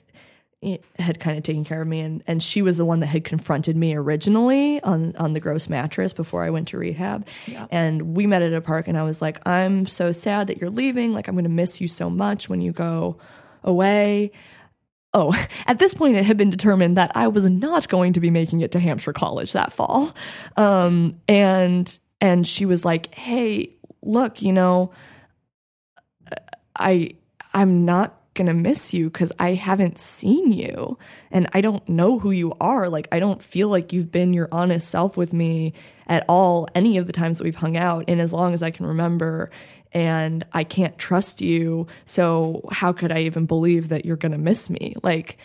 had 0.97 1.19
kind 1.19 1.37
of 1.37 1.43
taken 1.43 1.63
care 1.63 1.81
of 1.81 1.87
me 1.87 1.99
and, 1.99 2.23
and 2.25 2.41
she 2.41 2.61
was 2.61 2.77
the 2.77 2.85
one 2.85 2.99
that 2.99 3.07
had 3.07 3.23
confronted 3.23 3.75
me 3.75 3.93
originally 3.95 4.81
on, 4.81 5.15
on 5.17 5.33
the 5.33 5.39
gross 5.39 5.69
mattress 5.69 6.13
before 6.13 6.43
I 6.43 6.49
went 6.49 6.69
to 6.69 6.77
rehab. 6.77 7.27
Yeah. 7.45 7.67
And 7.69 8.15
we 8.15 8.25
met 8.25 8.41
at 8.41 8.53
a 8.53 8.61
park 8.61 8.87
and 8.87 8.97
I 8.97 9.03
was 9.03 9.21
like, 9.21 9.45
I'm 9.47 9.85
so 9.85 10.11
sad 10.11 10.47
that 10.47 10.59
you're 10.59 10.69
leaving. 10.69 11.13
Like, 11.13 11.27
I'm 11.27 11.35
going 11.35 11.43
to 11.43 11.49
miss 11.49 11.81
you 11.81 11.87
so 11.87 12.09
much 12.09 12.49
when 12.49 12.61
you 12.61 12.71
go 12.71 13.17
away. 13.63 14.31
Oh, 15.13 15.33
at 15.67 15.77
this 15.77 15.93
point, 15.93 16.15
it 16.15 16.25
had 16.25 16.37
been 16.37 16.49
determined 16.49 16.97
that 16.97 17.11
I 17.15 17.27
was 17.27 17.47
not 17.47 17.87
going 17.87 18.13
to 18.13 18.19
be 18.19 18.31
making 18.31 18.61
it 18.61 18.71
to 18.71 18.79
Hampshire 18.79 19.13
College 19.13 19.53
that 19.53 19.71
fall. 19.71 20.15
Um, 20.57 21.13
and, 21.27 21.97
and 22.19 22.47
she 22.47 22.65
was 22.65 22.83
like, 22.83 23.13
Hey, 23.13 23.75
look, 24.01 24.41
you 24.41 24.53
know, 24.53 24.91
I, 26.75 27.11
I'm 27.53 27.85
not 27.85 28.19
going 28.35 28.47
to 28.47 28.53
miss 28.53 28.93
you 28.93 29.05
because 29.05 29.31
I 29.39 29.53
haven't 29.53 29.97
seen 29.97 30.51
you 30.51 30.97
and 31.31 31.47
I 31.53 31.61
don't 31.61 31.87
know 31.89 32.19
who 32.19 32.31
you 32.31 32.53
are. 32.61 32.89
Like, 32.89 33.07
I 33.11 33.19
don't 33.19 33.41
feel 33.41 33.69
like 33.69 33.91
you've 33.91 34.11
been 34.11 34.33
your 34.33 34.49
honest 34.51 34.89
self 34.89 35.17
with 35.17 35.33
me 35.33 35.73
at 36.07 36.23
all 36.29 36.67
any 36.75 36.97
of 36.97 37.07
the 37.07 37.13
times 37.13 37.37
that 37.37 37.43
we've 37.43 37.55
hung 37.55 37.77
out 37.77 38.05
and 38.07 38.21
as 38.21 38.31
long 38.31 38.53
as 38.53 38.61
I 38.61 38.71
can 38.71 38.85
remember. 38.85 39.49
And 39.91 40.45
I 40.51 40.65
can't 40.65 40.97
trust 40.97 41.41
you. 41.41 41.87
So, 42.03 42.67
how 42.69 42.91
could 42.91 43.11
I 43.11 43.21
even 43.21 43.45
believe 43.45 43.89
that 43.89 44.05
you're 44.05 44.17
going 44.17 44.33
to 44.33 44.37
miss 44.37 44.69
me? 44.69 44.95
Like, 45.01 45.37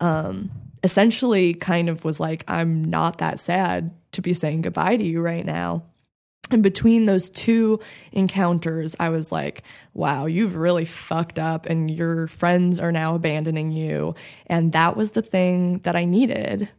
um, 0.00 0.50
essentially, 0.82 1.52
kind 1.52 1.90
of 1.90 2.04
was 2.04 2.18
like, 2.18 2.42
I'm 2.48 2.84
not 2.84 3.18
that 3.18 3.38
sad 3.38 3.90
to 4.12 4.22
be 4.22 4.32
saying 4.32 4.62
goodbye 4.62 4.96
to 4.96 5.04
you 5.04 5.20
right 5.20 5.44
now. 5.44 5.84
And 6.50 6.62
between 6.62 7.04
those 7.04 7.28
two 7.28 7.80
encounters, 8.12 8.96
I 8.98 9.10
was 9.10 9.30
like, 9.30 9.62
wow, 9.92 10.26
you've 10.26 10.56
really 10.56 10.84
fucked 10.84 11.38
up 11.38 11.66
and 11.66 11.90
your 11.90 12.26
friends 12.26 12.80
are 12.80 12.92
now 12.92 13.14
abandoning 13.14 13.70
you. 13.72 14.14
And 14.46 14.72
that 14.72 14.96
was 14.96 15.12
the 15.12 15.22
thing 15.22 15.78
that 15.80 15.96
I 15.96 16.04
needed. 16.04 16.70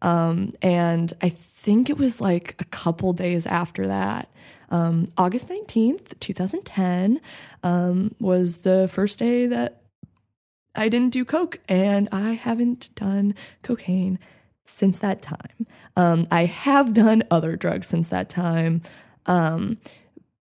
Um, 0.00 0.52
and 0.62 1.12
I 1.20 1.28
think 1.28 1.90
it 1.90 1.98
was 1.98 2.20
like 2.20 2.54
a 2.58 2.64
couple 2.64 3.12
days 3.12 3.46
after 3.46 3.86
that. 3.88 4.30
Um, 4.70 5.08
August 5.16 5.48
19th, 5.48 6.18
2010, 6.20 7.20
um, 7.62 8.14
was 8.20 8.60
the 8.60 8.88
first 8.88 9.18
day 9.18 9.46
that 9.46 9.82
I 10.74 10.88
didn't 10.88 11.12
do 11.12 11.24
Coke, 11.24 11.58
and 11.68 12.08
I 12.12 12.32
haven't 12.32 12.94
done 12.94 13.34
cocaine 13.62 14.18
since 14.64 14.98
that 15.00 15.22
time. 15.22 15.66
Um, 15.96 16.26
I 16.30 16.44
have 16.44 16.92
done 16.92 17.24
other 17.30 17.56
drugs 17.56 17.86
since 17.86 18.08
that 18.08 18.28
time 18.28 18.82
um, 19.28 19.78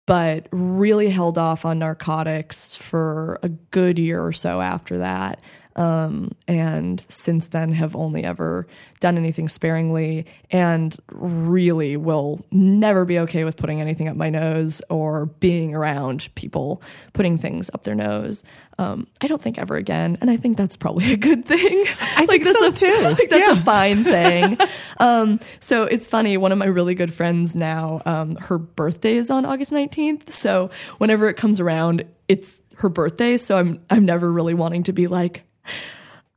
but 0.07 0.48
really 0.52 1.10
held 1.10 1.38
off 1.38 1.64
on 1.65 1.80
narcotics 1.80 2.76
for 2.76 3.39
a 3.43 3.49
good 3.49 3.99
year 3.99 4.22
or 4.22 4.34
so 4.34 4.60
after 4.61 4.98
that. 4.98 5.39
Um, 5.76 6.31
and 6.49 6.99
since 6.99 7.48
then 7.48 7.72
have 7.72 7.95
only 7.95 8.23
ever 8.26 8.68
done 8.99 9.18
anything 9.18 9.48
sparingly 9.48 10.26
and 10.52 10.95
really 11.11 11.95
will 11.98 12.45
never 12.52 13.06
be 13.06 13.19
okay 13.19 13.45
with 13.45 13.56
putting 13.56 13.80
anything 13.80 14.07
up 14.10 14.18
my 14.18 14.30
nose 14.30 14.81
or 14.89 15.27
being 15.27 15.73
around 15.73 16.27
people 16.35 16.84
putting 17.14 17.38
things 17.38 17.69
up 17.73 17.84
their 17.84 17.95
nose. 17.95 18.43
Um, 18.77 19.07
I 19.22 19.27
don't 19.27 19.41
think 19.41 19.60
ever 19.60 19.76
again, 19.76 20.18
and 20.22 20.30
I 20.30 20.38
think 20.38 20.57
that's 20.57 20.76
probably 20.76 21.14
a 21.14 21.18
good 21.18 21.45
thing. 21.45 21.60
I 22.18 22.26
think 22.26 22.43
that's 22.43 22.60
so 22.60 22.69
a, 22.69 22.72
too. 22.73 23.02
Like 23.03 23.30
that's 23.30 23.48
Yeah. 23.48 23.53
a 23.53 23.56
fine 23.64 24.03
thing. 24.03 24.57
um, 24.99 25.39
so 25.60 25.84
it's 25.84 26.07
funny. 26.07 26.35
One 26.38 26.52
of 26.52 26.57
my 26.57 26.65
really 26.65 26.95
good 26.95 27.14
friends 27.14 27.56
now, 27.56 28.02
um, 28.06 28.35
her 28.38 28.57
birthday 28.57 29.15
is 29.15 29.30
on 29.30 29.45
August 29.45 29.72
nineteenth. 29.72 30.31
So 30.34 30.69
whenever 30.98 31.30
it 31.30 31.35
comes 31.38 31.60
around, 31.60 32.03
it's 32.27 32.61
her 32.77 32.89
birthday. 32.89 33.38
So 33.38 33.57
I'm 33.57 33.80
I'm 33.89 34.03
never 34.06 34.30
really 34.31 34.53
wanting 34.53 34.84
to 34.84 34.93
be 34.93 35.07
like. 35.07 35.43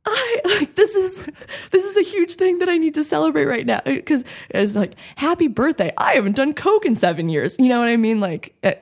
I 0.07 0.41
like 0.59 0.75
this 0.75 0.95
is 0.95 1.25
this 1.71 1.83
is 1.83 1.97
a 1.97 2.03
huge 2.03 2.33
thing 2.35 2.59
that 2.59 2.69
I 2.69 2.77
need 2.77 2.93
to 2.93 3.03
celebrate 3.03 3.45
right 3.45 3.65
now 3.65 3.81
because 3.83 4.23
it's 4.51 4.75
like 4.75 4.93
happy 5.15 5.47
birthday. 5.47 5.91
I 5.97 6.13
haven't 6.13 6.35
done 6.35 6.53
coke 6.53 6.85
in 6.85 6.93
seven 6.93 7.27
years. 7.27 7.55
You 7.57 7.69
know 7.69 7.79
what 7.79 7.87
I 7.89 7.97
mean? 7.97 8.19
Like 8.19 8.53
I, 8.63 8.75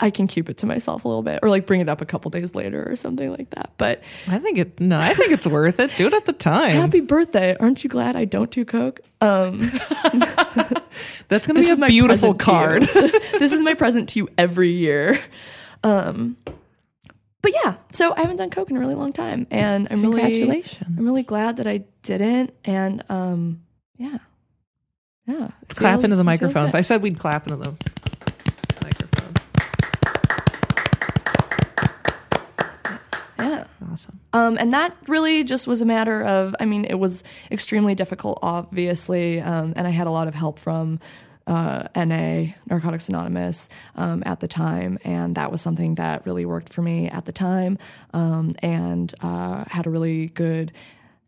I 0.00 0.08
can 0.08 0.26
keep 0.26 0.48
it 0.48 0.56
to 0.58 0.66
myself 0.66 1.04
a 1.04 1.08
little 1.08 1.22
bit, 1.22 1.40
or 1.42 1.50
like 1.50 1.66
bring 1.66 1.82
it 1.82 1.90
up 1.90 2.00
a 2.00 2.06
couple 2.06 2.30
days 2.30 2.54
later 2.54 2.90
or 2.90 2.96
something 2.96 3.30
like 3.30 3.50
that. 3.50 3.72
But 3.76 4.02
I 4.26 4.38
think 4.38 4.56
it. 4.56 4.80
No, 4.80 4.98
I 4.98 5.12
think 5.12 5.32
it's 5.32 5.46
worth 5.46 5.80
it. 5.80 5.90
Do 5.98 6.06
it 6.06 6.14
at 6.14 6.24
the 6.24 6.32
time. 6.32 6.70
happy 6.70 7.00
birthday! 7.00 7.54
Aren't 7.60 7.84
you 7.84 7.90
glad 7.90 8.16
I 8.16 8.24
don't 8.24 8.50
do 8.50 8.64
coke? 8.64 9.00
Um, 9.20 9.52
That's 11.28 11.46
going 11.46 11.56
to 11.56 11.60
this 11.60 11.68
be 11.68 11.74
a 11.74 11.78
my 11.78 11.88
beautiful 11.88 12.32
present 12.34 12.40
to 12.40 12.50
you. 12.50 12.58
card. 12.58 12.82
this 13.38 13.52
is 13.52 13.60
my 13.60 13.74
present 13.74 14.08
to 14.10 14.18
you 14.20 14.28
every 14.38 14.70
year. 14.70 15.18
Um, 15.84 16.38
but 17.42 17.52
yeah, 17.64 17.76
so 17.90 18.14
I 18.16 18.20
haven't 18.20 18.36
done 18.36 18.50
coke 18.50 18.70
in 18.70 18.76
a 18.76 18.80
really 18.80 18.94
long 18.94 19.12
time, 19.12 19.46
and 19.50 19.88
I'm 19.90 20.02
really 20.02 20.64
I'm 20.86 21.04
really 21.04 21.22
glad 21.22 21.56
that 21.56 21.66
I 21.66 21.84
didn't. 22.02 22.52
And 22.64 23.02
um, 23.08 23.62
yeah, 23.96 24.18
yeah, 25.26 25.50
it 25.62 25.74
clap 25.74 26.04
into 26.04 26.16
the 26.16 26.24
microphones. 26.24 26.74
I 26.74 26.82
said 26.82 27.02
we'd 27.02 27.18
clap 27.18 27.46
into 27.46 27.56
the 27.56 27.70
microphone. 28.82 29.34
yeah. 33.38 33.64
Awesome. 33.92 34.20
Um, 34.32 34.56
and 34.58 34.72
that 34.72 34.94
really 35.08 35.42
just 35.44 35.66
was 35.66 35.80
a 35.82 35.86
matter 35.86 36.22
of, 36.22 36.54
I 36.60 36.64
mean, 36.64 36.84
it 36.84 36.94
was 36.98 37.24
extremely 37.50 37.94
difficult, 37.94 38.38
obviously, 38.42 39.40
um, 39.40 39.72
and 39.76 39.86
I 39.86 39.90
had 39.90 40.06
a 40.06 40.10
lot 40.10 40.28
of 40.28 40.34
help 40.34 40.58
from 40.58 41.00
uh, 41.50 41.88
NA, 41.96 42.52
Narcotics 42.66 43.08
Anonymous, 43.08 43.68
um, 43.96 44.22
at 44.24 44.38
the 44.38 44.46
time, 44.46 44.98
and 45.02 45.34
that 45.34 45.50
was 45.50 45.60
something 45.60 45.96
that 45.96 46.24
really 46.24 46.44
worked 46.44 46.72
for 46.72 46.80
me 46.80 47.08
at 47.08 47.24
the 47.24 47.32
time, 47.32 47.76
um, 48.14 48.54
and 48.60 49.12
uh, 49.20 49.64
had 49.66 49.84
a 49.84 49.90
really 49.90 50.26
good 50.28 50.70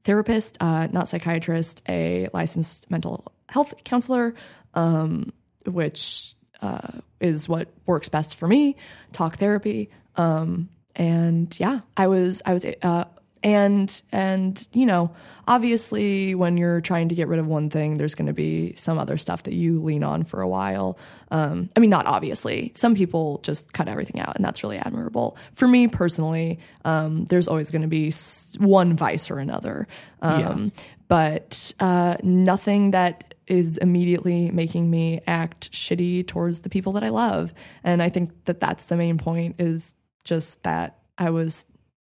therapist, 0.05 0.57
uh, 0.61 0.87
not 0.93 1.09
psychiatrist, 1.09 1.83
a 1.89 2.29
licensed 2.33 2.89
mental 2.89 3.33
health 3.49 3.75
counselor, 3.83 4.33
um, 4.75 5.33
which 5.67 6.37
uh, 6.63 7.01
is 7.21 7.49
what 7.49 7.69
works 7.87 8.09
best 8.09 8.37
for 8.37 8.47
me. 8.47 8.77
Talk 9.11 9.39
therapy, 9.39 9.91
um, 10.15 10.69
and 10.95 11.59
yeah, 11.59 11.81
I 11.97 12.07
was 12.07 12.43
I 12.47 12.53
was 12.53 12.65
uh, 12.83 13.07
and 13.43 14.03
and 14.13 14.67
you 14.73 14.87
know 14.87 15.15
obviously 15.49 16.35
when 16.35 16.57
you're 16.57 16.81
trying 16.81 17.09
to 17.09 17.15
get 17.15 17.27
rid 17.27 17.41
of 17.41 17.47
one 17.47 17.69
thing 17.69 17.97
there's 17.97 18.15
going 18.15 18.27
to 18.27 18.33
be 18.33 18.73
some 18.75 18.99
other 18.99 19.17
stuff 19.17 19.43
that 19.43 19.55
you 19.55 19.83
lean 19.83 20.05
on 20.05 20.25
for 20.25 20.41
a 20.41 20.49
while. 20.49 20.99
Um, 21.31 21.71
i 21.77 21.81
mean 21.81 21.91
not 21.91 22.07
obviously. 22.07 22.73
Some 22.75 22.95
people 22.95 23.39
just 23.39 23.73
cut 23.73 23.89
everything 23.89 24.21
out 24.21 24.37
and 24.37 24.45
that's 24.45 24.63
really 24.63 24.79
admirable. 24.79 25.37
For 25.53 25.67
me 25.67 25.89
personally 25.89 26.61
um, 26.85 27.25
there's 27.27 27.49
always 27.49 27.71
going 27.71 27.83
to 27.83 27.89
be 27.89 28.13
one 28.59 28.97
vice 28.97 29.31
or 29.31 29.39
another. 29.39 29.89
Um, 30.21 30.73
but 31.09 31.73
uh, 31.81 32.17
nothing 32.23 32.93
that 32.93 33.35
is 33.47 33.77
immediately 33.79 34.51
making 34.51 34.89
me 34.89 35.21
act 35.27 35.73
shitty 35.73 36.27
towards 36.27 36.61
the 36.61 36.71
people 36.71 36.93
that 36.93 37.03
i 37.03 37.09
love. 37.09 37.53
And 37.83 38.03
i 38.03 38.09
think 38.09 38.45
that 38.45 38.61
that's 38.61 38.87
the 38.87 38.97
main 38.97 39.19
point 39.19 39.57
is 39.59 39.95
just 40.25 40.63
that 40.63 40.99
i 41.19 41.31
was 41.31 41.67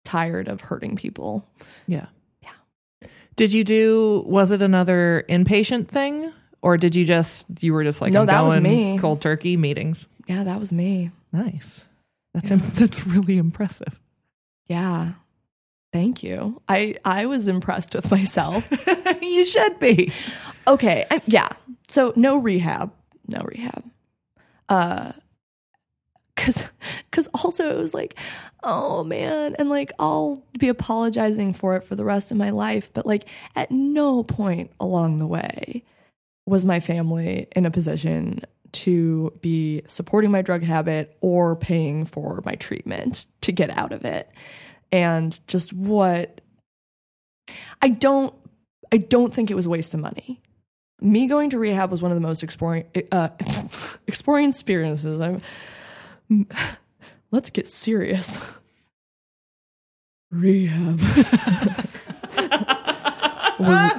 tired 0.06 0.48
of 0.48 0.62
hurting 0.62 0.96
people 0.96 1.46
Yeah. 1.88 2.06
Yeah. 2.42 3.08
Did 3.36 3.52
you 3.54 3.64
do, 3.66 4.24
was 4.26 4.52
it 4.52 4.62
another 4.62 5.26
inpatient 5.28 5.88
thing? 5.90 6.32
Or 6.62 6.78
did 6.78 6.96
you 6.96 7.06
just, 7.06 7.46
you 7.62 7.74
were 7.74 7.84
just 7.84 8.00
like, 8.02 8.14
No, 8.14 8.22
I'm 8.22 8.28
that 8.28 8.42
was 8.42 8.60
me. 8.62 8.98
cold 8.98 9.22
turkey 9.22 9.58
meetings? 9.58 10.08
yeah 10.28 10.44
that 10.44 10.60
was 10.60 10.72
me 10.72 11.12
Nice. 11.34 11.86
That's, 12.34 12.50
im- 12.50 12.60
that's 12.76 13.06
really 13.06 13.38
impressive. 13.38 14.00
Yeah. 14.68 15.14
Thank 15.94 16.24
you. 16.24 16.62
I 16.68 16.96
I 17.06 17.26
was 17.28 17.48
impressed 17.48 17.94
with 17.94 18.10
myself. 18.12 18.68
you 19.22 19.46
should 19.46 19.80
be. 19.80 20.12
okay. 20.68 21.06
I, 21.12 21.22
yeah. 21.28 21.48
So 21.88 22.12
no 22.16 22.38
rehab. 22.38 22.92
No 23.28 23.40
rehab. 23.46 23.84
Uh 24.68 25.12
cuz 26.46 26.72
cuz 27.12 27.28
also 27.34 27.70
it 27.70 27.78
was 27.78 27.94
like 27.94 28.16
oh 28.64 29.04
man 29.04 29.56
and 29.58 29.70
like 29.70 29.92
I'll 30.00 30.44
be 30.58 30.70
apologizing 30.70 31.54
for 31.54 31.76
it 31.76 31.84
for 31.84 31.96
the 31.96 32.06
rest 32.06 32.32
of 32.32 32.38
my 32.38 32.50
life 32.50 32.92
but 32.94 33.06
like 33.06 33.28
at 33.56 33.72
no 33.72 34.24
point 34.24 34.72
along 34.80 35.18
the 35.18 35.28
way 35.28 35.84
was 36.46 36.64
my 36.64 36.80
family 36.80 37.48
in 37.56 37.66
a 37.66 37.72
position 37.72 38.42
to 38.76 39.32
be 39.42 39.82
supporting 39.88 40.32
my 40.32 40.42
drug 40.42 40.62
habit 40.62 41.16
or 41.22 41.56
paying 41.56 42.04
for 42.06 42.42
my 42.46 42.56
treatment 42.56 43.26
to 43.42 43.54
get 43.54 43.70
out 43.70 43.94
of 43.94 44.04
it. 44.04 44.30
And 44.92 45.40
just 45.48 45.72
what 45.74 46.42
I 47.82 47.90
don't 47.90 48.34
I 48.92 48.98
don't 48.98 49.34
think 49.34 49.50
it 49.50 49.56
was 49.56 49.66
a 49.66 49.70
waste 49.70 49.94
of 49.94 50.02
money. 50.02 50.42
Me 51.02 51.28
going 51.28 51.50
to 51.50 51.60
rehab 51.60 51.90
was 51.90 52.02
one 52.02 52.12
of 52.12 52.16
the 52.16 52.22
most 52.22 52.44
exploring 52.44 52.86
uh, 53.12 53.30
exploring 54.08 54.48
experiences. 54.50 55.22
I'm 55.22 55.42
let's 57.32 57.50
get 57.50 57.68
serious. 57.68 58.60
Rehab 60.32 61.00
was 63.60 63.92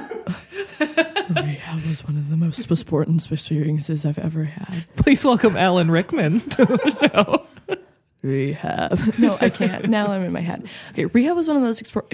rehab 1.29 1.75
was 1.87 2.03
one 2.05 2.17
of 2.17 2.29
the 2.29 2.37
most 2.37 2.69
important 2.69 3.31
experiences 3.31 4.05
I've 4.05 4.19
ever 4.19 4.43
had. 4.43 4.85
Please 4.97 5.25
welcome 5.25 5.57
Alan 5.57 5.89
Rickman 5.89 6.41
to 6.41 6.65
the 6.65 7.45
show. 7.67 7.75
Rehab. 8.21 8.99
No, 9.17 9.37
I 9.41 9.49
can't. 9.49 9.89
now 9.89 10.07
I'm 10.07 10.23
in 10.23 10.31
my 10.31 10.41
head. 10.41 10.67
Okay, 10.91 11.05
rehab 11.05 11.35
was 11.35 11.47
one 11.47 11.55
of 11.55 11.63
the 11.63 11.67
most 11.67 11.81
explore. 11.81 12.05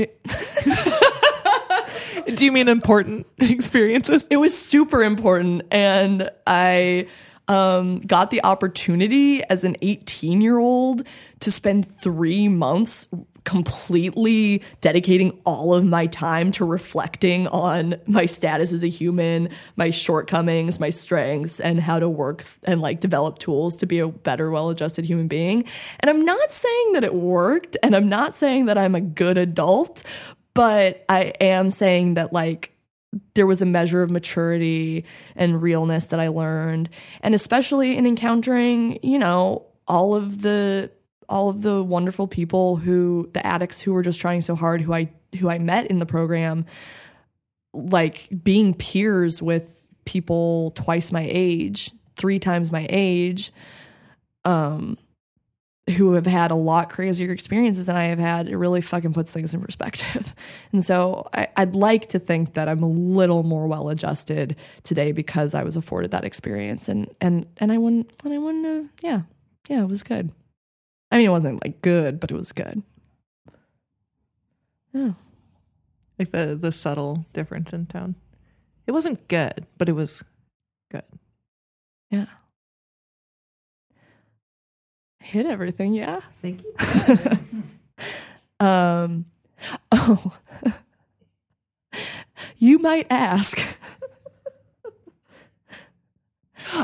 Do 2.35 2.45
you 2.45 2.51
mean 2.51 2.69
important 2.69 3.27
experiences? 3.41 4.25
it 4.29 4.37
was 4.37 4.57
super 4.57 5.03
important, 5.03 5.63
and 5.71 6.29
I 6.47 7.07
um, 7.47 7.97
got 7.99 8.31
the 8.31 8.43
opportunity 8.43 9.43
as 9.43 9.63
an 9.63 9.75
18 9.81 10.41
year 10.41 10.57
old 10.57 11.07
to 11.39 11.51
spend 11.51 11.85
three 12.01 12.47
months 12.47 13.07
completely 13.43 14.63
dedicating 14.81 15.37
all 15.45 15.73
of 15.73 15.83
my 15.83 16.07
time 16.07 16.51
to 16.51 16.65
reflecting 16.65 17.47
on 17.47 17.95
my 18.07 18.25
status 18.25 18.71
as 18.71 18.83
a 18.83 18.87
human, 18.87 19.49
my 19.75 19.91
shortcomings, 19.91 20.79
my 20.79 20.89
strengths, 20.89 21.59
and 21.59 21.79
how 21.79 21.99
to 21.99 22.09
work 22.09 22.43
and 22.63 22.81
like 22.81 22.99
develop 22.99 23.39
tools 23.39 23.75
to 23.77 23.85
be 23.85 23.99
a 23.99 24.07
better, 24.07 24.49
well 24.49 24.69
adjusted 24.69 25.05
human 25.05 25.27
being. 25.27 25.65
And 25.99 26.09
I'm 26.09 26.23
not 26.23 26.51
saying 26.51 26.93
that 26.93 27.03
it 27.03 27.13
worked, 27.13 27.77
and 27.83 27.95
I'm 27.95 28.09
not 28.09 28.33
saying 28.33 28.65
that 28.65 28.77
I'm 28.77 28.95
a 28.95 29.01
good 29.01 29.37
adult, 29.37 30.03
but 30.53 31.03
I 31.09 31.33
am 31.41 31.69
saying 31.69 32.13
that 32.13 32.31
like 32.31 32.72
there 33.33 33.47
was 33.47 33.61
a 33.61 33.65
measure 33.65 34.01
of 34.01 34.09
maturity 34.09 35.05
and 35.35 35.61
realness 35.61 36.05
that 36.07 36.19
I 36.19 36.27
learned, 36.29 36.89
and 37.21 37.35
especially 37.35 37.97
in 37.97 38.05
encountering, 38.05 38.99
you 39.01 39.19
know, 39.19 39.65
all 39.87 40.15
of 40.15 40.41
the 40.41 40.91
all 41.29 41.49
of 41.49 41.61
the 41.61 41.81
wonderful 41.81 42.27
people 42.27 42.77
who 42.77 43.29
the 43.33 43.45
addicts 43.45 43.81
who 43.81 43.93
were 43.93 44.01
just 44.01 44.19
trying 44.19 44.41
so 44.41 44.55
hard 44.55 44.81
who 44.81 44.93
I 44.93 45.11
who 45.39 45.49
I 45.49 45.59
met 45.59 45.87
in 45.87 45.99
the 45.99 46.05
program 46.05 46.65
like 47.73 48.27
being 48.43 48.73
peers 48.73 49.41
with 49.41 49.87
people 50.05 50.71
twice 50.71 51.11
my 51.11 51.25
age, 51.27 51.91
three 52.15 52.39
times 52.39 52.71
my 52.71 52.85
age 52.89 53.51
um 54.45 54.97
who 55.97 56.13
have 56.13 56.25
had 56.25 56.49
a 56.49 56.55
lot 56.55 56.89
crazier 56.89 57.31
experiences 57.31 57.87
than 57.87 57.95
I 57.95 58.05
have 58.05 58.19
had, 58.19 58.47
it 58.47 58.55
really 58.55 58.79
fucking 58.79 59.13
puts 59.13 59.33
things 59.33 59.53
in 59.53 59.61
perspective. 59.61 60.33
And 60.71 60.83
so 60.83 61.29
I, 61.33 61.49
I'd 61.55 61.75
like 61.75 62.07
to 62.09 62.19
think 62.19 62.55
that 62.55 62.67
I'm 62.67 62.81
a 62.81 62.89
little 62.89 63.43
more 63.43 63.67
well 63.67 63.89
adjusted 63.89 64.55
today 64.81 65.11
because 65.11 65.53
I 65.53 65.61
was 65.61 65.75
afforded 65.75 66.09
that 66.11 66.25
experience. 66.25 66.89
And 66.89 67.13
and 67.21 67.45
and 67.57 67.71
I 67.71 67.77
wouldn't 67.77 68.11
and 68.23 68.33
I 68.33 68.39
wouldn't 68.39 68.65
have 68.65 68.89
yeah. 69.01 69.21
Yeah, 69.69 69.83
it 69.83 69.89
was 69.89 70.01
good. 70.01 70.31
I 71.11 71.17
mean 71.17 71.27
it 71.27 71.31
wasn't 71.31 71.63
like 71.63 71.81
good, 71.83 72.19
but 72.19 72.31
it 72.31 72.33
was 72.33 72.51
good. 72.51 72.81
Yeah. 74.93 75.11
Like 76.17 76.31
the 76.31 76.57
the 76.59 76.71
subtle 76.71 77.27
difference 77.33 77.71
in 77.71 77.85
tone. 77.85 78.15
It 78.87 78.93
wasn't 78.93 79.27
good, 79.27 79.67
but 79.77 79.89
it 79.89 79.93
was 79.93 80.23
good. 80.91 81.03
Yeah. 82.09 82.25
Hit 85.23 85.45
everything, 85.45 85.93
yeah. 85.93 86.19
Thank 86.41 86.63
you. 86.63 86.73
Um, 88.59 89.25
oh, 89.91 90.37
you 92.57 92.79
might 92.79 93.07
ask. 93.09 93.79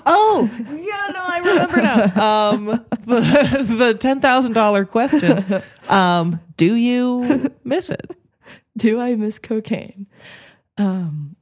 Oh, 0.05 0.49
yeah, 0.69 1.11
no, 1.13 1.19
I 1.19 1.39
remember 1.39 1.81
now. 1.81 2.49
Um, 2.51 2.65
the 3.05 3.65
the 3.77 3.97
ten 3.99 4.19
thousand 4.19 4.53
dollar 4.53 4.85
question. 4.85 5.43
Um, 5.87 6.39
do 6.57 6.75
you 6.75 7.49
miss 7.63 7.89
it? 7.89 8.11
Do 8.77 8.99
I 8.99 9.15
miss 9.15 9.39
cocaine? 9.39 10.05
Um, 10.77 11.37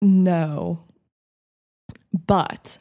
no, 0.00 0.84
but 2.26 2.78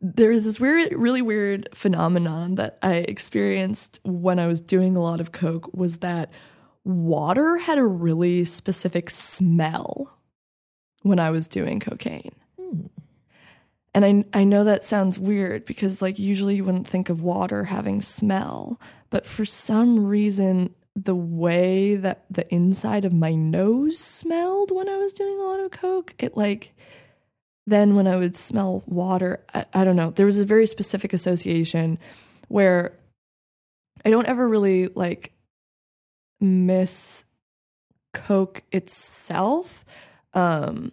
there's 0.00 0.44
this 0.44 0.58
weird, 0.58 0.92
really 0.92 1.22
weird 1.22 1.68
phenomenon 1.74 2.56
that 2.56 2.78
I 2.82 2.96
experienced 2.96 4.00
when 4.04 4.38
I 4.38 4.46
was 4.46 4.60
doing 4.60 4.96
a 4.96 5.02
lot 5.02 5.20
of 5.20 5.32
coke. 5.32 5.70
Was 5.74 5.98
that 5.98 6.30
water 6.84 7.58
had 7.58 7.78
a 7.78 7.84
really 7.84 8.44
specific 8.44 9.10
smell 9.10 10.18
when 11.02 11.18
I 11.18 11.30
was 11.30 11.48
doing 11.48 11.80
cocaine. 11.80 12.34
Hmm. 12.58 12.86
And 13.94 14.04
I 14.04 14.40
I 14.40 14.44
know 14.44 14.64
that 14.64 14.84
sounds 14.84 15.18
weird 15.18 15.64
because 15.64 16.02
like 16.02 16.18
usually 16.18 16.56
you 16.56 16.64
wouldn't 16.64 16.86
think 16.86 17.08
of 17.08 17.22
water 17.22 17.64
having 17.64 18.02
smell, 18.02 18.80
but 19.10 19.24
for 19.24 19.44
some 19.44 20.04
reason 20.04 20.74
the 20.94 21.14
way 21.14 21.94
that 21.94 22.24
the 22.30 22.52
inside 22.52 23.04
of 23.04 23.12
my 23.12 23.34
nose 23.34 23.98
smelled 23.98 24.70
when 24.70 24.88
I 24.88 24.96
was 24.96 25.12
doing 25.12 25.38
a 25.38 25.44
lot 25.44 25.60
of 25.60 25.70
coke, 25.70 26.14
it 26.18 26.36
like 26.36 26.74
then 27.66 27.96
when 27.96 28.06
I 28.06 28.16
would 28.16 28.36
smell 28.36 28.82
water, 28.86 29.44
I, 29.52 29.64
I 29.74 29.84
don't 29.84 29.96
know. 29.96 30.10
There 30.10 30.26
was 30.26 30.40
a 30.40 30.44
very 30.44 30.66
specific 30.66 31.12
association 31.12 31.98
where 32.48 32.92
I 34.04 34.10
don't 34.10 34.26
ever 34.26 34.46
really 34.46 34.88
like 34.88 35.32
miss 36.40 37.24
coke 38.12 38.62
itself. 38.72 39.84
Um 40.32 40.92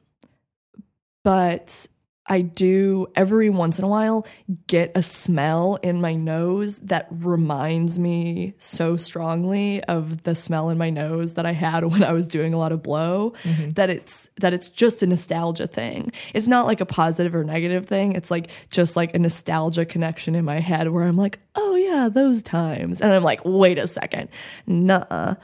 but 1.23 1.87
I 2.25 2.41
do 2.41 3.07
every 3.15 3.49
once 3.49 3.79
in 3.79 3.85
a 3.85 3.87
while 3.87 4.25
get 4.67 4.93
a 4.95 5.03
smell 5.03 5.75
in 5.83 5.99
my 5.99 6.15
nose 6.15 6.79
that 6.79 7.07
reminds 7.11 7.99
me 7.99 8.53
so 8.57 8.95
strongly 8.95 9.83
of 9.83 10.23
the 10.23 10.33
smell 10.33 10.69
in 10.69 10.77
my 10.77 10.89
nose 10.89 11.33
that 11.33 11.45
I 11.45 11.51
had 11.51 11.83
when 11.91 12.03
I 12.03 12.13
was 12.13 12.27
doing 12.27 12.53
a 12.53 12.57
lot 12.57 12.71
of 12.71 12.81
blow 12.81 13.33
that 13.73 13.89
it's 13.89 14.29
that 14.39 14.53
it's 14.53 14.69
just 14.69 15.03
a 15.03 15.07
nostalgia 15.07 15.67
thing. 15.67 16.11
It's 16.33 16.47
not 16.47 16.65
like 16.65 16.79
a 16.79 16.85
positive 16.85 17.35
or 17.35 17.43
negative 17.43 17.85
thing. 17.85 18.13
It's 18.13 18.31
like 18.31 18.49
just 18.69 18.95
like 18.95 19.13
a 19.13 19.19
nostalgia 19.19 19.85
connection 19.85 20.35
in 20.35 20.45
my 20.45 20.59
head 20.59 20.89
where 20.89 21.03
I'm 21.03 21.17
like, 21.17 21.39
"Oh 21.55 21.75
yeah, 21.75 22.09
those 22.09 22.41
times." 22.41 23.01
And 23.01 23.11
I'm 23.11 23.23
like, 23.23 23.41
"Wait 23.43 23.77
a 23.77 23.87
second. 23.87 24.29
Nuh-uh." 24.65 25.35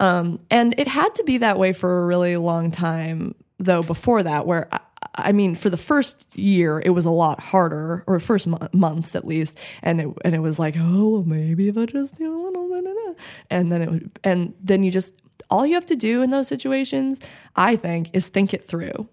Um, 0.00 0.40
and 0.50 0.74
it 0.78 0.88
had 0.88 1.14
to 1.16 1.24
be 1.24 1.38
that 1.38 1.58
way 1.58 1.72
for 1.72 2.02
a 2.02 2.06
really 2.06 2.36
long 2.36 2.70
time 2.70 3.34
though 3.58 3.82
before 3.82 4.22
that 4.22 4.46
where 4.46 4.68
I, 4.72 4.80
I 5.14 5.32
mean, 5.32 5.54
for 5.54 5.70
the 5.70 5.76
first 5.76 6.36
year, 6.36 6.82
it 6.84 6.90
was 6.90 7.04
a 7.06 7.10
lot 7.10 7.40
harder, 7.40 8.04
or 8.06 8.18
first 8.18 8.46
mo- 8.46 8.68
months 8.72 9.14
at 9.14 9.26
least, 9.26 9.58
and 9.82 10.00
it 10.00 10.08
and 10.24 10.34
it 10.34 10.40
was 10.40 10.58
like, 10.58 10.74
oh, 10.78 11.08
well, 11.08 11.22
maybe 11.24 11.68
if 11.68 11.76
I 11.78 11.86
just 11.86 12.16
do 12.16 12.32
a 12.34 12.38
little, 12.44 12.68
da, 12.68 12.80
da, 12.80 12.92
da. 12.92 13.14
and 13.50 13.70
then 13.72 13.82
it 13.82 13.90
would, 13.90 14.10
and 14.24 14.54
then 14.62 14.82
you 14.82 14.90
just 14.90 15.14
all 15.50 15.66
you 15.66 15.74
have 15.74 15.86
to 15.86 15.96
do 15.96 16.22
in 16.22 16.30
those 16.30 16.48
situations, 16.48 17.20
I 17.54 17.76
think, 17.76 18.10
is 18.12 18.28
think 18.28 18.52
it 18.52 18.64
through. 18.64 19.08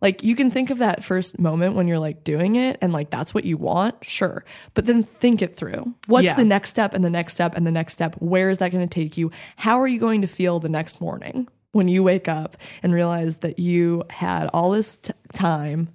Like 0.00 0.22
you 0.22 0.36
can 0.36 0.50
think 0.50 0.68
of 0.68 0.78
that 0.78 1.02
first 1.02 1.38
moment 1.38 1.74
when 1.76 1.88
you're 1.88 1.98
like 1.98 2.24
doing 2.24 2.56
it, 2.56 2.76
and 2.82 2.92
like 2.92 3.08
that's 3.10 3.32
what 3.32 3.44
you 3.44 3.56
want, 3.56 4.04
sure, 4.04 4.44
but 4.74 4.84
then 4.86 5.02
think 5.02 5.40
it 5.40 5.56
through. 5.56 5.94
What's 6.06 6.24
Yeah. 6.26 6.34
the 6.34 6.44
next 6.44 6.70
step, 6.70 6.92
and 6.92 7.02
the 7.04 7.08
next 7.10 7.32
step, 7.34 7.54
and 7.56 7.66
the 7.66 7.70
next 7.72 7.94
step? 7.94 8.14
Where 8.18 8.50
is 8.50 8.58
that 8.58 8.70
going 8.72 8.86
to 8.86 8.92
take 8.94 9.16
you? 9.16 9.30
How 9.56 9.80
are 9.80 9.88
you 9.88 9.98
going 9.98 10.20
to 10.20 10.26
feel 10.26 10.60
the 10.60 10.68
next 10.68 11.00
morning? 11.00 11.48
When 11.74 11.88
you 11.88 12.02
wake 12.02 12.28
up 12.28 12.56
and 12.82 12.94
realize 12.94 13.38
that 13.38 13.58
you 13.58 14.04
had 14.08 14.48
all 14.54 14.70
this 14.70 14.96
t- 14.96 15.12
time 15.32 15.88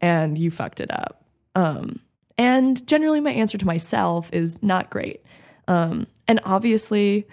and 0.00 0.36
you 0.36 0.50
fucked 0.50 0.80
it 0.80 0.90
up. 0.90 1.24
Um, 1.54 2.00
and 2.36 2.84
generally, 2.86 3.20
my 3.20 3.30
answer 3.30 3.56
to 3.58 3.66
myself 3.66 4.32
is 4.32 4.62
not 4.62 4.90
great. 4.90 5.22
Um, 5.68 6.06
and 6.26 6.40
obviously, 6.44 7.28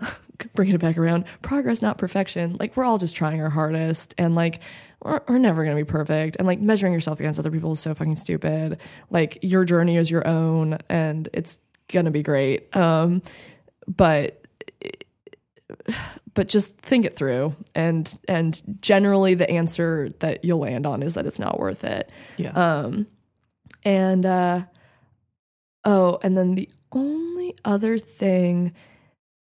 bringing 0.54 0.74
it 0.74 0.80
back 0.80 0.96
around, 0.96 1.24
progress, 1.42 1.82
not 1.82 1.98
perfection. 1.98 2.56
Like, 2.58 2.76
we're 2.76 2.84
all 2.84 2.98
just 2.98 3.14
trying 3.14 3.40
our 3.40 3.50
hardest 3.50 4.14
and 4.16 4.34
like, 4.34 4.60
we're, 5.02 5.20
we're 5.28 5.38
never 5.38 5.64
going 5.64 5.76
to 5.76 5.84
be 5.84 5.90
perfect. 5.90 6.36
And 6.36 6.46
like, 6.46 6.60
measuring 6.60 6.92
yourself 6.92 7.20
against 7.20 7.38
other 7.38 7.50
people 7.50 7.72
is 7.72 7.80
so 7.80 7.94
fucking 7.94 8.16
stupid. 8.16 8.78
Like, 9.10 9.38
your 9.42 9.64
journey 9.64 9.96
is 9.96 10.10
your 10.10 10.26
own 10.26 10.78
and 10.88 11.28
it's 11.34 11.58
going 11.88 12.06
to 12.06 12.10
be 12.10 12.22
great. 12.22 12.74
Um, 12.74 13.20
but 13.86 14.41
but 16.34 16.48
just 16.48 16.78
think 16.78 17.04
it 17.04 17.14
through. 17.14 17.54
And 17.74 18.12
and 18.28 18.60
generally 18.80 19.34
the 19.34 19.48
answer 19.50 20.08
that 20.20 20.44
you'll 20.44 20.60
land 20.60 20.86
on 20.86 21.02
is 21.02 21.14
that 21.14 21.26
it's 21.26 21.38
not 21.38 21.58
worth 21.58 21.84
it. 21.84 22.10
Yeah. 22.36 22.50
um 22.50 23.06
and 23.84 24.24
uh 24.24 24.62
oh 25.84 26.18
and 26.22 26.36
then 26.36 26.54
the 26.54 26.68
only 26.92 27.54
other 27.64 27.98
thing 27.98 28.72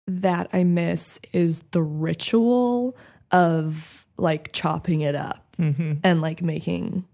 that 0.07 0.49
i 0.51 0.63
miss 0.63 1.19
is 1.31 1.61
the 1.71 1.81
ritual 1.81 2.97
of 3.31 4.05
like 4.17 4.51
chopping 4.51 5.01
it 5.01 5.15
up 5.15 5.55
hmm 5.57 5.93
and 6.03 6.21
like 6.21 6.41
making 6.41 7.05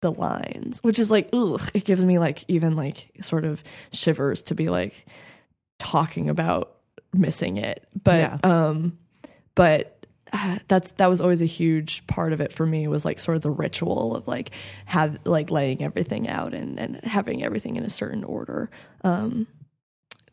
the 0.00 0.10
lines 0.10 0.78
which 0.82 0.98
is 0.98 1.10
like 1.10 1.28
ugh 1.32 1.60
it 1.74 1.84
gives 1.84 2.04
me 2.04 2.18
like 2.18 2.44
even 2.48 2.76
like 2.76 3.10
sort 3.20 3.44
of 3.44 3.62
shivers 3.92 4.42
to 4.42 4.54
be 4.54 4.68
like 4.68 5.06
talking 5.78 6.28
about 6.30 6.76
missing 7.12 7.56
it. 7.56 7.86
But 8.02 8.18
Yeah. 8.18 8.38
um 8.42 8.98
but 9.54 9.90
uh, 10.32 10.58
that's 10.66 10.92
that 10.92 11.08
was 11.08 11.20
always 11.20 11.40
a 11.40 11.46
huge 11.46 12.06
part 12.08 12.32
of 12.32 12.40
it 12.40 12.52
for 12.52 12.66
me 12.66 12.88
was 12.88 13.04
like 13.04 13.20
sort 13.20 13.36
of 13.36 13.42
the 13.42 13.50
ritual 13.50 14.16
of 14.16 14.26
like 14.26 14.50
have 14.86 15.18
like 15.24 15.50
laying 15.50 15.82
everything 15.82 16.28
out 16.28 16.52
and 16.54 16.78
and 16.78 16.96
having 17.04 17.42
everything 17.44 17.76
in 17.76 17.84
a 17.84 17.90
certain 17.90 18.24
order. 18.24 18.68
Um 19.02 19.46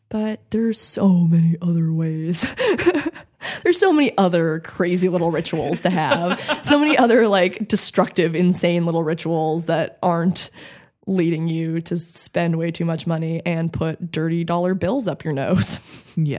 but 0.08 0.40
there's 0.50 0.78
so 0.80 1.08
many 1.20 1.56
other 1.62 1.90
ways. 1.92 2.46
There's 3.64 3.78
so 3.80 3.92
many 3.92 4.16
other 4.18 4.60
crazy 4.60 5.08
little 5.08 5.30
rituals 5.30 5.80
to 5.82 5.90
have. 5.90 6.38
So 6.64 6.78
many 6.78 6.96
other 6.98 7.26
like 7.28 7.66
destructive 7.66 8.34
insane 8.34 8.84
little 8.86 9.02
rituals 9.02 9.66
that 9.66 9.98
aren't 10.02 10.50
leading 11.06 11.48
you 11.48 11.80
to 11.80 11.96
spend 11.96 12.56
way 12.56 12.70
too 12.70 12.84
much 12.84 13.06
money 13.06 13.42
and 13.44 13.72
put 13.72 14.10
dirty 14.12 14.44
dollar 14.44 14.74
bills 14.74 15.08
up 15.08 15.24
your 15.24 15.32
nose 15.34 15.80
Yeah. 16.16 16.38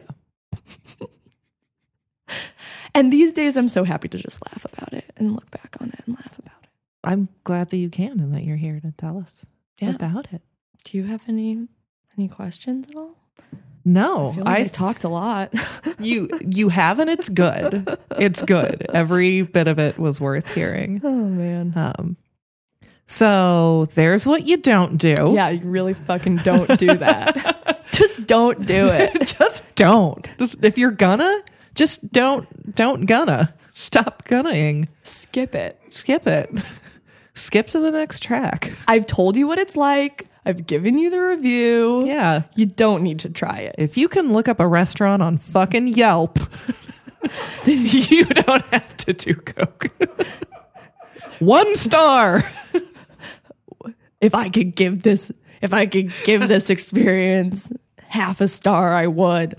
and 2.95 3.11
these 3.11 3.33
days 3.33 3.57
i'm 3.57 3.67
so 3.69 3.83
happy 3.83 4.07
to 4.07 4.17
just 4.17 4.41
laugh 4.47 4.65
about 4.65 4.93
it 4.93 5.05
and 5.17 5.33
look 5.33 5.49
back 5.51 5.75
on 5.81 5.89
it 5.89 5.99
and 6.05 6.15
laugh 6.15 6.37
about 6.39 6.63
it 6.63 6.69
I'm 7.05 7.27
glad 7.43 7.69
that 7.71 7.77
you 7.77 7.89
can 7.89 8.21
and 8.21 8.33
that 8.33 8.43
you're 8.45 8.55
here 8.55 8.79
to 8.79 8.93
tell 8.97 9.17
us 9.17 9.45
Yeah. 9.79 9.95
about 9.95 10.31
it. 10.31 10.41
do 10.85 10.97
you 10.97 11.03
have 11.05 11.23
any 11.27 11.67
any 12.17 12.29
questions 12.29 12.87
at 12.89 12.95
all 12.95 13.17
No, 13.83 14.29
i 14.37 14.39
like 14.41 14.65
I 14.65 14.67
talked 14.67 15.03
a 15.03 15.09
lot 15.09 15.51
you 15.99 16.29
you 16.39 16.69
have 16.69 16.99
and 16.99 17.09
it's 17.09 17.27
good. 17.27 17.97
It's 18.17 18.41
good. 18.43 18.85
Every 18.93 19.41
bit 19.41 19.67
of 19.67 19.77
it 19.79 19.97
was 19.99 20.21
worth 20.21 20.53
hearing. 20.55 21.01
oh 21.03 21.27
man 21.27 21.73
Um 21.75 22.15
so 23.13 23.85
there's 23.93 24.25
what 24.25 24.45
you 24.47 24.57
don't 24.57 24.97
do. 24.97 25.33
yeah 25.35 25.49
you 25.49 25.65
really 25.67 25.93
fucking 25.93 26.37
don't 26.37 26.77
do 26.79 26.93
that 26.95 27.85
just 27.91 28.25
don't 28.25 28.65
do 28.65 28.87
it 28.91 29.27
just 29.39 29.75
don't. 29.75 30.27
Just- 30.39 30.63
if 30.63 30.77
you're 30.77 30.91
gonna, 30.91 31.41
just 31.75 32.11
don't 32.11 32.75
don't 32.75 33.05
gonna. 33.05 33.53
Stop 33.71 34.23
gunning. 34.25 34.87
skip 35.03 35.53
it 35.55 35.79
Skip 35.89 36.25
it. 36.27 36.49
Skip 37.35 37.67
to 37.67 37.79
the 37.79 37.91
next 37.91 38.21
track. 38.23 38.71
I've 38.87 39.05
told 39.07 39.35
you 39.35 39.47
what 39.47 39.57
it's 39.59 39.75
like. 39.75 40.27
I've 40.45 40.65
given 40.67 40.97
you 40.97 41.09
the 41.09 41.21
review. 41.21 42.05
Yeah. 42.05 42.43
You 42.55 42.65
don't 42.67 43.01
need 43.03 43.19
to 43.19 43.29
try 43.29 43.57
it. 43.59 43.75
If 43.77 43.95
you 43.97 44.07
can 44.09 44.33
look 44.33 44.47
up 44.47 44.59
a 44.59 44.67
restaurant 44.67 45.21
on 45.23 45.37
fucking 45.39 45.87
Yelp, 45.87 46.37
you 47.65 48.25
don't 48.25 48.63
have 48.65 48.97
to 48.97 49.13
do 49.13 49.33
Coke. 49.35 49.87
One 51.39 51.75
star. 51.75 52.43
If 54.23 54.33
I 54.33 54.49
could 54.49 54.75
give 54.75 55.03
this 55.03 55.31
if 55.61 55.73
I 55.73 55.85
could 55.85 56.13
give 56.25 56.47
this 56.47 56.69
experience 56.69 57.71
half 58.07 58.41
a 58.41 58.47
star, 58.47 58.93
I 58.93 59.07
would. 59.07 59.55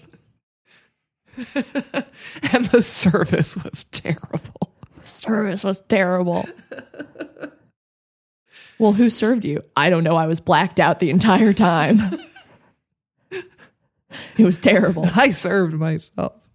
And 2.53 2.67
the 2.67 2.83
service 2.83 3.57
was 3.57 3.85
terrible. 3.85 4.73
Service 5.03 5.65
was 5.65 5.81
terrible. 5.83 6.47
well, 8.79 8.93
who 8.93 9.11
served 9.11 9.45
you? 9.45 9.63
I 9.77 9.91
don't 9.91 10.05
know. 10.05 10.17
I 10.17 10.27
was 10.27 10.41
blacked 10.41 10.79
out 10.79 11.01
the 11.01 11.11
entire 11.11 11.53
time. 11.53 11.99
it 13.31 14.45
was 14.45 14.59
terrible. 14.59 15.07
I 15.17 15.31
served 15.31 15.75
myself. 15.75 16.49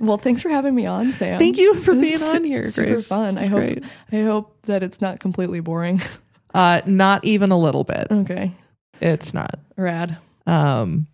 Well, 0.00 0.16
thanks 0.18 0.42
for 0.42 0.48
having 0.48 0.74
me 0.74 0.86
on, 0.86 1.12
Sam. 1.12 1.38
Thank 1.38 1.58
you 1.58 1.74
for 1.74 1.92
being 1.92 2.14
It's 2.14 2.34
on 2.34 2.42
here, 2.42 2.64
Super 2.64 2.92
Grace. 2.94 3.06
fun. 3.06 3.36
I 3.38 3.42
hope 3.46 3.52
great. 3.58 3.84
I 4.10 4.22
hope 4.22 4.56
that 4.62 4.82
it's 4.82 5.00
not 5.00 5.20
completely 5.20 5.60
boring. 5.60 6.00
Uh, 6.52 6.80
not 6.84 7.24
even 7.24 7.52
a 7.52 7.56
little 7.56 7.84
bit. 7.84 8.08
okay. 8.10 8.50
It's 9.00 9.32
not. 9.32 9.60
Rad. 9.76 10.16
Um, 10.48 11.06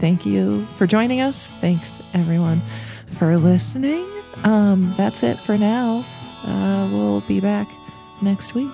thank 0.00 0.26
you 0.26 0.62
for 0.62 0.88
joining 0.88 1.20
us. 1.20 1.52
Thanks 1.60 2.02
everyone 2.12 2.60
for 3.06 3.36
listening. 3.36 4.04
Um, 4.42 4.92
that's 4.96 5.22
it 5.22 5.36
for 5.38 5.56
now. 5.56 6.04
Uh, 6.44 6.88
we'll 6.92 7.20
be 7.28 7.38
back 7.40 7.68
next 8.20 8.54
week 8.56 8.72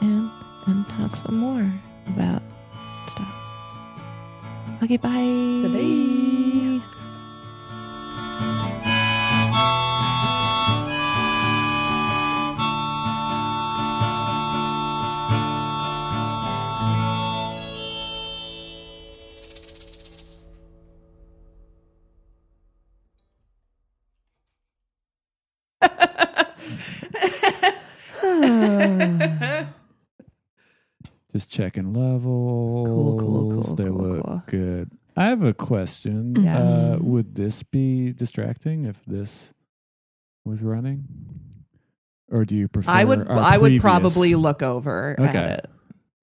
and 0.00 0.30
and 0.68 0.86
talk 0.88 1.14
some 1.16 1.36
more 1.36 1.70
about 2.08 2.40
stuff. 3.08 4.80
Okay. 4.84 4.96
Bye-bye. 4.96 6.53
Checking 31.54 31.92
levels. 31.92 32.88
Cool, 32.88 33.18
cool, 33.18 33.50
cool, 33.62 33.74
They 33.76 33.84
cool, 33.84 33.92
look 33.98 34.24
cool. 34.26 34.42
good. 34.46 34.90
I 35.16 35.26
have 35.26 35.42
a 35.42 35.54
question. 35.54 36.34
Yes. 36.42 36.58
Uh, 36.60 36.98
would 37.00 37.36
this 37.36 37.62
be 37.62 38.12
distracting 38.12 38.84
if 38.84 39.02
this 39.06 39.54
was 40.44 40.62
running? 40.62 41.06
Or 42.30 42.44
do 42.44 42.56
you 42.56 42.66
prefer? 42.68 42.90
I 42.90 43.04
would 43.04 43.28
I 43.28 43.56
would 43.58 43.80
probably 43.80 44.34
look 44.34 44.62
over 44.62 45.14
Okay. 45.18 45.38
at 45.38 45.58
it 45.60 45.70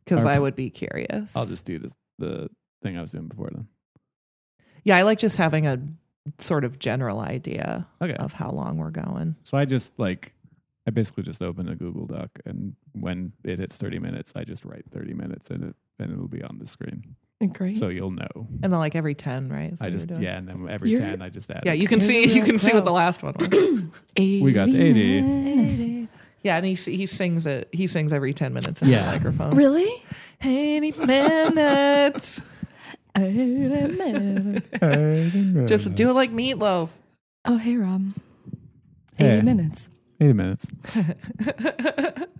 because 0.03 0.25
I 0.25 0.37
would 0.39 0.55
be 0.55 0.69
curious. 0.69 1.35
I'll 1.37 1.45
just 1.45 1.65
do 1.65 1.79
this, 1.79 1.93
the 2.19 2.49
thing 2.83 2.97
I 2.97 3.01
was 3.01 3.11
doing 3.11 3.27
before 3.27 3.49
then. 3.53 3.67
yeah, 4.83 4.97
I 4.97 5.03
like 5.03 5.19
just 5.19 5.37
having 5.37 5.67
a 5.67 5.79
sort 6.39 6.65
of 6.65 6.77
general 6.79 7.19
idea 7.19 7.87
Okay. 8.01 8.15
of 8.15 8.33
how 8.33 8.51
long 8.51 8.77
we're 8.77 8.91
going. 8.91 9.35
So 9.43 9.57
I 9.57 9.63
just 9.65 9.97
like 9.97 10.33
I 10.87 10.91
basically 10.91 11.23
just 11.23 11.41
open 11.43 11.69
a 11.69 11.75
Google 11.75 12.07
Doc, 12.07 12.29
and 12.45 12.75
when 12.93 13.33
it 13.43 13.59
hits 13.59 13.77
30 13.77 13.99
minutes, 13.99 14.33
I 14.35 14.43
just 14.43 14.65
write 14.65 14.85
30 14.91 15.13
minutes 15.13 15.51
in 15.51 15.63
it, 15.63 15.75
and 15.99 16.11
it'll 16.11 16.27
be 16.27 16.41
on 16.43 16.57
the 16.57 16.65
screen, 16.65 17.15
eh, 17.39 17.47
Great. 17.47 17.77
so 17.77 17.89
you'll 17.89 18.09
know. 18.11 18.47
And 18.63 18.73
then 18.73 18.79
like 18.79 18.95
every 18.95 19.13
10, 19.13 19.49
right? 19.49 19.75
I 19.79 19.91
just 19.91 20.09
yeah, 20.19 20.37
and 20.37 20.47
then 20.47 20.67
every 20.67 20.89
You're- 20.91 21.05
10, 21.05 21.21
I 21.21 21.29
just 21.29 21.51
add. 21.51 21.63
Yeah, 21.65 21.73
it. 21.73 21.79
you 21.79 21.87
can 21.87 22.01
see 22.01 22.23
you 22.25 22.41
can 22.43 22.55
real 22.55 22.59
see 22.59 22.73
what 22.73 22.85
the 22.85 22.91
last 22.91 23.21
one 23.21 23.35
was. 23.39 23.47
We 24.17 24.51
got 24.53 24.69
80. 24.69 26.07
yeah, 26.43 26.57
and 26.57 26.65
he 26.65 26.73
he 26.73 27.05
sings 27.05 27.45
it. 27.45 27.69
He 27.71 27.85
sings 27.87 28.11
every 28.11 28.33
10 28.33 28.51
minutes 28.53 28.81
in 28.81 28.89
Yeah. 28.89 29.05
the 29.05 29.11
microphone. 29.11 29.55
Really? 29.55 30.03
80 30.43 30.93
minutes. 31.05 32.41
oh, 33.15 35.65
Just 35.67 35.93
do 35.95 36.09
it 36.09 36.13
like 36.13 36.31
meatloaf. 36.31 36.89
Oh 37.45 37.57
hey, 37.57 37.75
Rob. 37.75 38.13
80 39.19 39.29
Hey. 39.29 39.41
minutes. 39.41 39.89
80 40.21 40.33
minutes. 40.33 40.67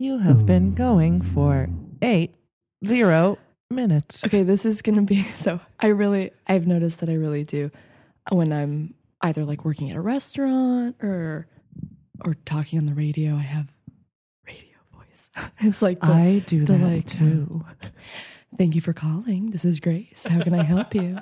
You 0.00 0.18
have 0.18 0.46
been 0.46 0.74
going 0.74 1.22
for 1.22 1.68
eight 2.02 2.32
zero 2.86 3.36
minutes. 3.68 4.24
Okay, 4.24 4.44
this 4.44 4.64
is 4.64 4.80
going 4.80 4.94
to 4.94 5.02
be 5.02 5.22
so 5.34 5.60
I 5.80 5.88
really 5.88 6.30
I've 6.46 6.68
noticed 6.68 7.00
that 7.00 7.08
I 7.08 7.14
really 7.14 7.42
do 7.42 7.72
when 8.30 8.52
I'm 8.52 8.94
either 9.22 9.44
like 9.44 9.64
working 9.64 9.90
at 9.90 9.96
a 9.96 10.00
restaurant 10.00 10.94
or 11.02 11.48
or 12.24 12.34
talking 12.44 12.78
on 12.78 12.86
the 12.86 12.94
radio, 12.94 13.34
I 13.34 13.40
have 13.40 13.74
radio 14.46 14.78
voice. 14.94 15.30
It's 15.58 15.82
like 15.82 15.98
the, 15.98 16.06
I 16.06 16.44
do 16.46 16.64
the, 16.64 16.74
that 16.74 16.80
like, 16.80 17.06
too. 17.06 17.64
Thank 18.56 18.76
you 18.76 18.80
for 18.80 18.92
calling. 18.92 19.50
This 19.50 19.64
is 19.64 19.80
Grace. 19.80 20.26
How 20.30 20.42
can 20.42 20.54
I 20.54 20.62
help 20.62 20.94
you? 20.94 21.18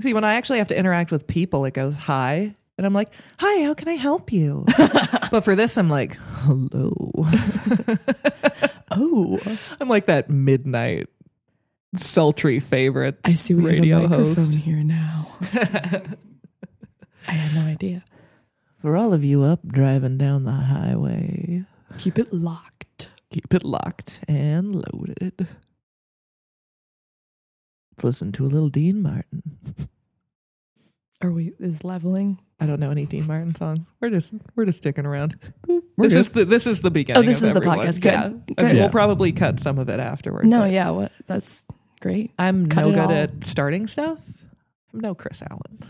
See, 0.00 0.14
when 0.14 0.24
I 0.24 0.34
actually 0.34 0.58
have 0.58 0.68
to 0.68 0.76
interact 0.76 1.10
with 1.10 1.26
people, 1.26 1.66
it 1.66 1.74
goes 1.74 1.98
hi. 1.98 2.56
And 2.76 2.86
I'm 2.86 2.92
like, 2.92 3.12
hi, 3.38 3.64
how 3.64 3.74
can 3.74 3.88
I 3.88 3.94
help 3.94 4.32
you? 4.32 4.64
but 5.30 5.42
for 5.44 5.54
this, 5.54 5.76
I'm 5.78 5.88
like, 5.90 6.16
hello. 6.42 6.92
Oh, 8.96 9.38
I'm 9.80 9.88
like 9.88 10.06
that 10.06 10.30
midnight 10.30 11.08
sultry 11.96 12.60
favorite. 12.60 13.18
I 13.24 13.30
see 13.32 13.52
we 13.54 13.64
radio 13.64 14.02
have 14.02 14.12
a 14.12 14.18
microphone 14.18 14.44
host. 14.44 14.52
here 14.58 14.84
now. 14.84 15.36
I 17.26 17.32
had 17.32 17.54
no 17.56 17.62
idea. 17.68 18.04
For 18.80 18.96
all 18.96 19.12
of 19.12 19.24
you 19.24 19.42
up 19.42 19.66
driving 19.66 20.16
down 20.16 20.44
the 20.44 20.52
highway, 20.52 21.64
Keep 21.98 22.20
it 22.20 22.32
locked. 22.32 23.08
keep 23.32 23.52
it 23.52 23.64
locked 23.64 24.20
and 24.28 24.76
loaded. 24.76 25.48
Let's 27.94 28.04
listen 28.04 28.30
to 28.32 28.44
a 28.44 28.46
little 28.46 28.68
Dean 28.68 29.02
Martin. 29.02 29.88
Are 31.20 31.32
we 31.32 31.52
is 31.58 31.82
leveling? 31.82 32.38
I 32.64 32.66
don't 32.66 32.80
know 32.80 32.90
any 32.90 33.04
Dean 33.06 33.26
Martin 33.26 33.54
songs. 33.54 33.86
We're 34.00 34.10
just 34.10 34.32
we're 34.56 34.64
just 34.64 34.78
sticking 34.78 35.04
around. 35.06 35.36
We're 35.68 36.08
this 36.08 36.12
good. 36.12 36.18
is 36.18 36.28
the 36.30 36.44
this 36.46 36.66
is 36.66 36.80
the 36.80 36.90
beginning. 36.90 37.22
Oh, 37.22 37.26
this 37.26 37.42
of 37.42 37.48
is 37.48 37.52
the 37.52 37.58
everyone. 37.58 37.78
podcast. 37.86 38.00
Good. 38.00 38.12
Yeah. 38.12 38.28
Good. 38.28 38.56
Mean, 38.66 38.76
Yeah. 38.76 38.82
We'll 38.82 38.90
probably 38.90 39.32
cut 39.32 39.60
some 39.60 39.78
of 39.78 39.88
it 39.88 40.00
afterward. 40.00 40.46
No, 40.46 40.64
yeah, 40.64 40.90
what 40.90 41.12
that's 41.26 41.64
great. 42.00 42.32
I'm 42.38 42.68
Cut 42.68 42.80
no 42.86 42.90
good 42.92 42.98
all. 43.00 43.10
at 43.12 43.44
starting 43.44 43.86
stuff. 43.86 44.18
I'm 44.92 45.00
no 45.00 45.14
Chris 45.14 45.42
Allen. 45.42 45.78